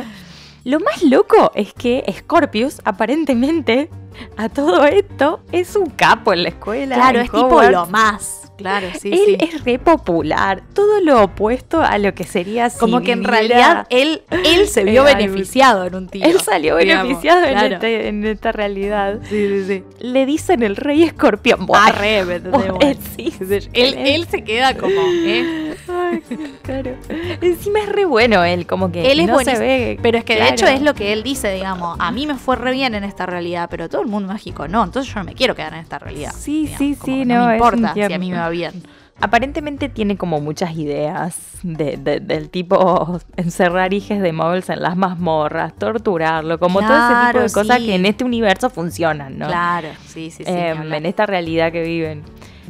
Lo 0.64 0.80
más 0.80 1.02
loco 1.02 1.52
es 1.54 1.72
que 1.72 2.04
Scorpius, 2.18 2.82
aparentemente, 2.84 3.88
a 4.36 4.48
todo 4.50 4.84
esto, 4.84 5.40
es 5.52 5.74
un 5.74 5.86
capo 5.88 6.34
en 6.34 6.42
la 6.42 6.48
escuela. 6.50 6.96
Claro, 6.96 7.20
es 7.20 7.30
tipo 7.30 7.62
lo 7.62 7.86
más. 7.86 8.41
Claro, 8.62 8.88
sí, 8.98 9.10
él 9.12 9.20
sí. 9.26 9.36
es 9.40 9.64
re 9.64 9.78
popular, 9.78 10.62
todo 10.74 11.00
lo 11.00 11.22
opuesto 11.24 11.82
a 11.82 11.98
lo 11.98 12.14
que 12.14 12.24
sería 12.24 12.70
si 12.70 12.78
Como 12.78 13.00
que 13.02 13.12
en 13.12 13.24
realidad 13.24 13.86
él, 13.90 14.22
él 14.44 14.66
se 14.68 14.84
vio 14.84 15.02
Eh, 15.12 15.14
beneficiado 15.14 15.84
en 15.84 15.94
un 15.94 16.08
tiro. 16.08 16.26
Él 16.28 16.40
salió 16.40 16.76
digamos, 16.76 17.04
beneficiado 17.08 17.44
en, 17.44 17.72
este- 17.72 18.08
en 18.08 18.24
esta 18.26 18.52
realidad. 18.52 19.18
Sí, 19.28 19.48
sí, 19.48 19.64
sí. 19.66 19.84
Le 20.00 20.26
dicen 20.26 20.62
el 20.62 20.76
rey 20.76 21.02
escorpión. 21.02 21.66
Ah, 21.74 21.92
re, 21.92 22.24
Bueno. 22.24 22.78
sí, 23.16 23.32
Él, 23.72 23.94
él 23.98 24.26
se 24.26 24.42
queda 24.44 24.76
como, 24.76 25.00
¿eh? 25.24 25.74
Ay, 25.88 26.22
claro. 26.62 26.92
Encima 27.40 27.80
es 27.80 27.88
re 27.88 28.04
bueno 28.04 28.44
él, 28.44 28.66
como 28.66 28.90
que 28.92 29.10
Él 29.10 29.20
es 29.20 29.26
no 29.26 29.38
se 29.40 29.58
ve. 29.58 29.98
Pero 30.02 30.18
es 30.18 30.24
que 30.24 30.36
de 30.36 30.48
hecho 30.48 30.66
es 30.66 30.82
lo 30.82 30.94
que 30.94 31.12
él 31.12 31.22
dice, 31.22 31.52
digamos. 31.52 31.96
A 32.00 32.10
mí 32.12 32.26
me 32.26 32.34
fue 32.36 32.56
re 32.56 32.72
bien 32.72 32.94
en 32.94 33.04
esta 33.04 33.26
realidad, 33.26 33.68
pero 33.70 33.88
todo 33.88 34.02
el 34.02 34.08
mundo 34.08 34.28
mágico 34.32 34.68
no. 34.68 34.84
Entonces 34.84 35.12
yo 35.12 35.20
no 35.20 35.24
me 35.24 35.34
quiero 35.34 35.54
quedar 35.54 35.74
en 35.74 35.80
esta 35.80 35.98
realidad. 35.98 36.32
Sí, 36.36 36.62
digamos, 36.66 36.78
sí, 36.78 36.94
sí, 36.94 37.00
que 37.04 37.24
no, 37.24 37.46
me 37.48 37.54
importa 37.54 37.94
si 37.94 38.02
a 38.02 38.18
mí 38.18 38.30
me 38.30 38.38
va 38.38 38.48
bien. 38.52 38.82
Aparentemente 39.20 39.88
tiene 39.88 40.16
como 40.16 40.40
muchas 40.40 40.76
ideas 40.76 41.36
de- 41.62 41.96
de- 41.96 42.20
del 42.20 42.48
tipo 42.50 43.20
encerrar 43.36 43.92
hijes 43.92 44.20
de 44.22 44.32
muggles 44.32 44.68
en 44.70 44.80
las 44.82 44.96
mazmorras, 44.96 45.74
torturarlo, 45.76 46.58
como 46.58 46.80
todo 46.80 46.96
ese 46.96 47.26
tipo 47.26 47.38
de 47.38 47.52
cosas 47.52 47.78
que 47.78 47.94
en 47.94 48.06
este 48.06 48.24
universo 48.24 48.70
funcionan, 48.70 49.38
¿no? 49.38 49.46
Claro, 49.46 49.88
sí, 50.06 50.30
sí, 50.30 50.44
sí. 50.44 50.50
Em, 50.50 50.92
en 50.92 51.06
esta 51.06 51.26
realidad 51.26 51.70
que 51.72 51.82
viven. 51.82 52.22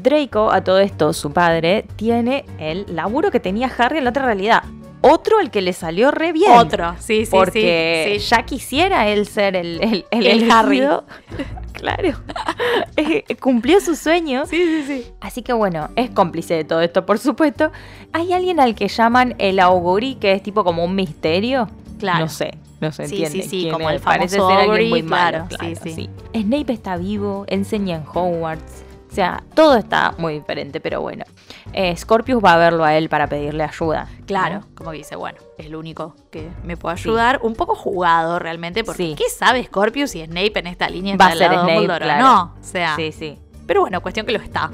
Draco, 0.03 0.51
a 0.51 0.62
todo 0.64 0.78
esto, 0.80 1.12
su 1.12 1.33
padre, 1.33 1.85
tiene 1.97 2.45
el 2.59 2.87
laburo 2.95 3.30
que 3.30 3.41
tenía 3.41 3.70
Harry 3.78 3.99
en 3.99 4.05
la 4.05 4.11
otra 4.11 4.24
realidad. 4.24 4.62
Otro 5.03 5.40
el 5.40 5.50
que 5.50 5.61
le 5.62 5.72
salió 5.72 6.11
re 6.11 6.32
bien. 6.32 6.53
Otro, 6.53 6.94
sí, 6.98 7.24
sí, 7.26 7.30
porque 7.30 8.12
sí. 8.14 8.20
sí. 8.20 8.28
ya 8.34 8.42
quisiera 8.44 9.09
él 9.09 9.26
ser 9.26 9.57
el, 9.57 9.80
el, 9.82 10.05
el, 10.11 10.26
El 10.26 10.50
Harry. 10.50 10.80
claro. 11.72 12.14
Eh, 12.96 13.24
Cumplió 13.40 13.80
su 13.80 13.96
sueño. 13.96 14.44
Sí, 14.46 14.57
sí, 14.57 14.84
sí. 14.86 15.07
Así 15.20 15.42
que 15.42 15.53
bueno, 15.53 15.88
es 15.96 16.11
cómplice 16.11 16.55
de 16.55 16.64
todo 16.64 16.80
esto, 16.82 17.05
por 17.07 17.18
supuesto. 17.18 17.72
Hay 18.12 18.32
alguien 18.32 18.61
al 18.61 18.74
que 18.74 18.88
llaman 18.88 19.34
el 19.38 19.59
augurí, 19.61 20.14
que 20.16 20.32
es 20.32 20.42
tipo 20.42 20.62
como 20.62 20.84
un 20.84 20.94
misterio. 20.94 21.68
Claro. 21.98 22.20
No 22.20 22.28
sé, 22.28 22.55
no 22.80 22.92
se 22.92 23.07
Sí, 23.09 23.14
entiende. 23.24 23.42
sí, 23.42 23.48
sí, 23.48 23.61
quién 23.62 23.72
como 23.72 23.88
es. 23.90 23.96
el 23.96 24.03
Parece 24.03 24.36
famoso 24.36 24.57
ser 24.61 24.70
alguien 24.70 24.90
muy 24.90 25.03
malo. 25.03 25.46
claro, 25.48 25.74
Claro, 25.74 25.80
sí. 25.96 26.11
Snape 26.34 26.72
está 26.72 26.96
vivo, 26.96 27.44
enseña 27.48 27.96
en 27.96 28.05
Hogwarts. 28.12 28.84
O 29.13 29.15
sea, 29.15 29.43
todo 29.55 29.77
está 29.77 30.15
muy 30.17 30.33
diferente, 30.33 30.81
pero 30.81 31.03
bueno. 31.03 31.25
Eh, 31.75 31.95
Scorpius 31.95 32.43
va 32.43 32.55
a 32.55 32.57
verlo 32.57 32.83
a 32.83 32.97
él 32.97 33.11
para 33.11 33.27
pedirle 33.27 33.63
ayuda. 33.63 34.09
Claro, 34.27 34.61
¿no? 34.61 34.67
como 34.75 34.91
que 34.91 34.97
dice, 34.97 35.17
bueno, 35.17 35.39
es 35.59 35.67
el 35.67 35.77
único 35.77 36.17
que 36.31 36.49
me 36.65 36.79
puede 36.79 36.95
ayudar. 36.95 37.39
Un 37.43 37.55
poco 37.55 37.75
jugado 37.75 38.39
realmente, 38.39 38.85
porque 38.85 39.09
Sí. 39.09 39.15
¿qué 39.19 39.29
sabe 39.29 39.63
Scorpius 39.65 40.13
si 40.13 40.25
Snape 40.25 40.59
en 40.61 40.67
esta 40.67 40.89
línea 40.89 41.17
Va 41.19 41.27
a 41.27 41.35
ser 41.35 41.53
Snape, 41.53 41.85
claro. 41.85 42.23
no? 42.25 42.43
O 42.59 42.65
sea, 42.65 42.97
Sí, 42.97 43.13
sí. 43.13 43.39
pero 43.67 43.83
bueno, 43.83 44.01
cuestión 44.01 44.25
que 44.25 44.33
lo 44.33 44.39
está. 44.39 44.71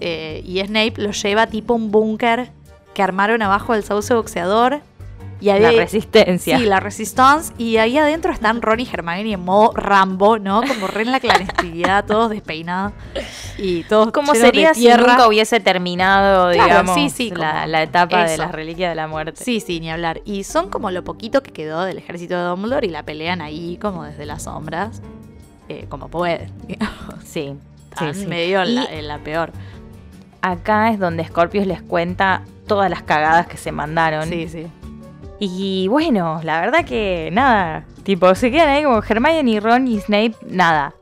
Eh, 0.00 0.40
y 0.42 0.60
Snape 0.64 0.94
lo 0.96 1.10
lleva 1.10 1.46
tipo 1.48 1.74
un 1.74 1.90
búnker 1.90 2.50
que 2.94 3.02
armaron 3.02 3.42
abajo 3.42 3.74
del 3.74 3.84
sauce 3.84 4.14
boxeador. 4.14 4.80
Y 5.42 5.50
ahí, 5.50 5.60
La 5.60 5.72
resistencia. 5.72 6.56
Sí, 6.56 6.64
la 6.66 6.78
Resistance. 6.78 7.52
Y 7.58 7.76
ahí 7.78 7.98
adentro 7.98 8.32
están 8.32 8.62
Ron 8.62 8.78
y 8.78 8.88
Hermione 8.90 9.32
en 9.32 9.40
modo 9.44 9.72
Rambo, 9.74 10.38
¿no? 10.38 10.62
Como 10.62 10.86
re 10.86 11.02
en 11.02 11.10
la 11.10 11.18
clandestinidad, 11.18 12.04
todos 12.06 12.30
despeinados. 12.30 12.92
Y 13.58 13.82
todos 13.84 14.12
Como 14.12 14.36
sería 14.36 14.72
si 14.72 14.86
nunca 14.86 15.26
hubiese 15.26 15.58
terminado, 15.58 16.52
Claro, 16.52 16.68
digamos, 16.68 16.94
sí, 16.94 17.10
sí, 17.10 17.30
la, 17.32 17.82
etapa 17.82 18.24
de 18.24 18.38
las 18.38 18.52
reliquias 18.52 18.92
de 18.92 18.94
la 18.94 19.08
muerte. 19.08 19.42
Sí, 19.42 19.58
sí, 19.58 19.80
ni 19.80 19.90
hablar. 19.90 20.20
Y 20.24 20.44
son 20.44 20.70
como 20.70 20.92
lo 20.92 21.02
poquito 21.02 21.42
que 21.42 21.50
quedó 21.50 21.82
del 21.82 21.98
ejército 21.98 22.36
de 22.36 22.44
Dumbledore 22.44 22.86
y 22.86 22.90
la 22.90 23.02
pelean 23.02 23.40
ahí 23.40 23.78
como 23.82 24.04
desde 24.04 24.26
las 24.26 24.44
sombras, 24.44 25.02
eh, 25.68 25.86
como 25.88 26.06
pueden. 26.08 26.52
Sí, 27.24 27.56
sí, 27.98 28.04
sí. 28.14 28.26
medio 28.28 28.62
en 28.62 28.68
Y 28.68 28.74
la, 28.74 28.84
en 28.84 29.08
la 29.08 29.18
peor. 29.18 29.52
acá 30.40 30.90
es 30.90 31.00
donde 31.00 31.24
Scorpius 31.24 31.66
les 31.66 31.82
cuenta 31.82 32.42
todas 32.68 32.88
las 32.88 33.02
cagadas 33.02 33.48
que 33.48 33.56
se 33.56 33.72
mandaron. 33.72 34.28
Sí, 34.28 34.48
sí. 34.48 34.68
Y 35.44 35.88
bueno, 35.88 36.40
la 36.44 36.60
verdad 36.60 36.84
que 36.84 37.28
nada, 37.32 37.84
tipo, 38.04 38.32
se 38.36 38.52
quedan 38.52 38.68
ahí 38.68 38.84
como 38.84 39.02
Hermione, 39.02 39.58
Ron 39.58 39.88
y 39.88 39.98
Snape, 39.98 40.36
nada. 40.48 40.94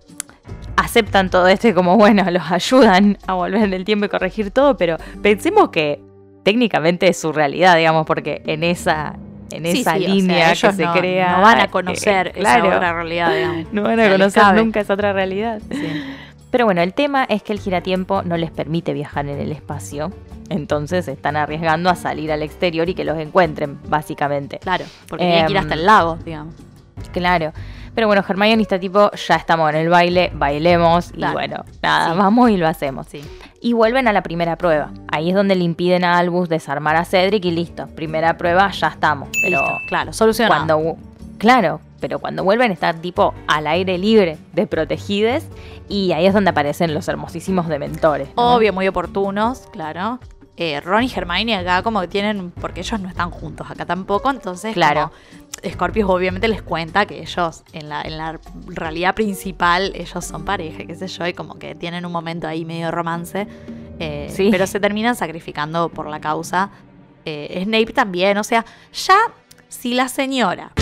Aceptan 0.77 1.29
todo 1.29 1.47
esto 1.47 1.69
y 1.69 1.75
como, 1.75 1.99
bueno, 1.99 2.25
los 2.31 2.51
ayudan 2.51 3.19
a 3.27 3.35
volver 3.35 3.65
en 3.65 3.75
el 3.75 3.85
tiempo 3.85 4.07
y 4.07 4.09
corregir 4.09 4.51
todo, 4.51 4.79
pero 4.79 4.97
pensemos 5.21 5.69
que 5.69 6.01
técnicamente 6.43 7.07
es 7.07 7.21
su 7.21 7.35
realidad, 7.35 7.77
digamos, 7.77 8.07
porque 8.07 8.41
en 8.47 8.65
esa, 8.65 9.15
en 9.51 9.67
Sí, 9.67 9.83
esa 9.83 9.97
sí, 9.97 9.99
o 9.99 10.07
sea, 10.07 10.15
línea 10.15 10.49
que 10.49 10.73
se 10.73 10.85
no, 10.87 10.93
crea... 10.95 11.37
No 11.37 11.43
van 11.43 11.59
eh, 11.59 11.63
a 11.65 11.69
conocer 11.69 12.33
claro, 12.33 12.65
esa 12.65 12.77
otra 12.77 12.93
realidad, 12.95 13.35
digamos. 13.35 13.73
No 13.75 13.83
van 13.83 14.01
a 14.01 14.09
conocer 14.11 14.55
nunca 14.55 14.81
esa 14.81 14.95
otra 14.95 15.13
realidad. 15.13 15.61
Sí. 15.71 16.03
Pero 16.51 16.65
bueno, 16.65 16.81
el 16.81 16.95
tema 16.95 17.25
es 17.25 17.43
que 17.43 17.53
el 17.53 17.61
giratiempo 17.61 18.23
no 18.23 18.39
les 18.39 18.51
permite 18.51 18.95
viajar 18.95 19.29
en 19.29 19.39
el 19.39 19.53
espacio. 19.53 20.11
Entonces 20.51 21.09
están 21.09 21.37
arriesgando 21.37 21.89
a 21.89 21.95
salir 21.95 22.31
al 22.31 22.43
exterior 22.43 22.89
y 22.89 22.95
que 22.95 23.05
los 23.05 23.17
encuentren, 23.19 23.79
básicamente. 23.89 24.59
Claro, 24.59 24.85
porque 25.09 25.25
tienen 25.25 25.47
que 25.47 25.53
ir 25.53 25.57
Em, 25.57 25.63
hasta 25.63 25.75
el 25.75 25.87
lago, 25.87 26.17
digamos. 26.25 26.55
Claro. 27.13 27.53
Pero 27.95 28.07
bueno, 28.07 28.23
Hermione 28.29 28.61
está 28.63 28.79
tipo, 28.79 29.11
ya 29.13 29.37
estamos 29.37 29.71
en 29.71 29.77
el 29.77 29.89
baile, 29.89 30.31
bailemos. 30.35 31.13
Claro. 31.13 31.33
Y 31.33 31.35
bueno, 31.35 31.65
nada, 31.83 32.13
Sí. 32.13 32.19
vamos 32.19 32.51
y 32.51 32.57
lo 32.57 32.69
hacemos. 32.69 33.07
Sí. 33.09 33.21
Y 33.61 33.73
vuelven 33.73 34.07
a 34.09 34.13
la 34.13 34.23
primera 34.23 34.57
prueba. 34.57 34.91
Ahí 35.11 35.31
es 35.31 35.35
donde 35.35 35.55
le 35.55 35.65
impiden 35.65 36.05
a 36.05 36.19
Albus 36.19 36.49
desarmar 36.49 36.97
a 36.97 37.05
Cedric 37.05 37.45
y 37.45 37.51
listo. 37.51 37.87
Primera 37.89 38.37
prueba, 38.37 38.71
ya 38.71 38.89
estamos. 38.89 39.29
Pero 39.43 39.61
Listo, 39.61 39.79
claro, 39.89 40.13
solucionado. 40.13 40.79
cuando. 40.79 40.97
Claro, 41.39 41.81
pero 42.01 42.19
cuando 42.19 42.45
vuelven 42.45 42.71
están 42.71 43.01
tipo 43.01 43.35
al 43.47 43.67
aire 43.67 43.99
libre, 43.99 44.37
desprotegidos, 44.53 45.45
y 45.89 46.13
ahí 46.13 46.27
es 46.27 46.35
donde 46.35 46.51
aparecen 46.51 46.93
los 46.95 47.09
hermosísimos 47.09 47.67
dementores. 47.69 48.29
¿no? 48.37 48.55
Obvio, 48.57 48.73
muy 48.73 48.87
oportunos, 48.89 49.67
claro. 49.73 50.19
Eh, 50.63 50.79
Ron 50.83 51.05
y 51.05 51.11
Hermione 51.11 51.57
acá 51.57 51.83
como 51.83 52.03
que 52.03 52.09
tienen, 52.09 52.51
porque 52.51 52.81
ellos 52.81 53.01
no 53.01 53.09
están 53.09 53.31
juntos 53.31 53.71
acá 53.71 53.87
tampoco, 53.87 54.29
entonces 54.29 54.75
Claro. 54.75 55.11
como 55.63 55.73
Scorpius 55.73 56.11
obviamente 56.11 56.49
les 56.49 56.61
cuenta 56.61 57.07
que 57.07 57.21
ellos 57.23 57.63
en 57.73 57.89
la, 57.89 58.03
en 58.03 58.19
la 58.19 58.39
realidad 58.67 59.15
principal 59.15 59.91
ellos 59.95 60.23
son 60.23 60.45
pareja, 60.45 60.85
qué 60.87 60.95
sé 60.95 61.09
yo, 61.09 61.27
y 61.27 61.33
como 61.33 61.59
que 61.59 61.75
tienen 61.75 62.05
un 62.05 62.13
momento 62.13 62.47
ahí 62.47 62.67
medio 62.67 62.91
romance, 62.91 63.49
eh, 63.99 64.29
Sí. 64.31 64.49
pero 64.51 64.67
se 64.67 64.81
terminan 64.81 65.17
sacrificando 65.17 65.89
por 65.89 66.07
la 66.11 66.21
causa. 66.21 66.69
Eh, 67.25 67.63
Snape 67.65 67.95
también, 67.95 68.37
o 68.37 68.45
sea, 68.45 68.67
ya 68.93 69.17
si 69.69 69.95
la 69.95 70.09
señora 70.09 70.73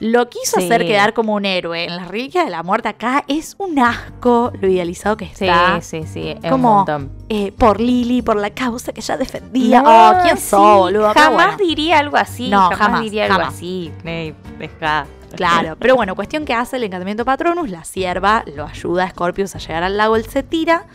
lo 0.00 0.28
quiso 0.28 0.58
Sí. 0.60 0.64
hacer 0.66 0.86
quedar 0.86 1.14
como 1.14 1.34
un 1.34 1.44
héroe 1.44 1.84
en 1.84 1.96
las 1.96 2.08
reliquias 2.08 2.44
de 2.44 2.50
la 2.50 2.62
muerte 2.62 2.88
acá, 2.88 3.24
es 3.28 3.54
un 3.58 3.78
asco 3.78 4.52
lo 4.60 4.68
idealizado 4.68 5.16
que 5.16 5.26
Sí, 5.26 5.46
está. 5.46 5.80
sí, 5.80 6.02
sí, 6.04 6.28
es 6.30 6.44
un 6.44 6.50
Como 6.50 6.74
montón. 6.76 7.12
eh, 7.28 7.52
por 7.52 7.80
Lily, 7.80 8.22
por 8.22 8.36
la 8.36 8.50
causa 8.50 8.92
que 8.92 9.00
ella 9.00 9.16
defendía. 9.16 9.82
No, 9.82 10.10
oh, 10.10 10.14
¿quién 10.22 10.36
sí, 10.36 10.48
sos, 10.50 10.60
boludo? 10.78 11.12
Jamás 11.14 11.32
bueno, 11.56 11.56
diría 11.58 11.98
algo 11.98 12.16
así. 12.16 12.48
No, 12.50 12.60
jamás, 12.62 12.78
jamás, 12.78 13.00
diría 13.02 13.24
algo 13.24 13.36
jamás. 13.38 13.54
así. 13.54 13.92
Snape, 14.00 14.34
deja. 14.58 15.06
Claro, 15.36 15.74
pero 15.80 15.96
bueno, 15.96 16.14
cuestión 16.14 16.44
que 16.44 16.54
hace 16.54 16.76
el 16.76 16.84
encantamiento 16.84 17.24
Patronus, 17.24 17.68
la 17.68 17.82
sierva 17.82 18.44
lo 18.54 18.66
ayuda 18.66 19.02
a 19.02 19.10
Scorpius 19.10 19.56
a 19.56 19.58
llegar 19.58 19.82
al 19.82 19.96
lago, 19.96 20.14
él 20.14 20.24
se 20.26 20.44
tira 20.44 20.86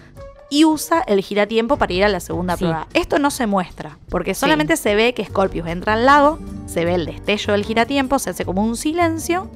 y 0.49 0.65
usa 0.65 1.01
el 1.07 1.21
giratiempo 1.21 1.77
para 1.77 1.93
ir 1.93 2.03
a 2.03 2.09
la 2.09 2.19
segunda 2.19 2.55
Sí. 2.57 2.63
prueba. 2.65 2.87
Esto 2.93 3.19
no 3.19 3.29
se 3.31 3.45
muestra, 3.47 3.97
porque 4.09 4.33
solamente 4.33 4.77
se 4.77 4.95
ve 4.95 5.13
que 5.13 5.23
Scorpius 5.25 5.67
entra 5.67 5.93
al 5.93 6.05
lago, 6.05 6.39
se 6.65 6.85
ve 6.85 6.95
el 6.95 7.05
destello 7.05 7.53
del 7.53 7.63
giratiempo, 7.65 8.17
se 8.19 8.31
hace 8.31 8.45
como 8.45 8.63
un 8.63 8.75
silencio 8.75 9.49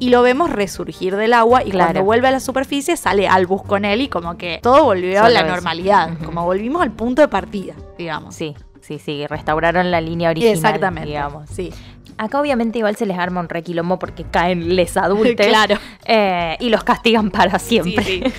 y 0.00 0.10
lo 0.10 0.22
vemos 0.22 0.50
resurgir 0.50 1.14
del 1.14 1.32
agua 1.32 1.62
y 1.64 1.70
Claro. 1.70 1.92
cuando 1.92 2.04
vuelve 2.04 2.26
a 2.28 2.30
la 2.32 2.40
superficie 2.40 2.96
sale 2.96 3.28
Albus 3.28 3.62
con 3.62 3.84
él 3.84 4.00
y 4.00 4.08
como 4.08 4.36
que 4.36 4.58
todo 4.62 4.82
volvió 4.84 5.22
a 5.22 5.28
la 5.28 5.40
eso. 5.40 5.48
normalidad, 5.48 6.10
como 6.24 6.44
volvimos 6.44 6.82
al 6.82 6.90
punto 6.90 7.22
de 7.22 7.28
partida, 7.28 7.74
digamos. 7.96 8.34
Sí, 8.34 8.56
sí, 8.80 8.98
sí. 8.98 9.24
Restauraron 9.28 9.92
la 9.92 10.00
línea 10.00 10.30
original. 10.30 10.54
Exactamente. 10.56 11.08
Digamos. 11.08 11.48
Sí. 11.50 11.72
Acá 12.18 12.40
obviamente 12.40 12.78
igual 12.78 12.96
se 12.96 13.06
les 13.06 13.16
arma 13.16 13.40
un 13.40 13.48
requilombo 13.48 13.98
porque 13.98 14.24
caen 14.24 14.74
les 14.74 14.96
adultos. 14.96 15.34
Claro. 15.46 15.76
eh, 16.04 16.56
y 16.58 16.68
los 16.68 16.82
castigan 16.82 17.30
para 17.30 17.58
siempre. 17.60 18.02
Sí, 18.04 18.22
sí. 18.26 18.32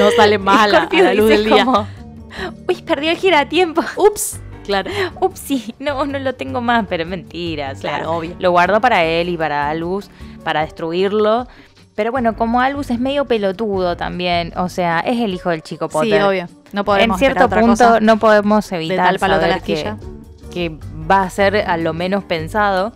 No 0.00 0.10
salen 0.16 0.42
más 0.42 0.64
a 0.64 0.68
la, 0.68 0.88
la 0.90 1.14
luz 1.14 1.28
dice 1.28 1.42
del 1.42 1.44
día. 1.44 1.64
como, 1.64 1.86
Uy, 2.68 2.82
perdí 2.82 3.08
el 3.08 3.16
giratiempo. 3.16 3.82
Ups. 3.96 4.40
Claro. 4.64 4.90
Ups, 5.20 5.40
sí, 5.40 5.74
no, 5.78 6.04
no 6.06 6.18
lo 6.18 6.34
tengo 6.34 6.60
más, 6.60 6.86
pero 6.88 7.02
es 7.02 7.08
mentira. 7.08 7.74
Claro, 7.74 8.12
obvio. 8.12 8.36
Lo 8.38 8.52
guardó 8.52 8.80
para 8.80 9.04
él 9.04 9.28
y 9.28 9.36
para 9.36 9.68
Albus, 9.68 10.08
para 10.44 10.60
destruirlo. 10.60 11.48
Pero 11.94 12.10
bueno, 12.10 12.36
como 12.36 12.60
Albus 12.60 12.90
es 12.90 12.98
medio 12.98 13.26
pelotudo 13.26 13.96
también, 13.96 14.52
o 14.56 14.68
sea, 14.68 15.00
es 15.00 15.20
el 15.20 15.34
hijo 15.34 15.50
del 15.50 15.62
chico 15.62 15.88
Potter. 15.88 16.20
Sí, 16.20 16.26
obvio. 16.26 16.48
No 16.72 16.84
podemos 16.84 17.16
en 17.16 17.18
cierto 17.18 17.44
otra 17.44 17.60
punto 17.60 17.84
cosa. 17.84 18.00
no 18.00 18.18
podemos 18.18 18.72
evitar 18.72 19.04
tal 19.04 19.18
palo, 19.18 19.38
tal 19.38 19.60
saber 19.60 19.62
que, 19.62 19.94
que 20.50 20.78
va 21.10 21.24
a 21.24 21.30
ser 21.30 21.56
a 21.56 21.76
lo 21.76 21.92
menos 21.92 22.24
pensado. 22.24 22.92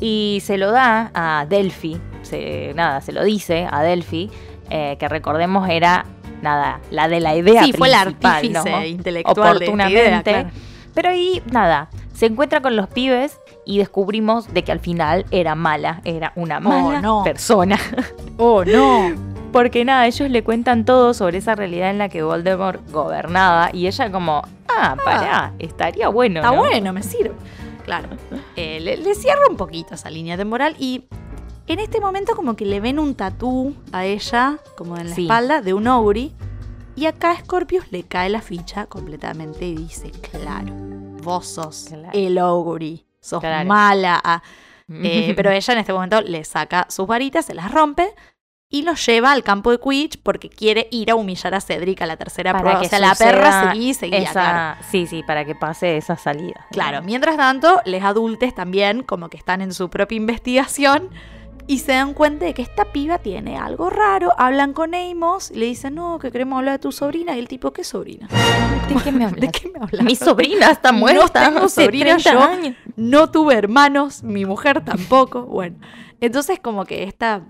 Y 0.00 0.40
se 0.42 0.56
lo 0.56 0.72
da 0.72 1.10
a 1.14 1.46
Delphi, 1.46 2.00
se, 2.22 2.72
nada, 2.74 3.00
se 3.02 3.12
lo 3.12 3.22
dice 3.22 3.68
a 3.70 3.82
Delphi, 3.82 4.30
eh, 4.74 4.96
que 4.98 5.06
recordemos 5.06 5.68
era, 5.68 6.06
nada, 6.40 6.80
la 6.90 7.06
de 7.06 7.20
la 7.20 7.36
idea 7.36 7.62
Sí, 7.62 7.74
fue 7.74 7.88
el 7.88 7.94
artífice 7.94 8.70
¿no? 8.70 8.82
intelectual 8.86 9.56
Oportunamente. 9.56 10.00
idea, 10.00 10.22
claro. 10.22 10.50
Pero 10.94 11.10
ahí, 11.10 11.42
nada, 11.50 11.90
se 12.14 12.24
encuentra 12.24 12.62
con 12.62 12.74
los 12.74 12.88
pibes 12.88 13.38
y 13.66 13.76
descubrimos 13.76 14.50
de 14.54 14.64
que 14.64 14.72
al 14.72 14.80
final 14.80 15.26
era 15.30 15.54
mala, 15.54 16.00
era 16.04 16.32
una 16.36 16.58
mala 16.58 17.02
no. 17.02 17.22
persona. 17.22 17.78
Oh, 18.38 18.64
no. 18.66 19.12
Porque 19.52 19.84
nada, 19.84 20.06
ellos 20.06 20.30
le 20.30 20.42
cuentan 20.42 20.86
todo 20.86 21.12
sobre 21.12 21.36
esa 21.36 21.54
realidad 21.54 21.90
en 21.90 21.98
la 21.98 22.08
que 22.08 22.22
Voldemort 22.22 22.80
gobernaba 22.90 23.68
y 23.74 23.86
ella 23.86 24.10
como, 24.10 24.42
ah, 24.74 24.96
pará, 25.04 25.52
estaría 25.58 26.08
bueno. 26.08 26.40
Está 26.40 26.52
¿no? 26.52 26.60
bueno, 26.62 26.94
me 26.94 27.02
sirve. 27.02 27.34
Claro. 27.84 28.08
Eh, 28.56 28.80
le, 28.80 28.96
le 28.96 29.14
cierra 29.14 29.42
un 29.50 29.58
poquito 29.58 29.96
esa 29.96 30.08
línea 30.08 30.38
temporal 30.38 30.76
y 30.78 31.04
en 31.66 31.78
este 31.80 32.00
momento 32.00 32.34
como 32.36 32.54
que 32.56 32.64
le 32.66 32.80
ven 32.80 32.98
un 32.98 33.14
tatú 33.14 33.74
a 33.92 34.04
ella, 34.04 34.58
como 34.76 34.96
en 34.96 35.08
la 35.10 35.14
Sí. 35.14 35.22
espalda, 35.22 35.60
de 35.62 35.74
un 35.74 35.86
Auri. 35.86 36.32
Y 36.94 37.06
acá 37.06 37.30
a 37.30 37.36
Scorpius 37.38 37.90
le 37.90 38.02
cae 38.02 38.28
la 38.28 38.42
ficha 38.42 38.86
completamente 38.86 39.64
y 39.66 39.74
dice, 39.76 40.10
claro, 40.30 40.74
vos 41.22 41.46
sos 41.46 41.86
Claro. 41.88 42.10
el 42.12 42.36
Auri, 42.38 43.06
sos 43.20 43.40
Claro. 43.40 43.66
mala. 43.68 44.20
ah". 44.22 44.42
Eh, 44.92 45.32
pero 45.34 45.50
ella 45.50 45.72
en 45.72 45.78
este 45.80 45.92
momento 45.94 46.20
le 46.20 46.44
saca 46.44 46.86
sus 46.90 47.06
varitas, 47.06 47.46
se 47.46 47.54
las 47.54 47.72
rompe 47.72 48.12
y 48.68 48.82
los 48.82 49.04
lleva 49.06 49.32
al 49.32 49.42
campo 49.42 49.70
de 49.70 49.78
Quidditch 49.78 50.20
porque 50.22 50.50
quiere 50.50 50.88
ir 50.90 51.10
a 51.10 51.14
humillar 51.14 51.54
a 51.54 51.60
Cedric 51.62 52.02
a 52.02 52.06
la 52.06 52.18
tercera 52.18 52.58
prueba. 52.58 52.80
O 52.80 52.84
sea, 52.84 52.98
la 52.98 53.14
perra 53.14 53.70
seguía 53.70 53.90
y 53.90 53.94
seguía, 53.94 54.18
esa- 54.18 54.32
claro. 54.32 54.80
Sí, 54.90 55.06
sí, 55.06 55.22
para 55.26 55.46
que 55.46 55.54
pase 55.54 55.96
esa 55.96 56.16
salida. 56.18 56.66
Claro, 56.72 57.00
mientras 57.02 57.36
tanto, 57.38 57.80
les 57.86 58.02
adultes 58.02 58.54
también 58.54 59.02
como 59.02 59.30
que 59.30 59.38
están 59.38 59.62
en 59.62 59.72
su 59.72 59.88
propia 59.88 60.16
investigación 60.16 61.08
y 61.66 61.78
se 61.78 61.92
dan 61.92 62.12
cuenta 62.14 62.44
de 62.44 62.54
que 62.54 62.62
esta 62.62 62.86
piba 62.92 63.18
tiene 63.18 63.56
algo 63.56 63.88
raro, 63.88 64.32
hablan 64.36 64.72
con 64.72 64.94
Amos 64.94 65.50
y 65.50 65.54
le 65.56 65.66
dicen, 65.66 65.94
no, 65.94 66.18
que 66.18 66.30
queremos 66.32 66.58
hablar 66.58 66.74
de 66.74 66.78
tu 66.80 66.92
sobrina. 66.92 67.36
Y 67.36 67.38
el 67.38 67.48
tipo, 67.48 67.72
¿qué 67.72 67.84
sobrina? 67.84 68.28
¿De 68.88 68.94
qué 69.02 69.12
me 69.12 69.24
hablas? 69.26 69.40
¿De 69.40 69.48
qué 69.48 69.68
me 69.70 69.78
hablas? 69.80 70.04
Mi 70.04 70.16
sobrina 70.16 70.70
está 70.70 70.92
No 70.92 70.98
muerta. 70.98 71.46
tengo 71.48 71.66
hace 71.66 71.84
sobrina 71.84 72.16
30 72.18 72.32
yo. 72.32 72.40
años. 72.42 72.76
No 72.96 73.30
tuve 73.30 73.54
hermanos, 73.54 74.22
mi 74.22 74.44
mujer 74.44 74.84
tampoco. 74.84 75.42
Bueno, 75.42 75.76
entonces 76.20 76.58
como 76.60 76.84
que 76.84 77.04
esta, 77.04 77.42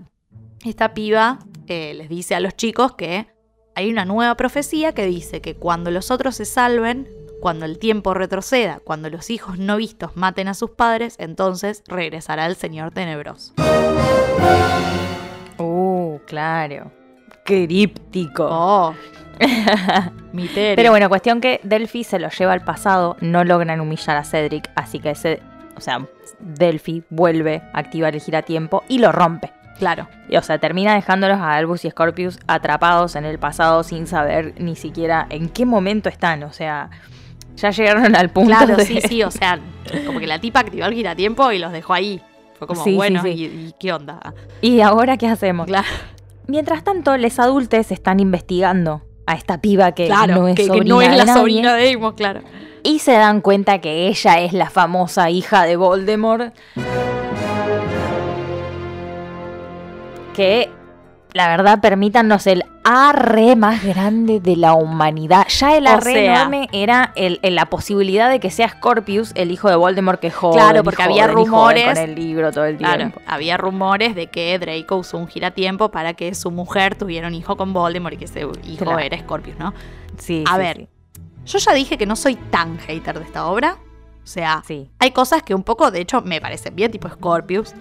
esta 0.63 0.93
piba 0.93 1.39
eh, 1.67 1.93
les 1.95 2.07
dice 2.09 2.35
a 2.35 2.39
los 2.39 2.55
chicos 2.55 2.93
que 2.95 3.27
hay 3.75 3.89
una 3.91 4.05
nueva 4.05 4.35
profecía 4.35 4.93
que 4.93 5.05
dice 5.05 5.41
que 5.41 5.55
cuando 5.55 5.89
los 5.89 6.11
otros 6.11 6.35
se 6.35 6.45
salven, 6.45 7.07
cuando 7.43 7.65
el 7.65 7.77
tiempo 7.77 8.13
retroceda, 8.13 8.79
cuando 8.85 9.09
los 9.09 9.29
hijos 9.29 9.59
no 9.59 9.75
vistos 9.75 10.15
maten 10.15 10.47
a 10.47 10.53
sus 10.53 10.69
padres, 10.69 11.17
entonces 11.19 11.83
regresará 11.87 12.45
el 12.45 12.55
Señor 12.55 12.91
Tenebroso. 12.91 13.51
Uh, 15.57 16.19
claro. 16.25 16.89
Críptico. 17.43 18.47
Oh. 18.49 18.95
Pero 20.55 20.91
bueno, 20.91 21.09
cuestión 21.09 21.41
que 21.41 21.59
Delphi 21.63 22.05
se 22.05 22.17
lo 22.17 22.29
lleva 22.29 22.53
al 22.53 22.63
pasado, 22.63 23.17
no 23.19 23.43
logran 23.43 23.81
humillar 23.81 24.15
a 24.15 24.23
Cedric, 24.23 24.71
así 24.77 24.99
que 24.99 25.09
ese, 25.09 25.41
o 25.75 25.81
sea, 25.81 26.07
Delphi 26.39 27.03
vuelve 27.09 27.61
a 27.73 27.79
activar 27.79 28.15
el 28.15 28.21
giratiempo 28.21 28.85
y 28.87 28.99
lo 28.99 29.11
rompe. 29.11 29.51
claro. 29.77 30.07
Y, 30.29 30.37
o 30.37 30.41
sea, 30.41 30.59
termina 30.59 30.95
dejándolos 30.95 31.39
a 31.39 31.55
Albus 31.55 31.83
y 31.83 31.89
Scorpius 31.89 32.39
atrapados 32.47 33.17
en 33.17 33.25
el 33.25 33.37
pasado 33.37 33.83
sin 33.83 34.07
saber 34.07 34.53
ni 34.59 34.77
siquiera 34.77 35.27
en 35.29 35.49
qué 35.49 35.65
momento 35.65 36.07
están. 36.07 36.43
O 36.43 36.53
sea, 36.53 36.89
ya 37.55 37.69
llegaron 37.71 38.15
al 38.15 38.29
punto 38.29 38.49
Claro, 38.49 38.75
de... 38.77 38.85
sí, 38.85 38.99
sí, 39.01 39.23
o 39.23 39.31
sea, 39.31 39.59
como 40.05 40.19
que 40.19 40.27
la 40.27 40.39
tipa 40.39 40.61
activó 40.61 40.85
el 40.85 40.93
giratiempo 40.93 41.51
y 41.51 41.59
los 41.59 41.71
dejó 41.71 41.93
ahí. 41.93 42.21
Fue 42.57 42.67
como, 42.67 42.83
Sí, 42.83 42.95
bueno, 42.95 43.21
sí. 43.23 43.29
¿y, 43.29 43.43
y 43.45 43.73
qué 43.79 43.93
onda? 43.93 44.33
¿Y 44.61 44.81
ahora 44.81 45.17
qué 45.17 45.27
hacemos? 45.27 45.67
Claro. 45.67 45.87
Mientras 46.47 46.83
tanto, 46.83 47.15
los 47.17 47.39
adultos 47.39 47.91
están 47.91 48.19
investigando 48.19 49.01
a 49.25 49.35
esta 49.35 49.59
piba 49.61 49.93
que 49.93 50.07
Claro, 50.07 50.35
no 50.35 50.47
es 50.49 50.55
que, 50.55 50.63
que 50.63 50.67
sobrina 50.67 50.95
no 50.95 51.01
es 51.01 51.15
la 51.25 51.33
sobrina 51.33 51.75
de 51.75 51.93
Amos, 51.93 52.13
claro. 52.15 52.41
Y 52.83 52.99
se 52.99 53.13
dan 53.13 53.39
cuenta 53.41 53.79
que 53.79 54.07
ella 54.07 54.41
es 54.41 54.51
la 54.51 54.69
famosa 54.69 55.29
hija 55.29 55.63
de 55.63 55.77
Voldemort. 55.77 56.53
Que, 60.35 60.69
la 61.33 61.47
verdad, 61.47 61.79
permítanos 61.81 62.45
el 62.47 62.63
arre 62.83 63.55
más 63.55 63.83
grande 63.83 64.39
de 64.39 64.55
la 64.55 64.73
humanidad. 64.73 65.47
Ya 65.47 65.75
el 65.77 65.87
arre 65.87 66.13
sea. 66.13 66.35
enorme 66.35 66.67
era 66.73 67.11
el, 67.15 67.39
el- 67.41 67.55
la 67.55 67.65
posibilidad 67.67 68.29
de 68.29 68.39
que 68.39 68.51
sea 68.51 68.69
Scorpius 68.69 69.31
el 69.35 69.49
hijo 69.51 69.69
de 69.69 69.75
Voldemort 69.75 70.19
que 70.19 70.29
joven. 70.31 70.59
Claro, 70.59 70.83
porque 70.83 71.03
joven, 71.03 71.11
había 71.11 71.27
rumores- 71.27 71.85
Con 71.87 71.97
el 71.97 72.15
libro 72.15 72.51
todo 72.51 72.65
el 72.65 72.77
Claro, 72.77 72.97
tiempo. 72.97 73.21
había 73.25 73.57
rumores 73.57 74.15
de 74.15 74.27
que 74.27 74.59
Draco 74.59 74.97
usó 74.97 75.17
un 75.17 75.27
giratiempo 75.27 75.89
para 75.89 76.13
que 76.13 76.35
su 76.35 76.51
mujer 76.51 76.95
tuviera 76.95 77.27
un 77.27 77.33
hijo 77.35 77.55
con 77.57 77.73
Voldemort 77.73 78.13
y 78.13 78.17
que 78.17 78.25
ese 78.25 78.41
hijo 78.65 78.83
Claro. 78.83 78.99
era 78.99 79.17
Scorpius, 79.17 79.57
¿no? 79.57 79.73
Sí, 80.17 80.43
A 80.47 80.53
sí, 80.53 80.59
ver, 80.59 80.87
yo 81.45 81.57
ya 81.57 81.73
dije 81.73 81.97
que 81.97 82.05
no 82.05 82.15
soy 82.15 82.35
tan 82.35 82.77
hater 82.79 83.17
de 83.17 83.25
esta 83.25 83.45
obra. 83.47 83.77
O 84.23 84.27
sea, 84.27 84.61
Sí. 84.65 84.89
hay 84.99 85.11
cosas 85.11 85.41
que 85.43 85.53
un 85.55 85.63
poco, 85.63 85.89
de 85.91 85.99
hecho, 86.01 86.21
me 86.21 86.39
parecen 86.39 86.75
bien, 86.75 86.91
tipo 86.91 87.09
Scorpius. 87.09 87.73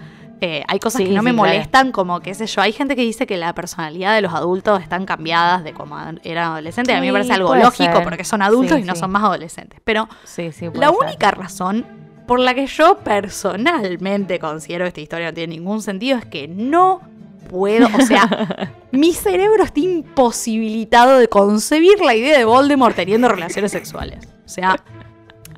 Eh, 0.45 0.65
hay 0.67 0.81
cosas 0.81 0.99
Sí, 0.99 1.05
que 1.07 1.13
no 1.15 1.23
me 1.23 1.31
sí, 1.31 1.37
claro. 1.37 1.53
molestan, 1.53 1.93
como 1.93 2.19
qué 2.21 2.35
sé 2.35 2.47
yo. 2.47 2.61
Hay 2.63 2.73
gente 2.73 2.97
que 2.97 3.03
dice 3.03 3.27
que 3.29 3.37
la 3.37 3.55
personalidad 3.55 4.13
de 4.15 4.23
los 4.23 4.35
adultos 4.35 4.83
están 4.83 5.07
cambiadas 5.07 5.63
de 5.63 5.73
como 5.73 5.97
eran 6.25 6.51
adolescentes. 6.53 6.97
a 6.97 7.01
mí 7.01 7.07
me 7.07 7.11
Sí, 7.11 7.13
parece 7.13 7.33
algo 7.35 7.55
lógico 7.55 7.93
ser. 7.95 8.03
porque 8.05 8.25
son 8.25 8.43
adultos 8.43 8.77
Sí, 8.77 8.83
y 8.83 8.87
no 8.87 8.95
sí. 8.95 9.01
son 9.01 9.13
más 9.13 9.23
adolescentes. 9.23 9.81
Pero 9.85 10.09
Sí, 10.25 10.51
sí, 10.51 10.67
la 10.75 10.89
ser. 10.89 10.97
única 11.01 11.31
razón 11.31 11.87
por 12.27 12.41
la 12.41 12.55
que 12.55 12.67
yo 12.67 12.99
personalmente 12.99 14.39
considero 14.41 14.85
que 14.85 14.89
esta 14.89 15.01
historia 15.01 15.27
no 15.29 15.35
tiene 15.35 15.55
ningún 15.55 15.81
sentido 15.81 16.19
es 16.19 16.25
que 16.27 16.49
no 16.49 17.01
puedo, 17.49 17.87
o 17.87 18.01
sea, 18.01 18.73
mi 18.91 19.13
cerebro 19.13 19.63
está 19.63 19.79
imposibilitado 19.81 21.19
de 21.19 21.29
concebir 21.29 22.01
la 22.01 22.15
idea 22.15 22.37
de 22.39 22.45
Voldemort 22.45 22.97
teniendo 22.97 23.29
relaciones 23.29 23.71
sexuales. 23.73 24.27
O 24.45 24.49
sea, 24.49 24.77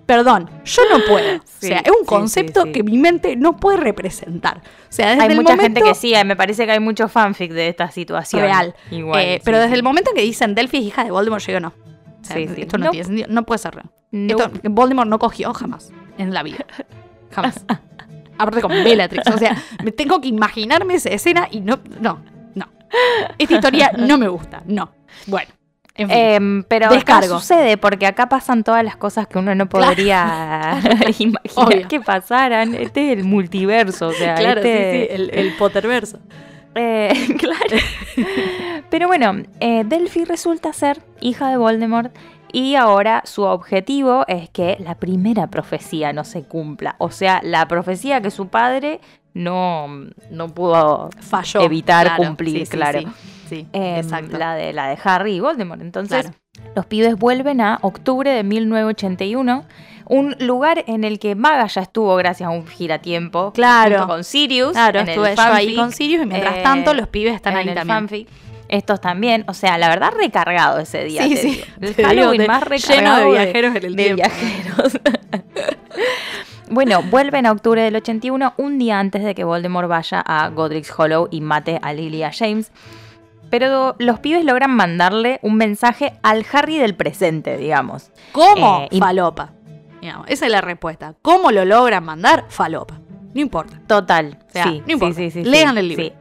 Perdón, 0.06 0.50
yo 0.64 0.82
no 0.90 1.04
puedo. 1.08 1.40
Sí, 1.44 1.66
o 1.66 1.68
sea, 1.68 1.78
es 1.78 1.90
un 1.98 2.04
concepto 2.04 2.62
sí, 2.62 2.68
sí. 2.68 2.72
que 2.72 2.82
mi 2.82 2.98
mente 2.98 3.36
no 3.36 3.56
puede 3.56 3.78
representar. 3.78 4.58
O 4.58 4.62
sea, 4.92 5.10
desde 5.10 5.22
Hay 5.22 5.30
el 5.30 5.36
mucha 5.36 5.56
momento 5.56 5.62
gente 5.62 5.82
que 5.82 5.94
sí, 5.94 6.14
eh, 6.14 6.24
me 6.24 6.36
parece 6.36 6.66
que 6.66 6.72
hay 6.72 6.80
mucho 6.80 7.08
fanfic 7.08 7.52
de 7.52 7.68
esta 7.68 7.90
situación. 7.90 8.42
real. 8.42 8.74
Igual. 8.90 9.20
Eh, 9.24 9.40
pero 9.44 9.58
desde 9.58 9.74
el 9.74 9.82
momento 9.82 10.10
que 10.14 10.20
dicen 10.22 10.54
Delphi 10.54 10.78
es 10.78 10.84
hija 10.84 11.04
de 11.04 11.10
Voldemort, 11.10 11.42
yo 11.42 11.52
digo 11.52 11.60
no. 11.60 11.68
O 11.68 12.24
sea, 12.24 12.36
Sí, 12.36 12.48
sí. 12.54 12.62
Esto 12.62 12.78
no, 12.78 12.86
No. 12.86 12.90
tiene 12.90 13.04
sentido, 13.06 13.28
no 13.30 13.44
puede 13.44 13.58
ser 13.58 13.74
real. 13.74 13.90
Nope. 14.10 14.44
Esto, 14.44 14.70
Voldemort 14.70 15.08
no 15.08 15.18
cogió 15.18 15.52
jamás 15.54 15.90
en 16.18 16.32
la 16.34 16.42
vida. 16.42 16.64
Jamás. 17.30 17.64
Aparte 18.38 18.60
con 18.62 18.72
Bellatrix. 18.72 19.26
O 19.28 19.38
sea, 19.38 19.56
me 19.82 19.92
tengo 19.92 20.20
que 20.20 20.28
imaginarme 20.28 20.94
esa 20.94 21.10
escena 21.10 21.48
y 21.50 21.60
no, 21.60 21.78
no, 22.00 22.20
no. 22.54 22.66
Esta 23.38 23.54
historia 23.54 23.92
no 23.96 24.18
me 24.18 24.28
gusta. 24.28 24.62
No. 24.66 24.92
Bueno. 25.26 25.50
En 25.96 26.08
fin. 26.08 26.16
Em, 26.18 26.62
pero 26.64 26.88
Descargo. 26.90 27.38
sucede 27.38 27.76
porque 27.76 28.06
acá 28.06 28.28
pasan 28.28 28.64
todas 28.64 28.82
las 28.82 28.96
cosas 28.96 29.26
que 29.28 29.38
uno 29.38 29.54
no 29.54 29.68
podría 29.68 30.80
imaginar 31.18 31.40
Obvio. 31.54 31.88
que 31.88 32.00
pasaran. 32.00 32.74
Este 32.74 33.12
es 33.12 33.18
el 33.18 33.24
multiverso, 33.24 34.08
o 34.08 34.12
sea, 34.12 34.34
claro, 34.36 34.60
este- 34.60 34.92
sí, 34.92 35.06
sí, 35.08 35.14
el, 35.14 35.30
el 35.32 35.52
Potterverso. 35.56 36.18
Eh, 36.74 37.12
claro. 37.38 37.76
Pero 38.90 39.06
bueno, 39.06 39.42
eh, 39.60 39.84
Delphi 39.86 40.24
resulta 40.24 40.72
ser 40.72 41.00
hija 41.20 41.48
de 41.48 41.56
Voldemort 41.56 42.12
y 42.52 42.74
ahora 42.76 43.22
su 43.24 43.42
objetivo 43.42 44.24
es 44.28 44.48
que 44.50 44.76
la 44.80 44.94
primera 44.96 45.46
profecía 45.48 46.12
no 46.12 46.24
se 46.24 46.42
cumpla. 46.42 46.96
O 46.98 47.10
sea, 47.10 47.40
la 47.44 47.66
profecía 47.68 48.20
que 48.20 48.30
su 48.30 48.48
padre 48.48 49.00
no, 49.34 49.86
no 50.30 50.48
pudo 50.48 51.10
Falló. 51.20 51.60
evitar 51.62 52.06
Claro, 52.06 52.24
cumplir, 52.24 52.66
sí, 52.66 52.72
claro. 52.76 53.00
Sí, 53.00 53.06
sí, 53.06 53.12
Em, 53.72 53.96
exacto. 53.96 54.38
La 54.38 54.54
de, 54.54 54.72
la 54.72 54.88
de 54.88 54.98
Harry 55.04 55.36
y 55.36 55.40
Voldemort. 55.40 55.80
Entonces, 55.80 56.22
Claro. 56.52 56.72
los 56.76 56.86
pibes 56.86 57.16
vuelven 57.16 57.60
a 57.60 57.78
octubre 57.82 58.30
de 58.30 58.42
1981, 58.42 59.64
un 60.06 60.36
lugar 60.40 60.84
en 60.86 61.04
el 61.04 61.18
que 61.18 61.34
Maga 61.34 61.66
ya 61.66 61.80
estuvo 61.82 62.14
gracias 62.16 62.46
a 62.48 62.50
un 62.50 62.66
giratiempo. 62.66 63.52
Claro. 63.52 63.98
junto 64.00 64.12
con 64.14 64.24
Sirius. 64.24 64.72
Claro, 64.72 65.00
en 65.00 65.08
el 65.08 65.10
estuve 65.10 65.34
yo 65.36 65.42
ahí 65.42 65.54
fanfic, 65.66 65.76
con 65.76 65.92
Sirius 65.92 66.22
y 66.22 66.26
mientras 66.26 66.56
eh, 66.56 66.60
tanto 66.62 66.92
los 66.94 67.08
pibes 67.08 67.34
están 67.34 67.54
en 67.54 67.58
ahí 67.60 67.68
el 67.68 67.74
también. 67.74 67.96
fanfic. 67.98 68.28
Estos 68.66 69.00
también, 69.00 69.44
o 69.46 69.52
sea, 69.54 69.76
la 69.78 69.88
verdad 69.88 70.12
recargado 70.16 70.78
ese 70.80 71.04
día. 71.04 71.22
Sí, 71.24 71.36
sí. 71.36 71.48
digo. 71.50 71.64
El 71.80 71.94
digo, 71.96 72.08
Halloween 72.08 72.40
de- 72.40 72.46
más 72.48 72.60
lleno 72.64 72.70
recargado 72.70 73.24
de 73.24 73.30
viajeros 73.32 73.76
en 73.76 73.84
el 73.84 73.96
de 73.96 74.04
tiempo. 74.04 74.22
viajeros. 74.22 75.00
bueno, 76.70 77.02
vuelven 77.02 77.46
a 77.46 77.52
octubre 77.52 77.82
del 77.82 77.94
81, 77.96 78.54
un 78.56 78.78
día 78.78 78.98
antes 78.98 79.22
de 79.22 79.34
que 79.34 79.44
Voldemort 79.44 79.88
vaya 79.88 80.20
a 80.20 80.48
Godric's 80.48 80.92
Hollow 80.96 81.28
y 81.30 81.40
mate 81.40 81.78
a 81.82 81.92
Lily 81.92 82.18
y 82.18 82.22
a 82.24 82.32
James. 82.32 82.72
Pero 83.56 83.94
los 84.00 84.18
pibes 84.18 84.44
logran 84.44 84.72
mandarle 84.72 85.38
un 85.42 85.54
mensaje 85.54 86.14
al 86.24 86.44
Harry 86.52 86.76
del 86.76 86.96
presente, 86.96 87.56
digamos. 87.56 88.10
¿Cómo? 88.32 88.80
Eh, 88.82 88.88
y- 88.90 88.98
Falopa. 88.98 89.52
Digamos, 90.00 90.26
esa 90.28 90.46
es 90.46 90.50
la 90.50 90.60
respuesta. 90.60 91.14
¿Cómo 91.22 91.52
lo 91.52 91.64
logran 91.64 92.04
mandar? 92.04 92.46
Falopa. 92.48 92.98
No 93.32 93.40
importa. 93.40 93.80
Total. 93.86 94.38
O 94.48 94.52
sea, 94.52 94.64
sí, 94.64 94.82
no 94.84 94.92
importa. 94.94 95.14
sí, 95.14 95.30
sí, 95.30 95.44
sí, 95.44 95.48
Lean 95.48 95.78
el 95.78 95.88
libro. 95.88 96.04
Sí. 96.04 96.18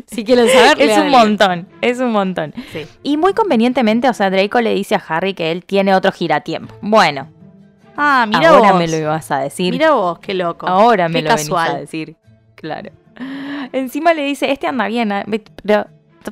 Si 0.06 0.24
quieren 0.24 0.46
saber, 0.50 0.78
es 0.80 0.98
un 0.98 1.08
montón, 1.10 1.66
es 1.80 2.00
un 2.00 2.12
montón. 2.12 2.52
Sí. 2.70 2.86
Y 3.02 3.16
muy 3.16 3.32
convenientemente, 3.32 4.10
o 4.10 4.12
sea, 4.14 4.28
Draco 4.28 4.60
le 4.60 4.74
dice 4.74 4.94
a 4.94 5.02
Harry 5.08 5.32
que 5.32 5.50
él 5.52 5.64
tiene 5.64 5.94
otro 5.94 6.12
giratiempo. 6.12 6.74
Bueno, 6.82 7.28
Ah, 7.96 8.26
mira 8.28 8.50
ahora 8.50 8.72
vos. 8.72 8.78
me 8.78 8.86
lo 8.88 8.96
ibas 8.98 9.30
a 9.30 9.38
decir. 9.38 9.72
Mira 9.72 9.92
vos, 9.92 10.18
qué 10.20 10.34
loco. 10.34 10.68
ahora 10.68 11.08
me 11.08 11.22
lo 11.22 11.30
venís 11.30 11.44
casual. 11.44 11.70
a 11.70 11.78
decir. 11.80 12.16
Claro. 12.54 12.90
Encima 13.72 14.14
le 14.14 14.22
dice, 14.24 14.50
este 14.50 14.66
anda 14.66 14.86
bien, 14.86 15.12
¿eh? 15.12 15.24
pero, 15.62 15.86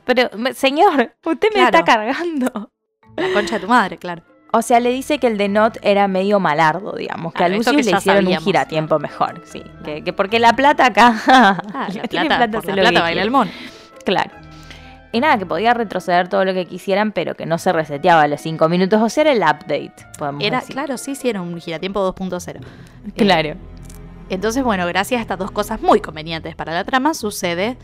pero, 0.05 0.31
señor, 0.55 1.15
usted 1.25 1.49
me 1.55 1.61
Claro. 1.61 1.79
está 1.79 1.85
cargando. 1.85 2.71
La 3.17 3.33
concha 3.33 3.55
de 3.57 3.61
tu 3.61 3.69
madre, 3.69 3.97
claro. 3.99 4.23
O 4.53 4.63
sea, 4.63 4.81
le 4.81 4.91
dice 4.91 5.19
que 5.19 5.27
el 5.27 5.37
de 5.39 5.49
Not 5.49 5.79
era 5.83 6.09
medio 6.09 6.39
malardo, 6.41 6.93
digamos, 6.93 7.33
que 7.33 7.39
Claro, 7.39 7.55
a 7.55 7.57
esto 7.59 7.73
Lucius 7.73 7.87
que 7.87 7.93
le 7.93 7.99
hicieron 7.99 8.23
sabíamos. 8.25 8.43
un 8.43 8.45
giratiempo 8.47 8.99
mejor, 8.99 9.43
sí. 9.45 9.63
Que, 9.85 10.03
que 10.05 10.13
porque 10.13 10.39
la 10.39 10.55
plata 10.55 10.87
acá... 10.87 11.15
Ah, 11.75 11.89
la 11.93 12.03
plata, 12.25 12.49
por 12.49 12.59
hace 12.61 12.73
la 12.77 12.83
plata 12.83 13.01
baila 13.03 13.23
el 13.23 13.31
mono. 13.31 13.51
Claro. 14.05 14.31
Y 15.13 15.21
nada, 15.21 15.39
que 15.39 15.47
podía 15.47 15.73
retroceder 15.75 16.29
todo 16.29 16.45
lo 16.45 16.53
que 16.55 16.67
quisieran, 16.67 17.13
pero 17.13 17.35
que 17.35 17.47
no 17.47 17.59
se 17.59 17.73
reseteaba 17.73 18.23
a 18.23 18.29
los 18.29 18.41
5 18.41 18.69
minutos. 18.69 19.01
O 19.03 19.09
sea, 19.09 19.23
era 19.23 19.33
el 19.33 19.39
update, 19.39 19.95
podemos 20.19 20.43
Era, 20.45 20.61
decir. 20.61 20.75
claro, 20.75 20.97
sí, 20.99 21.15
sí, 21.15 21.29
era 21.29 21.41
un 21.43 21.59
giratiempo 21.61 22.01
2.0. 22.15 22.61
Claro. 23.17 23.49
Eh, 23.51 23.57
entonces, 24.31 24.63
bueno, 24.65 24.87
gracias 24.87 25.19
a 25.19 25.23
estas 25.23 25.39
dos 25.39 25.51
cosas 25.51 25.81
muy 25.81 26.01
convenientes 26.01 26.55
para 26.57 26.73
la 26.75 26.85
trama, 26.85 27.15
sucede 27.15 27.77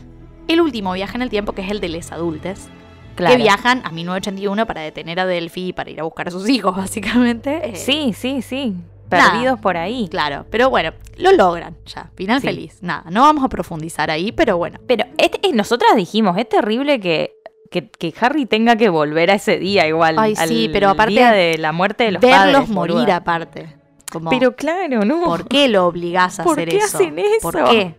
el 0.47 0.59
último 0.61 0.93
viaje 0.93 1.15
en 1.15 1.21
el 1.21 1.29
tiempo, 1.29 1.53
que 1.53 1.61
es 1.61 1.71
el 1.71 1.79
de 1.79 1.89
les 1.89 2.11
adultes, 2.11 2.67
claro. 3.15 3.35
que 3.35 3.41
viajan 3.41 3.81
a 3.85 3.91
1981 3.91 4.65
para 4.65 4.81
detener 4.81 5.19
a 5.19 5.25
Delphi 5.25 5.67
y 5.69 5.73
para 5.73 5.89
ir 5.89 5.99
a 5.99 6.03
buscar 6.03 6.27
a 6.27 6.31
sus 6.31 6.49
hijos, 6.49 6.75
básicamente. 6.77 7.69
Eh, 7.69 7.75
Sí, 7.75 8.13
sí, 8.13 8.41
sí. 8.41 8.75
Nada. 9.09 9.31
Perdidos 9.31 9.59
por 9.59 9.77
ahí. 9.77 10.07
Claro, 10.09 10.45
pero 10.49 10.71
bueno, 10.71 10.91
lo 11.17 11.31
logran 11.33 11.75
ya. 11.85 12.09
Final 12.15 12.41
Sí. 12.41 12.47
feliz. 12.47 12.79
Nada, 12.81 13.03
no 13.11 13.21
vamos 13.21 13.43
a 13.43 13.47
profundizar 13.49 14.09
ahí, 14.09 14.31
pero 14.31 14.57
bueno. 14.57 14.79
Pero 14.87 15.05
este, 15.19 15.47
eh, 15.47 15.51
nosotras 15.53 15.95
dijimos, 15.95 16.35
es 16.37 16.49
terrible 16.49 16.99
que, 16.99 17.35
que, 17.69 17.89
que 17.89 18.11
Harry 18.19 18.47
tenga 18.47 18.75
que 18.75 18.89
volver 18.89 19.29
a 19.29 19.35
ese 19.35 19.59
día 19.59 19.87
igual. 19.87 20.15
Ay, 20.17 20.35
sí, 20.35 20.67
pero 20.73 20.89
aparte 20.89 21.13
día 21.13 21.31
de 21.31 21.59
la 21.59 21.71
muerte 21.71 22.05
de 22.05 22.11
los 22.13 22.21
Verlos 22.21 22.53
padres, 22.55 22.69
morir 22.69 22.95
boluda. 22.95 23.15
aparte. 23.17 23.75
Como, 24.13 24.29
Pero 24.29 24.55
claro, 24.55 25.03
¿no? 25.03 25.21
¿por 25.23 25.47
qué 25.47 25.67
lo 25.67 25.87
obligás 25.87 26.39
a 26.39 26.43
¿Por 26.43 26.53
hacer 26.59 26.69
qué 26.69 26.77
eso? 26.77 26.97
hacen 26.97 27.19
eso? 27.19 27.41
¿Por 27.41 27.63
qué? 27.65 27.95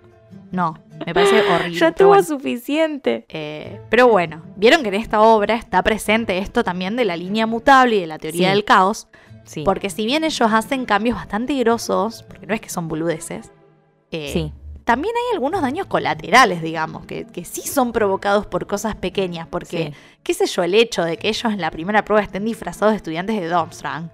No, 0.52 0.78
me 1.04 1.12
parece 1.12 1.40
horrible. 1.52 1.78
ya 1.78 1.92
tuvo 1.92 2.08
bueno. 2.08 2.22
suficiente. 2.22 3.26
Eh, 3.28 3.80
pero 3.90 4.06
bueno, 4.08 4.42
vieron 4.56 4.82
que 4.82 4.88
en 4.88 4.94
esta 4.94 5.20
obra 5.20 5.56
está 5.56 5.82
presente 5.82 6.38
esto 6.38 6.62
también 6.64 6.94
de 6.96 7.04
la 7.04 7.16
línea 7.16 7.46
mutable 7.46 7.96
y 7.96 8.00
de 8.00 8.06
la 8.06 8.18
teoría 8.18 8.48
Sí. 8.50 8.54
del 8.54 8.64
caos, 8.64 9.08
Sí. 9.44 9.62
porque 9.64 9.90
si 9.90 10.06
bien 10.06 10.22
ellos 10.24 10.48
hacen 10.52 10.86
cambios 10.86 11.16
bastante 11.16 11.52
grosos, 11.54 12.22
porque 12.22 12.46
no 12.46 12.54
es 12.54 12.60
que 12.60 12.70
son 12.70 12.86
boludeces, 12.88 13.50
eh, 14.12 14.30
sí. 14.32 14.52
también 14.84 15.12
hay 15.16 15.34
algunos 15.34 15.60
daños 15.60 15.86
colaterales, 15.86 16.62
digamos, 16.62 17.04
que, 17.06 17.26
que 17.26 17.44
sí 17.44 17.62
son 17.62 17.92
provocados 17.92 18.46
por 18.46 18.66
cosas 18.68 18.94
pequeñas, 18.94 19.48
porque, 19.48 19.92
qué 20.22 20.32
sé 20.34 20.46
yo, 20.46 20.62
el 20.62 20.74
hecho 20.74 21.02
de 21.04 21.16
que 21.16 21.28
ellos 21.28 21.52
en 21.52 21.60
la 21.60 21.70
primera 21.72 22.04
prueba 22.04 22.22
estén 22.22 22.44
disfrazados 22.44 22.92
de 22.92 22.96
estudiantes 22.98 23.40
de 23.40 23.48
Domstrang, 23.48 24.10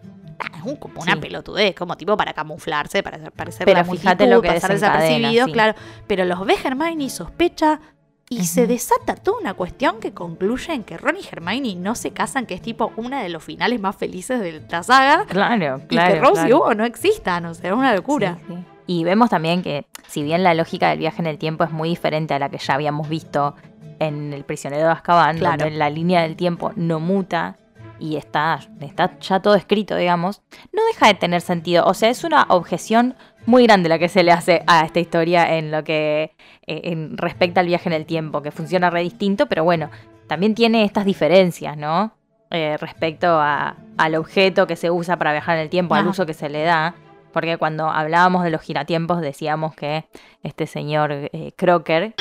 es 0.56 0.62
un- 0.64 0.76
como 0.76 1.00
una 1.02 1.14
Sí. 1.14 1.18
pelotudez, 1.20 1.74
como 1.74 1.96
tipo 1.96 2.16
para 2.16 2.32
camuflarse, 2.32 3.02
para 3.02 3.30
parecer 3.30 3.64
Pero 3.64 3.78
la 3.78 3.84
fíjate 3.84 4.26
lo 4.26 4.40
que 4.42 4.48
pasar 4.48 4.72
desapercibido, 4.72 5.46
sí. 5.46 5.52
claro. 5.52 5.74
Pero 6.06 6.24
los 6.24 6.44
ve 6.46 6.56
Hermione 6.62 7.04
y 7.04 7.10
sospecha 7.10 7.80
y 8.28 8.44
se 8.44 8.66
desata 8.68 9.16
toda 9.16 9.40
una 9.40 9.54
cuestión 9.54 9.98
que 9.98 10.12
concluye 10.12 10.72
en 10.72 10.84
que 10.84 10.96
Ron 10.96 11.16
y 11.16 11.26
Hermione 11.30 11.74
no 11.74 11.96
se 11.96 12.12
casan, 12.12 12.46
que 12.46 12.54
es 12.54 12.62
tipo 12.62 12.92
una 12.96 13.22
de 13.22 13.28
los 13.28 13.42
finales 13.42 13.80
más 13.80 13.96
felices 13.96 14.40
de 14.40 14.62
la 14.70 14.82
saga, 14.84 15.24
Claro, 15.26 15.80
y 15.84 15.86
claro. 15.88 16.14
que 16.14 16.20
Rose 16.20 16.48
y. 16.48 16.52
Hugo 16.52 16.74
no 16.74 16.84
existan, 16.84 17.44
o 17.46 17.54
sea, 17.54 17.70
es 17.70 17.76
una 17.76 17.92
locura. 17.94 18.38
Sí, 18.46 18.54
sí. 18.54 18.64
Y 18.86 19.04
vemos 19.04 19.30
también 19.30 19.62
que, 19.62 19.86
si 20.08 20.22
bien 20.22 20.42
la 20.44 20.54
lógica 20.54 20.90
del 20.90 20.98
viaje 21.00 21.20
en 21.22 21.26
el 21.26 21.38
tiempo 21.38 21.64
es 21.64 21.70
muy 21.72 21.88
diferente 21.88 22.34
a 22.34 22.38
la 22.38 22.48
que 22.48 22.58
ya 22.58 22.74
habíamos 22.74 23.08
visto 23.08 23.54
en 23.98 24.32
El 24.32 24.44
prisionero 24.44 24.86
de 24.86 24.92
Azkaban, 24.92 25.38
Claro. 25.38 25.64
donde 25.64 25.76
la 25.76 25.90
línea 25.90 26.22
del 26.22 26.34
tiempo 26.36 26.72
no 26.76 27.00
muta 27.00 27.56
y 28.00 28.16
está, 28.16 28.58
está 28.80 29.18
ya 29.20 29.40
todo 29.40 29.54
escrito, 29.54 29.94
digamos, 29.96 30.42
no 30.72 30.82
deja 30.92 31.06
de 31.08 31.14
tener 31.14 31.40
sentido. 31.40 31.84
O 31.86 31.94
sea, 31.94 32.08
es 32.08 32.24
una 32.24 32.46
objeción 32.48 33.14
muy 33.46 33.64
grande 33.64 33.88
la 33.88 33.98
que 33.98 34.08
se 34.08 34.22
le 34.22 34.32
hace 34.32 34.62
a 34.66 34.84
esta 34.84 35.00
historia 35.00 35.56
en 35.58 35.70
lo 35.70 35.84
que 35.84 36.34
eh, 36.66 36.80
en 36.84 37.16
respecta 37.16 37.60
al 37.60 37.66
viaje 37.66 37.88
en 37.88 37.92
el 37.94 38.06
tiempo, 38.06 38.42
que 38.42 38.50
funciona 38.50 38.90
re 38.90 39.02
distinto, 39.02 39.46
pero 39.46 39.64
bueno, 39.64 39.90
también 40.26 40.54
tiene 40.54 40.84
estas 40.84 41.04
diferencias, 41.04 41.76
¿no? 41.76 42.12
Eh, 42.50 42.76
respecto 42.80 43.28
a- 43.40 43.76
al 43.96 44.14
objeto 44.16 44.66
que 44.66 44.74
se 44.76 44.90
usa 44.90 45.16
para 45.16 45.32
viajar 45.32 45.56
en 45.56 45.62
el 45.62 45.68
tiempo, 45.70 45.94
al 45.94 46.06
uso 46.08 46.26
que 46.26 46.34
se 46.34 46.48
le 46.48 46.62
da. 46.64 46.94
Porque 47.32 47.58
cuando 47.58 47.88
hablábamos 47.88 48.42
de 48.42 48.50
los 48.50 48.60
giratiempos 48.60 49.20
decíamos 49.20 49.74
que 49.76 50.04
este 50.42 50.66
señor 50.66 51.12
eh, 51.12 51.52
Crocker... 51.56 52.14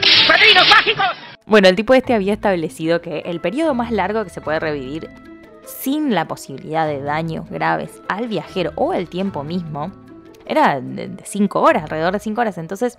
Bueno, 1.48 1.68
el 1.68 1.76
tipo 1.76 1.96
este 1.96 2.14
había 2.14 2.34
establecido 2.34 3.02
que 3.02 3.20
el 3.26 3.42
periodo 3.42 3.74
más 3.74 3.92
largo 3.92 4.24
que 4.24 4.30
se 4.30 4.40
puede 4.40 4.60
revivir 4.60 5.10
sin 5.70 6.14
la 6.14 6.28
posibilidad 6.28 6.88
de 6.88 7.02
daños 7.02 7.50
graves 7.50 8.02
al 8.08 8.28
viajero 8.28 8.72
o 8.76 8.92
al 8.92 9.08
tiempo 9.08 9.44
mismo 9.44 9.92
era 10.46 10.82
de 10.82 11.16
5 11.24 11.60
horas, 11.62 11.84
alrededor 11.84 12.14
de 12.14 12.20
5 12.20 12.42
horas. 12.42 12.58
Entonces, 12.58 12.98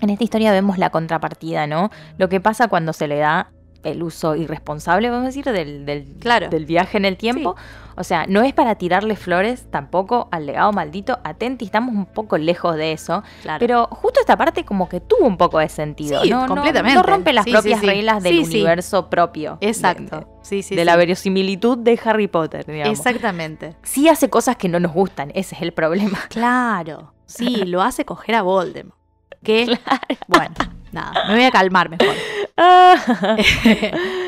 en 0.00 0.10
esta 0.10 0.24
historia 0.24 0.52
vemos 0.52 0.78
la 0.78 0.90
contrapartida, 0.90 1.66
¿no? 1.66 1.90
Lo 2.18 2.28
que 2.28 2.40
pasa 2.40 2.68
cuando 2.68 2.92
se 2.92 3.08
le 3.08 3.18
da 3.18 3.50
el 3.88 4.02
uso 4.02 4.36
irresponsable, 4.36 5.10
vamos 5.10 5.24
a 5.24 5.26
decir, 5.28 5.44
del, 5.44 5.84
del, 5.86 6.04
Claro. 6.20 6.48
del 6.48 6.66
viaje 6.66 6.96
en 6.98 7.04
el 7.04 7.16
tiempo. 7.16 7.56
O 7.96 8.04
sea, 8.04 8.26
no 8.28 8.42
es 8.42 8.52
para 8.54 8.76
tirarle 8.76 9.16
flores 9.16 9.66
tampoco 9.72 10.28
al 10.30 10.46
legado 10.46 10.70
maldito. 10.72 11.18
Atenti, 11.24 11.64
estamos 11.64 11.92
un 11.96 12.06
poco 12.06 12.38
lejos 12.38 12.76
de 12.76 12.92
eso. 12.92 13.24
Claro. 13.42 13.58
Pero 13.58 13.86
justo 13.90 14.20
esta 14.20 14.36
parte 14.36 14.64
como 14.64 14.88
que 14.88 15.00
tuvo 15.00 15.26
un 15.26 15.36
poco 15.36 15.58
de 15.58 15.68
sentido. 15.68 16.22
Sí, 16.22 16.30
¿no? 16.30 16.46
Completamente. 16.46 16.94
No, 16.96 17.02
rompe 17.02 17.32
las 17.32 17.44
Sí, 17.44 17.50
propias 17.50 17.82
reglas 17.82 18.22
del 18.22 18.38
universo 18.38 19.10
propio. 19.10 19.58
Exacto. 19.60 20.20
De, 20.20 20.26
sí, 20.42 20.62
sí, 20.62 20.76
de 20.76 20.82
sí. 20.82 20.86
la 20.86 20.94
verosimilitud 20.94 21.76
de 21.78 21.98
Harry 22.04 22.28
Potter, 22.28 22.64
digamos. 22.66 22.96
Exactamente. 22.96 23.74
Sí 23.82 24.08
hace 24.08 24.30
cosas 24.30 24.56
que 24.56 24.68
no 24.68 24.78
nos 24.78 24.92
gustan, 24.92 25.30
ese 25.34 25.56
es 25.56 25.62
el 25.62 25.72
problema. 25.72 26.18
Claro. 26.28 27.12
Sí, 27.26 27.56
lo 27.66 27.82
hace 27.82 28.04
coger 28.04 28.36
a 28.36 28.42
Voldemort. 28.42 28.96
Que, 29.42 29.78
bueno, 30.26 30.54
nada, 31.00 31.24
me 31.28 31.34
voy 31.34 31.44
a 31.44 31.50
calmar 31.50 31.88
mejor. 31.90 32.14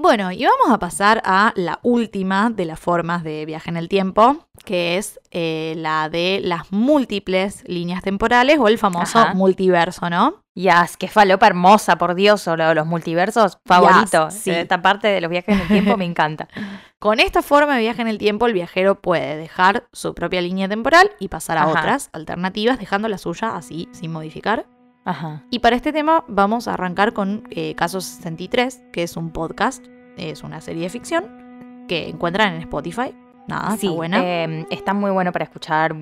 Bueno, 0.00 0.30
y 0.30 0.44
vamos 0.44 0.70
a 0.70 0.78
pasar 0.78 1.20
a 1.24 1.52
la 1.56 1.80
última 1.82 2.50
de 2.50 2.64
las 2.66 2.78
formas 2.78 3.24
de 3.24 3.44
viaje 3.44 3.68
en 3.68 3.76
el 3.76 3.88
tiempo, 3.88 4.46
que 4.64 4.96
es 4.96 5.18
eh, 5.32 5.74
la 5.76 6.08
de 6.08 6.40
las 6.40 6.70
múltiples 6.70 7.64
líneas 7.66 8.02
temporales 8.04 8.60
o 8.60 8.68
el 8.68 8.78
famoso 8.78 9.18
Ajá. 9.18 9.34
multiverso, 9.34 10.08
¿no? 10.08 10.44
Yas, 10.54 10.96
qué 10.96 11.08
falopa 11.08 11.48
hermosa, 11.48 11.98
por 11.98 12.14
Dios, 12.14 12.46
o 12.46 12.56
lo 12.56 12.68
de 12.68 12.76
los 12.76 12.86
multiversos, 12.86 13.58
favorito. 13.66 14.30
sí. 14.30 14.52
Esta 14.52 14.80
parte 14.80 15.08
de 15.08 15.20
los 15.20 15.30
viajes 15.30 15.56
en 15.56 15.62
el 15.62 15.66
tiempo 15.68 15.96
me 15.96 16.04
encanta. 16.04 16.46
Con 17.00 17.18
esta 17.18 17.42
forma 17.42 17.74
de 17.74 17.80
viaje 17.80 18.00
en 18.00 18.06
el 18.08 18.18
tiempo, 18.18 18.46
el 18.46 18.52
viajero 18.52 19.00
puede 19.00 19.36
dejar 19.36 19.88
su 19.92 20.14
propia 20.14 20.40
línea 20.40 20.68
temporal 20.68 21.10
y 21.18 21.26
pasar 21.26 21.58
a 21.58 21.62
Ajá. 21.62 21.70
otras 21.72 22.08
alternativas, 22.12 22.78
dejando 22.78 23.08
la 23.08 23.18
suya 23.18 23.56
así, 23.56 23.88
sin 23.90 24.12
modificar. 24.12 24.66
Ajá. 25.08 25.42
Y 25.50 25.60
para 25.60 25.74
este 25.74 25.90
tema 25.90 26.22
vamos 26.28 26.68
a 26.68 26.74
arrancar 26.74 27.14
con 27.14 27.44
eh, 27.50 27.74
Caso 27.74 28.02
63, 28.02 28.82
que 28.92 29.02
es 29.02 29.16
un 29.16 29.30
podcast, 29.30 29.82
es 30.18 30.42
una 30.42 30.60
serie 30.60 30.82
de 30.82 30.90
ficción 30.90 31.24
que 31.88 32.10
encuentran 32.10 32.54
en 32.54 32.60
Spotify. 32.60 33.14
Nada, 33.46 33.70
sí, 33.78 33.86
está 33.86 33.96
buena. 33.96 34.20
eh, 34.22 34.66
está 34.68 34.92
muy 34.92 35.10
bueno 35.10 35.32
para 35.32 35.44
escuchar 35.44 35.96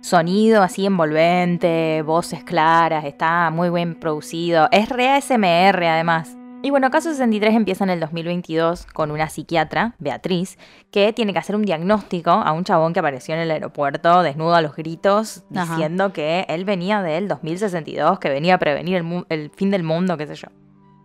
sonido 0.00 0.62
así 0.62 0.86
envolvente, 0.86 2.02
voces 2.02 2.44
claras, 2.44 3.04
está 3.04 3.50
muy 3.50 3.70
bien 3.70 3.96
producido. 3.96 4.68
Es 4.70 4.88
re 4.88 5.08
ASMR 5.08 5.82
además. 5.84 6.36
Y 6.64 6.70
bueno, 6.70 6.90
Caso 6.90 7.10
63 7.10 7.54
empieza 7.56 7.84
en 7.84 7.90
el 7.90 8.00
2022 8.00 8.86
con 8.86 9.10
una 9.10 9.28
psiquiatra, 9.28 9.96
Beatriz, 9.98 10.56
que 10.90 11.12
tiene 11.12 11.34
que 11.34 11.38
hacer 11.38 11.56
un 11.56 11.66
diagnóstico 11.66 12.30
a 12.30 12.52
un 12.52 12.64
chabón 12.64 12.94
que 12.94 13.00
apareció 13.00 13.34
en 13.34 13.42
el 13.42 13.50
aeropuerto 13.50 14.22
desnudo 14.22 14.54
a 14.54 14.62
los 14.62 14.74
gritos, 14.74 15.44
Ajá. 15.54 15.74
diciendo 15.74 16.14
que 16.14 16.46
él 16.48 16.64
venía 16.64 17.02
del 17.02 17.28
2062, 17.28 18.18
que 18.18 18.30
venía 18.30 18.54
a 18.54 18.58
prevenir 18.58 18.96
el, 18.96 19.26
el 19.28 19.50
fin 19.50 19.70
del 19.70 19.82
mundo, 19.82 20.16
qué 20.16 20.26
sé 20.26 20.36
yo. 20.36 20.48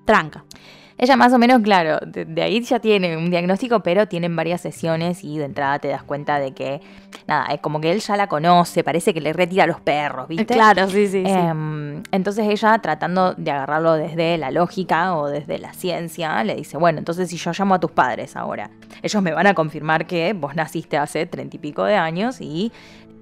Tranca. 0.05 0.45
Ella 1.01 1.15
más 1.15 1.31
o 1.31 1.39
menos, 1.39 1.61
claro, 1.61 1.97
de, 2.05 2.25
de 2.25 2.41
ahí 2.41 2.61
ya 2.61 2.79
tiene 2.79 3.15
un 3.15 3.29
diagnóstico, 3.29 3.79
pero 3.79 4.09
tienen 4.09 4.35
varias 4.35 4.59
sesiones 4.59 5.23
y 5.23 5.37
de 5.37 5.45
entrada 5.45 5.79
te 5.79 5.87
das 5.87 6.03
cuenta 6.03 6.39
de 6.39 6.51
que, 6.51 6.81
nada, 7.25 7.45
es 7.53 7.61
como 7.61 7.79
que 7.79 7.89
él 7.93 8.01
ya 8.01 8.17
la 8.17 8.27
conoce, 8.27 8.83
parece 8.83 9.13
que 9.13 9.21
le 9.21 9.31
retira 9.31 9.63
a 9.63 9.67
los 9.67 9.79
perros, 9.79 10.27
¿viste? 10.27 10.53
Claro, 10.53 10.89
sí, 10.89 11.07
sí, 11.07 11.23
sí. 11.25 11.31
Em, 11.31 12.03
entonces 12.11 12.45
ella, 12.49 12.77
tratando 12.79 13.33
de 13.33 13.49
agarrarlo 13.49 13.93
desde 13.93 14.37
la 14.37 14.51
lógica 14.51 15.15
o 15.15 15.27
desde 15.27 15.57
la 15.57 15.71
ciencia, 15.71 16.43
le 16.43 16.55
dice, 16.55 16.75
bueno, 16.75 16.99
entonces 16.99 17.29
si 17.29 17.37
yo 17.37 17.51
llamo 17.57 17.75
a 17.75 17.79
tus 17.79 17.91
padres 17.91 18.35
ahora, 18.35 18.69
ellos 19.01 19.23
me 19.23 19.31
van 19.31 19.47
a 19.47 19.53
confirmar 19.53 20.05
que 20.05 20.33
vos 20.33 20.53
naciste 20.53 20.97
hace 20.97 21.25
treinta 21.25 21.55
y 21.55 21.59
pico 21.59 21.85
de 21.85 21.95
años 21.95 22.41
y 22.41 22.73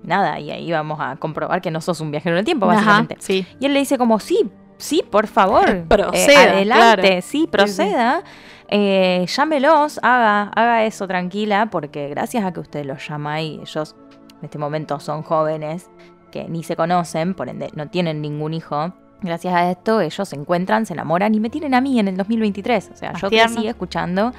nada, 0.02 0.40
y 0.40 0.50
ahí 0.50 0.72
vamos 0.72 0.98
a 1.00 1.18
comprobar 1.18 1.62
que 1.62 1.70
no 1.70 1.80
sos 1.82 2.02
un 2.02 2.10
viajero 2.10 2.38
en 2.38 2.40
el 2.40 2.46
tiempo, 2.46 2.66
Ajá, 2.66 2.76
básicamente. 2.76 3.18
sí. 3.20 3.46
Y 3.60 3.68
él 3.68 3.74
le 3.74 3.80
dice 3.80 4.00
como, 4.00 4.20
sí, 4.20 4.50
sí, 4.78 5.04
por 5.10 5.28
favor. 5.28 5.70
eh, 5.70 5.86
Proceda, 5.88 6.42
adelante, 6.54 7.02
claro. 7.08 7.22
sí, 7.22 7.48
proceda. 7.48 8.24
eh, 8.70 9.26
llámelos, 9.28 10.00
haga, 10.04 10.52
haga 10.56 10.86
eso 10.86 11.08
tranquila, 11.08 11.68
porque 11.72 12.10
gracias 12.10 12.44
a 12.44 12.52
que 12.52 12.60
usted 12.60 12.86
los 12.86 13.08
llama 13.08 13.42
y 13.42 13.60
ellos 13.62 13.96
en 14.40 14.46
este 14.46 14.58
momento 14.58 15.00
son 15.00 15.24
jóvenes 15.24 15.90
que 16.32 16.48
ni 16.48 16.64
se 16.64 16.76
conocen, 16.76 17.34
por 17.34 17.50
ende 17.50 17.70
no 17.76 17.88
tienen 17.90 18.22
ningún 18.22 18.54
hijo. 18.54 18.94
Gracias 19.22 19.54
a 19.54 19.72
esto 19.72 20.00
ellos 20.02 20.30
se 20.30 20.36
encuentran, 20.36 20.86
se 20.86 20.94
enamoran 20.94 21.34
y 21.34 21.40
me 21.40 21.50
tienen 21.50 21.74
a 21.74 21.82
mí 21.82 22.00
en 22.00 22.08
el 22.08 22.18
2023. 22.18 22.92
O 22.94 22.96
sea, 22.96 23.14
yo 23.14 23.30
tierno. 23.30 23.56
crecí 23.56 23.68
escuchando 23.68 24.32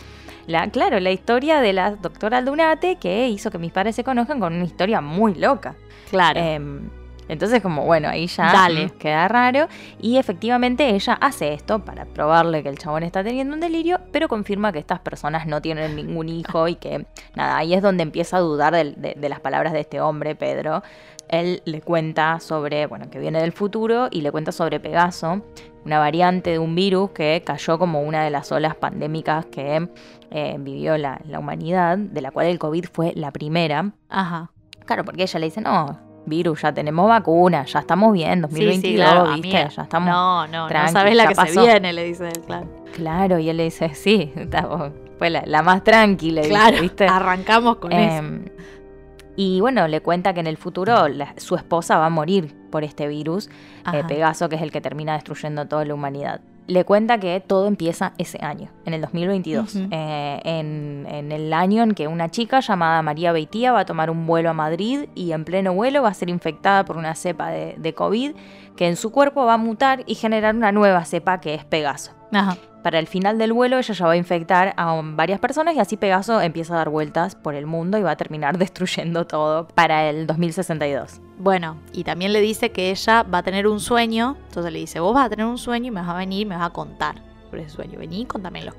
la, 0.47 0.71
claro, 0.71 1.01
la 1.01 1.11
historia 1.11 1.61
de 1.61 1.73
la 1.73 1.97
doctora 1.97 2.39
Aldunate 2.39 2.97
que 2.97 3.29
hizo 3.29 3.51
que 3.51 3.59
mis 3.59 3.73
padres 3.73 3.97
se 3.97 4.05
conozcan 4.05 4.39
con 4.39 4.55
una 4.55 4.65
historia 4.65 5.01
muy 5.01 5.35
loca. 5.35 5.75
Claro. 6.11 6.39
Em, 6.41 6.89
entonces, 7.29 7.63
como 7.63 7.85
bueno, 7.85 8.09
ahí 8.09 8.27
ya 8.27 8.53
Dale. 8.53 8.91
queda 8.99 9.29
raro. 9.29 9.69
Y 10.01 10.17
efectivamente 10.17 10.89
ella 10.89 11.15
hace 11.21 11.53
esto 11.53 11.85
para 11.85 12.05
probarle 12.07 12.63
que 12.63 12.69
el 12.69 12.79
chabón 12.79 13.03
está 13.03 13.23
teniendo 13.23 13.55
un 13.55 13.61
delirio, 13.61 14.01
pero 14.13 14.29
confirma 14.29 14.73
que 14.73 14.79
estas 14.79 15.01
personas 15.01 15.47
no 15.47 15.61
tienen 15.61 15.97
ningún 15.97 16.29
hijo 16.29 16.69
y 16.69 16.77
que 16.77 17.07
nada, 17.35 17.57
ahí 17.59 17.75
es 17.75 17.83
donde 17.83 18.03
empieza 18.03 18.39
a 18.39 18.41
dudar 18.41 18.75
de 18.75 19.29
las 19.29 19.41
palabras 19.41 19.73
de 19.73 19.81
este 19.81 20.01
hombre, 20.01 20.35
Pedro. 20.35 20.83
Él 21.29 21.63
le 21.67 21.83
cuenta 21.83 22.41
sobre, 22.41 22.87
bueno, 22.87 23.11
que 23.11 23.19
viene 23.19 23.41
del 23.41 23.53
futuro 23.53 24.09
y 24.11 24.23
le 24.23 24.33
cuenta 24.33 24.51
sobre 24.51 24.81
Pegaso, 24.81 25.43
una 25.85 25.99
variante 25.99 26.51
de 26.51 26.59
un 26.59 26.75
virus 26.75 27.11
que 27.11 27.43
cayó 27.45 27.79
como 27.79 28.01
una 28.01 28.25
de 28.25 28.31
las 28.31 28.51
olas 28.51 28.75
pandémicas 28.75 29.45
que 29.47 29.89
eh, 30.31 30.57
vivió 30.59 30.97
la, 30.97 31.21
la 31.27 31.39
humanidad, 31.39 31.99
de 31.99 32.23
la 32.23 32.31
cual 32.31 32.47
el 32.47 32.59
COVID 32.59 32.87
fue 32.91 33.13
la 33.15 33.31
primera. 33.31 33.93
Ajá. 34.09 34.51
Claro, 34.87 35.05
porque 35.05 35.25
ella 35.25 35.39
le 35.39 35.47
dice, 35.47 35.61
no, 35.61 35.99
virus, 36.29 36.63
ya 36.63 36.73
tenemos 36.73 37.09
vacuna, 37.09 37.65
ya 37.65 37.81
ya 37.81 38.13
bien, 38.13 38.43
2022, 38.43 38.81
sí, 38.83 38.89
sí, 38.91 38.95
claro, 38.97 39.33
¿viste? 39.35 39.75
ya 39.77 39.83
estamos. 39.83 40.09
No, 40.11 40.47
no, 40.47 40.67
tranqui, 40.69 40.87
no 40.95 40.99
sabes 41.01 41.17
la 41.17 41.27
que 41.29 41.35
pasó. 41.35 41.55
se 41.55 41.61
viene, 41.61 41.93
le 41.93 42.05
dice 42.05 42.29
él, 42.29 42.41
claro. 42.47 42.67
Claro, 42.95 43.39
y 43.39 43.49
él 43.51 43.57
le 43.57 43.65
dice, 43.65 43.95
sí, 43.95 44.33
está- 44.37 44.91
fue 45.19 45.31
la, 45.31 45.43
la 45.47 45.63
más 45.63 45.83
tranquila, 45.85 46.43
Claro, 46.43 46.81
¿viste? 46.81 47.07
arrancamos 47.07 47.77
con 47.77 47.93
eso. 47.93 48.19
Em, 48.19 48.45
Y 49.41 49.61
bueno, 49.61 49.87
le 49.87 50.01
cuenta 50.01 50.35
que 50.35 50.41
en 50.41 50.49
el 50.49 50.57
futuro 50.57 51.07
la- 51.07 51.33
su 51.37 51.55
esposa 51.55 51.97
va 51.97 52.07
a 52.07 52.11
morir 52.11 52.53
por 52.73 52.83
este 52.83 53.07
virus, 53.07 53.49
eh. 53.93 54.03
Pegaso, 54.09 54.49
que 54.49 54.57
es 54.57 54.63
el 54.63 54.73
que 54.73 54.81
termina 54.81 55.13
destruyendo 55.15 55.67
toda 55.69 55.85
la 55.85 55.95
humanidad. 55.95 56.41
Le 56.69 56.85
cuenta 56.85 57.19
que 57.19 57.41
todo 57.41 57.67
empieza 57.67 58.13
ese 58.19 58.39
año, 58.45 58.71
en 58.85 58.95
el 58.95 59.01
2022, 59.01 59.75
Ujú. 59.75 59.89
eh, 59.91 60.41
en, 60.45 61.07
en 61.11 61.33
el 61.33 61.53
año 61.53 61.83
en 61.83 61.95
que 61.95 62.07
una 62.07 62.29
chica 62.31 62.61
llamada 62.61 63.03
María 63.03 63.33
Beitía 63.33 63.73
va 63.73 63.81
a 63.81 63.85
tomar 63.87 64.11
un 64.11 64.27
vuelo 64.27 64.51
a 64.51 64.53
Madrid 64.53 65.09
y 65.15 65.33
en 65.33 65.45
pleno 65.45 65.73
vuelo 65.73 66.03
va 66.03 66.11
a 66.11 66.15
ser 66.15 66.29
infectada 66.29 66.85
por 66.85 66.97
una 66.99 67.15
cepa 67.15 67.49
de, 67.51 67.75
de 67.79 67.95
COVID 67.95 68.33
que 68.77 68.87
en 68.87 68.97
su 68.97 69.11
cuerpo 69.11 69.45
va 69.47 69.55
a 69.55 69.59
mutar 69.59 70.05
y 70.07 70.15
generar 70.15 70.55
una 70.55 70.71
nueva 70.71 71.05
cepa 71.05 71.41
que 71.41 71.55
es 71.55 71.65
Pegaso. 71.65 72.13
Ajá. 72.33 72.57
Para 72.83 72.99
el 73.01 73.07
final 73.09 73.39
del 73.39 73.53
vuelo 73.53 73.77
ella 73.79 73.93
ya 73.93 74.07
va 74.07 74.13
a 74.13 74.17
infectar 74.17 74.73
a 74.77 75.01
varias 75.03 75.41
personas 75.41 75.75
y 75.75 75.81
así 75.81 75.97
Pegaso 75.97 76.41
empieza 76.41 76.75
a 76.75 76.79
dar 76.79 76.89
vueltas 76.91 77.35
por 77.35 77.55
el 77.55 77.67
mundo 77.67 77.99
y 77.99 78.03
va 78.03 78.13
a 78.13 78.17
terminar 78.17 78.57
destruyendo 78.59 79.27
todo 79.27 79.67
para 79.69 80.09
el 80.09 80.27
2062. 80.27 81.21
Bueno, 81.39 81.77
y 81.93 82.05
también 82.05 82.33
le 82.33 82.41
dice 82.41 82.71
que 82.71 82.91
ella 82.91 83.23
va 83.25 83.39
a 83.39 83.43
tener 83.43 83.67
un 83.67 83.81
sueño. 83.81 84.37
Entonces 84.49 84.73
le 84.73 84.79
dice, 84.79 85.01
vos 85.01 85.15
vas 85.15 85.27
a 85.27 85.29
tener 85.29 85.47
un 85.47 85.59
sueño 85.59 85.89
y 85.89 85.91
me 85.91 86.01
vas 86.01 86.11
a 86.11 86.15
venir 86.15 86.43
y 86.43 86.45
me 86.47 86.57
vas 86.57 86.67
a 86.67 86.71
contar 86.71 87.23
por 87.51 87.59
ese 87.59 87.71
sueño. 87.71 87.99
Vení, 87.99 88.27
contámelo. 88.27 88.73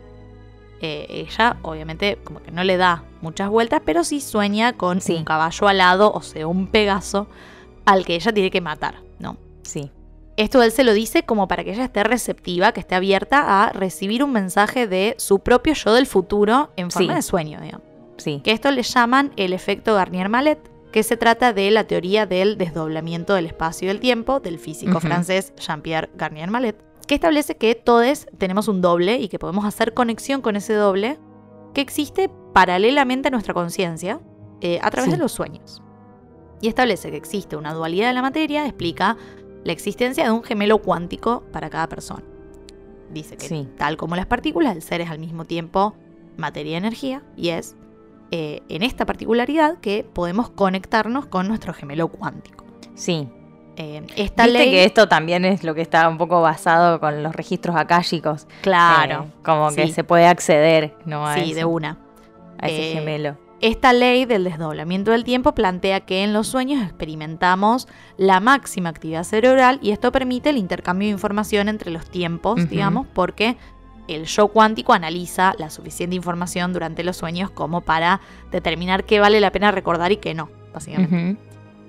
Eh, 0.81 1.25
ella, 1.27 1.57
obviamente, 1.61 2.17
como 2.23 2.41
que 2.41 2.51
no 2.51 2.63
le 2.63 2.77
da 2.77 3.03
muchas 3.21 3.49
vueltas, 3.49 3.81
pero 3.85 4.05
sí 4.05 4.21
sueña 4.21 4.73
con 4.73 5.01
Sí. 5.01 5.13
un 5.15 5.25
caballo 5.25 5.67
alado, 5.67 6.11
o 6.13 6.21
sea, 6.21 6.47
un 6.47 6.67
Pegaso, 6.67 7.27
al 7.85 8.05
que 8.05 8.15
ella 8.15 8.31
tiene 8.31 8.49
que 8.49 8.61
matar, 8.61 8.95
¿no? 9.19 9.35
Sí, 9.63 9.91
Esto 10.39 10.63
él 10.63 10.71
se 10.71 10.85
lo 10.85 10.93
dice 10.93 11.23
como 11.23 11.47
para 11.49 11.63
que 11.65 11.71
ella 11.73 11.83
esté 11.83 12.01
receptiva, 12.03 12.71
que 12.71 12.79
esté 12.79 12.95
abierta 12.95 13.63
a 13.65 13.71
recibir 13.73 14.23
un 14.23 14.31
mensaje 14.31 14.87
de 14.87 15.15
su 15.17 15.39
propio 15.39 15.73
yo 15.73 15.93
del 15.93 16.05
futuro 16.07 16.69
en 16.77 16.89
forma 16.91 17.11
Sí. 17.13 17.15
de 17.15 17.21
sueño, 17.21 17.59
digamos. 17.61 17.85
sí. 18.17 18.39
Que 18.43 18.51
esto 18.51 18.71
le 18.71 18.83
llaman 18.83 19.31
el 19.35 19.51
efecto 19.53 19.95
Garnier-Mallet, 19.95 20.59
que 20.93 21.03
se 21.03 21.17
trata 21.17 21.51
de 21.53 21.69
la 21.71 21.83
teoría 21.85 22.25
del 22.25 22.57
desdoblamiento 22.57 23.33
del 23.33 23.45
espacio 23.47 23.85
y 23.85 23.89
del 23.89 23.99
tiempo 23.99 24.39
del 24.39 24.59
físico 24.59 24.99
francés 25.01 25.53
Jean-Pierre 25.57 26.09
Garnier-Mallet, 26.15 26.75
que 27.05 27.15
establece 27.15 27.57
que 27.57 27.75
todos 27.75 28.27
tenemos 28.37 28.67
un 28.69 28.81
doble 28.81 29.17
y 29.17 29.27
que 29.27 29.39
podemos 29.39 29.65
hacer 29.65 29.93
conexión 29.93 30.41
con 30.41 30.55
ese 30.55 30.73
doble 30.73 31.19
que 31.73 31.81
existe 31.81 32.29
paralelamente 32.53 33.27
a 33.27 33.31
nuestra 33.31 33.53
conciencia 33.53 34.19
eh, 34.61 34.79
a 34.81 34.89
través 34.89 35.05
Sí. 35.11 35.11
de 35.11 35.17
los 35.21 35.31
sueños. 35.31 35.81
Y 36.61 36.67
establece 36.67 37.09
que 37.11 37.17
existe 37.17 37.55
una 37.55 37.73
dualidad 37.73 38.07
de 38.09 38.13
la 38.15 38.21
materia, 38.21 38.65
explica 38.65 39.15
la 39.63 39.71
existencia 39.73 40.23
de 40.23 40.31
un 40.31 40.43
gemelo 40.43 40.79
cuántico 40.79 41.43
para 41.51 41.69
cada 41.69 41.87
persona. 41.87 42.23
Dice 43.11 43.37
que 43.37 43.47
Sí. 43.47 43.67
tal 43.77 43.97
como 43.97 44.15
las 44.15 44.25
partículas, 44.27 44.75
el 44.75 44.81
ser 44.81 45.01
es 45.01 45.09
al 45.09 45.19
mismo 45.19 45.45
tiempo 45.45 45.95
materia 46.37 46.73
y 46.73 46.75
energía, 46.75 47.23
y 47.35 47.49
es 47.49 47.75
eh, 48.31 48.61
en 48.69 48.83
esta 48.83 49.05
particularidad 49.07 49.79
que 49.79 50.03
podemos 50.03 50.49
conectarnos 50.51 51.25
con 51.25 51.47
nuestro 51.47 51.73
gemelo 51.73 52.09
cuántico. 52.09 52.63
Sí. 52.93 53.27
Eh, 53.75 54.03
esta 54.17 54.43
Viste 54.43 54.59
ley, 54.59 54.69
que 54.71 54.83
esto 54.83 55.07
también 55.07 55.45
es 55.45 55.63
lo 55.63 55.73
que 55.73 55.81
está 55.81 56.07
un 56.07 56.17
poco 56.19 56.39
basado 56.41 56.99
con 56.99 57.23
los 57.23 57.33
registros 57.35 57.75
akáshicos. 57.75 58.45
claro, 58.61 59.23
Eh, 59.23 59.31
como 59.43 59.71
que 59.73 59.87
se 59.91 60.03
puede 60.03 60.27
acceder, 60.27 60.95
¿no? 61.05 61.25
A, 61.25 61.33
sí, 61.35 61.41
eso, 61.51 61.55
de 61.55 61.65
una. 61.65 61.97
a 62.59 62.67
ese 62.67 62.91
Eh, 62.91 62.93
gemelo. 62.93 63.37
Esta 63.61 63.91
ley 63.91 64.23
del 64.25 64.45
desdoblamiento 64.45 65.11
del 65.11 65.25
tiempo 65.25 65.53
plantea 65.53 65.99
que 66.01 66.23
en 66.23 66.31
los 66.31 66.47
sueños 66.47 66.81
experimentamos 66.83 67.87
la 68.17 68.39
máxima 68.39 68.87
actividad 68.89 69.23
cerebral 69.25 69.79
y 69.81 69.91
esto 69.91 70.11
permite 70.13 70.49
el 70.49 70.57
intercambio 70.57 71.07
de 71.07 71.11
información 71.11 71.67
entre 71.67 71.91
los 71.91 72.09
tiempos, 72.09 72.69
digamos, 72.69 73.05
porque 73.13 73.57
el 74.07 74.25
yo 74.25 74.47
cuántico 74.47 74.93
analiza 74.93 75.53
la 75.57 75.69
suficiente 75.69 76.15
información 76.15 76.71
durante 76.71 77.03
los 77.03 77.17
sueños 77.17 77.51
como 77.51 77.81
para 77.81 78.21
determinar 78.49 79.03
qué 79.03 79.19
vale 79.19 79.41
la 79.41 79.51
pena 79.51 79.71
recordar 79.71 80.11
y 80.13 80.17
qué 80.17 80.33
no, 80.33 80.49
básicamente. 80.73 81.37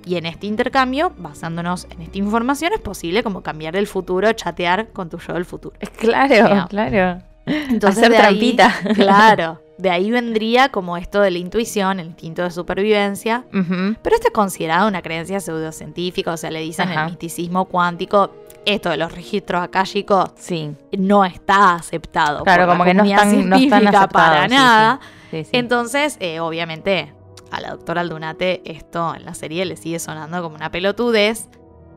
Y 0.04 0.16
en 0.16 0.26
este 0.26 0.46
intercambio, 0.48 1.12
basándonos 1.18 1.86
en 1.90 2.02
esta 2.02 2.18
información, 2.18 2.72
es 2.72 2.80
posible 2.80 3.22
como 3.22 3.42
cambiar 3.42 3.76
el 3.76 3.86
futuro, 3.86 4.32
chatear 4.32 4.88
con 4.88 5.08
tu 5.08 5.18
yo 5.18 5.34
del 5.34 5.44
futuro. 5.44 5.76
Claro, 5.98 6.66
claro. 6.68 7.22
Entonces, 7.46 7.98
Hacer 8.04 8.10
de 8.12 8.18
ahí- 8.18 8.56
trampita. 8.56 8.74
claro, 8.94 9.62
de 9.80 9.90
ahí 9.90 10.10
vendría 10.10 10.68
como 10.70 10.96
esto 10.96 11.20
de 11.20 11.30
la 11.30 11.38
intuición, 11.38 12.00
el 12.00 12.06
instinto 12.08 12.42
de 12.42 12.50
supervivencia. 12.50 13.44
Pero 13.50 14.14
esto 14.16 14.28
es 14.28 14.32
considerado 14.32 14.88
una 14.88 15.02
creencia 15.02 15.40
pseudocientífica, 15.40 16.32
o 16.32 16.36
sea, 16.36 16.50
le 16.50 16.60
dicen 16.60 16.88
Ajá. 16.88 17.04
el 17.04 17.10
misticismo 17.10 17.64
cuántico. 17.66 18.30
Esto 18.66 18.90
de 18.90 18.98
los 18.98 19.10
registros 19.12 19.62
akáshicos 19.62 20.32
Sí, 20.36 20.74
no 20.98 21.24
está 21.24 21.74
aceptado. 21.76 22.44
Claro, 22.44 22.62
por 22.64 22.68
la 22.68 22.74
como 22.74 22.84
que 22.84 22.94
no 22.94 23.04
están- 23.04 23.48
no 23.48 23.56
están 23.56 23.58
científica 23.58 23.98
aceptados, 24.00 24.12
para 24.12 24.48
sí, 24.48 24.54
nada. 24.54 25.00
sí. 25.30 25.46
Entonces, 25.52 26.16
eh, 26.20 26.40
obviamente, 26.40 27.14
a 27.50 27.60
la 27.62 27.70
doctora 27.70 28.02
Aldunate 28.02 28.60
esto 28.70 29.14
en 29.14 29.24
la 29.24 29.34
serie 29.34 29.64
le 29.64 29.76
sigue 29.76 29.98
sonando 29.98 30.42
como 30.42 30.56
una 30.56 30.70
pelotudez. 30.70 31.48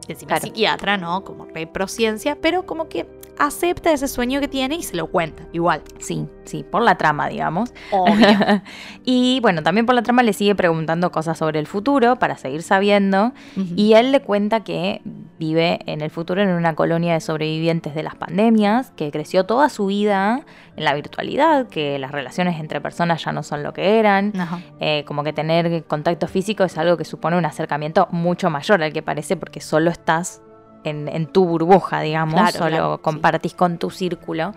Encima 0.07 0.29
Claro. 0.29 0.41
psiquiatra, 0.41 0.97
¿no? 0.97 1.23
Como 1.23 1.45
re 1.45 1.65
prociencia, 1.67 2.38
pero 2.41 2.65
como 2.65 2.88
que 2.89 3.07
acepta 3.39 3.91
ese 3.91 4.07
sueño 4.07 4.39
que 4.41 4.47
tiene 4.47 4.75
y 4.75 4.84
se 4.84 4.95
lo 4.95 5.07
cuenta, 5.07 5.43
igual. 5.53 5.81
Sí, 5.99 6.27
sí, 6.46 6.64
por 6.70 6.82
la 6.82 6.96
trama, 6.96 7.28
digamos. 7.28 7.74
Obvio. 7.91 8.28
y 9.06 9.39
bueno, 9.41 9.64
también 9.64 9.86
por 9.86 9.96
la 9.96 10.04
trama 10.04 10.24
le 10.24 10.34
sigue 10.34 10.56
preguntando 10.56 11.12
cosas 11.12 11.38
sobre 11.38 11.60
el 11.60 11.68
futuro 11.68 12.18
para 12.18 12.38
seguir 12.38 12.64
sabiendo. 12.64 13.34
Y 13.76 13.94
él 13.94 14.12
le 14.12 14.22
cuenta 14.22 14.64
que 14.64 15.02
vive 15.39 15.80
en 15.86 16.02
el 16.02 16.10
futuro 16.10 16.41
en 16.41 16.50
una 16.50 16.76
colonia 16.76 17.14
de 17.14 17.20
sobrevivientes 17.20 17.96
de 17.96 18.04
las 18.04 18.16
pandemias, 18.16 18.91
que 18.96 19.12
creció 19.12 19.46
toda 19.46 19.70
su 19.70 19.88
vida 19.88 20.46
en 20.76 20.86
la 20.86 20.94
virtualidad, 20.94 21.68
que 21.68 22.00
las 22.00 22.12
relaciones 22.12 22.60
entre 22.60 22.80
personas 22.82 23.24
ya 23.24 23.32
no 23.32 23.44
son 23.44 23.64
lo 23.64 23.74
que 23.74 24.00
eran. 24.00 24.34
Eh, 24.80 25.04
como 25.06 25.24
que 25.24 25.34
tener 25.34 25.84
contacto 25.86 26.28
físico 26.28 26.64
es 26.64 26.78
algo 26.78 26.98
que 26.98 27.06
supone 27.06 27.38
un 27.38 27.46
acercamiento 27.46 28.08
mucho 28.12 28.50
mayor 28.50 28.82
al 28.84 28.94
que 28.94 29.02
parece 29.02 29.36
porque 29.36 29.60
solo 29.62 29.89
estás 29.91 30.41
en, 30.84 31.08
en 31.08 31.28
tu 31.28 31.46
burbuja, 31.46 32.02
digamos, 32.02 32.36
Claro, 32.36 32.58
solo 32.58 32.70
claro, 32.70 32.96
sí. 32.98 33.02
compartís 33.04 33.54
con 33.54 33.78
tu 33.78 33.89
círculo 33.89 34.54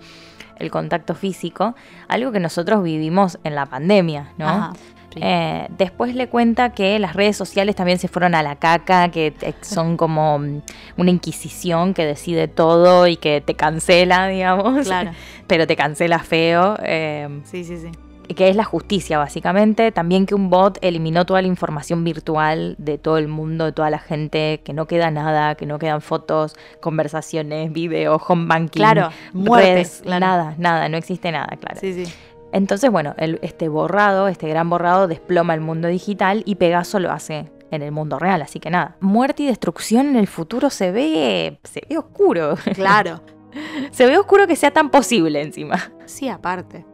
el 0.59 0.71
contacto 0.71 1.15
físico, 1.15 1.75
algo 2.09 2.33
que 2.33 2.41
nosotros 2.41 2.83
vivimos 2.83 3.39
en 3.45 3.55
la 3.55 3.67
pandemia, 3.67 4.33
¿no? 4.39 4.49
Ajá. 4.49 4.73
Eh, 5.19 5.67
después 5.79 6.15
le 6.15 6.29
cuenta 6.29 6.75
que 6.75 6.99
las 6.99 7.15
redes 7.17 7.39
sociales 7.39 7.75
también 7.75 7.99
se 7.99 8.07
fueron 8.07 8.35
a 8.35 8.43
la 8.43 8.57
caca, 8.57 9.09
que 9.11 9.33
son 9.63 9.97
como 9.97 10.39
mm, 10.39 10.61
una 10.99 11.11
inquisición 11.11 11.95
que 11.95 12.05
decide 12.05 12.49
todo 12.49 13.07
y 13.07 13.17
que 13.17 13.41
te 13.41 13.55
cancela, 13.55 14.29
digamos. 14.29 14.87
Claro. 14.87 15.13
Pero 15.47 15.67
te 15.67 15.75
cancela 15.77 16.19
feo. 16.19 16.77
eh, 16.83 17.41
Sí, 17.45 17.65
sí, 17.65 17.79
sí. 17.79 17.91
Que 18.35 18.49
es 18.49 18.57
la 18.57 18.65
justicia, 18.65 19.19
básicamente. 19.19 19.93
También 19.93 20.27
que 20.27 20.35
un 20.35 20.51
bot 20.51 20.79
eliminó 20.83 21.25
toda 21.27 21.43
la 21.43 21.49
información 21.49 22.03
virtual 22.05 22.75
de 22.79 22.99
todo 22.99 23.19
el 23.19 23.29
mundo, 23.29 23.65
de 23.67 23.73
toda 23.73 23.91
la 23.91 23.99
gente, 23.99 24.61
que 24.65 24.73
no 24.73 24.87
queda 24.87 25.11
nada, 25.11 25.55
que 25.55 25.67
no 25.67 25.79
quedan 25.79 26.01
fotos, 26.01 26.57
conversaciones, 26.81 27.73
videos, 27.73 28.21
home 28.27 28.47
banking. 28.47 28.81
Claro, 28.81 29.11
muertes, 29.33 29.69
redes, 29.75 30.01
claro. 30.03 30.21
Nada, 30.27 30.55
nada, 30.59 30.89
no 30.89 30.97
existe 30.97 31.31
nada, 31.31 31.57
claro. 31.61 31.79
Sí, 31.81 31.93
sí. 32.05 32.13
Entonces, 32.53 32.91
bueno, 32.91 33.15
el- 33.19 33.39
este 33.43 33.69
borrado, 33.69 34.29
este 34.29 34.49
gran 34.49 34.71
borrado 34.71 35.09
desploma 35.09 35.53
el 35.55 35.61
mundo 35.61 35.89
digital 35.89 36.43
y 36.47 36.55
Pegaso 36.55 36.99
lo 37.01 37.11
hace 37.13 37.51
en 37.71 37.83
el 37.83 37.93
mundo 37.93 38.19
real, 38.19 38.41
así 38.43 38.61
que 38.61 38.71
nada. 38.71 38.97
Muerte 39.01 39.43
y 39.43 39.47
destrucción 39.47 40.07
en 40.09 40.17
el 40.17 40.27
futuro 40.29 40.71
se 40.71 40.91
ve, 40.93 41.59
se 41.65 41.83
ve 41.89 41.99
oscuro. 41.99 42.55
Claro. 42.75 43.21
se 43.91 44.07
ve 44.07 44.17
oscuro 44.17 44.47
que 44.47 44.57
sea 44.57 44.71
tan 44.71 44.91
posible 44.91 45.43
encima. 45.43 45.93
Sí, 46.07 46.29
aparte. 46.29 46.87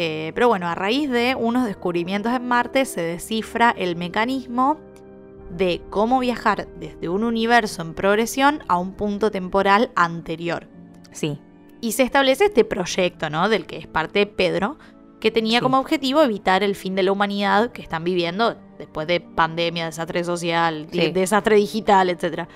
Eh, 0.00 0.30
pero 0.34 0.46
bueno, 0.48 0.68
a 0.68 0.74
raíz 0.76 1.10
de 1.10 1.34
unos 1.34 1.66
descubrimientos 1.66 2.32
en 2.32 2.46
Marte 2.46 2.84
se 2.84 3.00
descifra 3.00 3.74
el 3.76 3.96
mecanismo 3.96 4.78
de 5.50 5.82
cómo 5.90 6.20
viajar 6.20 6.68
desde 6.78 7.08
un 7.08 7.24
universo 7.24 7.82
en 7.82 7.94
progresión 7.94 8.62
a 8.68 8.78
un 8.78 8.92
punto 8.92 9.30
temporal 9.30 9.90
anterior. 9.96 10.68
Sí, 11.12 11.38
Y 11.80 11.92
se 11.92 12.02
establece 12.02 12.46
este 12.46 12.64
proyecto, 12.64 13.30
¿no? 13.30 13.48
Del 13.48 13.64
que 13.66 13.76
es 13.76 13.86
parte 13.86 14.26
Pedro, 14.26 14.78
que 15.20 15.30
tenía 15.30 15.58
Sí. 15.60 15.62
como 15.62 15.78
objetivo 15.78 16.22
evitar 16.22 16.62
el 16.64 16.74
fin 16.74 16.94
de 16.96 17.02
la 17.04 17.12
humanidad 17.12 17.70
que 17.72 17.82
están 17.82 18.02
viviendo 18.04 18.56
después 18.78 19.06
de 19.06 19.20
pandemia, 19.20 19.86
desastre 19.86 20.22
social, 20.24 20.86
Sí. 20.92 21.10
desastre 21.12 21.54
digital, 21.56 22.10
etc. 22.10 22.48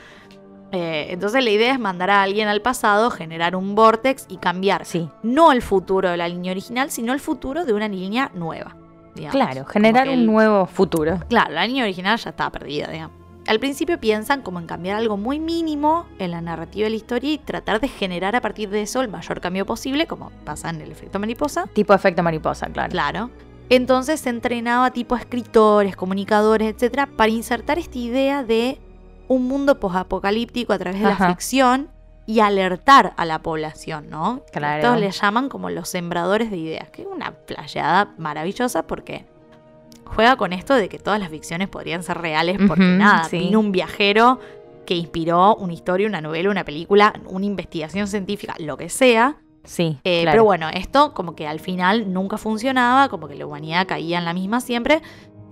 entonces 0.72 1.44
la 1.44 1.50
idea 1.50 1.72
es 1.72 1.78
mandar 1.78 2.10
a 2.10 2.22
alguien 2.22 2.48
al 2.48 2.62
pasado, 2.62 3.10
generar 3.10 3.54
un 3.56 3.74
vortex 3.74 4.26
y 4.28 4.38
cambiar 4.38 4.84
sí. 4.84 5.08
no 5.22 5.52
el 5.52 5.62
futuro 5.62 6.10
de 6.10 6.16
la 6.16 6.28
línea 6.28 6.52
original, 6.52 6.90
sino 6.90 7.12
el 7.12 7.20
futuro 7.20 7.64
de 7.64 7.72
una 7.72 7.88
línea 7.88 8.30
nueva. 8.34 8.76
digamos. 9.14 9.34
Claro, 9.34 9.66
generar 9.66 10.08
un 10.08 10.24
nuevo 10.24 10.66
futuro. 10.66 11.20
Claro, 11.28 11.52
la 11.52 11.66
línea 11.66 11.84
original 11.84 12.18
ya 12.18 12.30
estaba 12.30 12.50
perdida, 12.50 12.88
digamos. 12.88 13.22
Al 13.46 13.58
principio 13.58 13.98
piensan 13.98 14.42
como 14.42 14.60
en 14.60 14.66
cambiar 14.66 14.96
algo 14.96 15.16
muy 15.16 15.40
mínimo 15.40 16.06
en 16.18 16.30
la 16.30 16.40
narrativa 16.40 16.84
de 16.84 16.90
la 16.90 16.96
historia 16.96 17.32
y 17.32 17.38
tratar 17.38 17.80
de 17.80 17.88
generar 17.88 18.36
a 18.36 18.40
partir 18.40 18.70
de 18.70 18.82
eso 18.82 19.00
el 19.00 19.08
mayor 19.08 19.40
cambio 19.40 19.66
posible, 19.66 20.06
como 20.06 20.30
pasa 20.44 20.70
en 20.70 20.80
el 20.80 20.92
efecto 20.92 21.18
mariposa. 21.18 21.66
Tipo 21.72 21.92
efecto 21.92 22.22
mariposa, 22.22 22.68
claro. 22.68 22.90
Claro. 22.90 23.30
Entonces 23.68 24.20
se 24.20 24.30
entrenaba 24.30 24.90
tipo 24.92 25.16
a 25.16 25.18
escritores, 25.18 25.96
comunicadores, 25.96 26.72
etcétera, 26.72 27.06
para 27.06 27.32
insertar 27.32 27.78
esta 27.78 27.98
idea 27.98 28.44
de 28.44 28.78
un 29.32 29.48
mundo 29.48 29.78
posapocalíptico 29.80 30.72
a 30.72 30.78
través 30.78 31.00
de 31.00 31.06
Ajá. 31.06 31.24
la 31.28 31.34
ficción 31.34 31.88
y 32.26 32.40
alertar 32.40 33.14
a 33.16 33.24
la 33.24 33.40
población, 33.40 34.08
¿no? 34.08 34.42
Claro. 34.52 34.82
Estos 34.82 35.00
le 35.00 35.10
llaman 35.10 35.48
como 35.48 35.70
los 35.70 35.88
sembradores 35.88 36.50
de 36.50 36.56
ideas, 36.56 36.90
que 36.90 37.02
es 37.02 37.08
una 37.08 37.32
playada 37.32 38.12
maravillosa 38.16 38.84
porque 38.86 39.24
juega 40.04 40.36
con 40.36 40.52
esto 40.52 40.74
de 40.74 40.88
que 40.88 40.98
todas 40.98 41.18
las 41.18 41.30
ficciones 41.30 41.68
podrían 41.68 42.02
ser 42.02 42.18
reales 42.18 42.58
porque 42.68 42.84
nada, 42.84 43.24
sí. 43.24 43.38
vino 43.38 43.58
un 43.60 43.72
viajero 43.72 44.38
que 44.86 44.94
inspiró 44.94 45.54
una 45.56 45.72
historia, 45.72 46.06
una 46.06 46.20
novela, 46.20 46.50
una 46.50 46.64
película, 46.64 47.12
una 47.26 47.46
investigación 47.46 48.06
científica, 48.06 48.54
lo 48.58 48.76
que 48.76 48.88
sea, 48.88 49.36
Sí, 49.64 49.96
eh, 50.02 50.22
claro. 50.22 50.34
Pero 50.34 50.44
bueno, 50.44 50.68
esto 50.70 51.14
como 51.14 51.36
que 51.36 51.46
al 51.46 51.60
final 51.60 52.12
nunca 52.12 52.36
funcionaba, 52.36 53.08
como 53.08 53.28
que 53.28 53.36
la 53.36 53.46
humanidad 53.46 53.86
caía 53.86 54.18
en 54.18 54.24
la 54.24 54.34
misma 54.34 54.60
siempre. 54.60 55.02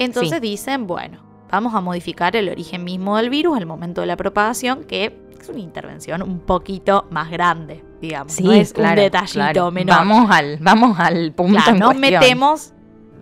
Entonces 0.01 0.35
Sí. 0.35 0.41
dicen, 0.41 0.89
bueno, 0.89 1.23
vamos 1.51 1.75
a 1.75 1.81
modificar 1.81 2.37
el 2.37 2.49
origen 2.49 2.85
mismo 2.85 3.17
del 3.17 3.31
virus, 3.31 3.59
el 3.59 3.67
momento 3.67 4.01
de 4.01 4.07
la 4.07 4.17
propagación, 4.17 4.85
que 4.85 5.17
es 5.41 5.49
una 5.49 5.61
intervención 5.61 6.23
un 6.23 6.41
poquito 6.41 7.07
más 7.11 7.31
grande, 7.31 7.83
digamos. 8.01 8.33
Sí, 8.33 8.45
no 8.45 8.53
es 8.53 8.73
claro, 8.73 8.91
un 8.91 8.97
detallito 8.97 9.33
claro. 9.33 9.71
menor. 9.71 9.97
Vamos 9.97 10.31
al, 10.31 10.59
vamos 10.61 10.99
al 10.99 11.33
punto 11.33 11.55
Claro, 11.55 11.71
en 11.73 11.79
nos 11.79 11.95
cuestión. 11.95 12.21
metemos 12.21 12.73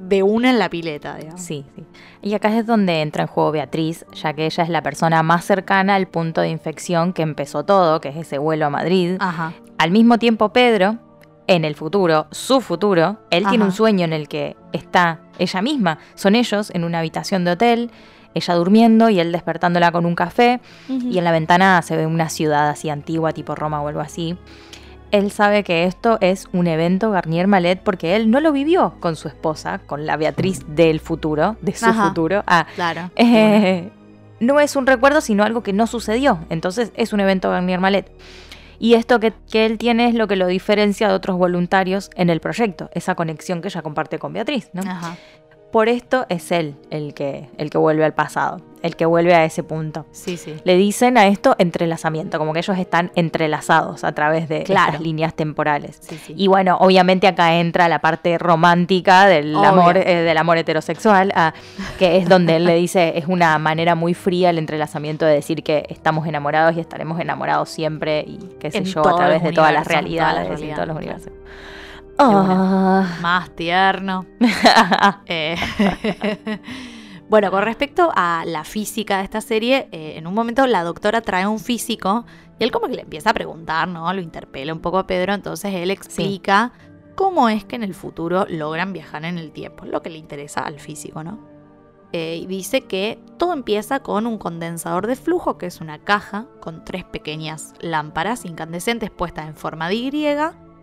de 0.01 0.23
una 0.23 0.51
en 0.51 0.59
la 0.59 0.71
pileta, 0.71 1.17
digamos. 1.17 1.41
Sí, 1.41 1.65
sí. 1.77 1.85
Y 2.23 2.35
acá 2.35 2.57
es 2.57 2.67
donde 2.67 3.03
entra 3.03 3.23
en 3.23 3.29
juego 3.29 3.53
Beatriz, 3.53 4.05
ya 4.15 4.33
que 4.33 4.47
ella 4.47 4.65
es 4.65 4.69
la 4.71 4.83
persona 4.83 5.23
más 5.23 5.45
cercana 5.45 5.95
al 5.95 6.09
punto 6.09 6.41
de 6.41 6.49
infección 6.49 7.13
que 7.13 7.23
empezó 7.23 7.65
todo, 7.65 8.01
que 8.01 8.09
es 8.09 8.17
ese 8.17 8.39
vuelo 8.39 8.67
a 8.67 8.71
Madrid. 8.71 9.17
Ajá. 9.21 9.53
Al 9.77 9.91
mismo 9.91 10.19
tiempo, 10.19 10.53
Pedro, 10.53 10.99
en 11.47 11.65
el 11.65 11.75
futuro, 11.75 12.27
su 12.31 12.61
futuro, 12.61 13.19
él 13.31 13.47
tiene 13.49 13.65
un 13.65 13.73
sueño 13.73 14.05
en 14.05 14.13
el 14.13 14.29
que 14.29 14.57
está 14.73 15.21
ella 15.39 15.63
misma. 15.63 15.99
Son 16.15 16.35
ellos 16.35 16.71
en 16.75 16.85
una 16.85 16.99
habitación 16.99 17.45
de 17.45 17.53
hotel, 17.53 17.91
ella 18.35 18.55
durmiendo 18.55 19.09
y 19.11 19.21
él 19.21 19.33
despertándola 19.33 19.91
con 19.93 20.07
un 20.07 20.15
café. 20.15 20.61
Y 20.89 21.19
en 21.19 21.25
la 21.25 21.33
ventana 21.33 21.81
se 21.83 21.97
ve 21.97 22.07
una 22.07 22.29
ciudad 22.29 22.69
así 22.69 22.91
antigua, 22.91 23.33
tipo 23.33 23.55
Roma 23.55 23.81
o 23.83 23.89
algo 23.89 24.01
así. 24.01 24.37
Él 25.11 25.31
sabe 25.31 25.65
que 25.65 25.85
esto 25.85 26.19
es 26.21 26.49
un 26.53 26.67
evento 26.67 27.11
Garnier 27.11 27.47
Malet 27.47 27.81
porque 27.83 28.15
él 28.15 28.31
no 28.31 28.41
lo 28.41 28.53
vivió 28.53 28.95
con 29.01 29.17
su 29.17 29.29
esposa, 29.29 29.79
con 29.87 30.05
la 30.05 30.17
Beatriz 30.19 30.61
del 30.69 31.01
futuro, 31.01 31.57
de 31.63 31.75
su 31.75 31.87
Ajá. 31.87 32.09
futuro. 32.09 32.43
Ah, 32.47 32.67
Claro. 32.75 33.11
eh, 33.17 33.91
no 34.41 34.61
es 34.61 34.77
un 34.77 34.87
recuerdo, 34.87 35.21
sino 35.23 35.45
algo 35.45 35.63
que 35.63 35.73
no 35.73 35.87
sucedió. 35.87 36.41
Entonces 36.51 36.93
es 36.95 37.13
un 37.15 37.21
evento 37.21 37.51
Garnier 37.51 37.81
Malet. 37.81 38.11
Y 38.79 38.95
esto 38.95 39.19
que, 39.19 39.33
que 39.51 39.67
él 39.67 39.77
tiene 39.79 40.09
es 40.09 40.15
lo 40.15 40.29
que 40.29 40.37
lo 40.37 40.47
diferencia 40.47 41.09
de 41.09 41.15
otros 41.15 41.37
voluntarios 41.39 42.11
en 42.15 42.31
el 42.31 42.41
proyecto, 42.41 42.91
esa 42.93 43.15
conexión 43.17 43.61
que 43.61 43.69
ella 43.69 43.83
comparte 43.83 44.19
con 44.21 44.33
Beatriz. 44.33 44.71
¿no? 44.73 44.83
Ajá. 44.83 45.17
Por 45.71 45.89
esto 45.91 46.25
es 46.31 46.51
él 46.51 46.77
el 46.91 47.13
que, 47.13 47.49
el 47.59 47.69
que 47.69 47.77
vuelve 47.77 48.03
al 48.03 48.15
pasado, 48.15 48.63
el 48.83 48.97
que 48.97 49.05
vuelve 49.05 49.35
a 49.35 49.45
ese 49.45 49.63
punto. 49.63 50.07
Sí, 50.13 50.39
sí. 50.39 50.55
Le 50.65 50.77
dicen 50.77 51.19
a 51.19 51.27
esto 51.27 51.57
entrelazamiento, 51.59 52.39
como 52.39 52.55
que 52.55 52.61
ellos 52.61 52.79
están 52.79 53.11
entrelazados 53.17 54.03
a 54.03 54.13
través 54.13 54.49
de 54.49 54.63
Claro. 54.63 54.87
estas 54.93 55.03
líneas 55.03 55.35
temporales. 55.35 55.99
Sí, 56.01 56.17
sí. 56.25 56.35
Y 56.39 56.47
bueno, 56.47 56.79
obviamente 56.81 57.27
acá 57.27 57.57
entra 57.57 57.87
la 57.89 57.99
parte 57.99 58.39
romántica 58.39 59.27
del 59.27 59.55
Obvio. 59.55 59.69
amor, 59.69 59.97
eh, 59.99 60.23
del 60.23 60.39
amor 60.39 60.57
heterosexual, 60.57 61.33
ah, 61.35 61.53
que 61.99 62.17
es 62.17 62.29
donde 62.31 62.57
él 62.57 62.65
le 62.65 62.75
dice, 62.77 63.19
es 63.19 63.27
una 63.27 63.59
manera 63.59 63.95
muy 63.95 64.15
fría 64.15 64.49
el 64.49 64.57
entrelazamiento 64.59 65.27
de 65.27 65.35
decir 65.35 65.63
que 65.63 65.85
estamos 65.91 66.27
enamorados 66.27 66.77
y 66.77 66.81
estaremos 66.81 67.21
enamorados 67.21 67.69
siempre 67.69 68.25
y 68.27 68.39
qué 68.59 68.71
sé 68.71 68.79
En 68.79 68.85
yo, 68.85 69.07
a 69.07 69.17
través 69.17 69.43
de 69.43 69.53
todas 69.53 69.73
las 69.75 69.83
en 69.83 69.85
todas 69.85 69.85
las 69.85 69.87
realidades 69.87 70.61
y 70.63 70.73
todos 70.73 70.89
los 70.89 70.97
realidades, 70.97 71.27
universos. 71.27 71.33
Ah. 72.19 73.19
Más 73.23 73.51
tierno. 73.51 74.27
Eh, 75.27 75.57
bueno, 77.29 77.51
con 77.51 77.63
respecto 77.63 78.11
a 78.15 78.45
la 78.47 78.65
física 78.65 79.19
de 79.19 79.25
esta 79.25 79.41
serie, 79.41 79.89
eh, 79.93 80.15
en 80.17 80.27
un 80.27 80.35
momento 80.35 80.67
la 80.67 80.83
doctora 80.83 81.21
trae 81.21 81.45
a 81.45 81.49
un 81.49 81.59
físico 81.59 82.25
y 82.59 82.65
él 82.65 82.71
como 82.71 82.89
que 82.89 82.95
le 82.95 83.03
empieza 83.03 83.31
a 83.31 83.35
preguntar, 83.35 83.89
¿no? 83.89 84.13
Lo 84.13 84.21
interpela 84.21 84.73
un 84.73 84.81
poco 84.81 84.99
a 84.99 85.07
Pedro, 85.07 85.35
entonces 85.35 85.75
él 85.75 85.91
explica 85.91 86.73
cómo 87.15 87.49
es 87.49 87.65
que 87.65 87.77
en 87.77 87.83
el 87.83 87.95
futuro 87.95 88.47
logran 88.49 88.93
viajar 88.93 89.25
en 89.25 89.39
el 89.39 89.53
tiempo, 89.53 89.85
lo 89.85 90.03
que 90.03 90.11
le 90.11 90.19
interesa 90.19 90.61
al 90.61 90.81
físico, 90.81 91.23
¿no? 91.23 91.39
Eh, 92.13 92.41
y 92.43 92.47
dice 92.47 92.83
que 92.83 93.19
todo 93.37 93.53
empieza 93.53 94.01
con 94.01 94.27
un 94.27 94.39
condensador 94.39 95.07
de 95.07 95.15
flujo, 95.15 95.59
que 95.59 95.67
es 95.67 95.83
una 95.83 95.99
caja 95.99 96.47
con 96.61 96.85
tres 96.85 97.05
pequeñas 97.05 97.75
lámparas 97.81 98.47
incandescentes 98.47 99.11
puestas 99.11 99.47
en 99.47 99.55
forma 99.55 99.89
de 99.89 99.97
Y, 99.97 100.11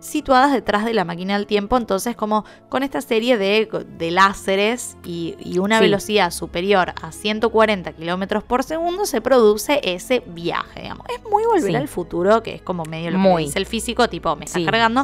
situadas 0.06 0.52
detrás 0.54 0.86
de 0.86 0.94
la 0.94 1.04
máquina 1.06 1.36
del 1.38 1.48
tiempo, 1.48 1.78
entonces 1.78 2.16
como 2.16 2.46
con 2.70 2.84
esta 2.84 3.02
serie 3.02 3.38
de, 3.38 3.68
de 3.98 4.12
láseres 4.12 4.98
y, 5.04 5.36
y 5.40 5.58
una 5.60 5.78
Sí. 5.80 5.84
velocidad 5.86 6.32
superior 6.32 6.94
a 7.02 7.12
140 7.12 7.92
kilómetros 7.94 8.44
por 8.44 8.64
segundo 8.64 9.06
se 9.06 9.22
produce 9.22 9.82
ese 9.84 10.22
viaje, 10.28 10.82
digamos. 10.84 11.06
Es 11.10 11.24
muy 11.30 11.44
volver 11.46 11.72
Sí. 11.72 11.76
al 11.76 11.88
futuro, 11.88 12.42
que 12.44 12.56
es 12.56 12.62
como 12.62 12.84
medio 12.86 13.12
lo 13.12 13.18
que 13.18 13.24
Muy. 13.24 13.44
dice 13.46 13.60
el 13.60 13.66
físico, 13.66 14.08
tipo, 14.10 14.36
me 14.36 14.46
está 14.46 14.60
Sí, 14.60 14.66
cargando. 14.66 15.04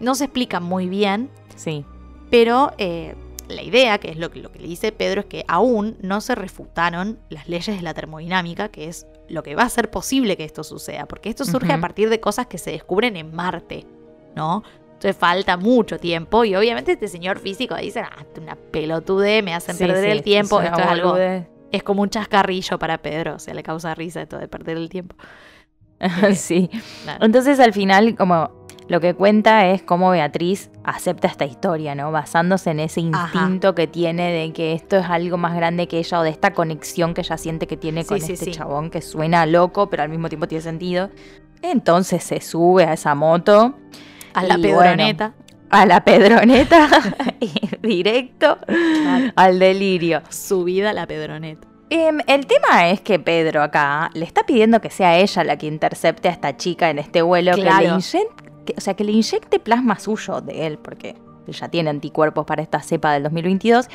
No 0.00 0.14
se 0.14 0.24
explica 0.24 0.60
muy 0.60 0.88
bien, 0.88 1.30
sí. 1.56 1.84
pero 2.30 2.72
eh, 2.78 3.14
la 3.48 3.62
idea, 3.62 3.98
que 3.98 4.10
es 4.10 4.16
lo 4.16 4.30
que, 4.30 4.40
lo 4.40 4.50
que 4.52 4.60
le 4.60 4.68
dice 4.68 4.92
Pedro, 4.92 5.20
es 5.22 5.26
que 5.26 5.44
aún 5.48 5.96
no 6.00 6.20
se 6.20 6.34
refutaron 6.36 7.18
las 7.30 7.48
leyes 7.48 7.76
de 7.76 7.82
la 7.82 7.92
termodinámica, 7.94 8.68
que 8.68 8.86
es 8.88 9.06
lo 9.28 9.42
que 9.42 9.56
va 9.56 9.64
a 9.64 9.66
hacer 9.66 9.90
posible 9.90 10.36
que 10.36 10.44
esto 10.44 10.62
suceda, 10.64 11.06
porque 11.06 11.28
esto 11.28 11.44
surge 11.44 11.72
a 11.72 11.80
partir 11.80 12.08
de 12.08 12.20
cosas 12.20 12.46
que 12.46 12.58
se 12.58 12.70
descubren 12.70 13.16
en 13.16 13.34
Marte, 13.34 13.86
¿no? 14.34 14.62
Entonces 15.00 15.16
falta 15.16 15.56
mucho 15.56 15.98
tiempo 15.98 16.44
y 16.44 16.54
obviamente 16.54 16.92
este 16.92 17.08
señor 17.08 17.38
físico 17.38 17.74
dice, 17.76 18.00
ah, 18.00 18.24
una 18.38 18.54
pelotude, 18.54 19.40
me 19.42 19.54
hacen 19.54 19.74
Sí, 19.74 19.84
perder 19.86 20.04
sí, 20.04 20.10
el 20.10 20.22
tiempo, 20.22 20.60
esto 20.60 20.78
es 20.78 20.86
algo, 20.86 21.16
es 21.16 21.82
como 21.82 22.02
un 22.02 22.10
chascarrillo 22.10 22.78
para 22.78 22.98
Pedro, 22.98 23.36
o 23.36 23.38
sea, 23.38 23.54
le 23.54 23.62
causa 23.62 23.94
risa 23.94 24.20
esto 24.20 24.36
de 24.36 24.46
perder 24.46 24.76
el 24.76 24.90
tiempo. 24.90 25.16
sí. 26.34 26.70
Claro. 27.04 27.24
Entonces 27.24 27.60
al 27.60 27.72
final 27.72 28.14
como 28.14 28.60
lo 28.88 29.00
que 29.00 29.14
cuenta 29.14 29.68
es 29.68 29.82
cómo 29.82 30.10
Beatriz 30.10 30.68
acepta 30.82 31.28
esta 31.28 31.44
historia, 31.44 31.94
¿no? 31.94 32.10
Basándose 32.10 32.70
en 32.70 32.80
ese 32.80 33.00
Ajá. 33.12 33.30
instinto 33.32 33.74
que 33.74 33.86
tiene 33.86 34.32
de 34.32 34.52
que 34.52 34.72
esto 34.72 34.96
es 34.96 35.06
algo 35.06 35.38
más 35.38 35.54
grande 35.54 35.86
que 35.86 35.98
ella 35.98 36.18
o 36.18 36.22
de 36.24 36.30
esta 36.30 36.52
conexión 36.52 37.14
que 37.14 37.20
ella 37.20 37.38
siente 37.38 37.68
que 37.68 37.76
tiene 37.76 38.04
con 38.04 38.20
sí, 38.20 38.32
este 38.32 38.46
sí. 38.46 38.50
chabón 38.50 38.90
que 38.90 39.00
suena 39.00 39.46
loco 39.46 39.88
pero 39.88 40.02
al 40.02 40.08
mismo 40.08 40.28
tiempo 40.28 40.48
tiene 40.48 40.62
sentido. 40.62 41.08
Entonces 41.62 42.24
se 42.24 42.40
sube 42.40 42.84
a 42.84 42.94
esa 42.94 43.14
moto 43.14 43.76
A 44.34 44.42
la 44.44 44.58
Y 44.58 44.62
pedroneta. 44.62 45.34
a 45.70 45.86
la 45.86 46.04
pedroneta 46.04 46.88
directo 47.82 48.58
Claro. 48.66 49.32
al 49.36 49.58
delirio. 49.58 50.22
Subida 50.28 50.90
a 50.90 50.92
la 50.92 51.06
pedroneta. 51.06 51.66
Em, 51.90 52.18
el 52.26 52.46
tema 52.46 52.88
es 52.90 53.00
que 53.00 53.18
Pedro 53.18 53.62
acá 53.62 54.10
le 54.14 54.24
está 54.24 54.44
pidiendo 54.44 54.80
que 54.80 54.90
sea 54.90 55.16
ella 55.18 55.42
la 55.42 55.56
que 55.58 55.66
intercepte 55.66 56.28
a 56.28 56.30
esta 56.30 56.56
chica 56.56 56.88
en 56.90 56.98
este 57.00 57.20
vuelo, 57.22 57.52
que 57.56 57.62
le 57.64 57.70
inyecte, 57.84 58.74
o 58.76 58.80
sea, 58.80 58.94
que 58.94 59.02
le 59.02 59.10
inyecte 59.12 59.58
plasma 59.58 59.98
suyo 59.98 60.40
de 60.40 60.66
él, 60.68 60.78
porque 60.78 61.16
ya 61.48 61.68
tiene 61.68 61.90
anticuerpos 61.90 62.46
para 62.46 62.62
esta 62.62 62.80
cepa 62.80 63.12
del 63.12 63.24
2022, 63.24 63.88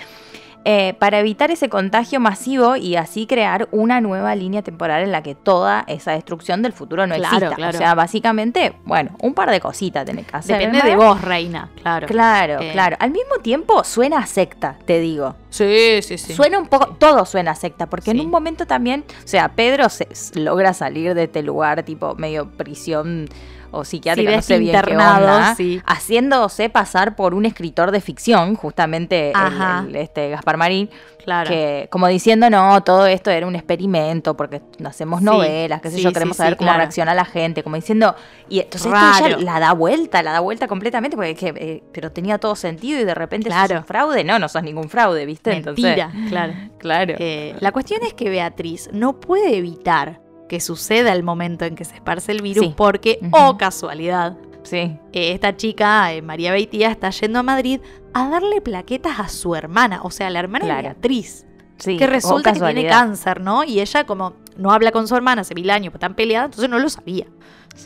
eh, 0.68 0.96
para 0.98 1.20
evitar 1.20 1.52
ese 1.52 1.70
contagio 1.70 2.20
masivo 2.20 2.76
y 2.76 2.96
así 2.96 3.28
crear 3.28 3.68
una 3.72 4.02
nueva 4.02 4.34
línea 4.36 4.64
temporal 4.64 5.04
en 5.04 5.12
la 5.12 5.22
que 5.22 5.36
toda 5.36 5.84
esa 5.88 6.14
destrucción 6.14 6.64
del 6.64 6.74
futuro 6.74 7.06
no 7.06 7.14
Claro, 7.16 7.36
exista. 7.36 7.56
claro. 7.56 7.76
O 7.76 7.78
sea, 7.78 7.94
básicamente, 7.94 8.74
bueno, 8.84 9.12
un 9.22 9.36
par 9.36 9.52
de 9.52 9.60
cositas 9.60 10.06
tenés 10.06 10.26
que 10.26 10.36
hacer. 10.36 10.58
Depende 10.58 10.82
de 10.82 10.96
vos, 10.96 11.22
reina, 11.22 11.70
claro. 11.82 12.08
Claro, 12.08 12.60
Eh. 12.62 12.72
claro. 12.74 12.98
Al 13.00 13.12
mismo 13.12 13.36
tiempo 13.44 13.84
suena 13.84 14.18
a 14.18 14.26
secta, 14.26 14.76
te 14.86 15.00
digo. 15.00 15.36
Sí, 15.52 16.02
sí, 16.02 16.18
sí. 16.18 16.34
Suena 16.34 16.58
un 16.58 16.68
poco, 16.68 16.96
todo 16.98 17.26
suena 17.26 17.52
a 17.52 17.56
secta, 17.56 17.86
porque 17.86 18.12
en 18.12 18.20
un 18.20 18.32
momento 18.32 18.66
también, 18.66 19.06
o 19.24 19.28
sea, 19.28 19.50
Pedro 19.50 19.88
se, 19.90 20.08
logra 20.34 20.74
salir 20.74 21.14
de 21.14 21.26
este 21.26 21.44
lugar 21.44 21.84
tipo 21.84 22.16
medio 22.16 22.50
prisión 22.50 23.30
o 23.76 23.86
psiquiátrica, 23.86 24.30
Sí, 24.32 24.36
no 24.38 24.42
sé 24.42 24.60
bien 24.60 24.82
qué 24.86 24.92
onda, 24.94 25.56
sí. 25.56 25.82
haciéndose 25.86 26.70
pasar 26.70 27.16
por 27.16 27.34
un 27.34 27.46
escritor 27.46 27.92
de 27.92 28.02
ficción, 28.02 28.56
justamente 28.56 29.30
el- 29.32 29.36
Ajá. 29.36 29.86
el- 29.88 29.96
este 29.96 30.30
Gaspar 30.30 30.58
Marín, 30.58 30.90
Claro. 31.24 31.50
que 31.50 31.88
como 31.92 32.08
diciendo, 32.08 32.50
no, 32.50 32.84
todo 32.84 33.08
esto 33.08 33.32
era 33.32 33.48
un 33.48 33.56
experimento 33.56 34.38
porque 34.38 34.62
hacemos 34.86 35.20
Sí, 35.20 35.26
novelas, 35.26 35.82
qué 35.82 35.90
sé 35.90 36.02
yo, 36.02 36.14
queremos 36.14 36.38
saber 36.38 36.56
cómo 36.56 36.68
claro. 36.68 36.80
reacciona 36.80 37.14
la 37.16 37.26
gente, 37.26 37.64
como 37.64 37.76
diciendo, 37.76 38.16
y 38.48 38.60
entonces 38.60 38.92
esto 38.94 39.26
ella 39.26 39.38
la 39.40 39.60
da 39.60 39.74
vuelta, 39.74 40.22
la 40.22 40.32
da 40.34 40.40
vuelta 40.40 40.68
completamente, 40.68 41.16
porque 41.18 41.36
que, 41.36 41.48
eh, 41.56 41.84
pero 41.92 42.12
tenía 42.12 42.38
todo 42.38 42.56
sentido 42.56 43.00
y 43.00 43.04
de 43.06 43.16
repente 43.16 43.50
sos 43.50 43.72
un 43.72 43.84
fraude, 43.86 44.24
no, 44.24 44.38
no 44.38 44.48
sos 44.50 44.62
ningún 44.64 44.88
fraude, 44.90 45.26
¿viste? 45.26 45.62
Mentira, 45.62 46.12
claro. 46.30 46.54
claro. 46.78 47.16
Eh, 47.18 47.56
la 47.60 47.72
cuestión 47.72 48.02
es 48.04 48.14
que 48.14 48.30
Beatriz 48.30 48.90
no 48.94 49.20
puede 49.20 49.58
evitar 49.58 50.22
que 50.50 50.60
suceda 50.60 51.12
el 51.14 51.24
momento 51.24 51.66
en 51.66 51.76
que 51.76 51.86
se 51.86 51.96
esparce 51.96 52.32
el 52.32 52.42
virus 52.42 52.66
Sí. 52.66 52.74
porque, 52.76 53.20
Ujú. 53.22 53.32
oh 53.34 53.58
casualidad, 53.58 54.38
Sí, 54.64 54.78
eh, 55.14 55.32
esta 55.34 55.56
chica, 55.56 56.12
eh, 56.14 56.24
María 56.24 56.52
Beitía, 56.52 56.90
está 56.90 57.12
yendo 57.12 57.38
a 57.38 57.44
Madrid 57.44 57.82
a 58.16 58.30
darle 58.30 58.62
plaquetas 58.62 59.20
a 59.20 59.28
su 59.30 59.54
hermana, 59.56 60.02
o 60.02 60.10
sea, 60.10 60.30
la 60.32 60.40
hermana 60.40 60.66
Claro. 60.66 60.82
de 60.82 60.88
Beatriz, 60.94 61.46
sí. 61.78 61.98
que 61.98 62.06
oh, 62.06 62.08
resulta 62.08 62.52
que 62.52 62.60
tiene 62.60 62.88
cáncer, 62.88 63.42
¿no? 63.42 63.64
Y 63.64 63.80
ella 63.80 64.06
como 64.08 64.34
no 64.58 64.72
habla 64.72 64.92
con 64.92 65.08
su 65.08 65.16
hermana 65.16 65.42
hace 65.42 65.54
mil 65.54 65.70
años, 65.70 65.92
pues 65.92 65.98
están 65.98 66.16
peleadas, 66.16 66.48
entonces 66.48 66.70
no 66.70 66.80
lo 66.80 66.90
sabía. 66.90 67.28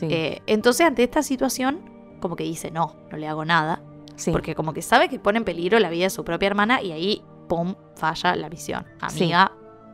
Eh, 0.02 0.40
entonces, 0.46 0.86
ante 0.86 1.02
esta 1.02 1.22
situación, 1.22 1.80
como 2.20 2.34
que 2.34 2.44
dice, 2.44 2.70
no, 2.70 2.96
no 3.10 3.18
le 3.18 3.28
hago 3.28 3.44
nada, 3.44 3.82
sí. 4.16 4.30
porque 4.30 4.54
como 4.54 4.72
que 4.72 4.80
sabe 4.80 5.10
que 5.10 5.18
pone 5.18 5.36
en 5.38 5.44
peligro 5.44 5.78
la 5.80 5.90
vida 5.90 6.04
de 6.04 6.10
su 6.10 6.24
propia 6.24 6.46
hermana 6.46 6.80
y 6.80 6.92
ahí, 6.92 7.22
pum, 7.46 7.74
falla 7.94 8.36
la 8.36 8.48
misión. 8.48 8.86
Amiga, 9.00 9.52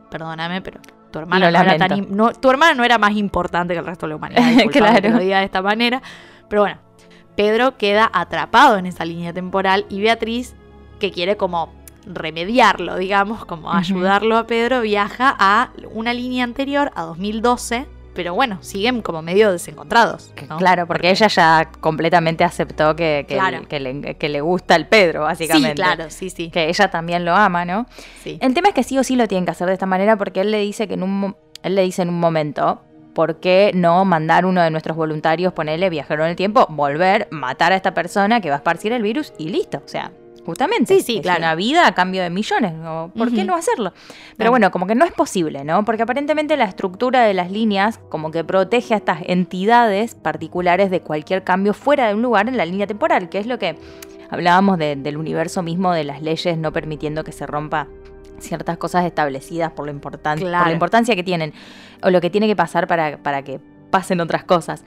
perdóname, 0.09 0.61
pero 0.61 0.79
tu 1.11 1.19
hermana, 1.19 1.45
no 1.51 1.59
era 1.63 1.77
tan 1.87 2.15
no- 2.17 2.31
tu 2.33 2.49
hermana 2.49 2.73
no 2.73 2.83
era 2.83 2.97
más 2.97 3.11
importante 3.13 3.73
que 3.73 3.79
el 3.79 3.85
resto 3.85 4.05
de 4.05 4.09
la 4.11 4.15
humanidad. 4.17 4.41
Claro. 4.71 5.01
que 5.01 5.09
lo 5.09 5.19
diga 5.19 5.39
de 5.39 5.45
esta 5.45 5.61
manera. 5.61 6.01
Pero 6.49 6.61
bueno, 6.63 6.77
Pedro 7.35 7.77
queda 7.77 8.09
atrapado 8.13 8.77
en 8.77 8.85
esa 8.85 9.05
línea 9.05 9.33
temporal 9.33 9.85
y 9.89 10.01
Beatriz, 10.01 10.55
que 10.99 11.11
quiere 11.11 11.37
como 11.37 11.73
remediarlo, 12.05 12.97
digamos, 12.97 13.45
como 13.45 13.71
ayudarlo 13.73 14.37
a 14.37 14.47
Pedro, 14.47 14.81
viaja 14.81 15.35
a 15.37 15.69
una 15.91 16.13
línea 16.13 16.43
anterior, 16.43 16.91
a 16.95 17.03
2012, 17.03 17.85
pero 18.17 18.33
bueno, 18.33 18.57
siguen 18.61 19.03
como 19.03 19.21
medio 19.21 19.51
desencontrados. 19.51 20.33
¿no? 20.49 20.57
Claro, 20.57 20.87
porque 20.87 21.11
ella 21.11 21.27
ya 21.27 21.69
completamente 21.79 22.43
aceptó 22.43 22.95
que, 22.95 23.25
que, 23.27 23.35
Claro. 23.35 23.67
que 23.67 23.79
le, 23.79 24.15
que 24.15 24.27
le 24.27 24.41
gusta 24.41 24.75
el 24.75 24.87
Pedro, 24.87 25.21
básicamente. 25.21 25.69
Sí, 25.69 25.75
claro, 25.75 26.09
sí, 26.09 26.31
sí. 26.31 26.49
Que 26.49 26.67
ella 26.67 26.89
también 26.89 27.25
lo 27.25 27.35
ama, 27.35 27.63
¿no? 27.63 27.85
sí. 28.23 28.39
El 28.41 28.55
tema 28.55 28.69
es 28.69 28.73
que 28.73 28.81
sí 28.81 28.97
o 28.97 29.03
sí 29.03 29.15
lo 29.15 29.27
tienen 29.27 29.45
que 29.45 29.51
hacer 29.51 29.67
de 29.67 29.73
esta 29.73 29.85
manera 29.85 30.17
porque 30.17 30.41
él 30.41 30.49
le 30.49 30.59
dice 30.61 30.87
que 30.87 30.95
en 30.95 31.03
un 31.03 31.35
él 31.61 31.75
le 31.75 31.83
dice 31.83 32.01
en 32.01 32.09
un 32.09 32.19
momento, 32.19 32.81
¿por 33.13 33.39
qué 33.39 33.69
no 33.75 34.03
mandar 34.03 34.47
uno 34.47 34.63
de 34.63 34.71
nuestros 34.71 34.97
voluntarios, 34.97 35.53
ponerle 35.53 35.91
viajero 35.91 36.23
en 36.23 36.31
el 36.31 36.35
tiempo, 36.35 36.65
volver, 36.69 37.27
matar 37.29 37.71
a 37.71 37.75
esta 37.75 37.93
persona 37.93 38.41
que 38.41 38.49
va 38.49 38.55
a 38.55 38.57
esparcir 38.57 38.93
el 38.93 39.03
virus 39.03 39.31
y 39.37 39.49
listo? 39.49 39.77
O 39.85 39.87
sea, 39.87 40.11
justamente. 40.47 40.95
Sí, 40.95 41.01
sí, 41.01 41.21
claro. 41.21 41.39
una 41.39 41.53
vida 41.53 41.85
a 41.85 41.93
cambio 41.93 42.23
de 42.23 42.31
millones. 42.31 42.73
¿no? 42.73 43.11
¿Por 43.15 43.31
qué 43.31 43.43
no 43.43 43.53
hacerlo? 43.55 43.93
Pero 44.37 44.49
bueno, 44.49 44.71
como 44.71 44.87
que 44.87 44.95
no 44.95 45.05
es 45.05 45.11
posible, 45.11 45.63
¿no? 45.63 45.85
Porque 45.85 46.01
aparentemente 46.01 46.57
la 46.57 46.65
estructura 46.65 47.21
de 47.23 47.35
las 47.35 47.51
líneas 47.51 47.99
como 48.09 48.31
que 48.31 48.43
protege 48.43 48.95
a 48.95 48.97
estas 48.97 49.19
entidades 49.27 50.15
particulares 50.15 50.89
de 50.89 51.01
cualquier 51.01 51.43
cambio 51.43 51.75
fuera 51.75 52.07
de 52.07 52.15
un 52.15 52.23
lugar 52.23 52.47
en 52.47 52.57
la 52.57 52.65
línea 52.65 52.87
temporal, 52.87 53.29
que 53.29 53.37
es 53.37 53.45
lo 53.45 53.59
que 53.59 53.77
hablábamos 54.31 54.77
de- 54.79 54.95
del 54.95 55.17
universo 55.17 55.61
mismo, 55.61 55.91
de 55.93 56.03
las 56.03 56.21
leyes 56.23 56.57
no 56.57 56.71
permitiendo 56.73 57.23
que 57.23 57.31
se 57.31 57.45
rompa 57.45 57.87
ciertas 58.39 58.77
cosas 58.77 59.05
establecidas 59.05 59.71
por 59.71 59.85
lo, 59.85 59.91
importan- 59.91 60.39
por 60.39 60.49
la 60.49 60.71
importancia 60.73 61.15
que 61.15 61.23
tienen 61.23 61.53
o 62.03 62.09
lo 62.09 62.21
que 62.21 62.29
tiene 62.29 62.47
que 62.47 62.55
pasar 62.55 62.87
para, 62.87 63.17
para 63.17 63.41
que 63.43 63.59
pasen 63.89 64.19
otras 64.21 64.43
cosas. 64.43 64.83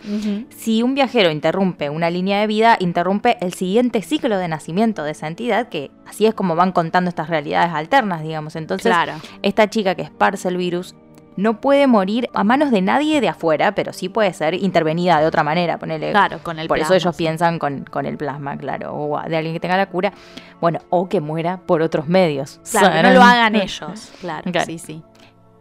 Si 0.56 0.82
un 0.82 0.94
viajero 0.94 1.30
interrumpe 1.30 1.90
una 1.90 2.10
línea 2.10 2.40
de 2.40 2.46
vida, 2.46 2.76
interrumpe 2.80 3.36
el 3.40 3.54
siguiente 3.54 4.02
ciclo 4.02 4.36
de 4.38 4.48
nacimiento 4.48 5.02
de 5.04 5.12
esa 5.12 5.26
entidad, 5.26 5.68
que 5.68 5.90
así 6.06 6.26
es 6.26 6.34
como 6.34 6.56
van 6.56 6.72
contando 6.72 7.08
estas 7.08 7.28
realidades 7.28 7.72
alternas, 7.72 8.22
digamos. 8.22 8.56
Entonces, 8.56 8.92
Claro. 8.92 9.12
esta 9.42 9.68
chica 9.70 9.94
que 9.94 10.02
esparce 10.02 10.48
el 10.48 10.56
virus 10.56 10.94
no 11.36 11.60
puede 11.60 11.86
morir 11.86 12.28
a 12.34 12.44
manos 12.44 12.70
de 12.70 12.82
nadie 12.82 13.20
de 13.22 13.28
afuera, 13.28 13.74
pero 13.74 13.92
sí 13.94 14.08
puede 14.10 14.32
ser 14.34 14.52
intervenida 14.54 15.18
de 15.20 15.26
otra 15.26 15.42
manera, 15.42 15.78
ponele. 15.78 16.10
Claro, 16.10 16.40
con 16.42 16.58
el 16.58 16.68
Por 16.68 16.78
eso 16.80 16.92
ellos 16.92 17.16
sí. 17.16 17.22
piensan 17.22 17.58
con, 17.58 17.84
con 17.84 18.04
el 18.04 18.18
plasma, 18.18 18.58
claro, 18.58 18.94
o 18.94 19.18
de 19.26 19.36
alguien 19.36 19.54
que 19.54 19.60
tenga 19.60 19.76
la 19.78 19.86
cura. 19.86 20.12
Bueno, 20.60 20.80
o 20.90 21.08
que 21.08 21.20
muera 21.20 21.58
por 21.64 21.80
otros 21.80 22.08
medios. 22.08 22.60
Claro, 22.70 23.02
no 23.08 23.14
lo 23.14 23.22
hagan 23.22 23.54
ellos. 23.54 24.12
Claro, 24.20 24.50
Claro. 24.50 24.66
sí, 24.66 24.78
sí. 24.78 25.02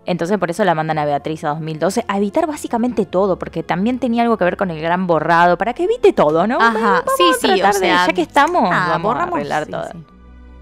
Entonces 0.05 0.37
por 0.39 0.49
eso 0.49 0.63
la 0.65 0.73
mandan 0.73 0.97
a 0.97 1.05
Beatriz 1.05 1.43
a 1.43 1.49
2012 1.49 2.05
a 2.07 2.17
evitar 2.17 2.47
básicamente 2.47 3.05
todo, 3.05 3.37
porque 3.37 3.61
también 3.63 3.99
tenía 3.99 4.23
algo 4.23 4.37
que 4.37 4.43
ver 4.45 4.57
con 4.57 4.71
el 4.71 4.81
gran 4.81 5.05
borrado, 5.07 5.57
para 5.57 5.73
que 5.73 5.83
evite 5.83 6.13
todo, 6.13 6.47
¿no? 6.47 6.57
Ajá, 6.59 7.03
vamos 7.05 7.13
sí, 7.17 7.23
a 7.29 7.33
sí, 7.33 7.61
o 7.61 7.67
de- 7.67 7.73
sea, 7.73 8.07
ya 8.07 8.13
que 8.13 8.21
estamos, 8.21 8.69
nada, 8.69 8.97
vamos 8.97 9.15
a 9.15 9.23
arreglar 9.23 9.65
sí, 9.65 9.71
todo. 9.71 9.83
sí. 9.91 9.97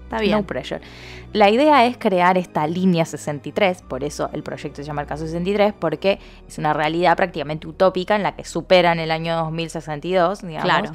Está 0.04 0.20
bien. 0.20 0.38
No 0.38 0.46
pressure. 0.46 0.80
La 1.34 1.50
idea 1.50 1.84
es 1.84 1.98
crear 1.98 2.38
esta 2.38 2.66
línea 2.66 3.04
63, 3.04 3.82
por 3.82 4.02
eso 4.02 4.30
el 4.32 4.42
proyecto 4.42 4.76
se 4.76 4.84
llama 4.84 5.02
el 5.02 5.06
caso 5.06 5.26
63, 5.26 5.74
porque 5.78 6.18
es 6.48 6.56
una 6.56 6.72
realidad 6.72 7.16
prácticamente 7.16 7.66
utópica 7.66 8.16
en 8.16 8.22
la 8.22 8.34
que 8.34 8.44
superan 8.44 8.98
el 8.98 9.10
año 9.10 9.36
2062, 9.36 10.40
digamos. 10.40 10.64
Claro. 10.64 10.92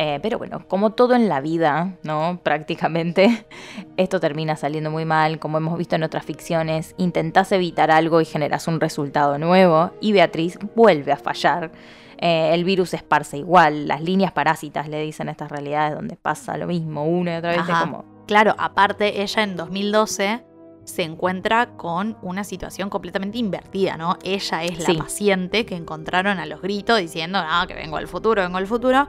Eh, 0.00 0.20
pero 0.22 0.38
bueno, 0.38 0.62
como 0.68 0.90
todo 0.90 1.16
en 1.16 1.28
la 1.28 1.40
vida, 1.40 1.96
¿no? 2.04 2.38
Prácticamente, 2.44 3.46
esto 3.96 4.20
termina 4.20 4.54
saliendo 4.54 4.92
muy 4.92 5.04
mal, 5.04 5.40
como 5.40 5.58
hemos 5.58 5.76
visto 5.76 5.96
en 5.96 6.04
otras 6.04 6.24
ficciones, 6.24 6.94
intentás 6.98 7.50
evitar 7.50 7.90
algo 7.90 8.20
y 8.20 8.24
generas 8.24 8.68
un 8.68 8.78
resultado 8.78 9.38
nuevo, 9.38 9.90
y 10.00 10.12
Beatriz 10.12 10.56
vuelve 10.76 11.10
a 11.10 11.16
fallar. 11.16 11.72
Eh, 12.20 12.50
el 12.54 12.62
virus 12.62 12.94
esparce 12.94 13.38
igual, 13.38 13.88
las 13.88 14.00
líneas 14.00 14.30
parásitas 14.30 14.88
le 14.88 15.02
dicen 15.02 15.28
a 15.28 15.32
estas 15.32 15.50
realidades 15.50 15.96
donde 15.96 16.14
pasa 16.16 16.56
lo 16.56 16.68
mismo 16.68 17.04
una 17.04 17.34
y 17.34 17.36
otra 17.38 17.50
vez, 17.50 17.62
es 17.62 17.68
Ajá. 17.68 17.80
como... 17.80 18.04
Claro, 18.28 18.54
aparte 18.56 19.20
ella 19.20 19.42
en 19.42 19.56
2012 19.56 20.44
se 20.84 21.02
encuentra 21.02 21.76
con 21.76 22.16
una 22.22 22.44
situación 22.44 22.88
completamente 22.88 23.38
invertida, 23.38 23.96
¿no? 23.96 24.16
Ella 24.22 24.62
es 24.64 24.78
la 24.78 24.86
Sí. 24.86 24.94
paciente 24.96 25.66
que 25.66 25.74
encontraron 25.74 26.38
a 26.38 26.46
los 26.46 26.62
gritos 26.62 26.98
diciendo, 26.98 27.42
no, 27.42 27.66
que 27.66 27.74
vengo 27.74 27.96
al 27.96 28.06
futuro, 28.06 28.42
vengo 28.42 28.58
al 28.58 28.66
futuro. 28.66 29.06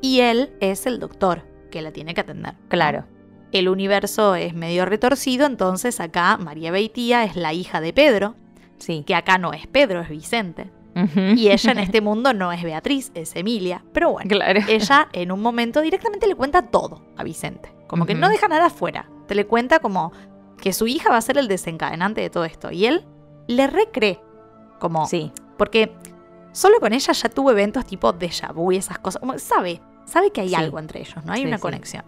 Y 0.00 0.20
él 0.20 0.50
es 0.60 0.86
el 0.86 0.98
doctor 1.00 1.42
que 1.70 1.82
la 1.82 1.92
tiene 1.92 2.14
que 2.14 2.20
atender. 2.20 2.54
Claro. 2.68 3.04
El 3.52 3.68
universo 3.68 4.34
es 4.34 4.54
medio 4.54 4.84
retorcido, 4.84 5.46
entonces 5.46 6.00
acá 6.00 6.36
María 6.36 6.70
Beitía 6.70 7.24
es 7.24 7.34
la 7.36 7.52
hija 7.52 7.80
de 7.80 7.92
Pedro, 7.92 8.34
Sí. 8.78 9.02
que 9.06 9.14
acá 9.14 9.38
no 9.38 9.52
es 9.52 9.66
Pedro, 9.66 10.00
es 10.00 10.08
Vicente. 10.08 10.70
Y 11.36 11.48
ella 11.50 11.72
en 11.72 11.78
este 11.78 12.00
mundo 12.00 12.32
no 12.34 12.50
es 12.52 12.62
Beatriz, 12.62 13.12
es 13.14 13.36
Emilia. 13.36 13.84
Pero 13.92 14.10
bueno, 14.12 14.28
Claro. 14.28 14.60
ella 14.68 15.08
en 15.12 15.30
un 15.32 15.40
momento 15.40 15.80
directamente 15.80 16.26
le 16.26 16.34
cuenta 16.34 16.62
todo 16.62 17.02
a 17.16 17.22
Vicente. 17.24 17.72
Como 17.86 18.04
que 18.04 18.14
no 18.14 18.28
deja 18.28 18.48
nada 18.48 18.66
afuera. 18.66 19.08
Te 19.28 19.34
le 19.34 19.46
cuenta 19.46 19.78
como 19.78 20.12
que 20.60 20.72
su 20.72 20.86
hija 20.88 21.10
va 21.10 21.16
a 21.16 21.22
ser 21.22 21.38
el 21.38 21.46
desencadenante 21.48 22.20
de 22.20 22.30
todo 22.30 22.44
esto. 22.44 22.70
Y 22.72 22.86
él 22.86 23.04
le 23.46 23.66
recree. 23.68 24.20
Como, 24.80 25.06
Sí, 25.06 25.32
porque 25.56 25.92
solo 26.52 26.80
con 26.80 26.92
ella 26.92 27.12
ya 27.12 27.28
tuvo 27.28 27.50
eventos 27.50 27.84
tipo 27.86 28.12
déjà 28.12 28.52
vu 28.52 28.72
y 28.72 28.76
esas 28.76 28.98
cosas. 28.98 29.22
Sabe, 29.42 29.80
sabe 30.04 30.30
que 30.30 30.40
hay 30.42 30.48
Sí. 30.50 30.54
algo 30.54 30.78
entre 30.78 31.00
ellos, 31.00 31.24
¿no? 31.24 31.32
Hay 31.32 31.42
Sí, 31.42 31.46
una 31.46 31.56
sí. 31.58 31.62
conexión. 31.62 32.04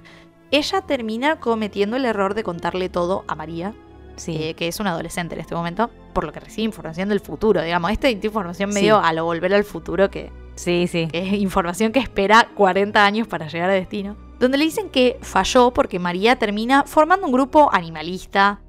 Ella 0.51 0.81
termina 0.83 1.37
cometiendo 1.39 1.97
el 1.97 2.05
error 2.05 2.35
de 2.35 2.43
contarle 2.43 2.89
todo 2.89 3.25
a 3.29 3.35
María, 3.37 3.73
sí. 4.17 4.37
eh, 4.41 4.55
que 4.55 4.67
es 4.69 4.81
una 4.81 4.91
adolescente 4.91 5.35
en 5.37 5.41
este 5.41 5.55
momento, 5.55 5.91
por 6.13 6.25
lo 6.25 6.33
que 6.33 6.41
recibe 6.41 6.65
información 6.65 7.09
del 7.09 7.21
futuro, 7.21 7.63
digamos. 7.63 7.91
Esta 7.93 8.11
información 8.11 8.71
medio 8.71 8.99
a 8.99 9.13
lo 9.13 9.25
volver 9.25 9.55
al 9.55 9.63
futuro, 9.65 10.11
que, 10.11 10.33
sí, 10.57 10.87
sí. 10.89 11.07
que 11.07 11.19
es 11.27 11.33
información 11.35 11.93
que 11.93 12.01
espera 12.01 12.49
40 12.57 13.05
años 13.05 13.29
para 13.29 13.47
llegar 13.47 13.71
a 13.71 13.75
destino. 13.75 14.17
Donde 14.41 14.57
le 14.59 14.65
dicen 14.65 14.89
que 14.89 15.19
falló 15.23 15.71
porque 15.73 15.99
María 15.99 16.35
termina 16.37 16.83
formando 16.85 17.27
un 17.27 17.33
grupo 17.33 17.69
animalista 17.73 18.61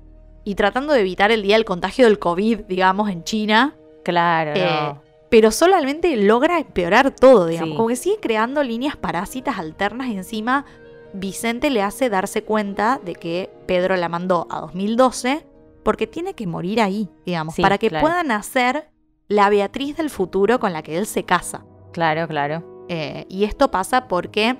y 0.43 0.55
tratando 0.55 0.93
de 0.93 0.99
evitar 0.99 1.31
el 1.31 1.41
día 1.41 1.55
del 1.55 1.65
contagio 1.65 2.05
del 2.05 2.19
COVID, 2.19 2.61
digamos, 2.67 3.09
en 3.09 3.23
China. 3.23 3.73
Claro, 4.03 4.51
Eh, 4.53 4.65
no. 4.65 5.01
Pero 5.31 5.49
solamente 5.49 6.15
logra 6.17 6.59
empeorar 6.59 7.09
todo, 7.15 7.47
digamos. 7.47 7.71
Sí. 7.71 7.75
Como 7.77 7.87
que 7.87 7.95
sigue 7.95 8.17
creando 8.21 8.61
líneas 8.61 8.97
parásitas 8.97 9.57
alternas 9.57 10.09
y 10.09 10.17
encima 10.17 10.65
Vicente 11.13 11.69
le 11.71 11.81
hace 11.81 12.09
darse 12.09 12.43
cuenta 12.43 12.99
de 13.03 13.15
que 13.15 13.49
Pedro 13.65 13.95
la 13.95 14.09
mandó 14.09 14.45
a 14.51 14.59
2012 14.61 15.45
porque 15.83 16.05
tiene 16.05 16.33
que 16.35 16.45
morir 16.47 16.79
ahí, 16.81 17.09
digamos, 17.25 17.55
Sí, 17.55 17.61
para 17.61 17.77
que 17.77 17.89
claro. 17.89 18.05
pueda 18.05 18.23
nacer 18.23 18.89
la 19.29 19.49
Beatriz 19.49 19.95
del 19.97 20.09
futuro 20.09 20.59
con 20.59 20.73
la 20.73 20.83
que 20.83 20.97
él 20.97 21.05
se 21.07 21.23
casa. 21.23 21.63
Claro, 21.93 22.27
claro. 22.27 22.85
Eh, 22.89 23.25
y 23.29 23.45
esto 23.45 23.71
pasa 23.71 24.07
porque 24.09 24.57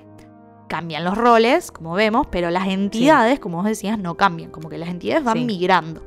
cambian 0.68 1.04
los 1.04 1.18
roles, 1.18 1.70
como 1.70 1.92
vemos, 1.92 2.26
pero 2.30 2.50
las 2.50 2.66
entidades, 2.66 3.38
como 3.40 3.58
vos 3.58 3.66
decías, 3.66 3.98
no 3.98 4.14
cambian, 4.16 4.50
como 4.50 4.70
que 4.70 4.78
las 4.78 4.88
entidades 4.88 5.22
van 5.22 5.36
Sí. 5.38 5.44
migrando. 5.44 6.02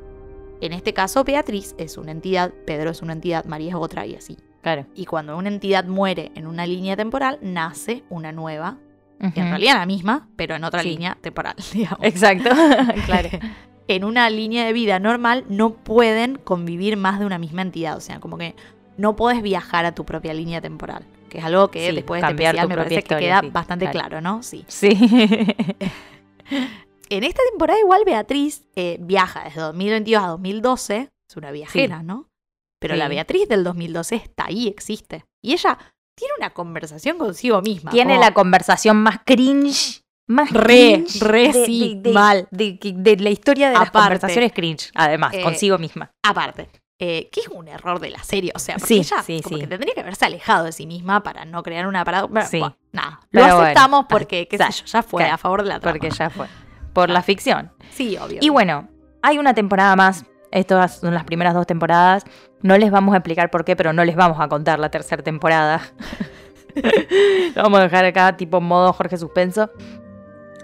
En 0.60 0.72
este 0.72 0.92
caso, 0.92 1.22
Beatriz 1.22 1.74
es 1.78 1.96
una 1.98 2.10
entidad, 2.10 2.52
Pedro 2.66 2.90
es 2.90 3.00
una 3.02 3.12
entidad, 3.12 3.44
María 3.44 3.68
es 3.70 3.74
otra 3.76 4.06
y 4.06 4.16
así. 4.16 4.36
Claro. 4.66 4.84
Y 4.96 5.04
cuando 5.04 5.36
una 5.36 5.48
entidad 5.48 5.84
muere 5.84 6.32
en 6.34 6.48
una 6.48 6.66
línea 6.66 6.96
temporal, 6.96 7.38
nace 7.40 8.02
una 8.10 8.32
nueva, 8.32 8.78
en 9.20 9.32
realidad 9.32 9.74
la 9.74 9.86
misma, 9.86 10.28
pero 10.34 10.56
en 10.56 10.64
otra 10.64 10.82
Sí. 10.82 10.88
línea 10.88 11.16
temporal, 11.20 11.54
digamos. 11.72 12.00
Exacto. 12.02 12.50
claro. 13.06 13.28
en 13.86 14.02
una 14.02 14.28
línea 14.28 14.66
de 14.66 14.72
vida 14.72 14.98
normal 14.98 15.44
no 15.48 15.74
pueden 15.74 16.34
convivir 16.38 16.96
más 16.96 17.20
de 17.20 17.26
una 17.26 17.38
misma 17.38 17.62
entidad, 17.62 17.96
o 17.96 18.00
sea, 18.00 18.18
como 18.18 18.38
que 18.38 18.56
no 18.96 19.14
puedes 19.14 19.40
viajar 19.40 19.84
a 19.84 19.94
tu 19.94 20.04
propia 20.04 20.34
línea 20.34 20.60
temporal, 20.60 21.04
que 21.28 21.38
es 21.38 21.44
algo 21.44 21.70
que 21.70 21.88
Sí, 21.90 21.94
después 21.94 22.20
de 22.20 22.26
este 22.28 22.42
especial 22.42 22.68
me 22.68 22.74
parece 22.76 23.02
que 23.04 23.16
queda 23.18 23.40
sí, 23.42 23.50
bastante 23.50 23.88
claro. 23.88 24.08
claro, 24.08 24.20
¿no? 24.20 24.42
Sí. 24.42 24.64
Sí. 24.66 24.98
En 27.08 27.22
esta 27.22 27.40
temporada 27.50 27.78
igual 27.78 28.02
Beatriz 28.04 28.66
eh, 28.74 28.96
viaja 29.00 29.44
desde 29.44 29.60
2022 29.60 30.24
a 30.24 30.26
2012, 30.26 31.08
es 31.30 31.36
una 31.36 31.52
viajera, 31.52 32.02
¿no? 32.02 32.26
Pero 32.80 32.94
Sí. 32.94 32.98
la 32.98 33.08
Beatriz 33.08 33.48
del 33.48 33.64
2012 33.64 34.16
está 34.16 34.46
ahí, 34.46 34.68
existe. 34.68 35.24
Y 35.42 35.52
ella 35.52 35.78
tiene 36.14 36.34
una 36.38 36.50
conversación 36.50 37.18
consigo 37.18 37.60
misma. 37.62 37.90
Tiene 37.90 38.14
como- 38.14 38.24
la 38.24 38.34
conversación 38.34 38.96
más 38.98 39.20
cringe. 39.24 40.02
Más 40.28 40.50
Re, 40.52 41.04
cringe 41.04 41.22
re, 41.22 41.52
de, 41.52 41.64
sí, 41.66 41.94
de- 41.96 42.08
de- 42.08 42.12
mal. 42.14 42.48
De, 42.50 42.78
de 42.82 43.16
la 43.18 43.30
historia 43.30 43.68
de 43.68 43.74
las 43.74 43.90
conversaciones 43.92 44.52
cringe, 44.52 44.90
además, 44.94 45.32
Eh, 45.34 45.40
consigo 45.42 45.78
misma. 45.78 46.10
Aparte, 46.24 46.68
eh, 46.98 47.28
que 47.30 47.40
es 47.42 47.48
un 47.48 47.68
error 47.68 48.00
de 48.00 48.10
la 48.10 48.18
serie, 48.24 48.50
o 48.54 48.58
sea, 48.58 48.74
porque 48.76 48.88
Sí, 48.88 48.98
ella 49.00 49.22
sí, 49.22 49.40
como 49.40 49.56
sí. 49.56 49.60
que 49.62 49.68
tendría 49.68 49.94
que 49.94 50.00
haberse 50.00 50.24
alejado 50.24 50.64
de 50.64 50.72
sí 50.72 50.84
misma 50.86 51.22
para 51.22 51.44
no 51.44 51.62
crear 51.62 51.86
una 51.86 52.04
parada. 52.04 52.26
Bueno, 52.26 52.76
nada, 52.92 53.20
lo 53.22 53.28
Pero 53.30 53.44
bueno, 53.44 53.60
aceptamos 53.60 54.06
porque, 54.08 54.48
qué 54.48 54.58
sé 54.58 54.64
yo, 54.80 54.84
ya 54.86 55.02
fue 55.04 55.24
a 55.30 55.38
favor 55.38 55.62
de 55.62 55.68
la 55.68 55.78
trama. 55.80 55.96
Porque 55.96 56.10
ya 56.14 56.28
fue. 56.28 56.48
Por 56.92 57.08
la 57.08 57.22
ficción. 57.22 57.70
Sí, 57.92 58.16
obvio. 58.16 58.38
Y 58.40 58.48
bueno, 58.48 58.88
hay 59.22 59.38
una 59.38 59.54
temporada 59.54 59.94
más. 59.94 60.24
Estas 60.50 61.00
son 61.00 61.12
las 61.14 61.24
primeras 61.24 61.54
dos 61.54 61.66
temporadas. 61.66 62.24
No 62.66 62.76
les 62.76 62.90
vamos 62.90 63.14
a 63.14 63.18
explicar 63.18 63.48
por 63.48 63.64
qué, 63.64 63.76
pero 63.76 63.92
no 63.92 64.04
les 64.04 64.16
vamos 64.16 64.40
a 64.40 64.48
contar 64.48 64.80
la 64.80 64.90
tercera 64.90 65.22
temporada. 65.22 65.82
Lo 67.54 67.62
vamos 67.62 67.78
a 67.78 67.84
dejar 67.84 68.04
acá 68.04 68.36
tipo 68.36 68.60
modo 68.60 68.92
Jorge 68.92 69.16
Suspenso. 69.16 69.70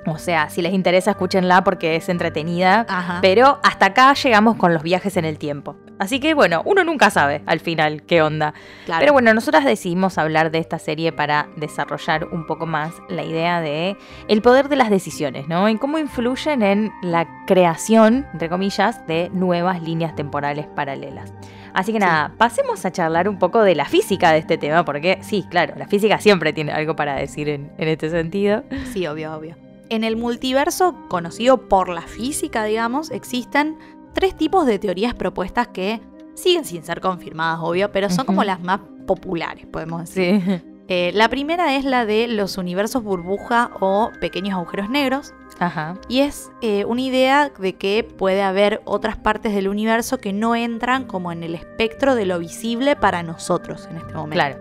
O 0.05 0.19
sea, 0.19 0.51
si 0.51 0.62
les 0.62 0.73
interesa, 0.73 1.12
escúchenla 1.12 1.62
porque 1.62 1.95
es 1.95 2.09
entretenida. 2.09 2.87
Ajá. 2.89 3.20
Pero 3.23 3.61
hasta 3.62 3.87
acá 3.87 4.15
llegamos 4.15 4.57
con 4.57 4.74
los 4.74 4.83
viajes 4.83 5.16
en 5.16 5.24
el 5.24 5.39
tiempo. 5.39 5.77
Así 6.01 6.19
que 6.19 6.35
bueno, 6.35 6.62
uno 6.65 6.83
nunca 6.83 7.09
sabe 7.11 7.43
al 7.47 7.61
final 7.61 8.03
qué 8.03 8.20
onda. 8.20 8.53
Claro. 8.85 8.99
Pero 8.99 9.12
bueno, 9.12 9.33
nosotras 9.33 9.65
decidimos 9.65 10.19
hablar 10.19 10.51
de 10.51 10.59
esta 10.59 10.81
serie 10.81 11.12
para 11.12 11.51
desarrollar 11.55 12.27
un 12.33 12.49
poco 12.49 12.66
más 12.66 12.95
la 13.09 13.23
idea 13.23 13.61
de 13.61 13.97
el 14.27 14.43
poder 14.43 14.69
de 14.69 14.74
las 14.74 14.91
decisiones, 14.91 15.47
¿no? 15.47 15.69
En 15.69 15.79
cómo 15.79 15.99
influyen 15.99 16.65
en 16.65 16.91
la 17.01 17.29
creación, 17.47 18.27
entre 18.33 18.49
comillas, 18.49 19.07
de 19.07 19.31
nuevas 19.33 19.81
líneas 19.81 20.16
temporales 20.16 20.66
paralelas. 20.66 21.33
Así 21.74 21.93
que 21.93 21.99
nada, 21.99 22.35
pasemos 22.39 22.85
a 22.85 22.93
charlar 22.93 23.28
un 23.28 23.39
poco 23.39 23.62
de 23.62 23.74
la 23.74 23.86
física 23.86 24.32
de 24.32 24.39
este 24.39 24.59
tema, 24.59 24.85
porque 24.85 25.19
sí, 25.23 25.44
claro, 25.51 25.74
la 25.77 25.86
física 25.86 26.19
siempre 26.19 26.53
tiene 26.53 26.73
algo 26.73 26.97
para 26.97 27.16
decir 27.16 27.49
en, 27.49 27.73
en 27.78 27.89
este 27.89 28.11
sentido. 28.11 28.65
Sí, 28.93 29.07
obvio, 29.07 29.35
obvio. 29.35 29.57
En 29.89 30.05
el 30.05 30.16
multiverso, 30.16 30.94
conocido 31.09 31.69
por 31.69 31.89
la 31.89 32.03
física, 32.03 32.65
digamos, 32.65 33.11
existen 33.11 33.77
tres 34.15 34.36
tipos 34.36 34.66
de 34.66 34.78
teorías 34.78 35.15
propuestas 35.15 35.69
que 35.69 36.01
siguen 36.35 36.65
sin 36.65 36.82
ser 36.82 37.01
confirmadas, 37.01 37.61
obvio, 37.62 37.93
pero 37.93 38.11
son 38.11 38.27
como 38.27 38.44
las 38.44 38.61
más 38.61 38.81
populares, 39.07 39.66
podemos 39.66 40.01
decir. 40.01 40.43
Sí. 40.44 40.72
Eh, 40.89 41.11
la 41.15 41.29
primera 41.29 41.75
es 41.77 41.85
la 41.85 42.05
de 42.05 42.27
los 42.29 42.59
universos 42.59 43.03
burbuja 43.03 43.71
o 43.81 44.11
pequeños 44.21 44.55
agujeros 44.55 44.91
negros. 44.91 45.33
Ajá. 45.59 45.95
Y 46.09 46.21
es 46.21 46.51
eh, 46.61 46.85
una 46.85 47.01
idea 47.03 47.51
de 47.57 47.75
que 47.77 48.05
puede 48.05 48.43
haber 48.43 48.83
otras 48.85 49.17
partes 49.17 49.55
del 49.55 49.69
universo 49.69 50.19
que 50.19 50.33
no 50.33 50.55
entran 50.57 51.05
como 51.05 51.31
en 51.33 51.45
el 51.45 51.55
espectro 51.55 52.15
de 52.15 52.27
lo 52.27 52.39
visible 52.41 52.97
para 52.97 53.23
nosotros 53.23 53.87
en 53.91 53.97
este 53.99 54.13
momento. 54.15 54.35
Claro. 54.35 54.59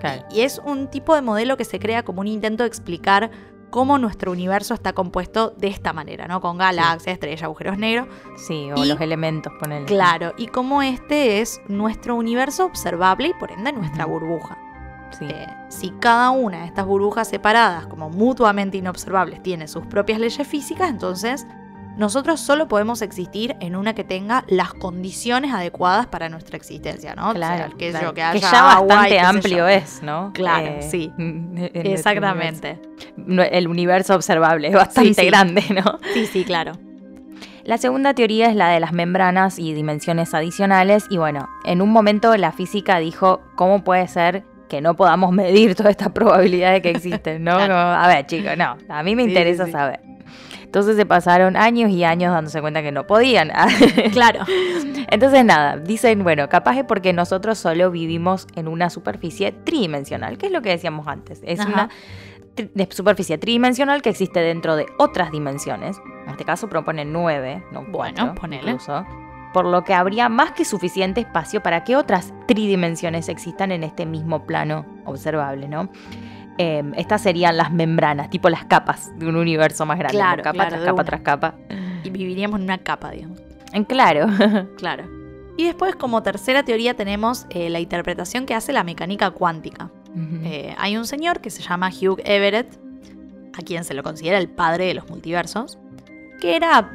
Claro. 0.00 0.24
Y 0.32 0.40
es 0.40 0.60
un 0.64 0.88
tipo 0.88 1.14
de 1.14 1.22
modelo 1.22 1.56
que 1.56 1.64
se 1.64 1.78
crea 1.78 2.02
como 2.02 2.22
un 2.22 2.26
intento 2.26 2.64
de 2.64 2.68
explicar 2.68 3.30
cómo 3.70 3.98
nuestro 3.98 4.32
universo 4.32 4.74
está 4.74 4.92
compuesto 4.92 5.50
de 5.56 5.68
esta 5.68 5.92
manera, 5.92 6.26
¿no? 6.26 6.40
Con 6.40 6.58
galaxias, 6.58 7.14
estrellas, 7.14 7.44
agujeros 7.44 7.78
negros. 7.78 8.08
Sí, 8.36 8.68
o 8.72 8.82
Y- 8.84 8.88
los 8.88 9.00
elementos, 9.00 9.52
ponele. 9.60 9.86
Claro, 9.86 10.32
y 10.36 10.48
cómo 10.48 10.82
este 10.82 11.40
es 11.40 11.60
nuestro 11.68 12.16
universo 12.16 12.66
observable 12.66 13.28
y 13.28 13.34
por 13.34 13.52
ende 13.52 13.72
nuestra 13.72 14.04
burbuja. 14.04 14.58
Sí. 15.18 15.26
Eh, 15.28 15.46
si 15.68 15.90
cada 16.00 16.30
una 16.30 16.60
de 16.60 16.66
estas 16.66 16.86
burbujas 16.86 17.28
separadas, 17.28 17.86
como 17.86 18.10
mutuamente 18.10 18.76
inobservables, 18.76 19.42
tiene 19.42 19.68
sus 19.68 19.86
propias 19.86 20.18
leyes 20.18 20.46
físicas, 20.46 20.90
entonces 20.90 21.46
nosotros 21.96 22.40
solo 22.40 22.68
podemos 22.68 23.02
existir 23.02 23.54
en 23.60 23.76
una 23.76 23.94
que 23.94 24.02
tenga 24.02 24.44
las 24.48 24.72
condiciones 24.72 25.52
adecuadas 25.52 26.06
para 26.06 26.28
nuestra 26.28 26.56
existencia, 26.56 27.14
¿no? 27.14 27.30
O 27.30 27.32
sea, 27.32 27.56
Claro, 27.56 27.70
yo, 27.72 27.76
que, 27.76 28.40
ya 28.40 28.62
bastante 28.62 29.20
amplio 29.20 29.68
es, 29.68 30.02
¿no? 30.02 30.32
Claro, 30.32 30.76
sí. 30.80 31.12
en 31.18 31.54
nuestro 31.54 31.80
universo. 31.80 32.08
Exactamente. 32.08 32.80
El 33.50 33.68
universo 33.68 34.14
observable 34.14 34.68
es 34.68 34.74
bastante 34.74 35.22
sí. 35.22 35.26
grande, 35.26 35.64
¿no? 35.70 35.98
Sí, 36.14 36.26
sí, 36.26 36.44
claro. 36.44 36.72
La 37.64 37.78
segunda 37.78 38.14
teoría 38.14 38.48
es 38.48 38.56
la 38.56 38.70
de 38.70 38.80
las 38.80 38.92
membranas 38.92 39.58
y 39.58 39.72
dimensiones 39.72 40.34
adicionales. 40.34 41.04
Y 41.10 41.18
bueno, 41.18 41.48
en 41.64 41.80
un 41.80 41.90
momento 41.90 42.36
la 42.36 42.52
física 42.52 42.98
dijo, 42.98 43.40
¿cómo 43.54 43.84
puede 43.84 44.08
ser 44.08 44.44
que 44.72 44.80
no 44.80 44.96
podamos 44.96 45.32
medir 45.32 45.74
todas 45.74 45.90
estas 45.90 46.08
probabilidades 46.10 46.80
que 46.82 46.90
existen? 46.90 47.44
¿no? 47.44 47.52
Como, 47.58 47.72
a 47.74 48.06
ver, 48.08 48.26
chicos, 48.26 48.56
no, 48.56 48.76
a 48.88 49.02
mí 49.02 49.14
me 49.14 49.24
Sí, 49.24 49.28
interesa 49.28 49.66
sí, 49.66 49.72
saber. 49.72 50.00
Entonces 50.62 50.96
se 50.96 51.04
pasaron 51.04 51.54
años 51.58 51.90
y 51.90 52.02
años 52.04 52.32
dándose 52.32 52.62
cuenta 52.62 52.80
que 52.82 52.90
no 52.92 53.06
podían. 53.06 53.52
Claro. 54.12 54.40
Entonces 55.10 55.44
nada, 55.44 55.76
dicen, 55.76 56.24
bueno, 56.24 56.48
capaz 56.48 56.78
es 56.78 56.84
porque 56.84 57.12
nosotros 57.12 57.58
solo 57.58 57.90
vivimos 57.90 58.46
en 58.56 58.66
una 58.68 58.88
superficie 58.88 59.52
tridimensional, 59.52 60.38
que 60.38 60.46
es 60.46 60.52
lo 60.52 60.62
que 60.62 60.70
decíamos 60.70 61.06
antes. 61.06 61.42
Es 61.44 61.60
Ajá. 61.60 61.68
una 61.70 61.88
tri- 62.56 62.90
superficie 62.90 63.36
tridimensional 63.36 64.00
que 64.00 64.08
existe 64.08 64.40
dentro 64.40 64.74
de 64.76 64.86
otras 64.98 65.30
dimensiones. 65.30 66.00
En 66.24 66.30
este 66.30 66.46
caso 66.46 66.68
proponen 66.70 67.12
nueve, 67.12 67.62
no 67.72 67.82
Bueno, 67.82 67.92
cuatro, 68.28 68.34
ponele. 68.40 68.70
incluso. 68.70 69.04
Por 69.52 69.66
lo 69.66 69.84
que 69.84 69.94
habría 69.94 70.28
más 70.28 70.52
que 70.52 70.64
suficiente 70.64 71.20
espacio 71.20 71.62
para 71.62 71.84
que 71.84 71.96
otras 71.96 72.32
tridimensiones 72.46 73.28
existan 73.28 73.72
en 73.72 73.84
este 73.84 74.06
mismo 74.06 74.44
plano 74.44 74.86
observable, 75.04 75.68
¿no? 75.68 75.90
Eh, 76.58 76.82
estas 76.96 77.22
serían 77.22 77.56
las 77.56 77.72
membranas, 77.72 78.30
tipo 78.30 78.48
las 78.48 78.64
capas 78.64 79.10
de 79.18 79.26
un 79.26 79.36
universo 79.36 79.86
más 79.86 79.98
grande. 79.98 80.18
capa 80.18 80.52
claro, 80.52 80.68
tras 80.68 80.80
capa 80.80 80.94
una. 80.94 81.04
tras 81.04 81.20
capa. 81.20 81.54
Y 82.04 82.10
viviríamos 82.10 82.58
en 82.58 82.64
una 82.64 82.78
capa, 82.78 83.10
digamos. 83.10 83.40
En 83.72 83.84
claro. 83.84 84.26
Claro. 84.76 85.04
Y 85.56 85.64
después, 85.64 85.94
como 85.96 86.22
tercera 86.22 86.62
teoría, 86.62 86.94
tenemos 86.94 87.46
eh, 87.50 87.68
la 87.68 87.78
interpretación 87.78 88.46
que 88.46 88.54
hace 88.54 88.72
la 88.72 88.84
mecánica 88.84 89.30
cuántica. 89.30 89.90
Eh, 90.44 90.74
hay 90.78 90.96
un 90.96 91.06
señor 91.06 91.40
que 91.40 91.50
se 91.50 91.62
llama 91.62 91.88
Hugh 91.88 92.20
Everett, 92.24 92.78
a 93.58 93.62
quien 93.62 93.84
se 93.84 93.94
lo 93.94 94.02
considera 94.02 94.38
el 94.38 94.48
padre 94.48 94.86
de 94.86 94.94
los 94.94 95.08
multiversos, 95.08 95.78
que 96.40 96.56
era, 96.56 96.90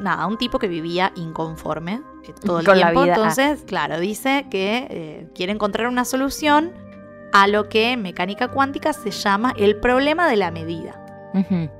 nada, 0.00 0.26
un 0.26 0.38
tipo 0.38 0.58
que 0.58 0.68
vivía 0.68 1.12
inconforme 1.16 2.02
eh, 2.24 2.34
todo 2.44 2.60
el 2.60 2.66
Con 2.66 2.78
la 2.78 2.86
tiempo. 2.86 3.02
vida, 3.02 3.14
ah. 3.14 3.16
Entonces, 3.16 3.64
claro, 3.66 4.00
dice 4.00 4.46
que 4.50 4.86
eh, 4.90 5.28
quiere 5.34 5.52
encontrar 5.52 5.88
una 5.88 6.04
solución 6.04 6.72
a 7.32 7.46
lo 7.48 7.68
que 7.68 7.92
en 7.92 8.02
mecánica 8.02 8.48
cuántica 8.48 8.92
se 8.92 9.10
llama 9.10 9.52
el 9.56 9.78
problema 9.80 10.28
de 10.28 10.36
la 10.36 10.50
medida. 10.50 11.02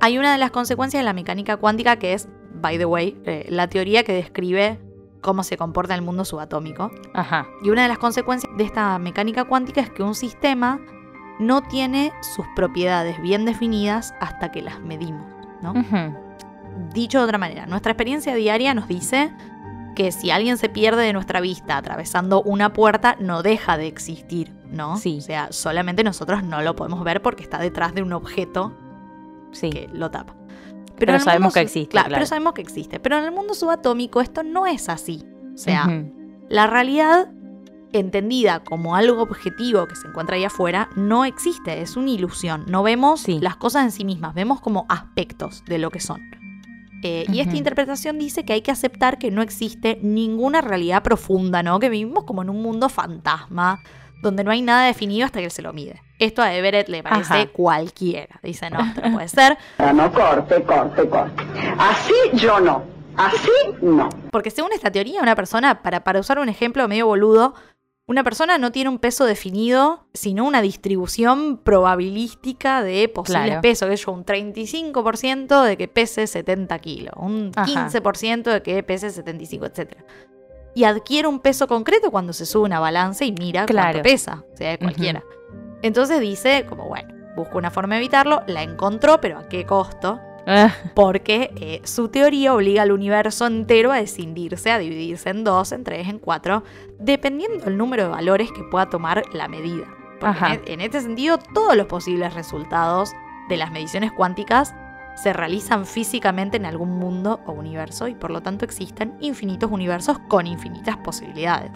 Hay 0.01 0.19
una 0.19 0.31
de 0.33 0.37
las 0.37 0.51
consecuencias 0.51 1.01
de 1.01 1.05
la 1.05 1.13
mecánica 1.13 1.57
cuántica 1.57 1.95
que 1.95 2.13
es 2.13 2.27
by 2.61 2.77
the 2.77 2.85
way, 2.85 3.19
eh, 3.25 3.45
la 3.49 3.67
teoría 3.67 4.03
que 4.03 4.13
describe 4.13 4.79
cómo 5.21 5.43
se 5.43 5.57
comporta 5.57 5.95
el 5.95 6.01
mundo 6.01 6.25
subatómico. 6.25 6.91
Ajá. 7.13 7.47
Y 7.63 7.69
una 7.69 7.83
de 7.83 7.87
las 7.87 7.97
consecuencias 7.97 8.51
de 8.57 8.63
esta 8.63 8.97
mecánica 8.99 9.45
cuántica 9.45 9.81
es 9.81 9.89
que 9.89 10.03
un 10.03 10.15
sistema 10.15 10.79
no 11.39 11.61
tiene 11.61 12.11
sus 12.35 12.45
propiedades 12.55 13.21
bien 13.21 13.45
definidas 13.45 14.13
hasta 14.19 14.51
que 14.51 14.61
las 14.61 14.79
medimos, 14.79 15.25
¿no? 15.61 15.71
Ujú. 15.71 16.26
Dicho 16.93 17.19
de 17.19 17.25
otra 17.25 17.37
manera, 17.37 17.65
nuestra 17.65 17.91
experiencia 17.91 18.33
diaria 18.35 18.73
nos 18.73 18.87
dice 18.87 19.31
que 19.95 20.11
si 20.11 20.29
alguien 20.31 20.57
se 20.57 20.69
pierde 20.69 21.03
de 21.03 21.13
nuestra 21.13 21.41
vista 21.41 21.77
atravesando 21.77 22.41
una 22.43 22.71
puerta, 22.73 23.15
no 23.19 23.41
deja 23.41 23.77
de 23.77 23.87
existir, 23.87 24.53
¿no? 24.71 24.97
Sí. 24.97 25.17
O 25.19 25.21
sea, 25.21 25.47
solamente 25.51 26.03
nosotros 26.03 26.43
no 26.43 26.61
lo 26.61 26.75
podemos 26.75 27.03
ver 27.03 27.21
porque 27.21 27.43
está 27.43 27.57
detrás 27.59 27.93
de 27.95 28.03
un 28.03 28.13
objeto 28.13 28.75
Sí. 29.51 29.69
que 29.69 29.89
lo 29.93 30.11
tapa. 30.11 30.35
Pero 30.99 31.13
el 31.15 31.21
sabemos 31.21 31.53
que 31.53 31.61
existe, 31.61 31.89
Claro, 31.89 32.07
claro. 32.09 32.19
pero 32.19 32.25
sabemos 32.27 32.53
que 32.53 32.61
existe. 32.61 32.99
Pero 32.99 33.17
en 33.17 33.23
el 33.25 33.31
mundo 33.31 33.53
subatómico 33.53 34.19
esto 34.21 34.43
no 34.43 34.65
es 34.67 34.89
así. 34.89 35.23
O 35.53 35.57
sea, 35.57 35.87
la 36.49 36.67
realidad 36.67 37.29
entendida 37.93 38.63
como 38.63 38.95
algo 38.95 39.21
objetivo 39.21 39.87
que 39.87 39.95
se 39.95 40.07
encuentra 40.07 40.35
ahí 40.35 40.43
afuera 40.43 40.89
no 40.95 41.23
existe, 41.25 41.81
es 41.81 41.95
una 41.97 42.09
ilusión. 42.11 42.65
No 42.67 42.83
vemos 42.83 43.21
Sí. 43.21 43.39
las 43.41 43.55
cosas 43.55 43.83
en 43.85 43.91
sí 43.91 44.05
mismas, 44.05 44.33
vemos 44.35 44.59
como 44.59 44.85
aspectos 44.89 45.63
de 45.65 45.77
lo 45.79 45.89
que 45.89 45.99
son. 45.99 46.19
Eh, 47.03 47.25
Y 47.31 47.41
esta 47.41 47.55
interpretación 47.55 48.17
dice 48.17 48.43
que 48.43 48.53
hay 48.53 48.61
que 48.61 48.71
aceptar 48.71 49.17
que 49.19 49.29
no 49.31 49.41
existe 49.41 49.99
ninguna 50.01 50.61
realidad 50.61 51.03
profunda, 51.03 51.61
¿no? 51.63 51.79
Que 51.79 51.89
vivimos 51.89 52.23
como 52.23 52.41
en 52.41 52.49
un 52.49 52.61
mundo 52.61 52.89
fantasma, 52.89 53.81
donde 54.21 54.43
no 54.43 54.51
hay 54.51 54.61
nada 54.61 54.85
definido 54.87 55.25
hasta 55.25 55.39
que 55.39 55.49
se 55.49 55.61
lo 55.61 55.73
mide. 55.73 56.01
Esto 56.17 56.41
a 56.41 56.53
Everett 56.55 56.89
le 56.89 57.03
parece 57.03 57.33
Ajá. 57.33 57.47
cualquiera. 57.53 58.39
Dice, 58.41 58.69
no, 58.71 58.79
esto 58.83 59.01
no 59.01 59.13
puede 59.13 59.27
ser. 59.27 59.57
No, 59.93 60.11
corte, 60.11 60.63
corte, 60.63 61.07
corte. 61.07 61.43
Así 61.77 62.13
yo 62.33 62.59
no. 62.59 62.83
Así 63.15 63.49
no. 63.81 64.09
Porque 64.31 64.49
según 64.51 64.73
esta 64.73 64.91
teoría, 64.91 65.21
una 65.21 65.35
persona, 65.35 65.81
para, 65.81 66.03
para 66.03 66.19
usar 66.19 66.39
un 66.39 66.49
ejemplo 66.49 66.87
medio 66.87 67.05
boludo, 67.07 67.53
una 68.09 68.23
persona 68.23 68.57
no 68.57 68.71
tiene 68.71 68.89
un 68.89 68.99
peso 68.99 69.25
definido, 69.25 70.07
sino 70.13 70.45
una 70.45 70.61
distribución 70.61 71.57
probabilística 71.57 72.81
de 72.81 73.09
posibles 73.09 73.45
Claro. 73.47 73.61
pesos. 73.61 73.89
Es 73.91 74.07
un 74.07 74.23
35% 74.25 75.61
de 75.63 75.75
que 75.77 75.87
pese 75.89 76.25
70 76.25 76.79
kilos, 76.79 77.13
un 77.17 77.51
Ajá. 77.55 77.65
15% 77.89 78.43
de 78.51 78.63
que 78.63 78.81
pese 78.83 79.09
75, 79.09 79.65
etc. 79.65 79.97
Y 80.73 80.85
adquiere 80.85 81.27
un 81.27 81.39
peso 81.41 81.67
concreto 81.67 82.09
cuando 82.09 82.31
se 82.33 82.45
sube 82.45 82.63
una 82.65 82.79
balanza 82.79 83.25
y 83.25 83.33
mira 83.33 83.65
Claro. 83.65 83.91
cuánto 83.93 84.03
pesa, 84.09 84.43
o 84.53 84.57
sea, 84.57 84.71
de 84.71 84.77
cualquiera. 84.79 85.23
Entonces 85.81 86.19
dice, 86.21 86.65
como 86.67 86.87
bueno, 86.87 87.13
busca 87.35 87.57
una 87.57 87.71
forma 87.71 87.95
de 87.95 88.01
evitarlo, 88.01 88.41
la 88.47 88.63
encontró, 88.63 89.19
pero 89.19 89.37
¿a 89.39 89.47
qué 89.49 89.65
costo? 89.65 90.19
Ah, 90.49 90.73
porque 90.95 91.51
eh, 91.57 91.81
su 91.83 92.07
teoría 92.07 92.53
obliga 92.53 92.81
al 92.81 92.93
universo 92.93 93.45
entero 93.45 93.91
a 93.91 93.99
escindirse, 93.99 94.71
a 94.71 94.79
dividirse 94.79 95.29
en 95.29 95.43
dos, 95.43 95.73
en 95.73 95.83
tres, 95.83 96.07
en 96.07 96.19
cuatro, 96.19 96.63
dependiendo 96.99 97.65
del 97.65 97.77
número 97.77 98.03
de 98.03 98.09
valores 98.09 98.49
que 98.53 98.63
pueda 98.63 98.89
tomar 98.89 99.23
la 99.33 99.49
medida. 99.49 99.85
Porque 100.21 100.37
Ajá. 100.37 100.53
en, 100.53 100.61
en 100.65 100.81
este 100.81 101.01
sentido, 101.01 101.37
todos 101.53 101.75
los 101.75 101.87
posibles 101.87 102.33
resultados 102.33 103.11
de 103.49 103.57
las 103.57 103.71
mediciones 103.71 104.13
cuánticas 104.13 104.73
se 105.17 105.33
realizan 105.33 105.85
físicamente 105.85 106.57
en 106.57 106.65
algún 106.65 106.91
mundo 106.91 107.41
o 107.45 107.51
universo 107.51 108.07
y 108.07 108.15
por 108.15 108.31
lo 108.31 108.41
tanto 108.41 108.63
existen 108.63 109.17
infinitos 109.19 109.69
universos 109.69 110.17
con 110.29 110.47
infinitas 110.47 110.95
posibilidades. 110.97 111.71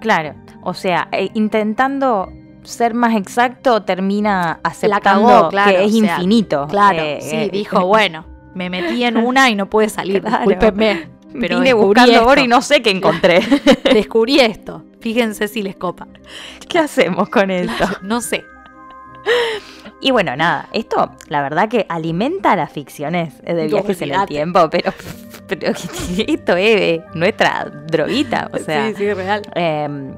claro. 0.00 0.34
O 0.62 0.74
sea, 0.74 1.08
eh, 1.12 1.30
intentando 1.32 2.28
ser 2.62 2.94
más 2.94 3.14
exacto, 3.16 3.82
termina 3.82 4.60
aceptando 4.62 5.26
cagó, 5.28 5.48
claro, 5.50 5.70
que 5.70 5.84
es 5.84 5.94
o 5.94 5.98
sea, 5.98 6.14
infinito. 6.14 6.66
Claro, 6.68 6.98
Eh, 7.02 7.18
sí, 7.20 7.36
eh, 7.36 7.50
dijo, 7.52 7.86
bueno, 7.86 8.26
me 8.54 8.68
metí 8.70 9.04
en 9.04 9.16
una 9.26 9.48
y 9.50 9.54
no 9.54 9.68
pude 9.68 9.88
salir, 9.88 10.20
Claro. 10.20 10.38
discúlpenme. 10.38 11.08
Pero 11.40 11.60
Vine 11.60 11.74
buscando 11.74 12.12
esto. 12.12 12.26
oro 12.26 12.40
y 12.40 12.48
no 12.48 12.60
sé 12.60 12.82
qué 12.82 12.90
encontré. 12.90 13.40
Descubrí 13.94 14.40
esto. 14.40 14.82
Fíjense 15.00 15.46
si 15.46 15.62
les 15.62 15.76
copa. 15.76 16.08
¿Qué 16.68 16.80
hacemos 16.80 17.28
con 17.28 17.52
esto? 17.52 17.84
No 18.02 18.20
sé. 18.20 18.44
Y 20.00 20.10
bueno, 20.10 20.34
nada, 20.34 20.68
esto 20.72 21.10
la 21.28 21.42
verdad 21.42 21.68
que 21.68 21.86
alimenta 21.88 22.56
las 22.56 22.72
ficciones 22.72 23.34
eh, 23.44 23.54
de 23.54 23.68
viajes 23.68 24.00
en 24.02 24.12
el 24.12 24.26
tiempo, 24.26 24.68
pero, 24.70 24.92
pero 25.46 25.72
esto 26.26 26.56
es 26.56 27.00
nuestra 27.14 27.70
droguita, 27.86 28.50
o 28.52 28.58
sea, 28.58 28.88
sí, 28.88 28.94
sí, 28.96 29.12
real. 29.14 29.42
em, 29.54 30.14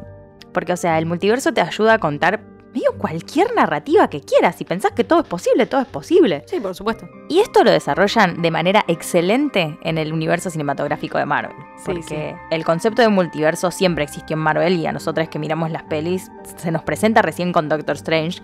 porque 0.52 0.72
o 0.72 0.76
sea, 0.76 0.98
el 0.98 1.06
multiverso 1.06 1.52
te 1.52 1.60
ayuda 1.60 1.94
a 1.94 1.98
contar 1.98 2.40
medio 2.72 2.96
cualquier 2.96 3.54
narrativa 3.54 4.08
que 4.08 4.20
quieras, 4.20 4.56
si 4.56 4.64
pensás 4.64 4.92
que 4.92 5.04
todo 5.04 5.20
es 5.20 5.26
posible, 5.26 5.66
todo 5.66 5.80
es 5.80 5.86
posible. 5.86 6.44
Sí, 6.46 6.60
por 6.60 6.74
supuesto. 6.74 7.08
Y 7.28 7.40
esto 7.40 7.64
lo 7.64 7.70
desarrollan 7.70 8.40
de 8.40 8.50
manera 8.50 8.84
excelente 8.88 9.78
en 9.82 9.98
el 9.98 10.12
universo 10.12 10.50
cinematográfico 10.50 11.18
de 11.18 11.26
Marvel. 11.26 11.56
Sí, 11.76 11.82
Porque 11.86 12.34
el 12.50 12.64
concepto 12.64 13.02
de 13.02 13.08
multiverso 13.08 13.70
siempre 13.70 14.04
existió 14.04 14.34
en 14.34 14.42
Marvel 14.42 14.76
y 14.76 14.86
a 14.86 14.92
nosotras 14.92 15.28
que 15.28 15.38
miramos 15.38 15.70
las 15.70 15.82
pelis 15.84 16.30
se 16.56 16.70
nos 16.70 16.82
presenta 16.82 17.22
recién 17.22 17.52
con 17.52 17.68
Doctor 17.68 17.96
Strange. 17.96 18.42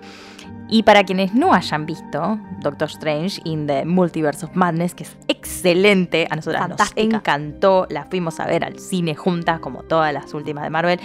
Y 0.71 0.83
para 0.83 1.05
quienes 1.05 1.35
no 1.35 1.55
hayan 1.55 1.87
visto 1.87 2.39
Doctor 2.61 2.89
Strange 2.89 3.41
in 3.45 3.67
the 3.67 3.87
Multiverse 3.87 4.45
of 4.45 4.55
Madness, 4.55 4.95
que 4.95 5.05
es 5.05 5.17
excelente, 5.27 6.27
a 6.31 6.37
nosotras 6.37 6.61
Fantástica. 6.61 7.05
nos 7.05 7.15
encantó, 7.15 7.87
la 7.89 8.05
fuimos 8.05 8.39
a 8.39 8.47
ver 8.47 8.65
al 8.65 8.79
cine 8.79 9.15
juntas, 9.15 9.61
como 9.61 9.83
todas 9.83 10.13
las 10.13 10.35
últimas 10.35 10.65
de 10.65 10.71
Marvel. 10.71 11.01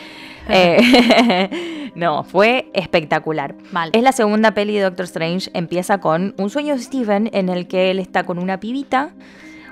Eh, 0.50 1.92
no, 1.96 2.26
fue 2.26 2.70
espectacular. 2.74 3.56
Mal. 3.72 3.92
Es 3.94 4.04
la 4.04 4.12
segunda 4.12 4.54
peli 4.54 4.76
de 4.76 4.82
Doctor 4.82 5.06
Strange. 5.06 5.50
Empieza 5.54 6.00
con 6.00 6.36
un 6.38 6.50
sueño 6.50 6.76
de 6.76 6.82
Steven 6.82 7.30
en 7.34 7.48
el 7.48 7.68
que 7.68 7.90
él 7.90 8.00
está 8.00 8.26
con 8.26 8.40
una 8.40 8.60
pibita 8.60 9.14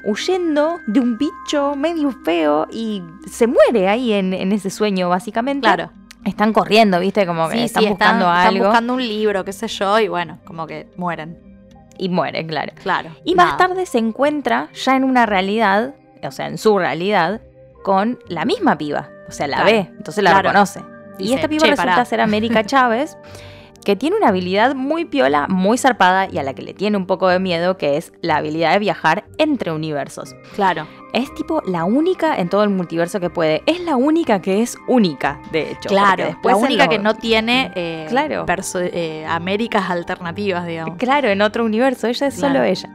huyendo 0.03 0.79
de 0.87 0.99
un 0.99 1.17
bicho 1.17 1.75
medio 1.75 2.11
feo 2.23 2.67
y 2.71 3.03
se 3.29 3.45
muere 3.45 3.87
ahí 3.87 4.13
en, 4.13 4.33
en 4.33 4.51
ese 4.51 4.69
sueño, 4.69 5.09
básicamente. 5.09 5.67
Claro. 5.67 5.91
Están 6.25 6.53
corriendo, 6.53 6.99
¿viste? 6.99 7.25
Como 7.25 7.49
que 7.49 7.55
Sí, 7.57 7.63
están 7.63 7.83
sí, 7.83 7.89
buscando 7.89 8.25
están, 8.25 8.37
algo 8.47 8.55
Están 8.57 8.67
buscando 8.67 8.93
un 8.93 9.07
libro, 9.07 9.43
qué 9.43 9.53
sé 9.53 9.67
yo, 9.67 9.99
y 9.99 10.07
bueno, 10.07 10.39
como 10.45 10.67
que 10.67 10.87
mueren. 10.97 11.37
y 11.97 12.09
muere, 12.09 12.45
claro. 12.47 12.73
Claro. 12.81 13.09
Y 13.25 13.35
más 13.35 13.57
tarde 13.57 13.85
se 13.85 13.97
encuentra 13.99 14.69
ya 14.73 14.95
en 14.95 15.03
una 15.03 15.25
realidad, 15.27 15.93
o 16.23 16.31
sea, 16.31 16.47
en 16.47 16.57
su 16.57 16.77
realidad, 16.79 17.41
con 17.83 18.17
la 18.27 18.43
misma 18.45 18.77
piba. 18.77 19.09
O 19.27 19.31
sea, 19.31 19.47
la 19.47 19.57
Claro, 19.57 19.71
ve, 19.71 19.77
entonces 19.97 20.23
la 20.23 20.31
claro. 20.31 20.49
reconoce. 20.49 20.81
y 21.19 21.33
esta 21.33 21.47
piba 21.47 21.65
"Che, 21.65 21.71
resulta 21.71 21.91
pará". 21.93 22.05
ser 22.05 22.19
América 22.21 22.63
Chávez, 22.65 23.17
que 23.83 23.95
tiene 23.95 24.15
una 24.17 24.27
habilidad 24.29 24.75
muy 24.75 25.05
piola, 25.05 25.47
muy 25.47 25.77
zarpada 25.77 26.27
y 26.31 26.37
a 26.37 26.43
la 26.43 26.53
que 26.53 26.61
le 26.61 26.73
tiene 26.73 26.97
un 26.97 27.05
poco 27.07 27.27
de 27.27 27.39
miedo, 27.39 27.77
que 27.77 27.97
es 27.97 28.13
la 28.21 28.37
habilidad 28.37 28.73
de 28.73 28.79
viajar 28.79 29.25
entre 29.37 29.71
universos. 29.71 30.35
Claro. 30.55 30.87
Es 31.13 31.33
tipo 31.35 31.61
la 31.65 31.83
única 31.83 32.37
en 32.39 32.47
todo 32.49 32.63
el 32.63 32.69
multiverso 32.69 33.19
que 33.19 33.29
puede. 33.29 33.63
Es 33.65 33.81
la 33.81 33.95
única 33.97 34.41
que 34.41 34.61
es 34.61 34.77
única, 34.87 35.41
de 35.51 35.71
hecho. 35.71 35.89
Claro. 35.89 36.25
después 36.25 36.55
la 36.55 36.61
única 36.61 36.83
lo- 36.85 36.89
que 36.89 36.99
no 36.99 37.15
tiene 37.15 37.71
eh, 37.75 38.05
Claro. 38.09 38.45
eh, 38.75 39.25
Américas 39.27 39.89
alternativas, 39.89 40.65
digamos. 40.65 40.97
Claro, 40.97 41.27
en 41.29 41.41
otro 41.41 41.65
universo, 41.65 42.07
ella 42.07 42.27
es 42.27 42.35
Claro. 42.35 42.53
solo 42.53 42.63
ella. 42.65 42.89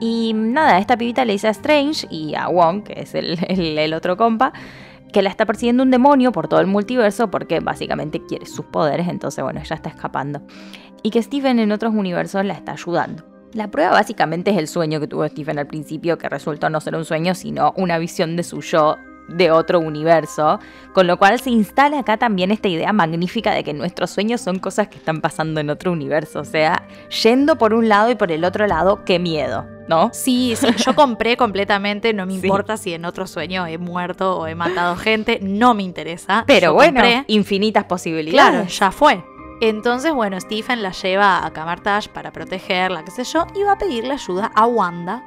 Y 0.00 0.32
nada, 0.34 0.78
esta 0.78 0.96
pibita 0.96 1.24
le 1.24 1.34
dice 1.34 1.48
a 1.48 1.50
Strange 1.50 2.06
y 2.10 2.34
a 2.34 2.48
Wong, 2.48 2.82
que 2.84 3.00
es 3.02 3.14
el, 3.14 3.38
el- 3.48 3.78
el 3.78 3.94
otro 3.94 4.16
compa, 4.16 4.52
que 5.12 5.22
la 5.22 5.30
está 5.30 5.46
persiguiendo 5.46 5.82
un 5.82 5.90
demonio 5.90 6.32
por 6.32 6.48
todo 6.48 6.60
el 6.60 6.66
multiverso 6.66 7.30
porque 7.30 7.60
básicamente 7.60 8.24
quiere 8.24 8.46
sus 8.46 8.66
poderes, 8.66 9.08
entonces 9.08 9.42
bueno, 9.42 9.60
ella 9.60 9.76
está 9.76 9.88
escapando. 9.88 10.42
Y 11.02 11.10
que 11.10 11.22
Stephen 11.22 11.58
en 11.58 11.72
otros 11.72 11.94
universos 11.94 12.44
la 12.44 12.54
está 12.54 12.72
ayudando. 12.72 13.24
La 13.52 13.70
prueba 13.70 13.90
básicamente 13.90 14.52
es 14.52 14.58
el 14.58 14.68
sueño 14.68 15.00
que 15.00 15.08
tuvo 15.08 15.26
Stephen 15.26 15.58
al 15.58 15.66
principio, 15.66 16.18
que 16.18 16.28
resultó 16.28 16.70
no 16.70 16.80
ser 16.80 16.94
un 16.94 17.04
sueño, 17.04 17.34
sino 17.34 17.72
una 17.76 17.98
visión 17.98 18.36
de 18.36 18.44
su 18.44 18.60
yo 18.60 18.96
de 19.30 19.50
otro 19.50 19.80
universo, 19.80 20.58
con 20.92 21.06
lo 21.06 21.16
cual 21.18 21.38
se 21.40 21.50
instala 21.50 22.00
acá 22.00 22.16
también 22.16 22.50
esta 22.50 22.68
idea 22.68 22.92
magnífica 22.92 23.52
de 23.52 23.62
que 23.64 23.72
nuestros 23.72 24.10
sueños 24.10 24.40
son 24.40 24.58
cosas 24.58 24.88
que 24.88 24.96
están 24.98 25.20
pasando 25.20 25.60
en 25.60 25.70
otro 25.70 25.92
universo, 25.92 26.40
o 26.40 26.44
sea, 26.44 26.82
yendo 27.22 27.56
por 27.56 27.74
un 27.74 27.88
lado 27.88 28.10
y 28.10 28.14
por 28.16 28.32
el 28.32 28.44
otro 28.44 28.66
lado, 28.66 29.04
qué 29.04 29.18
miedo, 29.18 29.66
¿no? 29.88 30.10
Sí, 30.12 30.54
sí, 30.56 30.66
yo 30.84 30.94
compré 30.94 31.36
completamente, 31.36 32.12
no 32.12 32.26
me 32.26 32.32
Sí. 32.32 32.40
importa 32.46 32.76
si 32.76 32.92
en 32.94 33.04
otro 33.04 33.26
sueño 33.26 33.66
he 33.66 33.78
muerto 33.78 34.38
o 34.38 34.46
he 34.46 34.54
matado 34.54 34.96
gente, 34.96 35.38
no 35.42 35.74
me 35.74 35.82
interesa. 35.84 36.44
Pero 36.46 36.68
Yo 36.68 36.74
bueno, 36.74 37.00
compré. 37.00 37.24
infinitas 37.28 37.84
posibilidades. 37.84 38.50
Claro, 38.52 38.68
ya 38.68 38.90
fue. 38.90 39.24
Entonces, 39.60 40.12
bueno, 40.14 40.40
Stephen 40.40 40.82
la 40.82 40.92
lleva 40.92 41.44
a 41.44 41.50
Camartage 41.52 42.08
para 42.08 42.32
protegerla, 42.32 43.04
qué 43.04 43.10
sé 43.10 43.24
yo, 43.24 43.46
y 43.54 43.62
va 43.62 43.72
a 43.72 43.78
pedirle 43.78 44.14
ayuda 44.14 44.50
a 44.54 44.66
Wanda, 44.66 45.22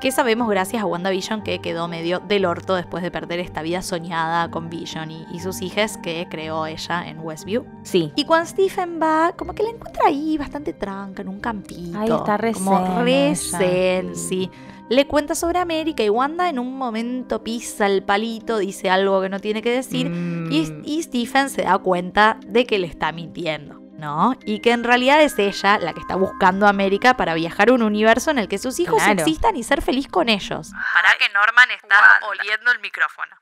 que 0.00 0.10
sabemos 0.10 0.48
gracias 0.48 0.82
a 0.82 0.86
WandaVision 0.86 1.42
que 1.42 1.60
quedó 1.60 1.86
medio 1.86 2.18
del 2.20 2.44
orto 2.44 2.74
después 2.74 3.02
de 3.02 3.10
perder 3.10 3.38
esta 3.38 3.62
vida 3.62 3.82
soñada 3.82 4.50
con 4.50 4.68
Vision 4.68 5.10
y, 5.10 5.26
y 5.32 5.40
sus 5.40 5.62
hijas 5.62 5.96
que 5.98 6.26
creó 6.28 6.66
ella 6.66 7.06
en 7.06 7.20
Westview. 7.20 7.64
Sí. 7.82 8.12
Y 8.16 8.24
cuando 8.24 8.48
Stephen 8.48 8.98
va, 9.00 9.32
como 9.36 9.54
que 9.54 9.62
la 9.62 9.70
encuentra 9.70 10.06
ahí 10.06 10.36
bastante 10.36 10.72
tranca, 10.72 11.22
en 11.22 11.28
un 11.28 11.40
campito. 11.40 11.98
Ahí 11.98 12.10
está 12.10 12.36
re 12.36 12.52
Como 12.52 12.76
zen 12.76 13.04
re 13.04 13.36
zen, 13.36 14.16
sí. 14.16 14.50
Le 14.90 15.06
cuenta 15.06 15.34
sobre 15.34 15.58
América 15.58 16.02
y 16.02 16.10
Wanda 16.10 16.48
en 16.48 16.58
un 16.58 16.76
momento 16.76 17.42
pisa 17.42 17.86
el 17.86 18.02
palito, 18.02 18.58
dice 18.58 18.90
algo 18.90 19.22
que 19.22 19.28
no 19.30 19.40
tiene 19.40 19.62
que 19.62 19.70
decir. 19.70 20.10
Mm, 20.10 20.52
Y, 20.52 20.80
y 20.84 21.02
Stephen 21.02 21.48
se 21.48 21.62
da 21.62 21.78
cuenta 21.78 22.38
de 22.44 22.66
que 22.66 22.78
le 22.78 22.88
está 22.88 23.10
mintiendo, 23.12 23.78
¿no? 23.94 24.34
Y 24.44 24.60
que 24.60 24.72
en 24.72 24.84
realidad 24.84 25.22
es 25.22 25.38
ella 25.38 25.78
la 25.78 25.94
que 25.94 26.00
está 26.00 26.16
buscando 26.16 26.66
a 26.66 26.70
América 26.70 27.16
para 27.16 27.32
viajar 27.34 27.70
a 27.70 27.72
un 27.72 27.82
universo 27.82 28.30
en 28.30 28.38
el 28.38 28.48
que 28.48 28.58
sus 28.58 28.78
hijos 28.80 29.02
Claro. 29.02 29.20
existan 29.20 29.56
y 29.56 29.62
ser 29.62 29.80
feliz 29.80 30.08
con 30.08 30.28
ellos. 30.28 30.72
Para 30.92 31.14
que 31.18 31.28
Norman 31.32 31.70
está 31.70 31.94
Wanda. 31.98 32.26
oliendo 32.28 32.70
el 32.72 32.80
micrófono. 32.80 33.34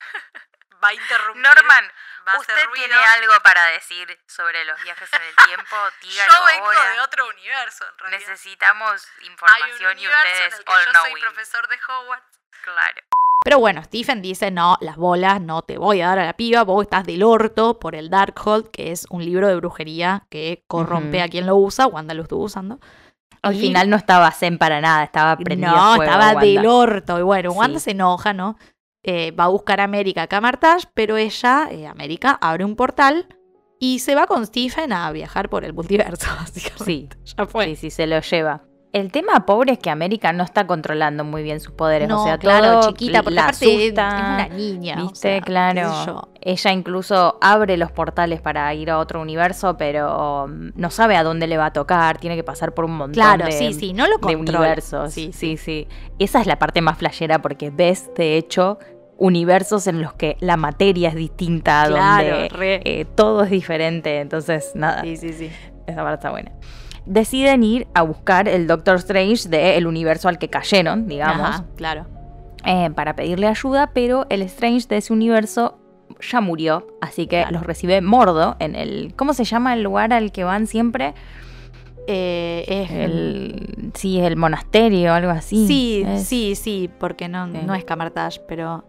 Va 0.84 0.88
a 0.88 0.94
interrumpir. 0.94 1.42
Norman, 1.42 1.84
va 2.28 2.34
a 2.34 2.40
¿usted 2.40 2.54
hacer 2.54 2.68
tiene 2.74 2.94
algo 2.94 3.32
para 3.42 3.64
decir 3.66 4.06
sobre 4.26 4.64
los 4.64 4.80
viajes 4.82 5.08
en 5.12 5.22
el 5.22 5.34
tiempo? 5.46 5.76
Dígalo 6.02 6.32
Yo 6.32 6.44
vengo 6.46 6.66
ahora. 6.66 6.90
de 6.92 7.00
otro 7.00 7.28
universo, 7.28 7.84
en 7.84 7.98
realidad. 7.98 8.18
Necesitamos 8.30 9.06
Hay 9.20 9.26
un 9.26 9.32
información 9.32 9.98
y 9.98 10.06
universo 10.06 10.28
en 10.28 10.32
ustedes 10.46 10.58
el 10.58 10.64
que 10.64 10.72
all 10.72 10.84
yo 10.86 11.00
soy 11.00 11.20
profesor 11.20 11.68
de 11.68 11.76
Hogwarts. 11.88 12.38
Claro. 12.62 13.00
Pero 13.44 13.58
bueno, 13.60 13.82
Stephen 13.84 14.20
dice, 14.20 14.50
no, 14.50 14.76
las 14.80 14.96
bolas 14.96 15.40
no 15.40 15.62
te 15.62 15.78
voy 15.78 16.02
a 16.02 16.08
dar 16.08 16.18
a 16.18 16.24
la 16.26 16.32
piba, 16.36 16.64
vos 16.64 16.82
estás 16.82 17.04
del 17.04 17.22
orto 17.22 17.78
por 17.78 17.94
el 17.94 18.10
Darkhold, 18.10 18.70
que 18.70 18.90
es 18.92 19.06
un 19.10 19.24
libro 19.24 19.46
de 19.46 19.54
brujería 19.56 20.26
que 20.28 20.64
corrompe 20.66 21.22
a 21.22 21.28
quien 21.28 21.46
lo 21.46 21.54
usa, 21.56 21.86
Wanda 21.86 22.14
lo 22.14 22.24
estuvo 22.24 22.44
usando. 22.44 22.78
Al 23.40 23.54
Y- 23.54 23.60
final 23.60 23.88
no 23.88 23.96
estaba 23.96 24.30
zen 24.32 24.58
para 24.58 24.80
nada, 24.80 25.04
estaba 25.04 25.36
prendida 25.36 25.70
No, 25.70 25.94
fuego, 25.94 26.02
estaba 26.02 26.26
Wanda. 26.32 26.40
del 26.40 26.66
orto. 26.66 27.18
Y 27.20 27.22
bueno, 27.22 27.52
Wanda 27.52 27.78
Sí. 27.78 27.84
se 27.84 27.90
enoja, 27.92 28.32
¿no? 28.32 28.58
Eh, 29.10 29.30
va 29.30 29.44
a 29.44 29.48
buscar 29.48 29.80
a 29.80 29.84
América 29.84 30.22
a 30.22 30.26
Camartage, 30.26 30.86
pero 30.92 31.16
ella, 31.16 31.66
eh, 31.70 31.86
América, 31.86 32.36
abre 32.42 32.66
un 32.66 32.76
portal 32.76 33.26
y 33.80 34.00
se 34.00 34.14
va 34.14 34.26
con 34.26 34.44
Stephen 34.44 34.92
a 34.92 35.10
viajar 35.12 35.48
por 35.48 35.64
el 35.64 35.72
multiverso, 35.72 36.26
básicamente. 36.38 36.84
Sí, 36.84 37.08
Ya 37.36 37.46
fue. 37.46 37.64
sí, 37.66 37.76
sí, 37.76 37.90
se 37.90 38.06
lo 38.06 38.20
lleva. 38.20 38.64
El 38.92 39.12
tema 39.12 39.44
pobre 39.46 39.72
es 39.74 39.78
que 39.78 39.90
América 39.90 40.32
no 40.32 40.42
está 40.44 40.66
controlando 40.66 41.22
muy 41.22 41.42
bien 41.42 41.60
sus 41.60 41.72
poderes. 41.72 42.08
No, 42.08 42.22
o 42.22 42.24
sea, 42.24 42.38
claro, 42.38 42.80
todo 42.80 42.88
chiquita, 42.90 43.22
porque 43.22 43.34
la 43.34 43.42
aparte 43.44 43.86
es 43.86 43.92
una 43.92 44.48
niña. 44.48 44.96
o 44.98 45.02
¿Viste? 45.08 45.18
sea, 45.28 45.36
sé 45.38 45.42
claro. 45.42 46.28
Ella 46.40 46.72
incluso 46.72 47.38
abre 47.42 47.76
los 47.76 47.92
portales 47.92 48.40
para 48.40 48.72
ir 48.74 48.90
a 48.90 48.98
otro 48.98 49.20
universo, 49.20 49.76
pero 49.76 50.46
mm, 50.48 50.70
no 50.74 50.90
sabe 50.90 51.16
a 51.16 51.22
dónde 51.22 51.46
le 51.46 51.58
va 51.58 51.66
a 51.66 51.72
tocar. 51.74 52.16
Tiene 52.18 52.34
que 52.36 52.44
pasar 52.44 52.72
por 52.72 52.86
un 52.86 52.92
montón 52.96 53.12
Claro, 53.12 53.44
de, 53.44 53.52
sí, 53.52 53.74
sí, 53.74 53.92
no 53.92 54.06
lo 54.06 54.16
de 54.18 54.36
universos. 54.36 55.12
Sí, 55.12 55.32
Sí, 55.34 55.56
sí, 55.58 55.86
Esa 56.18 56.40
es 56.40 56.46
la 56.46 56.58
parte 56.58 56.80
más 56.80 56.96
flashera 56.98 57.40
porque 57.42 57.68
ves, 57.70 58.10
de 58.16 58.38
hecho, 58.38 58.78
universos 59.18 59.86
en 59.88 60.00
los 60.00 60.14
que 60.14 60.36
la 60.40 60.56
materia 60.56 61.10
es 61.10 61.14
distinta, 61.16 61.84
Claro, 61.88 62.38
donde 62.48 62.80
eh, 62.84 63.04
todo 63.14 63.42
es 63.42 63.50
diferente. 63.50 64.20
Entonces, 64.20 64.72
nada, 64.74 65.02
Sí, 65.02 65.16
sí, 65.16 65.32
sí. 65.32 65.50
esa 65.86 66.02
parte 66.02 66.14
está 66.14 66.30
buena. 66.30 66.52
Deciden 67.04 67.62
ir 67.64 67.86
a 67.94 68.02
buscar 68.02 68.48
el 68.48 68.66
Doctor 68.66 68.96
Strange 68.96 69.48
del 69.48 69.86
universo 69.86 70.28
al 70.28 70.38
que 70.38 70.48
cayeron, 70.48 71.08
digamos, 71.08 71.48
Ajá, 71.48 71.64
claro. 71.76 72.06
eh, 72.64 72.90
para 72.94 73.14
pedirle 73.16 73.46
ayuda, 73.48 73.90
pero 73.92 74.26
el 74.30 74.42
Strange 74.42 74.86
de 74.88 74.98
ese 74.98 75.12
universo 75.12 75.78
ya 76.20 76.40
murió, 76.40 76.86
así 77.00 77.26
que 77.26 77.44
los 77.50 77.62
recibe 77.64 78.00
Mordo 78.00 78.56
en 78.60 78.74
el... 78.76 79.14
¿Cómo 79.16 79.32
se 79.34 79.44
llama 79.44 79.74
el 79.74 79.82
lugar 79.82 80.12
al 80.12 80.32
que 80.32 80.44
van 80.44 80.66
siempre? 80.66 81.14
Eh, 82.06 82.64
es 82.66 82.90
El, 82.90 83.90
sí, 83.94 84.18
el 84.20 84.36
monasterio, 84.36 85.12
algo 85.12 85.30
así. 85.30 85.66
Sí, 85.66 86.04
Es- 86.06 86.24
sí, 86.26 86.54
sí, 86.54 86.90
porque 86.98 87.28
no, 87.28 87.46
Sí. 87.52 87.58
no 87.66 87.74
es 87.74 87.84
Camartage, 87.84 88.40
pero 88.48 88.84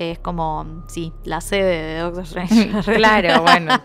es 0.00 0.18
como, 0.18 0.84
sí, 0.88 1.12
la 1.24 1.40
sede 1.40 1.82
de 1.94 1.98
Doctor 2.00 2.22
Strange. 2.24 2.70
claro, 2.94 3.42
bueno. 3.42 3.80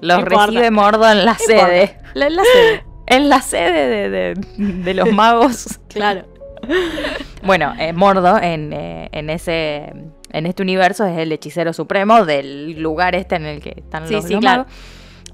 Los 0.00 0.22
recibe 0.24 0.70
Mordo 0.70 1.10
en 1.10 1.24
la 1.24 1.34
sede. 1.34 1.98
La, 2.14 2.30
la 2.30 2.42
sede, 2.44 2.84
En 3.06 3.28
la 3.28 3.40
sede 3.42 3.88
de, 3.88 4.10
de- 4.10 4.34
de 4.56 4.94
los 4.94 5.12
magos. 5.12 5.78
claro. 5.88 6.24
Bueno, 7.42 7.72
eh, 7.78 7.94
Mordo 7.94 8.38
en, 8.38 8.72
eh, 8.74 9.08
en 9.12 9.30
ese 9.30 9.94
en 10.30 10.44
este 10.46 10.62
universo 10.62 11.06
es 11.06 11.16
el 11.18 11.32
hechicero 11.32 11.72
supremo 11.72 12.26
del 12.26 12.78
lugar 12.82 13.14
este 13.14 13.36
en 13.36 13.46
el 13.46 13.60
que 13.62 13.74
están 13.78 14.06
Sí, 14.06 14.12
los, 14.12 14.24
sí, 14.26 14.32
los 14.34 14.40
claro. 14.40 14.64
magos. 14.66 14.72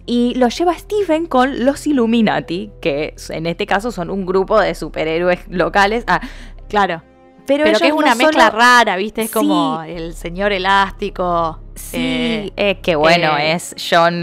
Y 0.07 0.35
lo 0.37 0.49
lleva 0.49 0.79
Stephen 0.79 1.27
con 1.27 1.65
los 1.65 1.85
Illuminati, 1.87 2.71
que 2.81 3.17
en 3.31 3.47
este 3.47 3.67
caso 3.67 3.91
son 3.91 4.11
un 4.11 4.25
grupo 4.25 4.61
de 4.61 4.77
superhéroes 4.77 5.41
locales. 5.49 6.05
Ah, 6.07 6.21
Claro. 6.69 7.03
Pero, 7.47 7.65
Pero, 7.65 7.79
que 7.79 7.87
es 7.89 7.93
una 7.93 8.11
no 8.11 8.17
mezcla 8.17 8.47
solo- 8.49 8.59
rara, 8.59 8.97
¿viste? 8.97 9.23
Es 9.23 9.29
Sí. 9.29 9.35
como 9.35 9.83
el 9.83 10.15
señor 10.15 10.53
elástico. 10.53 11.61
Sí, 11.75 11.97
eh, 11.99 12.53
eh, 12.57 12.81
que 12.83 12.97
bueno, 12.97 13.37
eh, 13.37 13.53
es 13.53 13.75
John... 13.79 14.15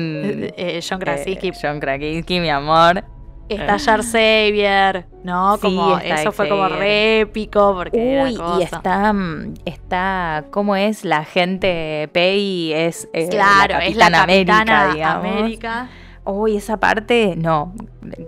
eh, 0.58 0.80
John 0.88 1.00
Krasinski. 1.00 1.52
John 1.62 1.80
Krasinski, 1.80 2.40
mi 2.40 2.50
amor. 2.50 3.04
Está 3.50 3.78
Jar 3.78 4.02
Xavier, 4.04 5.06
¿no? 5.24 5.56
Sí, 5.58 5.62
Como, 5.62 6.00
eso 6.00 6.32
fue 6.32 6.48
como 6.50 6.68
re 6.70 7.20
épico 7.20 7.74
porque 7.76 8.14
era 8.14 8.24
Uy, 8.24 8.40
y 8.60 8.64
está, 8.64 9.14
mm, 9.14 9.54
está, 9.66 10.46
¿cómo 10.50 10.76
es? 10.76 11.04
La 11.04 11.24
gente 11.26 12.10
Pei 12.14 12.74
es 12.74 13.08
Claro, 13.30 13.76
la 13.78 13.86
es 13.86 13.96
la 13.98 14.06
Capitana 14.10 14.24
América, 14.24 14.66
capitana 14.66 15.90
América. 16.26 16.32
Uy, 16.32 16.58
esa 16.58 16.78
parte, 16.78 17.36
no, 17.38 17.74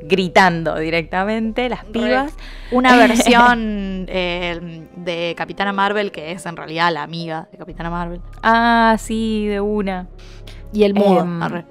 gritando 0.03 0.77
directamente, 0.77 1.69
las 1.69 1.85
pibas. 1.85 2.33
Una 2.71 2.95
versión 3.07 4.05
eh, 4.09 4.87
de 4.95 5.33
Capitana 5.37 5.73
Marvel 5.73 6.11
que 6.11 6.31
es 6.31 6.45
en 6.45 6.57
realidad 6.57 6.91
la 6.93 7.03
amiga 7.03 7.47
de 7.51 7.57
Capitana 7.57 7.89
Marvel. 7.89 8.21
Ah, 8.43 8.95
sí, 8.99 9.47
de 9.47 9.61
una. 9.61 10.07
Y 10.73 10.83
el 10.83 10.93
mudo. 10.93 11.21
Em. 11.21 11.41
arre. 11.43 11.65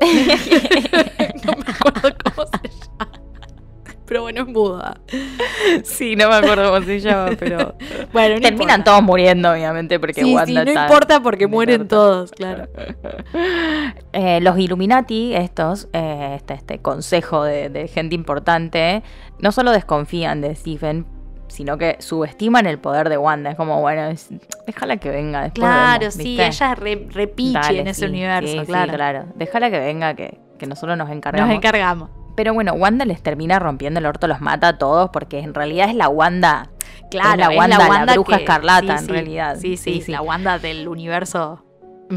no 1.44 1.52
me 1.56 1.72
acuerdo 1.72 2.16
cómo 2.24 2.46
se. 2.46 2.61
Pero 4.12 4.24
bueno, 4.24 4.42
es 4.42 4.46
muda. 4.48 5.00
sí, 5.84 6.16
no 6.16 6.28
me 6.28 6.34
acuerdo 6.34 6.70
cómo 6.70 6.84
se 6.84 7.00
llama, 7.00 7.30
pero... 7.38 7.74
Bueno, 8.12 8.34
no 8.34 8.40
Terminan 8.42 8.80
importa. 8.80 8.84
todos 8.84 9.02
muriendo, 9.02 9.50
obviamente, 9.52 9.98
porque 9.98 10.22
Sí, 10.22 10.34
Wanda 10.34 10.46
sí, 10.66 10.74
no 10.74 10.82
importa 10.82 11.20
porque 11.22 11.46
mueren 11.46 11.88
todos, 11.88 12.30
claro. 12.32 12.68
Eh, 14.12 14.40
los 14.42 14.58
Illuminati, 14.58 15.34
estos, 15.34 15.88
eh, 15.94 16.34
este, 16.36 16.52
este 16.52 16.78
consejo 16.80 17.42
de, 17.44 17.70
de 17.70 17.88
gente 17.88 18.14
importante, 18.14 19.02
no 19.38 19.50
solo 19.50 19.70
desconfían 19.70 20.42
de 20.42 20.54
Stephen, 20.54 21.06
sino 21.48 21.78
que 21.78 21.96
subestiman 22.00 22.66
el 22.66 22.78
poder 22.78 23.08
de 23.08 23.16
Wanda. 23.16 23.48
Es 23.52 23.56
como, 23.56 23.80
bueno, 23.80 24.08
es- 24.08 24.28
déjala 24.66 24.98
que 24.98 25.08
venga 25.08 25.44
después. 25.44 25.60
Claro, 25.66 26.00
vemos, 26.00 26.14
sí, 26.14 26.38
ella 26.38 26.74
re, 26.74 27.06
re 27.10 27.26
pichi 27.28 27.52
Dale, 27.54 27.80
en 27.80 27.86
ese 27.88 28.00
sí, 28.00 28.10
universo, 28.10 28.52
sí, 28.52 28.58
sí, 28.60 28.66
claro. 28.66 28.92
claro. 28.92 29.24
Déjala 29.36 29.70
que 29.70 29.80
venga, 29.80 30.12
que, 30.14 30.38
que 30.58 30.66
nosotros 30.66 30.98
nos 30.98 31.08
encargamos. 31.08 31.48
Nos 31.48 31.56
encargamos. 31.56 32.10
Pero 32.34 32.54
bueno, 32.54 32.72
Wanda 32.74 33.04
les 33.04 33.22
termina 33.22 33.58
rompiendo 33.58 34.00
el 34.00 34.06
orto, 34.06 34.26
los 34.26 34.40
mata 34.40 34.68
a 34.68 34.78
todos, 34.78 35.10
porque 35.12 35.40
en 35.40 35.54
realidad 35.54 35.88
es 35.88 35.94
la 35.94 36.08
Wanda. 36.08 36.70
Claro, 37.10 37.32
es 37.32 37.38
la 37.38 37.52
es 37.52 37.58
Wanda, 37.58 38.06
la 38.06 38.12
bruja 38.14 38.36
que- 38.36 38.42
escarlata, 38.42 38.98
sí, 38.98 39.02
en 39.02 39.06
sí, 39.06 39.12
realidad. 39.12 39.56
Sí, 39.58 39.76
Sí, 39.76 40.00
sí. 40.00 40.12
la 40.12 40.22
Wanda 40.22 40.58
del 40.58 40.88
universo 40.88 41.62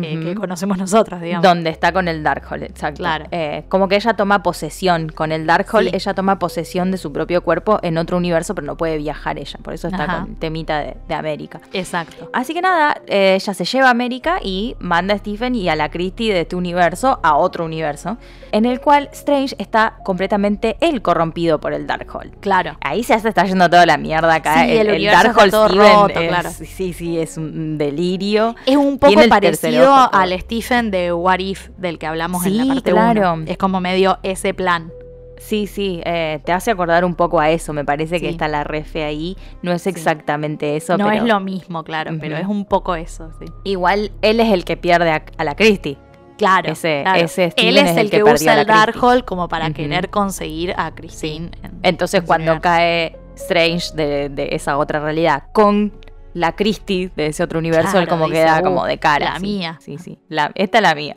eh, 0.03 0.19
que 0.23 0.35
conocemos 0.35 0.77
nosotros, 0.77 1.21
digamos. 1.21 1.43
Donde 1.43 1.69
está 1.69 1.91
con 1.91 2.07
el 2.07 2.23
Darkhold, 2.23 2.63
exacto. 2.63 2.99
Claro. 2.99 3.25
Eh, 3.31 3.63
como 3.69 3.87
que 3.87 3.95
ella 3.95 4.13
toma 4.15 4.43
posesión 4.43 5.09
con 5.09 5.31
el 5.31 5.45
Darkhold, 5.45 5.89
Sí. 5.89 5.95
ella 5.95 6.13
toma 6.13 6.39
posesión 6.39 6.91
de 6.91 6.97
su 6.97 7.11
propio 7.11 7.43
cuerpo 7.43 7.79
en 7.81 7.97
otro 7.97 8.17
universo, 8.17 8.55
pero 8.55 8.65
no 8.67 8.77
puede 8.77 8.97
viajar 8.97 9.37
ella. 9.37 9.59
Por 9.61 9.73
eso 9.73 9.87
está 9.87 10.03
Ajá. 10.03 10.19
con 10.21 10.35
temita 10.35 10.79
de, 10.79 10.97
de 11.07 11.13
América. 11.15 11.59
Exacto. 11.73 12.29
Así 12.33 12.53
que 12.53 12.61
nada, 12.61 13.01
eh, 13.07 13.35
ella 13.35 13.53
se 13.53 13.65
lleva 13.65 13.87
a 13.87 13.91
América 13.91 14.39
y 14.43 14.75
manda 14.79 15.13
a 15.13 15.17
Stephen 15.17 15.55
y 15.55 15.69
a 15.69 15.75
la 15.75 15.89
Christie 15.89 16.33
de 16.33 16.41
este 16.41 16.55
universo 16.55 17.19
a 17.23 17.35
otro 17.35 17.65
universo, 17.65 18.17
en 18.51 18.65
el 18.65 18.79
cual 18.81 19.09
Strange 19.13 19.55
está 19.59 19.97
completamente 20.03 20.77
él 20.81 21.01
corrompido 21.01 21.59
por 21.59 21.73
el 21.73 21.87
Darkhold. 21.87 22.39
Claro. 22.39 22.77
Ahí 22.81 23.03
se 23.03 23.13
está 23.15 23.45
yendo 23.45 23.69
toda 23.69 23.85
la 23.85 23.97
mierda 23.97 24.33
acá. 24.35 24.63
Sí, 24.65 24.71
el 24.77 24.89
universo 24.89 25.17
está 25.19 25.27
Darkhold 25.27 25.51
todo 25.51 25.67
Steven 25.69 25.93
roto, 25.93 26.19
es- 26.19 26.27
claro. 26.29 26.49
Sí, 26.51 26.93
sí, 26.93 27.19
es 27.19 27.37
un 27.37 27.77
delirio. 27.77 28.55
Es 28.65 28.75
un 28.77 28.97
poco 28.97 29.19
el 29.19 29.29
parecido 29.29 29.84
al 29.93 30.39
Stephen 30.39 30.91
de 30.91 31.13
What 31.13 31.39
If 31.39 31.69
del 31.77 31.99
que 31.99 32.07
hablamos 32.07 32.45
en 32.45 32.57
la 32.57 32.65
parte 32.73 32.91
claro. 32.91 33.33
1. 33.33 33.43
Es 33.47 33.57
como 33.57 33.79
medio 33.81 34.17
ese 34.23 34.53
plan. 34.53 34.91
Sí, 35.37 35.67
sí, 35.67 36.01
eh, 36.05 36.39
te 36.45 36.53
hace 36.53 36.71
acordar 36.71 37.03
un 37.03 37.13
poco 37.13 37.39
a 37.41 37.49
eso, 37.51 37.73
me 37.73 37.83
parece 37.83 38.19
que 38.21 38.29
está 38.29 38.47
la 38.47 38.63
refe 38.63 39.03
ahí. 39.03 39.35
No 39.61 39.73
es 39.73 39.85
exactamente 39.85 40.75
eso, 40.77 40.97
no 40.97 41.05
pero 41.09 41.17
es 41.23 41.23
lo 41.27 41.39
mismo, 41.41 41.83
claro, 41.83 42.11
pero 42.19 42.37
es 42.37 42.47
un 42.47 42.65
poco 42.65 42.95
eso, 42.95 43.31
sí. 43.37 43.45
igual 43.65 44.11
él 44.21 44.39
es 44.39 44.51
el 44.51 44.63
que 44.63 44.77
pierde 44.77 45.11
a, 45.11 45.23
a 45.37 45.43
la 45.43 45.55
Christie. 45.55 45.97
Claro, 46.37 46.71
Ese- 46.71 47.01
claro. 47.03 47.19
ese 47.19 47.53
Él 47.57 47.77
es, 47.77 47.91
es 47.91 47.97
el 47.97 48.09
que, 48.09 48.23
usa 48.23 48.59
el. 48.59 48.65
Darkhold 48.67 49.23
como 49.23 49.47
para 49.47 49.71
querer 49.71 50.09
conseguir 50.09 50.73
a 50.77 50.93
Christine. 50.95 51.51
en- 51.63 51.79
Entonces 51.83 52.21
en 52.21 52.25
cuando 52.25 52.59
cae 52.59 53.17
Strange 53.35 53.93
de, 53.93 54.29
de 54.29 54.49
esa 54.51 54.77
otra 54.77 54.99
realidad 54.99 55.43
con 55.53 55.93
la 56.35 56.51
Christie 56.51 57.09
de 57.15 57.27
ese 57.27 57.41
otro 57.43 57.59
universo, 57.59 57.91
Claro, 57.91 58.01
él 58.01 58.07
como 58.09 58.25
dice, 58.27 58.41
queda 58.43 58.59
"Uh, 58.59 58.63
como 58.63 58.85
de 58.85 58.97
cara. 58.99 59.31
la 59.33 59.39
sí, 59.39 59.45
mía". 59.45 59.77
Sí, 59.81 59.97
sí. 59.97 60.19
La- 60.27 60.51
esta 60.53 60.77
es 60.79 60.81
la 60.83 60.93
mía. 60.93 61.15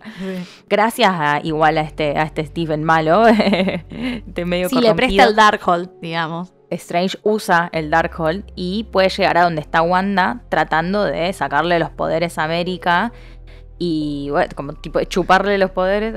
Gracias 0.68 1.10
a 1.12 1.40
igual 1.42 1.76
a 1.76 1.80
este, 1.82 2.16
a 2.16 2.22
este 2.22 2.46
Steven 2.46 2.84
malo, 2.84 3.24
de 3.90 4.44
medio 4.46 4.68
Sí, 4.68 4.80
le 4.80 4.94
presta 4.94 5.24
el 5.24 5.34
Darkhold, 5.36 5.90
digamos. 6.00 6.52
Strange 6.70 7.18
usa 7.22 7.68
el 7.72 7.90
Darkhold 7.90 8.44
y 8.54 8.84
puede 8.92 9.08
llegar 9.08 9.38
a 9.38 9.42
donde 9.44 9.60
está 9.62 9.80
Wanda 9.82 10.42
tratando 10.50 11.02
de 11.04 11.32
sacarle 11.32 11.78
los 11.78 11.90
poderes 11.90 12.36
a 12.38 12.44
América 12.44 13.10
y 13.78 14.28
bueno, 14.30 14.50
como 14.56 14.72
tipo 14.72 14.98
de 14.98 15.06
chuparle 15.06 15.56
los 15.56 15.70
poderes. 15.70 16.14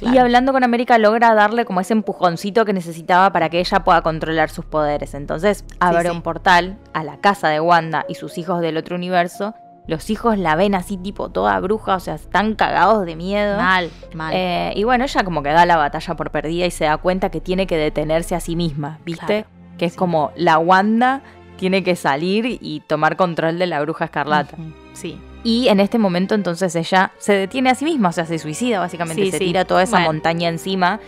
Y 0.00 0.16
hablando 0.16 0.52
con 0.52 0.64
América 0.64 0.96
logra 0.98 1.34
darle 1.34 1.64
como 1.64 1.80
ese 1.80 1.92
empujoncito 1.92 2.64
que 2.64 2.72
necesitaba 2.72 3.32
para 3.32 3.48
que 3.48 3.58
ella 3.60 3.80
pueda 3.80 4.02
controlar 4.02 4.48
sus 4.50 4.64
poderes. 4.64 5.14
Entonces 5.14 5.64
abre 5.80 6.08
sí. 6.08 6.16
un 6.16 6.22
portal 6.22 6.78
a 6.94 7.04
la 7.04 7.18
casa 7.18 7.48
de 7.48 7.60
Wanda 7.60 8.04
y 8.08 8.14
sus 8.14 8.38
hijos 8.38 8.60
del 8.60 8.76
otro 8.76 8.96
universo 8.96 9.54
Los 9.86 10.08
hijos 10.08 10.38
la 10.38 10.54
ven 10.54 10.74
así 10.74 10.96
tipo 10.96 11.30
toda 11.30 11.58
bruja, 11.58 11.96
o 11.96 12.00
sea, 12.00 12.14
están 12.14 12.54
cagados 12.54 13.04
de 13.04 13.16
miedo. 13.16 13.56
Mal, 13.56 13.90
mal. 14.14 14.32
Eh, 14.34 14.72
y 14.76 14.84
bueno, 14.84 15.04
ella 15.04 15.24
como 15.24 15.42
que 15.42 15.50
da 15.50 15.66
la 15.66 15.76
batalla 15.76 16.14
por 16.14 16.30
perdida 16.30 16.66
y 16.66 16.70
se 16.70 16.84
da 16.84 16.96
cuenta 16.96 17.30
que 17.30 17.40
tiene 17.40 17.66
que 17.66 17.76
detenerse 17.76 18.36
a 18.36 18.40
sí 18.40 18.54
misma, 18.54 19.00
¿viste? 19.04 19.44
Claro, 19.44 19.48
que 19.78 19.86
es 19.86 19.92
sí. 19.92 19.98
como 19.98 20.30
la 20.36 20.58
Wanda 20.58 21.22
tiene 21.56 21.82
que 21.82 21.96
salir 21.96 22.58
y 22.60 22.80
tomar 22.86 23.16
control 23.16 23.58
de 23.58 23.66
la 23.66 23.80
bruja 23.80 24.06
escarlata. 24.06 24.56
Sí. 24.92 25.20
Y 25.42 25.68
en 25.68 25.80
este 25.80 25.98
momento 25.98 26.34
entonces 26.34 26.74
ella 26.76 27.12
se 27.18 27.32
detiene 27.32 27.70
a 27.70 27.74
sí 27.74 27.84
misma, 27.84 28.10
o 28.10 28.12
sea, 28.12 28.26
se 28.26 28.38
suicida 28.38 28.78
básicamente, 28.78 29.22
Sí, 29.24 29.30
se 29.30 29.38
sí. 29.38 29.44
tira 29.46 29.64
toda 29.64 29.82
esa 29.82 29.92
Bueno. 29.96 30.06
montaña 30.12 30.48
encima. 30.48 31.00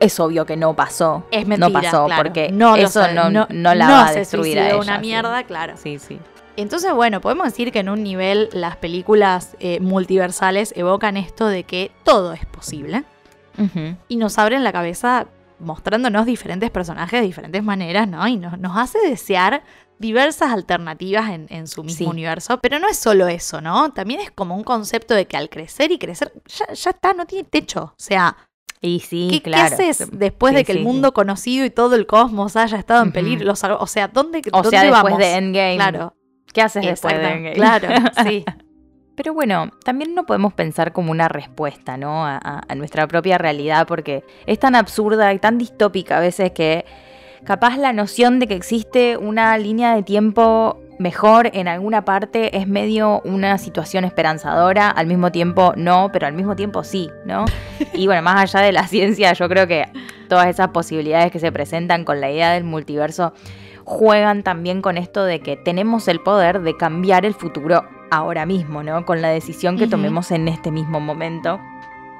Es 0.00 0.18
obvio 0.20 0.44
que 0.46 0.56
no 0.56 0.74
pasó. 0.74 1.24
Es 1.30 1.46
mentira, 1.46 1.68
No 1.68 1.72
pasó 1.72 2.06
claro. 2.06 2.22
porque 2.22 2.50
No 2.50 2.76
eso 2.76 3.00
sabe, 3.02 3.14
no, 3.14 3.30
no- 3.30 3.46
no 3.50 3.74
la 3.74 3.86
no 3.86 3.92
va 3.92 4.04
a 4.06 4.12
se 4.12 4.20
destruir 4.20 4.58
a 4.58 4.62
suicidó 4.62 4.80
ella. 4.82 4.82
una 4.92 4.94
sí. 4.96 5.00
mierda, 5.06 5.42
claro. 5.44 5.74
Sí, 5.76 5.98
sí. 5.98 6.18
Entonces, 6.56 6.92
bueno, 6.92 7.20
podemos 7.20 7.46
decir 7.46 7.72
que 7.72 7.80
en 7.80 7.88
un 7.88 8.02
nivel 8.02 8.48
las 8.52 8.76
películas 8.76 9.56
eh, 9.60 9.80
multiversales 9.80 10.72
evocan 10.76 11.16
esto 11.16 11.46
de 11.48 11.64
que 11.64 11.90
todo 12.04 12.32
es 12.32 12.46
posible 12.46 13.04
y 14.08 14.16
nos 14.16 14.36
abren 14.38 14.64
la 14.64 14.72
cabeza 14.72 15.26
mostrándonos 15.60 16.26
diferentes 16.26 16.70
personajes 16.70 17.20
de 17.20 17.26
diferentes 17.26 17.62
maneras, 17.62 18.08
¿no? 18.08 18.26
Y 18.26 18.36
nos, 18.36 18.58
nos 18.58 18.76
hace 18.76 18.98
desear 19.08 19.62
diversas 19.98 20.52
alternativas 20.52 21.30
en, 21.30 21.46
en 21.50 21.66
su 21.66 21.82
mismo 21.84 21.98
Sí. 22.06 22.10
universo. 22.10 22.58
Pero 22.60 22.78
no 22.78 22.88
es 22.88 22.98
solo 22.98 23.28
eso, 23.28 23.60
¿no? 23.60 23.92
También 23.92 24.20
es 24.20 24.30
como 24.30 24.56
un 24.56 24.64
concepto 24.64 25.14
de 25.14 25.26
que 25.26 25.36
al 25.36 25.48
crecer 25.48 25.92
y 25.92 25.98
crecer, 25.98 26.32
ya, 26.46 26.72
ya 26.72 26.90
está, 26.90 27.12
no 27.14 27.26
tiene 27.26 27.48
techo. 27.48 27.84
O 27.92 27.94
sea, 27.96 28.36
Y 28.80 29.00
sí, 29.00 29.40
¿qué, 29.44 29.54
haces 29.54 30.06
después 30.12 30.50
Sí, 30.50 30.56
de 30.56 30.64
que 30.64 30.72
sí, 30.72 30.78
el 30.78 30.84
sí. 30.84 30.90
mundo 30.92 31.14
conocido 31.14 31.64
y 31.64 31.70
todo 31.70 31.94
el 31.94 32.06
cosmos 32.06 32.54
haya 32.56 32.76
estado 32.78 33.02
en 33.02 33.12
peligro? 33.12 33.52
O 33.52 33.86
sea, 33.86 34.08
¿dónde, 34.08 34.42
O 34.52 34.62
dónde 34.62 34.70
sea, 34.70 34.82
después 34.82 35.02
vamos? 35.04 35.18
de 35.18 35.34
Endgame. 35.36 35.76
Claro, 35.76 36.14
¿Qué 36.52 36.60
haces 36.62 36.84
después 36.84 37.14
de 37.16 37.26
Endgame? 37.26 37.54
claro, 37.54 37.88
sí. 38.24 38.44
Pero 39.16 39.32
bueno, 39.32 39.70
también 39.84 40.12
no 40.14 40.26
podemos 40.26 40.52
pensar 40.54 40.92
como 40.92 41.12
una 41.12 41.28
respuesta, 41.28 41.96
¿no? 41.96 42.26
A, 42.26 42.36
a- 42.36 42.62
a 42.68 42.74
nuestra 42.74 43.06
propia 43.06 43.38
realidad, 43.38 43.86
porque 43.86 44.24
es 44.44 44.58
tan 44.58 44.74
absurda 44.74 45.32
y 45.32 45.38
tan 45.38 45.56
distópica 45.56 46.16
a 46.18 46.20
veces 46.20 46.50
que 46.50 46.84
capaz 47.44 47.76
la 47.76 47.92
noción 47.92 48.40
de 48.40 48.46
que 48.46 48.54
existe 48.54 49.16
una 49.16 49.56
línea 49.58 49.94
de 49.94 50.02
tiempo 50.02 50.80
mejor 50.98 51.50
en 51.54 51.68
alguna 51.68 52.04
parte 52.04 52.56
es 52.56 52.66
medio 52.66 53.20
una 53.24 53.58
situación 53.58 54.04
esperanzadora, 54.04 54.88
al 54.88 55.06
mismo 55.06 55.32
tiempo 55.32 55.72
no, 55.76 56.10
pero 56.12 56.26
al 56.26 56.32
mismo 56.32 56.56
tiempo 56.56 56.84
sí, 56.84 57.10
¿no? 57.24 57.44
Y 57.92 58.06
bueno, 58.06 58.22
más 58.22 58.54
allá 58.54 58.64
de 58.64 58.72
la 58.72 58.86
ciencia, 58.86 59.32
yo 59.32 59.48
creo 59.48 59.66
que 59.66 59.86
todas 60.28 60.48
esas 60.48 60.68
posibilidades 60.68 61.30
que 61.30 61.38
se 61.38 61.52
presentan 61.52 62.04
con 62.04 62.20
la 62.20 62.30
idea 62.30 62.52
del 62.52 62.64
multiverso 62.64 63.32
juegan 63.84 64.42
también 64.42 64.80
con 64.80 64.96
esto 64.96 65.24
de 65.24 65.40
que 65.40 65.56
tenemos 65.56 66.08
el 66.08 66.20
poder 66.20 66.62
de 66.62 66.76
cambiar 66.76 67.26
el 67.26 67.34
futuro 67.34 67.84
ahora 68.10 68.46
mismo, 68.46 68.82
¿no? 68.82 69.04
Con 69.04 69.20
la 69.20 69.28
decisión 69.28 69.76
que 69.76 69.86
tomemos 69.86 70.30
en 70.30 70.48
este 70.48 70.70
mismo 70.70 71.00
momento. 71.00 71.60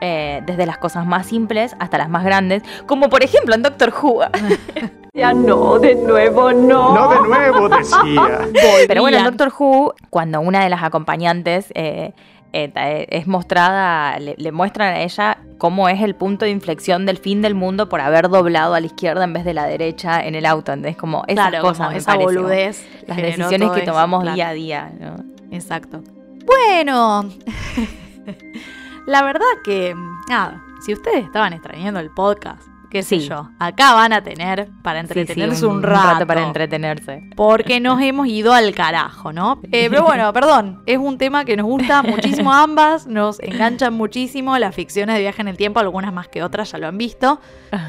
Eh, 0.05 0.43
desde 0.47 0.67
las 0.67 0.79
cosas 0.79 1.07
más 1.07 1.27
simples 1.27 1.75
hasta 1.79 1.99
las 1.99 2.09
más 2.09 2.25
grandes, 2.25 2.63
como 2.87 3.09
por 3.09 3.23
ejemplo 3.23 3.55
en 3.55 3.63
Doctor 3.63 3.93
Who. 3.93 4.21
Ya 5.17 5.33
no, 5.33 5.79
de 5.79 5.95
nuevo 5.95 6.53
no. 6.53 6.93
No 6.93 7.09
de 7.09 7.29
nuevo, 7.29 7.69
decía. 7.69 8.49
Pero 8.89 9.01
bueno, 9.01 9.19
en. 9.19 9.25
Doctor 9.25 9.53
Who, 9.57 9.95
cuando 10.11 10.41
una 10.41 10.65
de 10.65 10.69
las 10.69 10.83
acompañantes 10.83 11.71
eh, 11.77 12.13
eh, 12.53 12.73
eh, 12.75 13.07
es 13.11 13.29
mostrada, 13.29 14.19
le, 14.19 14.35
le 14.37 14.51
muestran 14.51 14.95
a 14.95 15.03
ella 15.03 15.39
cómo 15.59 15.89
es 15.89 16.03
el 16.03 16.17
punto 16.17 16.47
de 16.47 16.51
inflexión 16.51 17.07
del 17.07 17.19
fin 17.19 17.43
del 17.43 17.55
mundo 17.55 17.89
por 17.89 18.01
haber 18.01 18.29
doblado 18.29 18.75
a 18.75 18.81
la 18.81 18.87
izquierda 18.87 19.23
en 19.23 19.33
vez 19.33 19.45
de 19.45 19.55
la 19.55 19.67
derecha 19.67 20.21
en 20.21 20.35
el 20.35 20.47
auto. 20.47 20.73
Entonces, 20.73 20.97
como 20.97 21.23
esas 21.29 21.49
claro, 21.49 21.63
cosas, 21.63 21.79
como 21.79 21.91
me 21.91 21.99
esa 21.99 22.07
parece, 22.07 22.27
como 22.27 22.39
boludez. 22.41 22.89
las 23.07 23.17
decisiones 23.17 23.71
que 23.71 23.81
eso, 23.83 23.93
tomamos 23.93 24.23
claro. 24.23 24.35
día 24.35 24.49
a 24.49 24.53
día. 24.53 24.93
¿no? 24.99 25.17
Exacto. 25.53 26.03
Bueno, 26.45 27.25
la 29.07 29.23
verdad 29.23 29.45
que, 29.65 29.95
nada, 30.29 30.63
si 30.85 30.93
ustedes 30.93 31.25
estaban 31.25 31.53
extrañando 31.53 32.01
el 32.01 32.11
podcast, 32.11 32.63
qué 32.91 33.03
sé 33.03 33.19
Sí. 33.19 33.29
yo, 33.29 33.51
acá 33.59 33.95
van 33.95 34.13
a 34.13 34.23
tener 34.23 34.69
para 34.83 35.01
Sí, 35.03 35.09
sí, 35.13 35.19
entretenerse 35.21 35.67
un, 35.67 35.83
rato. 35.83 36.27
para 36.29 36.45
entretenerse. 36.47 37.29
Porque 37.35 37.81
nos 37.81 38.01
hemos 38.01 38.29
ido 38.29 38.53
al 38.53 38.73
carajo, 38.73 39.33
¿no? 39.33 39.61
Eh, 39.73 39.89
pero 39.91 40.05
bueno, 40.05 40.33
perdón, 40.33 40.83
es 40.87 40.99
un 40.99 41.19
tema 41.19 41.45
que 41.45 41.57
nos 41.57 41.67
gusta 41.67 42.03
muchísimo 42.43 42.53
a 42.53 42.63
ambas, 42.63 43.07
nos 43.09 43.41
enganchan 43.41 43.95
muchísimo 43.95 44.57
las 44.59 44.75
ficciones 44.77 45.17
de 45.17 45.23
viaje 45.23 45.43
en 45.43 45.49
el 45.49 45.57
tiempo, 45.57 45.81
algunas 45.81 46.13
más 46.13 46.29
que 46.29 46.45
otras 46.45 46.71
ya 46.71 46.79
lo 46.79 46.87
han 46.87 46.97
visto. 46.99 47.41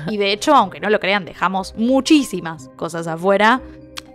Y 0.07 0.17
de 0.17 0.31
hecho, 0.31 0.55
aunque 0.55 0.79
no 0.79 0.89
lo 0.89 0.99
crean, 0.99 1.23
dejamos 1.23 1.75
muchísimas 1.77 2.69
cosas 2.75 3.05
afuera. 3.07 3.61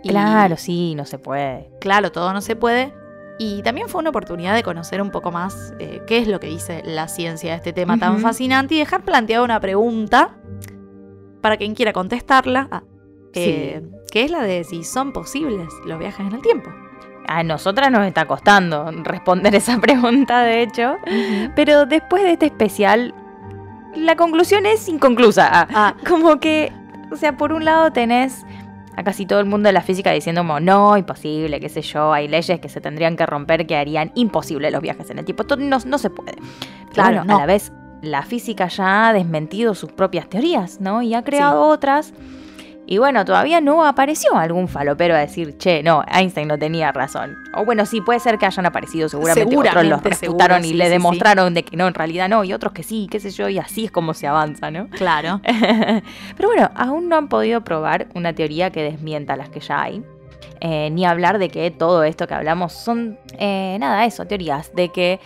Y- 0.03 0.09
Claro, 0.09 0.57
sí, 0.57 0.93
no 0.95 1.05
se 1.05 1.19
puede. 1.19 1.69
claro, 1.79 2.11
todo 2.11 2.33
no 2.33 2.41
se 2.41 2.55
puede. 2.57 2.93
Y 3.43 3.63
también 3.63 3.89
fue 3.89 4.01
una 4.01 4.11
oportunidad 4.11 4.53
de 4.53 4.61
conocer 4.61 5.01
un 5.01 5.09
poco 5.09 5.31
más 5.31 5.73
eh, 5.79 6.03
qué 6.05 6.19
es 6.19 6.27
lo 6.27 6.39
que 6.39 6.45
dice 6.45 6.83
la 6.85 7.07
ciencia 7.07 7.49
de 7.49 7.57
este 7.57 7.73
tema 7.73 7.97
tan 7.97 8.19
fascinante 8.19 8.75
y 8.75 8.77
dejar 8.77 9.03
planteada 9.03 9.43
una 9.43 9.59
pregunta 9.59 10.35
para 11.41 11.57
quien 11.57 11.73
quiera 11.73 11.91
contestarla, 11.91 12.67
ah, 12.69 12.83
eh, 13.33 13.81
que 14.11 14.25
es 14.25 14.29
la 14.29 14.43
de 14.43 14.63
si 14.63 14.83
son 14.83 15.11
posibles 15.11 15.69
los 15.87 15.97
viajes 15.97 16.19
en 16.27 16.33
el 16.33 16.41
tiempo. 16.43 16.69
A 17.27 17.41
nosotras 17.41 17.89
nos 17.89 18.05
está 18.05 18.25
costando 18.25 18.91
responder 19.03 19.55
esa 19.55 19.81
pregunta, 19.81 20.43
de 20.43 20.61
hecho. 20.61 20.97
Pero 21.55 21.87
después 21.87 22.21
de 22.21 22.33
este 22.33 22.45
especial, 22.45 23.15
la 23.95 24.15
conclusión 24.17 24.67
es 24.67 24.87
inconclusa. 24.87 25.49
Ah, 25.51 25.67
Ah, 25.73 25.95
Como 26.07 26.39
que, 26.39 26.71
o 27.11 27.15
sea, 27.15 27.37
por 27.37 27.53
un 27.53 27.65
lado 27.65 27.91
tenés 27.91 28.45
a 28.95 29.03
casi 29.03 29.25
todo 29.25 29.39
el 29.39 29.45
mundo 29.45 29.67
de 29.67 29.73
la 29.73 29.81
física 29.81 30.11
diciendo 30.11 30.41
como, 30.41 30.59
no, 30.59 30.97
imposible, 30.97 31.59
qué 31.59 31.69
sé 31.69 31.81
yo, 31.81 32.13
hay 32.13 32.27
leyes 32.27 32.59
que 32.59 32.69
se 32.69 32.81
tendrían 32.81 33.15
que 33.15 33.25
romper 33.25 33.65
que 33.65 33.75
harían 33.75 34.11
imposible 34.15 34.71
los 34.71 34.81
viajes 34.81 35.09
en 35.09 35.19
el 35.19 35.25
tiempo. 35.25 35.43
Esto 35.43 35.55
no, 35.55 35.77
no 35.85 35.97
se 35.97 36.09
puede. 36.09 36.33
Claro, 36.93 37.17
bueno, 37.17 37.25
no. 37.25 37.35
a 37.37 37.39
la 37.39 37.45
vez, 37.45 37.71
la 38.01 38.23
física 38.23 38.67
ya 38.67 39.09
ha 39.09 39.13
desmentido 39.13 39.75
sus 39.75 39.91
propias 39.91 40.27
teorías, 40.27 40.81
¿no? 40.81 41.01
Y 41.01 41.13
ha 41.13 41.23
creado 41.23 41.67
otras. 41.67 42.13
Y 42.91 42.97
bueno, 42.97 43.23
todavía 43.23 43.61
no 43.61 43.85
apareció 43.85 44.35
algún 44.35 44.67
falopero 44.67 45.15
a 45.15 45.19
decir, 45.19 45.57
che, 45.57 45.81
no, 45.81 46.03
Einstein 46.11 46.45
no 46.49 46.59
tenía 46.59 46.91
razón. 46.91 47.37
O 47.55 47.63
bueno, 47.63 47.85
sí, 47.85 48.01
puede 48.01 48.19
ser 48.19 48.37
que 48.37 48.45
hayan 48.45 48.65
aparecido, 48.65 49.07
seguramente, 49.07 49.55
otros 49.55 49.63
los 49.63 49.73
Seguramente, 49.73 50.09
refutaron 50.09 50.57
seguro, 50.57 50.65
y 50.65 50.71
sí, 50.71 50.73
le 50.73 50.83
sí, 50.83 50.89
sí. 50.89 50.91
demostraron 50.91 51.53
de 51.53 51.63
que 51.63 51.77
no, 51.77 51.87
en 51.87 51.93
realidad 51.93 52.27
no, 52.27 52.43
y 52.43 52.51
otros 52.51 52.73
que 52.73 52.83
sí, 52.83 53.07
qué 53.09 53.21
sé 53.21 53.31
yo, 53.31 53.47
y 53.47 53.59
así 53.59 53.85
es 53.85 53.91
como 53.91 54.13
se 54.13 54.27
avanza, 54.27 54.71
¿no? 54.71 54.89
claro. 54.89 55.39
Pero 56.35 56.49
bueno, 56.49 56.69
aún 56.75 57.07
no 57.07 57.15
han 57.15 57.29
podido 57.29 57.61
probar 57.61 58.07
una 58.13 58.33
teoría 58.33 58.71
que 58.71 58.83
desmienta 58.83 59.37
las 59.37 59.47
que 59.47 59.61
ya 59.61 59.83
hay. 59.83 60.03
Eh, 60.59 60.89
ni 60.91 61.05
hablar 61.05 61.39
de 61.39 61.47
que 61.47 61.71
todo 61.71 62.03
esto 62.03 62.27
que 62.27 62.33
hablamos 62.33 62.73
son, 62.73 63.17
eh, 63.37 63.77
nada, 63.79 64.03
eso, 64.03 64.25
teorías. 64.25 64.75
De 64.75 64.89
que 64.89 65.21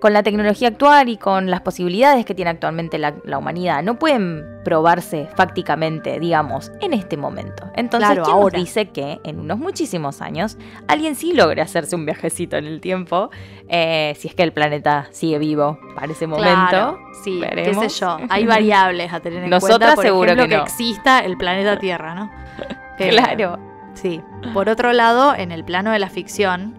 con 0.00 0.12
la 0.12 0.22
tecnología 0.22 0.68
actual 0.68 1.08
y 1.08 1.16
con 1.16 1.50
las 1.50 1.60
posibilidades 1.60 2.24
que 2.24 2.34
tiene 2.34 2.50
actualmente 2.52 2.98
la, 2.98 3.14
la 3.24 3.38
humanidad, 3.38 3.82
no 3.82 3.98
pueden 3.98 4.44
probarse 4.64 5.28
fácticamente, 5.34 6.20
digamos, 6.20 6.70
en 6.80 6.92
este 6.92 7.16
momento. 7.16 7.64
Entonces, 7.74 8.08
Claro, 8.10 8.22
¿quién 8.22 8.34
nos 8.36 8.42
ahora. 8.44 8.58
dice 8.58 8.90
que 8.90 9.18
en 9.24 9.40
unos 9.40 9.58
muchísimos 9.58 10.20
años 10.22 10.56
alguien 10.86 11.14
sí 11.16 11.32
logre 11.32 11.62
hacerse 11.62 11.96
un 11.96 12.04
viajecito 12.04 12.56
en 12.56 12.66
el 12.66 12.80
tiempo? 12.80 13.30
eh, 13.70 14.14
si 14.18 14.28
es 14.28 14.34
que 14.34 14.42
el 14.44 14.52
planeta 14.52 15.08
sigue 15.10 15.38
vivo 15.38 15.78
para 15.94 16.10
ese 16.12 16.26
momento. 16.26 16.68
Claro, 16.70 16.98
sí, 17.22 17.38
veremos. 17.38 17.82
qué 17.82 17.90
sé 17.90 18.00
yo. 18.00 18.16
Hay 18.30 18.46
variables 18.46 19.12
a 19.12 19.20
tener 19.20 19.44
en 19.44 19.50
Nosotras 19.50 19.78
cuenta. 19.78 19.94
Por 19.96 20.04
seguro 20.04 20.24
ejemplo, 20.32 20.44
que 20.44 20.50
que, 20.50 20.56
no. 20.56 20.62
exista 20.62 21.18
el 21.20 21.36
planeta 21.36 21.78
Tierra, 21.78 22.14
¿no? 22.14 22.30
Eh, 22.98 23.10
Claro. 23.10 23.58
Sí. 23.94 24.20
Por 24.54 24.68
otro 24.68 24.92
lado, 24.92 25.34
en 25.34 25.52
el 25.52 25.64
plano 25.64 25.90
de 25.92 25.98
la 25.98 26.08
ficción, 26.08 26.74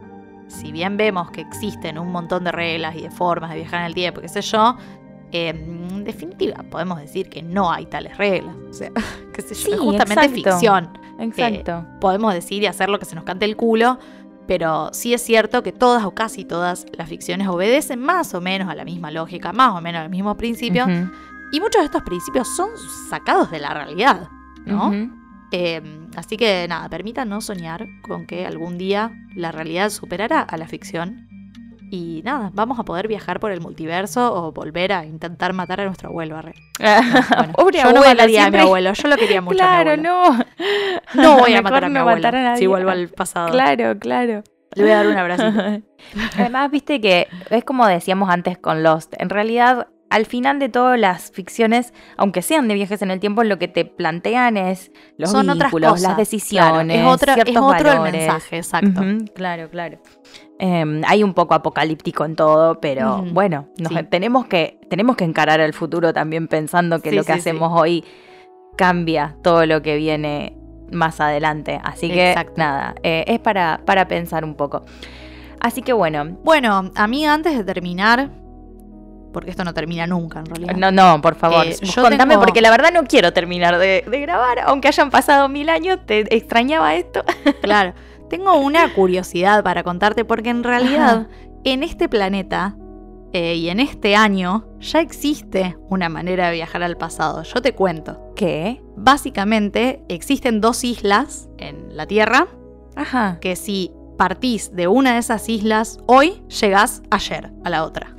si 0.49 0.71
bien 0.73 0.97
vemos 0.97 1.31
que 1.31 1.41
existen 1.41 1.97
un 1.97 2.11
montón 2.11 2.43
de 2.43 2.51
reglas 2.51 2.95
y 2.95 3.01
de 3.03 3.11
formas 3.11 3.51
de 3.51 3.57
viajar 3.57 3.79
en 3.81 3.85
el 3.85 3.93
tiempo, 3.93 4.19
qué 4.21 4.27
sé 4.27 4.41
yo, 4.41 4.75
eh, 5.31 5.49
en 5.49 6.03
definitiva 6.03 6.63
podemos 6.69 6.99
decir 6.99 7.29
que 7.29 7.41
no 7.41 7.71
hay 7.71 7.85
tales 7.85 8.17
reglas. 8.17 8.55
O 8.69 8.73
sea, 8.73 8.91
qué 9.33 9.41
sé 9.41 9.55
yo, 9.55 9.61
Sí, 9.61 9.71
es 9.73 9.79
justamente 9.79 10.25
exacto. 10.25 10.33
ficción. 10.51 10.89
Exacto. 11.19 11.85
Podemos 12.01 12.33
decir 12.33 12.61
y 12.63 12.65
hacer 12.65 12.89
lo 12.89 12.99
que 12.99 13.05
se 13.05 13.15
nos 13.15 13.23
cante 13.25 13.45
el 13.45 13.55
culo, 13.55 13.99
pero 14.47 14.89
sí 14.93 15.13
es 15.13 15.21
cierto 15.21 15.61
que 15.61 15.71
todas 15.71 16.03
o 16.05 16.11
casi 16.11 16.45
todas 16.45 16.85
las 16.97 17.07
ficciones 17.07 17.47
obedecen 17.47 17.99
más 18.01 18.33
o 18.33 18.41
menos 18.41 18.69
a 18.69 18.75
la 18.75 18.83
misma 18.85 19.11
lógica, 19.11 19.51
más 19.53 19.75
o 19.75 19.81
menos 19.81 19.99
a 19.99 20.03
los 20.03 20.11
mismos 20.11 20.35
principios, 20.37 20.87
Ujú. 20.87 21.11
y 21.51 21.59
muchos 21.59 21.81
de 21.81 21.85
estos 21.85 22.01
principios 22.03 22.47
son 22.55 22.69
sacados 23.09 23.51
de 23.51 23.59
la 23.59 23.73
realidad, 23.73 24.27
¿no? 24.65 24.91
Eh, 25.51 25.81
así 26.15 26.37
que 26.37 26.65
nada, 26.69 26.89
permítanos 26.89 27.45
soñar 27.45 27.87
con 28.01 28.25
que 28.27 28.45
algún 28.45 28.77
día 28.77 29.11
la 29.35 29.51
realidad 29.51 29.89
superará 29.89 30.41
a 30.41 30.57
la 30.57 30.67
ficción. 30.67 31.27
Y 31.91 32.21
nada, 32.23 32.51
vamos 32.53 32.77
a 32.77 32.83
poder 32.83 33.07
viajar 33.07 33.39
por 33.39 33.51
el 33.51 33.61
multiverso 33.61 34.31
o 34.35 34.51
volver 34.51 34.93
a 34.93 35.05
intentar 35.05 35.53
matar 35.53 35.81
a 35.81 35.85
nuestro 35.85 36.09
abuelo. 36.09 36.37
arre. 36.37 36.53
Bueno, 36.79 37.53
Pobre 37.53 37.77
yo 37.79 37.83
no 37.85 37.89
abuela, 37.89 38.09
mataría 38.13 38.45
a 38.45 38.51
mi 38.51 38.57
abuelo, 38.59 38.93
yo 38.93 39.07
lo 39.07 39.15
quería 39.17 39.41
mucho. 39.41 39.63
a 39.63 39.77
mi 39.77 39.83
Claro, 39.83 40.01
no. 40.01 40.37
No 41.15 41.39
voy 41.39 41.53
a 41.55 41.61
matar 41.63 41.85
a 41.85 41.87
mi 41.87 41.95
no 41.95 42.01
abuelo. 42.01 42.27
a. 42.27 42.57
Si 42.57 42.67
vuelvo 42.67 42.91
al 42.91 43.07
pasado. 43.09 43.49
Claro, 43.49 43.97
claro. 43.97 44.43
Le 44.75 44.83
voy 44.83 44.91
a 44.91 44.95
dar 44.97 45.07
un 45.07 45.17
abracito. 45.17 45.83
Además, 46.37 46.69
viste 46.69 47.01
que 47.01 47.27
es 47.49 47.63
como 47.63 47.87
decíamos 47.87 48.29
antes 48.29 48.59
con 48.59 48.83
Lost. 48.83 49.15
En 49.17 49.29
realidad, 49.29 49.87
al 50.09 50.25
final 50.25 50.57
de 50.59 50.69
todo 50.69 50.95
las 50.97 51.31
ficciones, 51.31 51.93
aunque 52.17 52.41
sean 52.41 52.67
de 52.67 52.73
viajes 52.73 53.01
en 53.01 53.11
el 53.11 53.19
tiempo, 53.19 53.43
lo 53.43 53.59
que 53.59 53.67
te 53.67 53.85
plantean 53.85 54.57
es 54.57 54.91
los 55.17 55.29
Son 55.31 55.49
otras 55.49 55.71
cosas, 55.71 56.01
las 56.01 56.17
decisiones, 56.17 56.97
claro, 56.97 57.09
es 57.09 57.13
otra- 57.13 57.33
es 57.45 57.57
otro 57.57 57.91
el 58.05 58.11
mensaje, 58.11 58.57
exacto. 58.57 59.01
Claro, 59.35 59.69
claro. 59.69 59.99
Em, 60.57 61.01
hay 61.07 61.23
un 61.23 61.33
poco 61.33 61.53
apocalíptico 61.53 62.25
en 62.25 62.35
todo, 62.35 62.79
pero 62.81 63.23
bueno, 63.31 63.69
nos- 63.77 63.93
sí. 63.93 63.99
tenemos, 64.09 64.45
que, 64.47 64.79
tenemos 64.89 65.15
que 65.15 65.23
encarar 65.25 65.59
el 65.59 65.73
futuro 65.73 66.11
también 66.11 66.47
pensando 66.47 66.99
que 66.99 67.11
Sí, 67.11 67.15
lo 67.15 67.23
que 67.23 67.33
sí. 67.33 67.39
hacemos 67.39 67.79
hoy 67.79 68.03
cambia 68.75 69.37
todo 69.43 69.65
lo 69.65 69.81
que 69.81 69.95
viene 69.97 70.57
más 70.91 71.19
adelante. 71.21 71.79
Así 71.83 72.09
que 72.09 72.29
Exacto. 72.31 72.53
nada, 72.57 72.95
eh, 73.03 73.23
es 73.27 73.39
para, 73.39 73.81
para 73.85 74.07
pensar 74.07 74.43
un 74.43 74.55
poco. 74.55 74.83
Así 75.59 75.81
que 75.81 75.93
bueno, 75.93 76.37
Bueno, 76.43 76.91
amiga, 76.95 77.33
antes 77.33 77.55
de 77.57 77.63
terminar, 77.63 78.31
porque 79.31 79.51
esto 79.51 79.63
no 79.63 79.73
termina 79.73 80.07
nunca 80.07 80.39
en 80.39 80.45
realidad. 80.45 80.75
no, 80.75 80.91
no, 80.91 81.21
por 81.21 81.35
favor, 81.35 81.65
Eh, 81.67 81.75
yo 81.81 82.01
contame 82.01 82.33
tengo- 82.33 82.41
porque 82.45 82.61
la 82.61 82.71
verdad 82.71 82.91
no 82.93 83.03
quiero 83.03 83.31
terminar 83.33 83.77
de, 83.77 84.03
de 84.09 84.19
grabar, 84.21 84.59
aunque 84.65 84.87
hayan 84.87 85.09
pasado 85.09 85.49
mil 85.49 85.69
años, 85.69 85.99
te 86.05 86.33
extrañaba 86.35 86.95
esto. 86.95 87.23
Claro. 87.61 87.93
Tengo 88.29 88.57
una 88.59 88.93
curiosidad 88.93 89.63
para 89.63 89.81
contarte 89.83 90.23
porque 90.23 90.49
en 90.51 90.63
realidad 90.63 91.27
en 91.63 91.81
este 91.83 92.07
planeta 92.07 92.75
eh, 93.33 93.55
y 93.55 93.69
en 93.69 93.79
este 93.79 94.15
año 94.15 94.67
ya 94.79 94.99
existe 95.01 95.75
una 95.89 96.09
manera 96.09 96.47
de 96.47 96.53
viajar 96.53 96.83
al 96.83 96.95
pasado. 96.97 97.41
Yo 97.43 97.61
te 97.61 97.73
cuento. 97.73 98.19
¿Qué? 98.35 98.81
Básicamente 98.95 100.03
existen 100.09 100.61
dos 100.61 100.83
islas 100.83 101.49
en 101.57 101.95
la 101.97 102.05
Tierra 102.05 102.47
Ajá. 102.95 103.39
que 103.41 103.55
si 103.55 103.91
partís 104.17 104.75
de 104.75 104.87
una 104.87 105.13
de 105.13 105.19
esas 105.19 105.49
islas 105.49 105.97
hoy, 106.05 106.43
llegás 106.61 107.01
ayer 107.09 107.51
a 107.63 107.69
la 107.69 107.83
otra. 107.83 108.15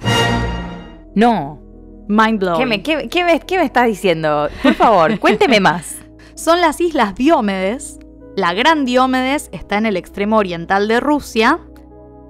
No. 1.15 1.61
Mind 2.09 2.41
blowing. 2.41 2.59
¿Qué 2.59 2.67
me, 2.67 2.83
qué- 2.83 3.09
qué 3.09 3.25
me- 3.25 3.41
qué 3.41 3.59
me 3.59 3.65
estás 3.65 3.87
diciendo? 3.87 4.49
Por 4.63 4.75
favor, 4.75 5.19
cuénteme 5.21 5.61
más. 5.61 5.97
Son 6.35 6.61
las 6.61 6.81
islas 6.81 7.15
Diómedes. 7.15 7.99
La 8.37 8.55
Gran 8.55 8.85
Diómedes 8.85 9.49
está 9.53 9.77
en 9.79 9.87
el 9.87 9.97
extremo 9.97 10.37
oriental 10.39 10.89
de 10.89 11.01
Rusia 11.01 11.59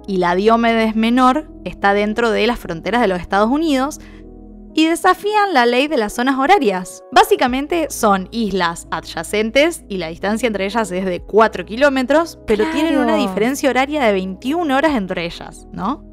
y 0.06 0.16
la 0.16 0.34
Diómedes 0.34 0.96
menor 0.96 1.50
está 1.64 1.94
dentro 1.94 2.30
de 2.30 2.46
las 2.46 2.58
fronteras 2.58 3.00
de 3.00 3.08
los 3.08 3.20
Estados 3.20 3.50
Unidos 3.50 4.00
y 4.74 4.86
desafían 4.86 5.52
la 5.52 5.66
ley 5.66 5.88
de 5.88 5.96
las 5.98 6.12
zonas 6.14 6.38
horarias. 6.38 7.02
Básicamente 7.12 7.88
son 7.90 8.28
islas 8.32 8.86
adyacentes 8.90 9.84
y 9.88 9.98
la 9.98 10.08
distancia 10.08 10.46
entre 10.46 10.64
ellas 10.64 10.90
es 10.90 11.04
de 11.04 11.20
4 11.20 11.64
kilómetros, 11.64 12.38
pero 12.46 12.64
tienen 12.72 12.98
una 12.98 13.16
diferencia 13.16 13.68
horaria 13.70 14.02
de 14.04 14.12
21 14.12 14.74
horas 14.76 14.96
entre 14.96 15.26
ellas, 15.26 15.66
¿no? 15.72 16.04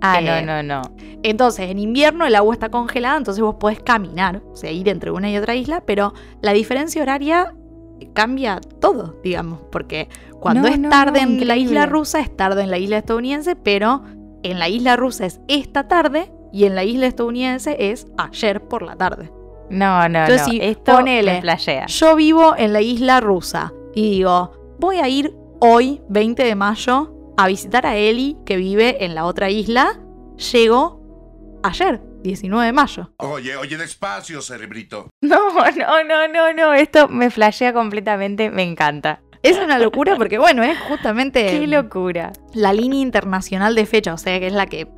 Ah, 0.00 0.20
Eh, 0.20 0.42
no, 0.44 0.62
no, 0.62 0.62
no. 0.62 0.82
Entonces, 1.22 1.70
en 1.70 1.78
invierno 1.78 2.26
el 2.26 2.34
agua 2.34 2.54
está 2.54 2.68
congelada, 2.70 3.16
entonces 3.16 3.42
vos 3.42 3.56
podés 3.56 3.80
caminar, 3.80 4.42
o 4.52 4.56
sea, 4.56 4.70
ir 4.70 4.88
entre 4.88 5.10
una 5.10 5.30
y 5.30 5.36
otra 5.36 5.54
isla, 5.54 5.82
pero 5.84 6.12
la 6.42 6.52
diferencia 6.52 7.02
horaria 7.02 7.54
cambia 8.12 8.60
todo, 8.80 9.16
digamos, 9.24 9.60
porque 9.72 10.08
cuando 10.40 10.62
No, 10.62 10.68
es 10.68 10.78
no, 10.78 10.90
tarde 10.90 11.22
no, 11.24 11.32
en 11.32 11.48
la 11.48 11.56
isla 11.56 11.86
rusa 11.86 12.20
es 12.20 12.36
tarde 12.36 12.62
en 12.62 12.70
la 12.70 12.78
isla 12.78 12.98
estadounidense, 12.98 13.56
pero 13.56 14.02
en 14.42 14.58
la 14.58 14.68
isla 14.68 14.96
rusa 14.96 15.26
es 15.26 15.40
esta 15.48 15.88
tarde 15.88 16.30
y 16.52 16.64
en 16.66 16.74
la 16.74 16.84
isla 16.84 17.06
estadounidense 17.06 17.76
es 17.90 18.06
ayer 18.18 18.60
por 18.62 18.82
la 18.82 18.96
tarde. 18.96 19.32
No, 19.70 20.08
no, 20.08 20.20
Entonces, 20.20 20.46
no. 20.46 20.52
si 20.52 20.60
Esto 20.60 20.92
ponele- 20.92 21.42
me. 21.42 21.86
Yo 21.88 22.14
vivo 22.14 22.54
en 22.56 22.72
la 22.72 22.82
isla 22.82 23.20
rusa 23.20 23.72
y 23.94 24.10
digo, 24.10 24.52
voy 24.78 24.96
a 24.98 25.08
ir 25.08 25.34
hoy, 25.58 26.00
20 26.08 26.44
de 26.44 26.54
mayo, 26.54 27.12
a 27.36 27.46
visitar 27.48 27.86
a 27.86 27.96
Eli, 27.96 28.36
que 28.46 28.56
vive 28.56 29.04
en 29.04 29.14
la 29.14 29.24
otra 29.24 29.50
isla. 29.50 30.00
Llego 30.52 31.02
ayer, 31.62 32.00
19 32.22 32.66
de 32.66 32.72
mayo. 32.72 33.12
Oye, 33.18 33.56
oye, 33.56 33.76
despacio, 33.76 34.40
cerebrito. 34.42 35.08
No, 35.22 35.50
no, 35.76 36.04
no, 36.04 36.28
no, 36.28 36.52
no. 36.52 36.74
Esto 36.74 37.08
me 37.08 37.30
flashea 37.30 37.72
completamente. 37.72 38.50
Me 38.50 38.62
encanta. 38.62 39.20
Es 39.42 39.58
una 39.58 39.78
locura 39.78 40.16
porque, 40.16 40.38
bueno, 40.38 40.62
es 40.62 40.78
justamente 40.88 41.46
Qué 41.46 41.66
locura. 41.66 42.32
la 42.54 42.72
línea 42.72 43.00
internacional 43.00 43.74
de 43.74 43.86
fecha, 43.86 44.14
o 44.14 44.18
sea, 44.18 44.40
que 44.40 44.48
es 44.48 44.52
la 44.52 44.66
que 44.66 44.88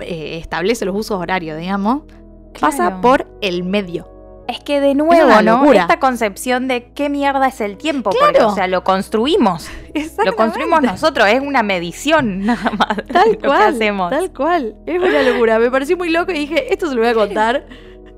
eh, 0.00 0.38
establece 0.38 0.84
los 0.84 0.96
usos 0.96 1.18
horarios, 1.20 1.58
digamos, 1.58 2.02
pasa 2.60 3.00
por 3.00 3.26
el 3.42 3.62
medio. 3.64 4.08
Es 4.46 4.60
que 4.60 4.80
de 4.80 4.90
Es 4.90 4.96
nuevo, 4.96 5.26
una 5.26 5.42
¿no? 5.42 5.72
Esta 5.72 5.98
concepción 5.98 6.68
de 6.68 6.90
qué 6.94 7.08
mierda 7.08 7.46
es 7.48 7.60
el 7.62 7.78
tiempo. 7.78 8.10
Porque, 8.10 8.32
Claro. 8.38 8.48
o 8.48 8.54
sea, 8.54 8.66
lo 8.66 8.84
construimos. 8.84 9.68
Lo 10.24 10.36
construimos 10.36 10.82
nosotros. 10.82 11.26
Es 11.28 11.40
una 11.40 11.62
medición 11.62 12.40
nada 12.46 12.70
más. 12.72 12.96
Tal 13.10 13.32
lo 13.32 13.38
que 13.38 13.46
cual, 13.46 13.74
hacemos. 13.74 14.10
tal 14.10 14.32
cual. 14.32 14.74
Es 14.86 14.98
una 15.00 15.22
locura. 15.22 15.58
Me 15.58 15.70
pareció 15.70 15.96
muy 15.96 16.10
loco 16.10 16.30
y 16.32 16.34
dije, 16.34 16.72
esto 16.72 16.88
se 16.88 16.94
lo 16.94 17.00
voy 17.00 17.10
a 17.10 17.14
contar. 17.14 17.64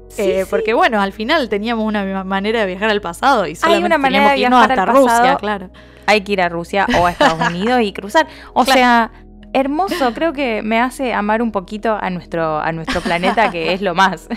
Sí, 0.09 0.23
Eh, 0.23 0.43
sí. 0.44 0.48
Porque 0.48 0.73
bueno, 0.73 1.01
al 1.03 1.12
final 1.12 1.48
teníamos 1.48 1.85
una 1.85 2.05
ma- 2.05 2.23
manera 2.24 2.61
de 2.61 2.66
viajar 2.66 2.89
al 2.90 3.01
pasado 3.01 3.44
y 3.47 3.57
solamente 3.57 3.86
una 3.86 3.98
manera 3.98 4.31
teníamos 4.31 4.31
de 4.31 4.36
que 4.36 4.40
irnos 4.43 4.61
viajar 4.69 4.89
hasta 4.89 4.93
Rusia, 5.20 5.36
claro. 5.36 5.70
hay 6.07 6.20
que 6.20 6.32
ir 6.32 6.40
a 6.43 6.48
Rusia 6.48 6.86
o 7.01 7.07
a 7.07 7.11
Estados 7.11 7.48
Unidos 7.48 7.81
y 7.82 7.93
cruzar. 7.93 8.27
O 8.55 8.65
Claro. 8.65 8.78
sea, 8.78 9.11
hermoso, 9.53 10.15
creo 10.15 10.32
que 10.32 10.62
me 10.62 10.81
hace 10.81 11.12
amar 11.12 11.43
un 11.43 11.51
poquito 11.51 11.98
a 12.01 12.09
nuestro, 12.11 12.59
a 12.61 12.70
nuestro 12.70 13.01
planeta, 13.01 13.51
que 13.51 13.73
es 13.74 13.82
lo 13.82 13.94
más. 13.97 14.28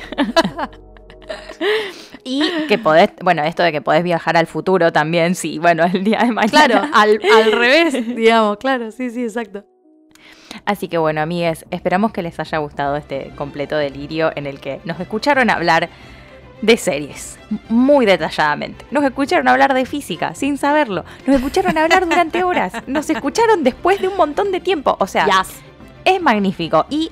Y 2.23 2.43
que 2.67 2.77
podés, 2.77 3.09
bueno, 3.21 3.43
esto 3.43 3.63
de 3.63 3.71
que 3.71 3.81
podés 3.81 4.03
viajar 4.03 4.37
al 4.37 4.47
futuro 4.47 4.91
también, 4.91 5.35
sí, 5.35 5.59
bueno, 5.59 5.83
el 5.85 6.03
día 6.03 6.19
de 6.19 6.31
mañana. 6.31 6.49
Claro, 6.67 6.81
al, 6.93 7.19
al 7.35 7.51
revés, 7.51 8.15
digamos, 8.15 8.57
claro, 8.57 8.91
sí, 8.91 9.09
sí, 9.09 9.23
exacto. 9.23 9.65
Así 10.65 10.87
que 10.87 10.97
bueno, 10.97 11.21
amigues, 11.21 11.65
esperamos 11.71 12.11
que 12.11 12.21
les 12.23 12.39
haya 12.39 12.57
gustado 12.57 12.95
este 12.95 13.31
completo 13.35 13.77
delirio 13.77 14.31
en 14.35 14.47
el 14.47 14.59
que 14.59 14.81
nos 14.83 14.99
escucharon 14.99 15.49
hablar 15.49 15.89
de 16.61 16.75
series, 16.75 17.39
muy 17.69 18.05
detalladamente. 18.05 18.83
Nos 18.91 19.03
escucharon 19.05 19.47
hablar 19.47 19.73
de 19.73 19.85
física, 19.85 20.35
sin 20.35 20.57
saberlo. 20.57 21.05
Nos 21.25 21.37
escucharon 21.37 21.77
hablar 21.77 22.03
durante 22.05 22.43
horas. 22.43 22.73
Nos 22.87 23.09
escucharon 23.09 23.63
después 23.63 24.01
de 24.01 24.07
un 24.09 24.17
montón 24.17 24.51
de 24.51 24.59
tiempo. 24.59 24.97
O 24.99 25.07
sea, 25.07 25.25
Yes. 25.25 25.61
es 26.03 26.21
magnífico. 26.21 26.85
Y 26.89 27.11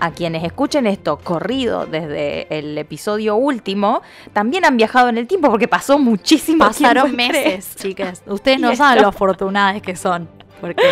a 0.00 0.10
quienes 0.12 0.44
escuchen 0.44 0.86
esto 0.86 1.18
corrido 1.18 1.86
desde 1.86 2.46
el 2.56 2.76
episodio 2.78 3.36
último, 3.36 4.02
también 4.32 4.64
han 4.64 4.76
viajado 4.76 5.08
en 5.08 5.18
el 5.18 5.26
tiempo 5.26 5.50
porque 5.50 5.68
pasó 5.68 5.98
muchísimo 5.98 6.64
Pasaron 6.66 7.16
tiempo 7.16 7.34
meses, 7.34 7.76
chicas. 7.76 8.22
Ustedes 8.26 8.60
no 8.60 8.74
saben 8.76 9.02
lo 9.02 9.08
afortunadas 9.08 9.80
que 9.82 9.96
son. 9.96 10.28
Porque 10.60 10.82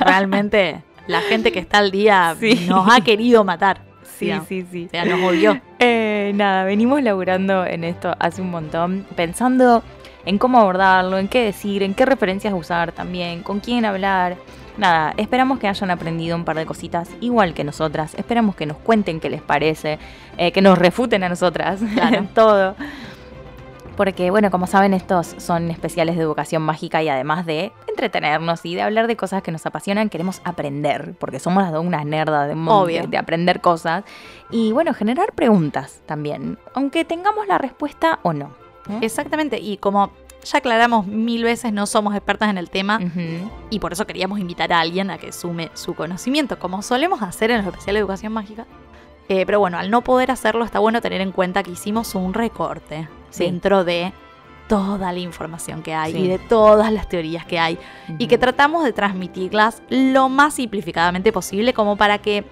realmente 0.00 0.82
la 1.06 1.20
gente 1.20 1.52
que 1.52 1.58
está 1.60 1.78
al 1.78 1.90
día 1.90 2.36
Sí. 2.40 2.66
nos 2.68 2.88
ha 2.90 3.00
querido 3.00 3.44
matar. 3.44 3.80
Sí, 4.18 4.26
digamos. 4.26 4.48
sí, 4.48 4.66
sí. 4.70 4.84
O 4.86 4.90
sea, 4.90 5.04
nos 5.04 5.20
odió. 5.22 5.60
Eh, 5.78 6.32
nada, 6.34 6.64
venimos 6.64 7.02
laburando 7.02 7.64
en 7.64 7.84
esto 7.84 8.14
hace 8.18 8.40
un 8.42 8.50
montón, 8.50 9.06
pensando 9.16 9.82
en 10.24 10.38
cómo 10.38 10.58
abordarlo, 10.58 11.18
en 11.18 11.28
qué 11.28 11.44
decir, 11.44 11.82
en 11.82 11.94
qué 11.94 12.06
referencias 12.06 12.54
usar 12.54 12.92
también, 12.92 13.42
con 13.42 13.60
quién 13.60 13.84
hablar. 13.84 14.36
Nada, 14.76 15.14
esperamos 15.16 15.58
que 15.60 15.68
hayan 15.68 15.90
aprendido 15.90 16.36
un 16.36 16.44
par 16.44 16.56
de 16.56 16.66
cositas 16.66 17.08
igual 17.20 17.54
que 17.54 17.62
nosotras. 17.62 18.14
Esperamos 18.14 18.56
que 18.56 18.66
nos 18.66 18.76
cuenten 18.78 19.20
qué 19.20 19.30
les 19.30 19.42
parece, 19.42 19.98
eh, 20.36 20.50
que 20.52 20.62
nos 20.62 20.76
refuten 20.78 21.22
a 21.22 21.28
nosotras 21.28 21.80
Claro. 21.94 22.26
todo. 22.34 22.74
Porque, 23.96 24.32
bueno, 24.32 24.50
como 24.50 24.66
saben, 24.66 24.92
estos 24.92 25.36
son 25.38 25.70
especiales 25.70 26.16
de 26.16 26.22
educación 26.22 26.62
mágica 26.62 27.00
y 27.04 27.08
además 27.08 27.46
de 27.46 27.70
entretenernos 27.86 28.64
y 28.66 28.74
de 28.74 28.82
hablar 28.82 29.06
de 29.06 29.16
cosas 29.16 29.40
que 29.44 29.52
nos 29.52 29.64
apasionan, 29.66 30.08
queremos 30.08 30.40
aprender, 30.44 31.14
porque 31.20 31.38
somos 31.38 31.62
las 31.62 31.72
dos 31.72 31.86
unas 31.86 32.04
nerdas 32.04 32.48
de, 32.48 32.54
de, 32.54 33.06
de 33.06 33.16
aprender 33.16 33.60
cosas. 33.60 34.02
Y 34.50 34.72
bueno, 34.72 34.94
generar 34.94 35.32
preguntas 35.34 36.02
también, 36.06 36.58
aunque 36.74 37.04
tengamos 37.04 37.46
la 37.46 37.58
respuesta 37.58 38.18
o 38.22 38.32
no. 38.32 38.50
¿no? 38.88 38.98
Exactamente. 39.00 39.60
Y 39.60 39.76
como 39.76 40.10
ya 40.44 40.58
aclaramos 40.58 41.06
mil 41.06 41.42
veces, 41.44 41.72
no 41.72 41.86
somos 41.86 42.14
expertas 42.14 42.50
en 42.50 42.58
el 42.58 42.70
tema. 42.70 43.00
Y 43.70 43.78
por 43.80 43.92
eso 43.92 44.06
queríamos 44.06 44.38
invitar 44.38 44.72
a 44.72 44.80
alguien 44.80 45.10
a 45.10 45.18
que 45.18 45.32
sume 45.32 45.70
su 45.74 45.94
conocimiento, 45.94 46.58
como 46.58 46.82
solemos 46.82 47.22
hacer 47.22 47.50
en 47.50 47.58
los 47.58 47.66
especiales 47.66 47.98
de 47.98 48.00
educación 48.00 48.32
mágica. 48.32 48.66
Eh, 49.28 49.46
pero 49.46 49.58
bueno, 49.58 49.78
al 49.78 49.90
no 49.90 50.02
poder 50.02 50.30
hacerlo, 50.30 50.64
está 50.64 50.78
bueno 50.80 51.00
tener 51.00 51.20
en 51.22 51.32
cuenta 51.32 51.62
que 51.62 51.70
hicimos 51.70 52.14
un 52.14 52.34
recorte 52.34 53.08
Sí. 53.30 53.44
dentro 53.44 53.82
de 53.82 54.12
toda 54.68 55.12
la 55.12 55.18
información 55.18 55.82
que 55.82 55.94
hay 55.94 56.12
Sí. 56.12 56.18
y 56.18 56.28
de 56.28 56.38
todas 56.38 56.92
las 56.92 57.08
teorías 57.08 57.44
que 57.46 57.58
hay. 57.58 57.78
Y 58.18 58.26
que 58.26 58.38
tratamos 58.38 58.84
de 58.84 58.92
transmitirlas 58.92 59.82
lo 59.88 60.28
más 60.28 60.54
simplificadamente 60.54 61.32
posible, 61.32 61.72
como 61.74 61.96
para 61.96 62.18
que 62.18 62.44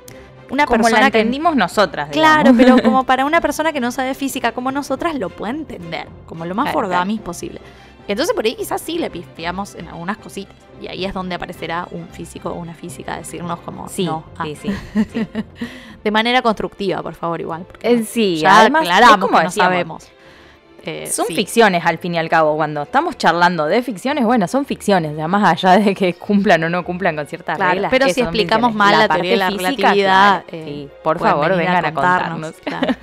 una 0.53 0.67
Como 0.67 0.77
la 0.79 0.83
persona 0.85 1.11
que. 1.11 1.19
entendimos 1.19 1.57
nosotras. 1.57 2.11
Claro, 2.11 2.53
digamos. 2.53 2.81
pero 2.81 2.83
como 2.91 3.05
para 3.05 3.25
una 3.25 3.41
persona 3.41 3.73
que 3.73 3.81
no 3.81 3.91
sabe 3.91 4.15
física 4.15 4.53
como 4.53 4.71
nosotras 4.71 5.15
lo 5.17 5.29
pueda 5.31 5.51
entender, 5.53 6.07
como 6.27 6.45
lo 6.47 6.55
más 6.55 6.67
Claro, 6.67 6.79
fordamis 6.81 7.21
posible. 7.21 7.61
Entonces 8.09 8.35
por 8.35 8.45
ahí 8.45 8.55
quizás 8.57 8.81
sí 8.81 8.99
le 8.99 9.11
pifiamos 9.11 9.75
en 9.77 9.89
algunas 9.89 10.19
cositas. 10.19 10.55
Y 10.81 10.89
ahí 10.89 11.05
es 11.05 11.15
donde 11.15 11.37
aparecerá 11.37 11.87
un 11.93 12.09
físico 12.09 12.51
o 12.51 12.55
una 12.55 12.75
física 12.75 13.15
a 13.15 13.19
decirnos 13.19 13.61
como 13.61 13.89
Sí, 13.89 14.05
no. 14.05 14.25
ah. 14.37 14.45
sí, 14.45 14.57
sí. 14.57 14.71
sí. 15.13 15.27
De 16.05 16.11
manera 16.11 16.43
constructiva, 16.43 17.01
por 17.03 17.15
favor, 17.15 17.41
igual. 17.41 17.65
porque 17.65 17.89
Eh, 17.93 18.03
sí, 18.05 18.37
ya 18.39 18.61
además, 18.61 18.83
es 18.83 18.91
aclaramos 18.91 19.21
como 19.27 19.39
que 19.39 19.45
no 19.45 19.51
sabemos. 19.53 20.09
Eh, 20.85 21.07
Son 21.07 21.27
sí. 21.27 21.35
ficciones 21.37 21.85
al 21.87 21.99
fin 21.99 22.15
y 22.15 22.19
al 22.19 22.29
cabo. 22.29 22.57
Cuando 22.57 22.83
estamos 22.83 23.17
charlando 23.17 23.67
de 23.67 23.83
ficciones, 23.83 24.25
bueno, 24.25 24.49
son 24.49 24.65
ficciones. 24.65 25.17
Ya 25.17 25.29
más 25.29 25.45
allá 25.65 25.79
de 25.79 25.95
que 25.95 26.15
cumplan 26.15 26.65
o 26.65 26.69
no 26.69 26.85
cumplan 26.85 27.15
con 27.17 27.27
ciertas 27.27 27.57
Claro, 27.57 27.73
reglas. 27.73 27.91
pero 27.91 28.09
si 28.09 28.21
explicamos 28.21 28.75
mal 28.75 28.99
la 28.99 29.09
teoría 29.09 29.31
de 29.33 29.37
la 29.37 29.47
física, 29.49 29.67
relatividad, 29.69 30.45
claro, 30.45 30.45
eh, 30.51 30.65
sí, 30.67 30.89
por 31.05 31.19
favor, 31.19 31.57
vengan 31.57 31.85
a 31.85 31.95
contarnos. 31.95 32.53
claro. 32.65 32.95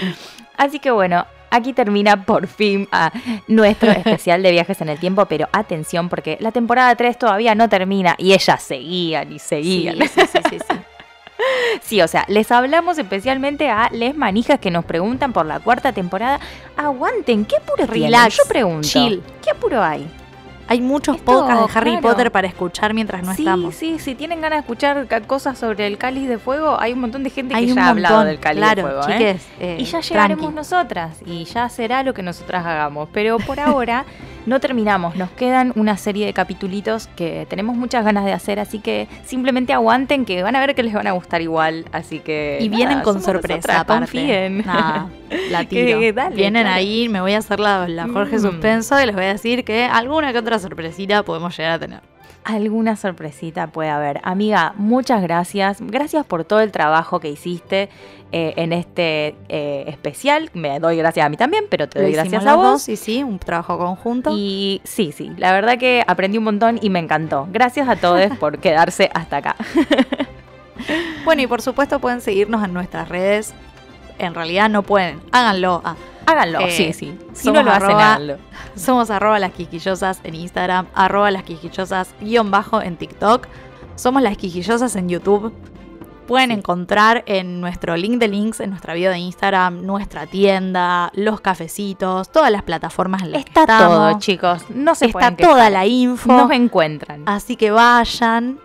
Así 0.56 0.78
que 0.78 0.90
bueno, 0.92 1.26
aquí 1.50 1.72
termina 1.72 2.24
por 2.24 2.46
fin 2.46 2.88
ah, 2.92 3.10
nuestro 3.48 3.90
especial 3.92 4.42
de 4.42 4.52
viajes 4.52 4.80
en 4.80 4.88
el 4.88 4.98
tiempo, 4.98 5.26
pero 5.26 5.48
atención 5.52 6.08
porque 6.08 6.36
la 6.40 6.52
temporada 6.52 6.94
3 6.94 7.18
todavía 7.18 7.54
no 7.56 7.68
termina 7.68 8.14
y 8.18 8.32
ellas 8.32 8.62
seguían 8.62 9.32
y 9.32 9.38
seguían. 9.40 9.96
Sí, 9.96 10.08
sí, 10.08 10.38
sí, 10.50 10.58
sí, 11.82 12.00
o 12.02 12.08
sea, 12.08 12.24
les 12.28 12.50
hablamos 12.50 12.98
especialmente 12.98 13.68
a 13.68 13.88
les 13.92 14.16
manijas 14.16 14.58
que 14.60 14.70
nos 14.70 14.84
preguntan 14.84 15.32
por 15.32 15.46
la 15.46 15.60
cuarta 15.60 15.92
temporada. 15.92 16.40
Aguanten, 16.76 17.44
¿qué 17.44 17.56
apuro 17.56 17.86
tienen? 17.86 18.12
Relax, 18.12 18.36
Yo 18.36 18.44
pregunto. 18.48 18.88
chill. 18.88 19.22
¿Qué 19.42 19.50
apuro 19.50 19.82
hay? 19.82 20.08
Hay 20.66 20.80
muchos 20.80 21.16
Esto, 21.16 21.32
podcasts 21.32 21.72
de 21.74 21.78
Harry 21.78 21.90
claro. 21.92 22.08
Potter 22.08 22.32
para 22.32 22.46
escuchar 22.46 22.94
mientras 22.94 23.22
no 23.22 23.34
sí, 23.34 23.42
estamos. 23.42 23.74
sí, 23.74 23.98
si 23.98 24.14
tienen 24.14 24.40
ganas 24.40 24.56
de 24.56 24.60
escuchar 24.60 25.06
cosas 25.26 25.58
sobre 25.58 25.86
el 25.86 25.98
cáliz 25.98 26.28
de 26.28 26.38
fuego, 26.38 26.78
hay 26.80 26.92
un 26.94 27.00
montón 27.00 27.22
de 27.22 27.30
gente 27.30 27.54
Hay 27.54 27.66
que 27.66 27.74
ya 27.74 27.86
ha 27.86 27.88
hablado 27.90 28.14
montón, 28.16 28.28
del 28.28 28.40
cáliz 28.40 28.58
claro, 28.62 28.76
de 28.76 28.82
fuego. 28.82 29.00
¿eh? 29.08 29.12
chiques, 29.12 29.46
eh, 29.60 29.76
y 29.78 29.84
ya 29.84 30.00
llegaremos 30.00 30.42
tranqui. 30.42 30.56
nosotras 30.56 31.18
y 31.26 31.44
ya 31.44 31.68
será 31.68 32.02
lo 32.02 32.14
que 32.14 32.22
nosotras 32.22 32.64
hagamos. 32.64 33.08
Pero 33.12 33.38
por 33.38 33.60
ahora 33.60 34.04
no 34.46 34.58
terminamos, 34.60 35.16
nos 35.16 35.30
quedan 35.30 35.72
una 35.76 35.96
serie 35.98 36.24
de 36.26 36.32
capitulitos 36.32 37.08
que 37.16 37.46
tenemos 37.50 37.76
muchas 37.76 38.04
ganas 38.04 38.24
de 38.24 38.32
hacer, 38.32 38.58
así 38.58 38.78
que 38.78 39.06
simplemente 39.26 39.72
aguanten 39.74 40.24
que 40.24 40.42
van 40.42 40.56
a 40.56 40.60
ver 40.60 40.74
que 40.74 40.82
les 40.82 40.94
van 40.94 41.06
a 41.06 41.12
gustar 41.12 41.42
igual. 41.42 41.84
Así 41.92 42.20
que. 42.20 42.58
Y 42.60 42.68
vienen 42.70 43.00
con 43.00 43.22
sorpresa, 43.22 43.80
aparte. 43.80 44.06
confíen. 44.06 44.64
La 44.66 45.64
Que 45.68 45.84
tiro. 45.84 46.12
dale, 46.14 46.36
Vienen 46.36 46.62
claro. 46.62 46.76
ahí, 46.76 47.08
me 47.08 47.20
voy 47.20 47.32
a 47.34 47.38
hacer 47.38 47.58
la, 47.60 47.88
la 47.88 48.06
Jorge 48.08 48.36
Mm. 48.36 48.40
Suspenso 48.40 49.00
y 49.02 49.06
les 49.06 49.14
voy 49.14 49.24
a 49.24 49.28
decir 49.28 49.64
que 49.64 49.84
alguna 49.84 50.32
que 50.32 50.38
otra 50.38 50.53
sorpresita 50.58 51.22
podemos 51.22 51.56
llegar 51.56 51.72
a 51.72 51.78
tener. 51.78 52.00
Alguna 52.44 52.96
sorpresita 52.96 53.68
puede 53.68 53.88
haber. 53.88 54.20
Amiga, 54.22 54.74
muchas 54.76 55.22
gracias. 55.22 55.78
Gracias 55.80 56.26
por 56.26 56.44
todo 56.44 56.60
el 56.60 56.72
trabajo 56.72 57.18
que 57.18 57.30
hiciste 57.30 57.88
eh, 58.32 58.52
en 58.56 58.74
este 58.74 59.34
eh, 59.48 59.84
especial. 59.86 60.50
Me 60.52 60.78
doy 60.78 60.98
gracias 60.98 61.24
a 61.24 61.28
mí 61.30 61.38
también, 61.38 61.64
pero 61.70 61.88
te 61.88 62.02
doy 62.02 62.12
gracias 62.12 62.44
a 62.44 62.56
vos. 62.56 62.64
dos, 62.64 62.88
y 62.90 62.96
sí, 62.96 63.22
un 63.22 63.38
trabajo 63.38 63.78
conjunto. 63.78 64.30
Y 64.36 64.82
sí, 64.84 65.12
sí, 65.12 65.32
la 65.38 65.52
verdad 65.52 65.78
que 65.78 66.04
aprendí 66.06 66.36
un 66.36 66.44
montón 66.44 66.78
y 66.82 66.90
me 66.90 66.98
encantó. 66.98 67.48
Gracias 67.50 67.88
a 67.88 67.96
todos 67.96 68.36
por 68.40 68.58
quedarse 68.58 69.10
hasta 69.14 69.38
acá. 69.38 69.56
Bueno, 71.24 71.40
y 71.40 71.46
por 71.46 71.62
supuesto 71.62 71.98
pueden 71.98 72.20
seguirnos 72.20 72.62
en 72.62 72.74
nuestras 72.74 73.08
redes. 73.08 73.54
En 74.18 74.34
realidad 74.34 74.68
no 74.70 74.82
pueden, 74.82 75.20
háganlo. 75.32 75.82
Ah, 75.84 75.96
Háganlo, 76.26 76.60
Eh, 76.60 76.70
sí, 76.70 76.92
sí. 76.94 77.18
Si 77.34 77.44
somos 77.44 77.64
no 77.64 77.70
lo 77.70 77.70
hacen, 77.72 77.90
arroba- 77.90 78.06
háganlo. 78.14 78.36
somos 78.76 79.10
arroba 79.10 79.38
las 79.38 79.52
quisquillosas 79.52 80.20
en 80.24 80.34
Instagram, 80.34 80.86
arroba 80.94 81.30
las 81.30 81.42
quisquillosas 81.42 82.14
guion 82.20 82.50
bajo 82.50 82.80
en 82.80 82.96
TikTok. 82.96 83.46
Somos 83.96 84.22
las 84.22 84.36
quisquillosas 84.38 84.96
en 84.96 85.08
YouTube. 85.10 85.52
Pueden 86.26 86.50
encontrar 86.52 87.22
en 87.26 87.60
nuestro 87.60 87.94
link 87.98 88.14
de 88.18 88.28
links, 88.28 88.60
en 88.60 88.70
nuestra 88.70 88.94
bio 88.94 89.10
de 89.10 89.18
Instagram, 89.18 89.84
nuestra 89.84 90.26
tienda, 90.26 91.10
los 91.12 91.42
cafecitos, 91.42 92.32
todas 92.32 92.50
las 92.50 92.62
plataformas 92.62 93.22
en 93.24 93.32
las 93.32 93.44
que 93.44 93.48
Está 93.50 93.60
estamos. 93.64 93.94
todo, 94.12 94.18
chicos. 94.20 94.62
No 94.70 94.94
se 94.94 95.04
Está 95.06 95.36
toda 95.36 95.68
la 95.68 95.84
info. 95.84 96.32
Nos 96.32 96.50
encuentran. 96.52 97.24
Así 97.26 97.56
que 97.56 97.70
vayan 97.70 98.58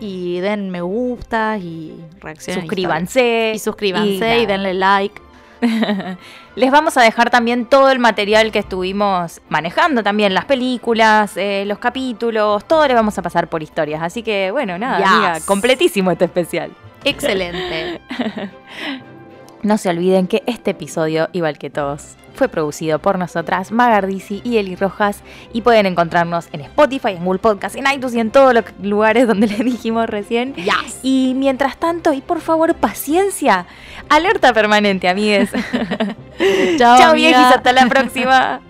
y 0.00 0.40
den 0.40 0.70
me 0.70 0.80
gusta 0.80 1.58
y 1.58 1.94
reaccionen. 2.20 2.60
en 2.60 2.66
Suscríbanse. 2.66 3.52
Y 3.54 3.58
suscríbanse 3.58 4.38
y, 4.40 4.46
denle 4.46 4.74
like. 4.74 5.20
Les 6.56 6.70
vamos 6.70 6.96
a 6.96 7.02
dejar 7.02 7.30
también 7.30 7.66
todo 7.66 7.90
el 7.90 7.98
material 7.98 8.52
que 8.52 8.58
estuvimos 8.60 9.40
manejando 9.48 10.02
también, 10.02 10.34
las 10.34 10.44
películas, 10.44 11.36
eh, 11.36 11.64
los 11.66 11.78
capítulos, 11.78 12.64
todo 12.66 12.86
le 12.86 12.94
vamos 12.94 13.16
a 13.18 13.22
pasar 13.22 13.48
por 13.48 13.62
historias. 13.62 14.02
Así 14.02 14.22
que 14.22 14.50
bueno, 14.50 14.78
nada, 14.78 14.98
Yes. 14.98 15.06
amiga, 15.06 15.40
completísimo 15.46 16.10
este 16.10 16.26
especial. 16.26 16.70
Excelente. 17.04 18.00
No 19.64 19.78
se 19.78 19.88
olviden 19.88 20.26
que 20.26 20.42
este 20.46 20.72
episodio, 20.72 21.30
igual 21.32 21.56
que 21.56 21.70
todos, 21.70 22.16
fue 22.34 22.48
producido 22.48 22.98
por 22.98 23.18
nosotras, 23.18 23.72
Magardisi 23.72 24.42
y 24.44 24.58
Eli 24.58 24.76
Rojas, 24.76 25.22
y 25.54 25.62
pueden 25.62 25.86
encontrarnos 25.86 26.48
en 26.52 26.60
Spotify, 26.60 27.12
en 27.12 27.24
Google 27.24 27.38
Podcast, 27.38 27.74
en 27.74 27.86
iTunes 27.90 28.14
y 28.14 28.20
en 28.20 28.30
todos 28.30 28.52
los 28.52 28.64
lugares 28.82 29.26
donde 29.26 29.46
les 29.48 29.60
dijimos 29.60 30.06
recién. 30.06 30.54
Yes. 30.54 31.00
Y 31.02 31.32
mientras 31.34 31.78
tanto, 31.78 32.12
y 32.12 32.20
por 32.20 32.42
favor, 32.42 32.74
paciencia, 32.74 33.66
alerta 34.10 34.52
permanente, 34.52 35.08
amigues. 35.08 35.50
Chao, 36.76 36.98
Chao, 36.98 37.14
viejis, 37.14 37.38
hasta 37.38 37.72
la 37.72 37.86
próxima. 37.86 38.60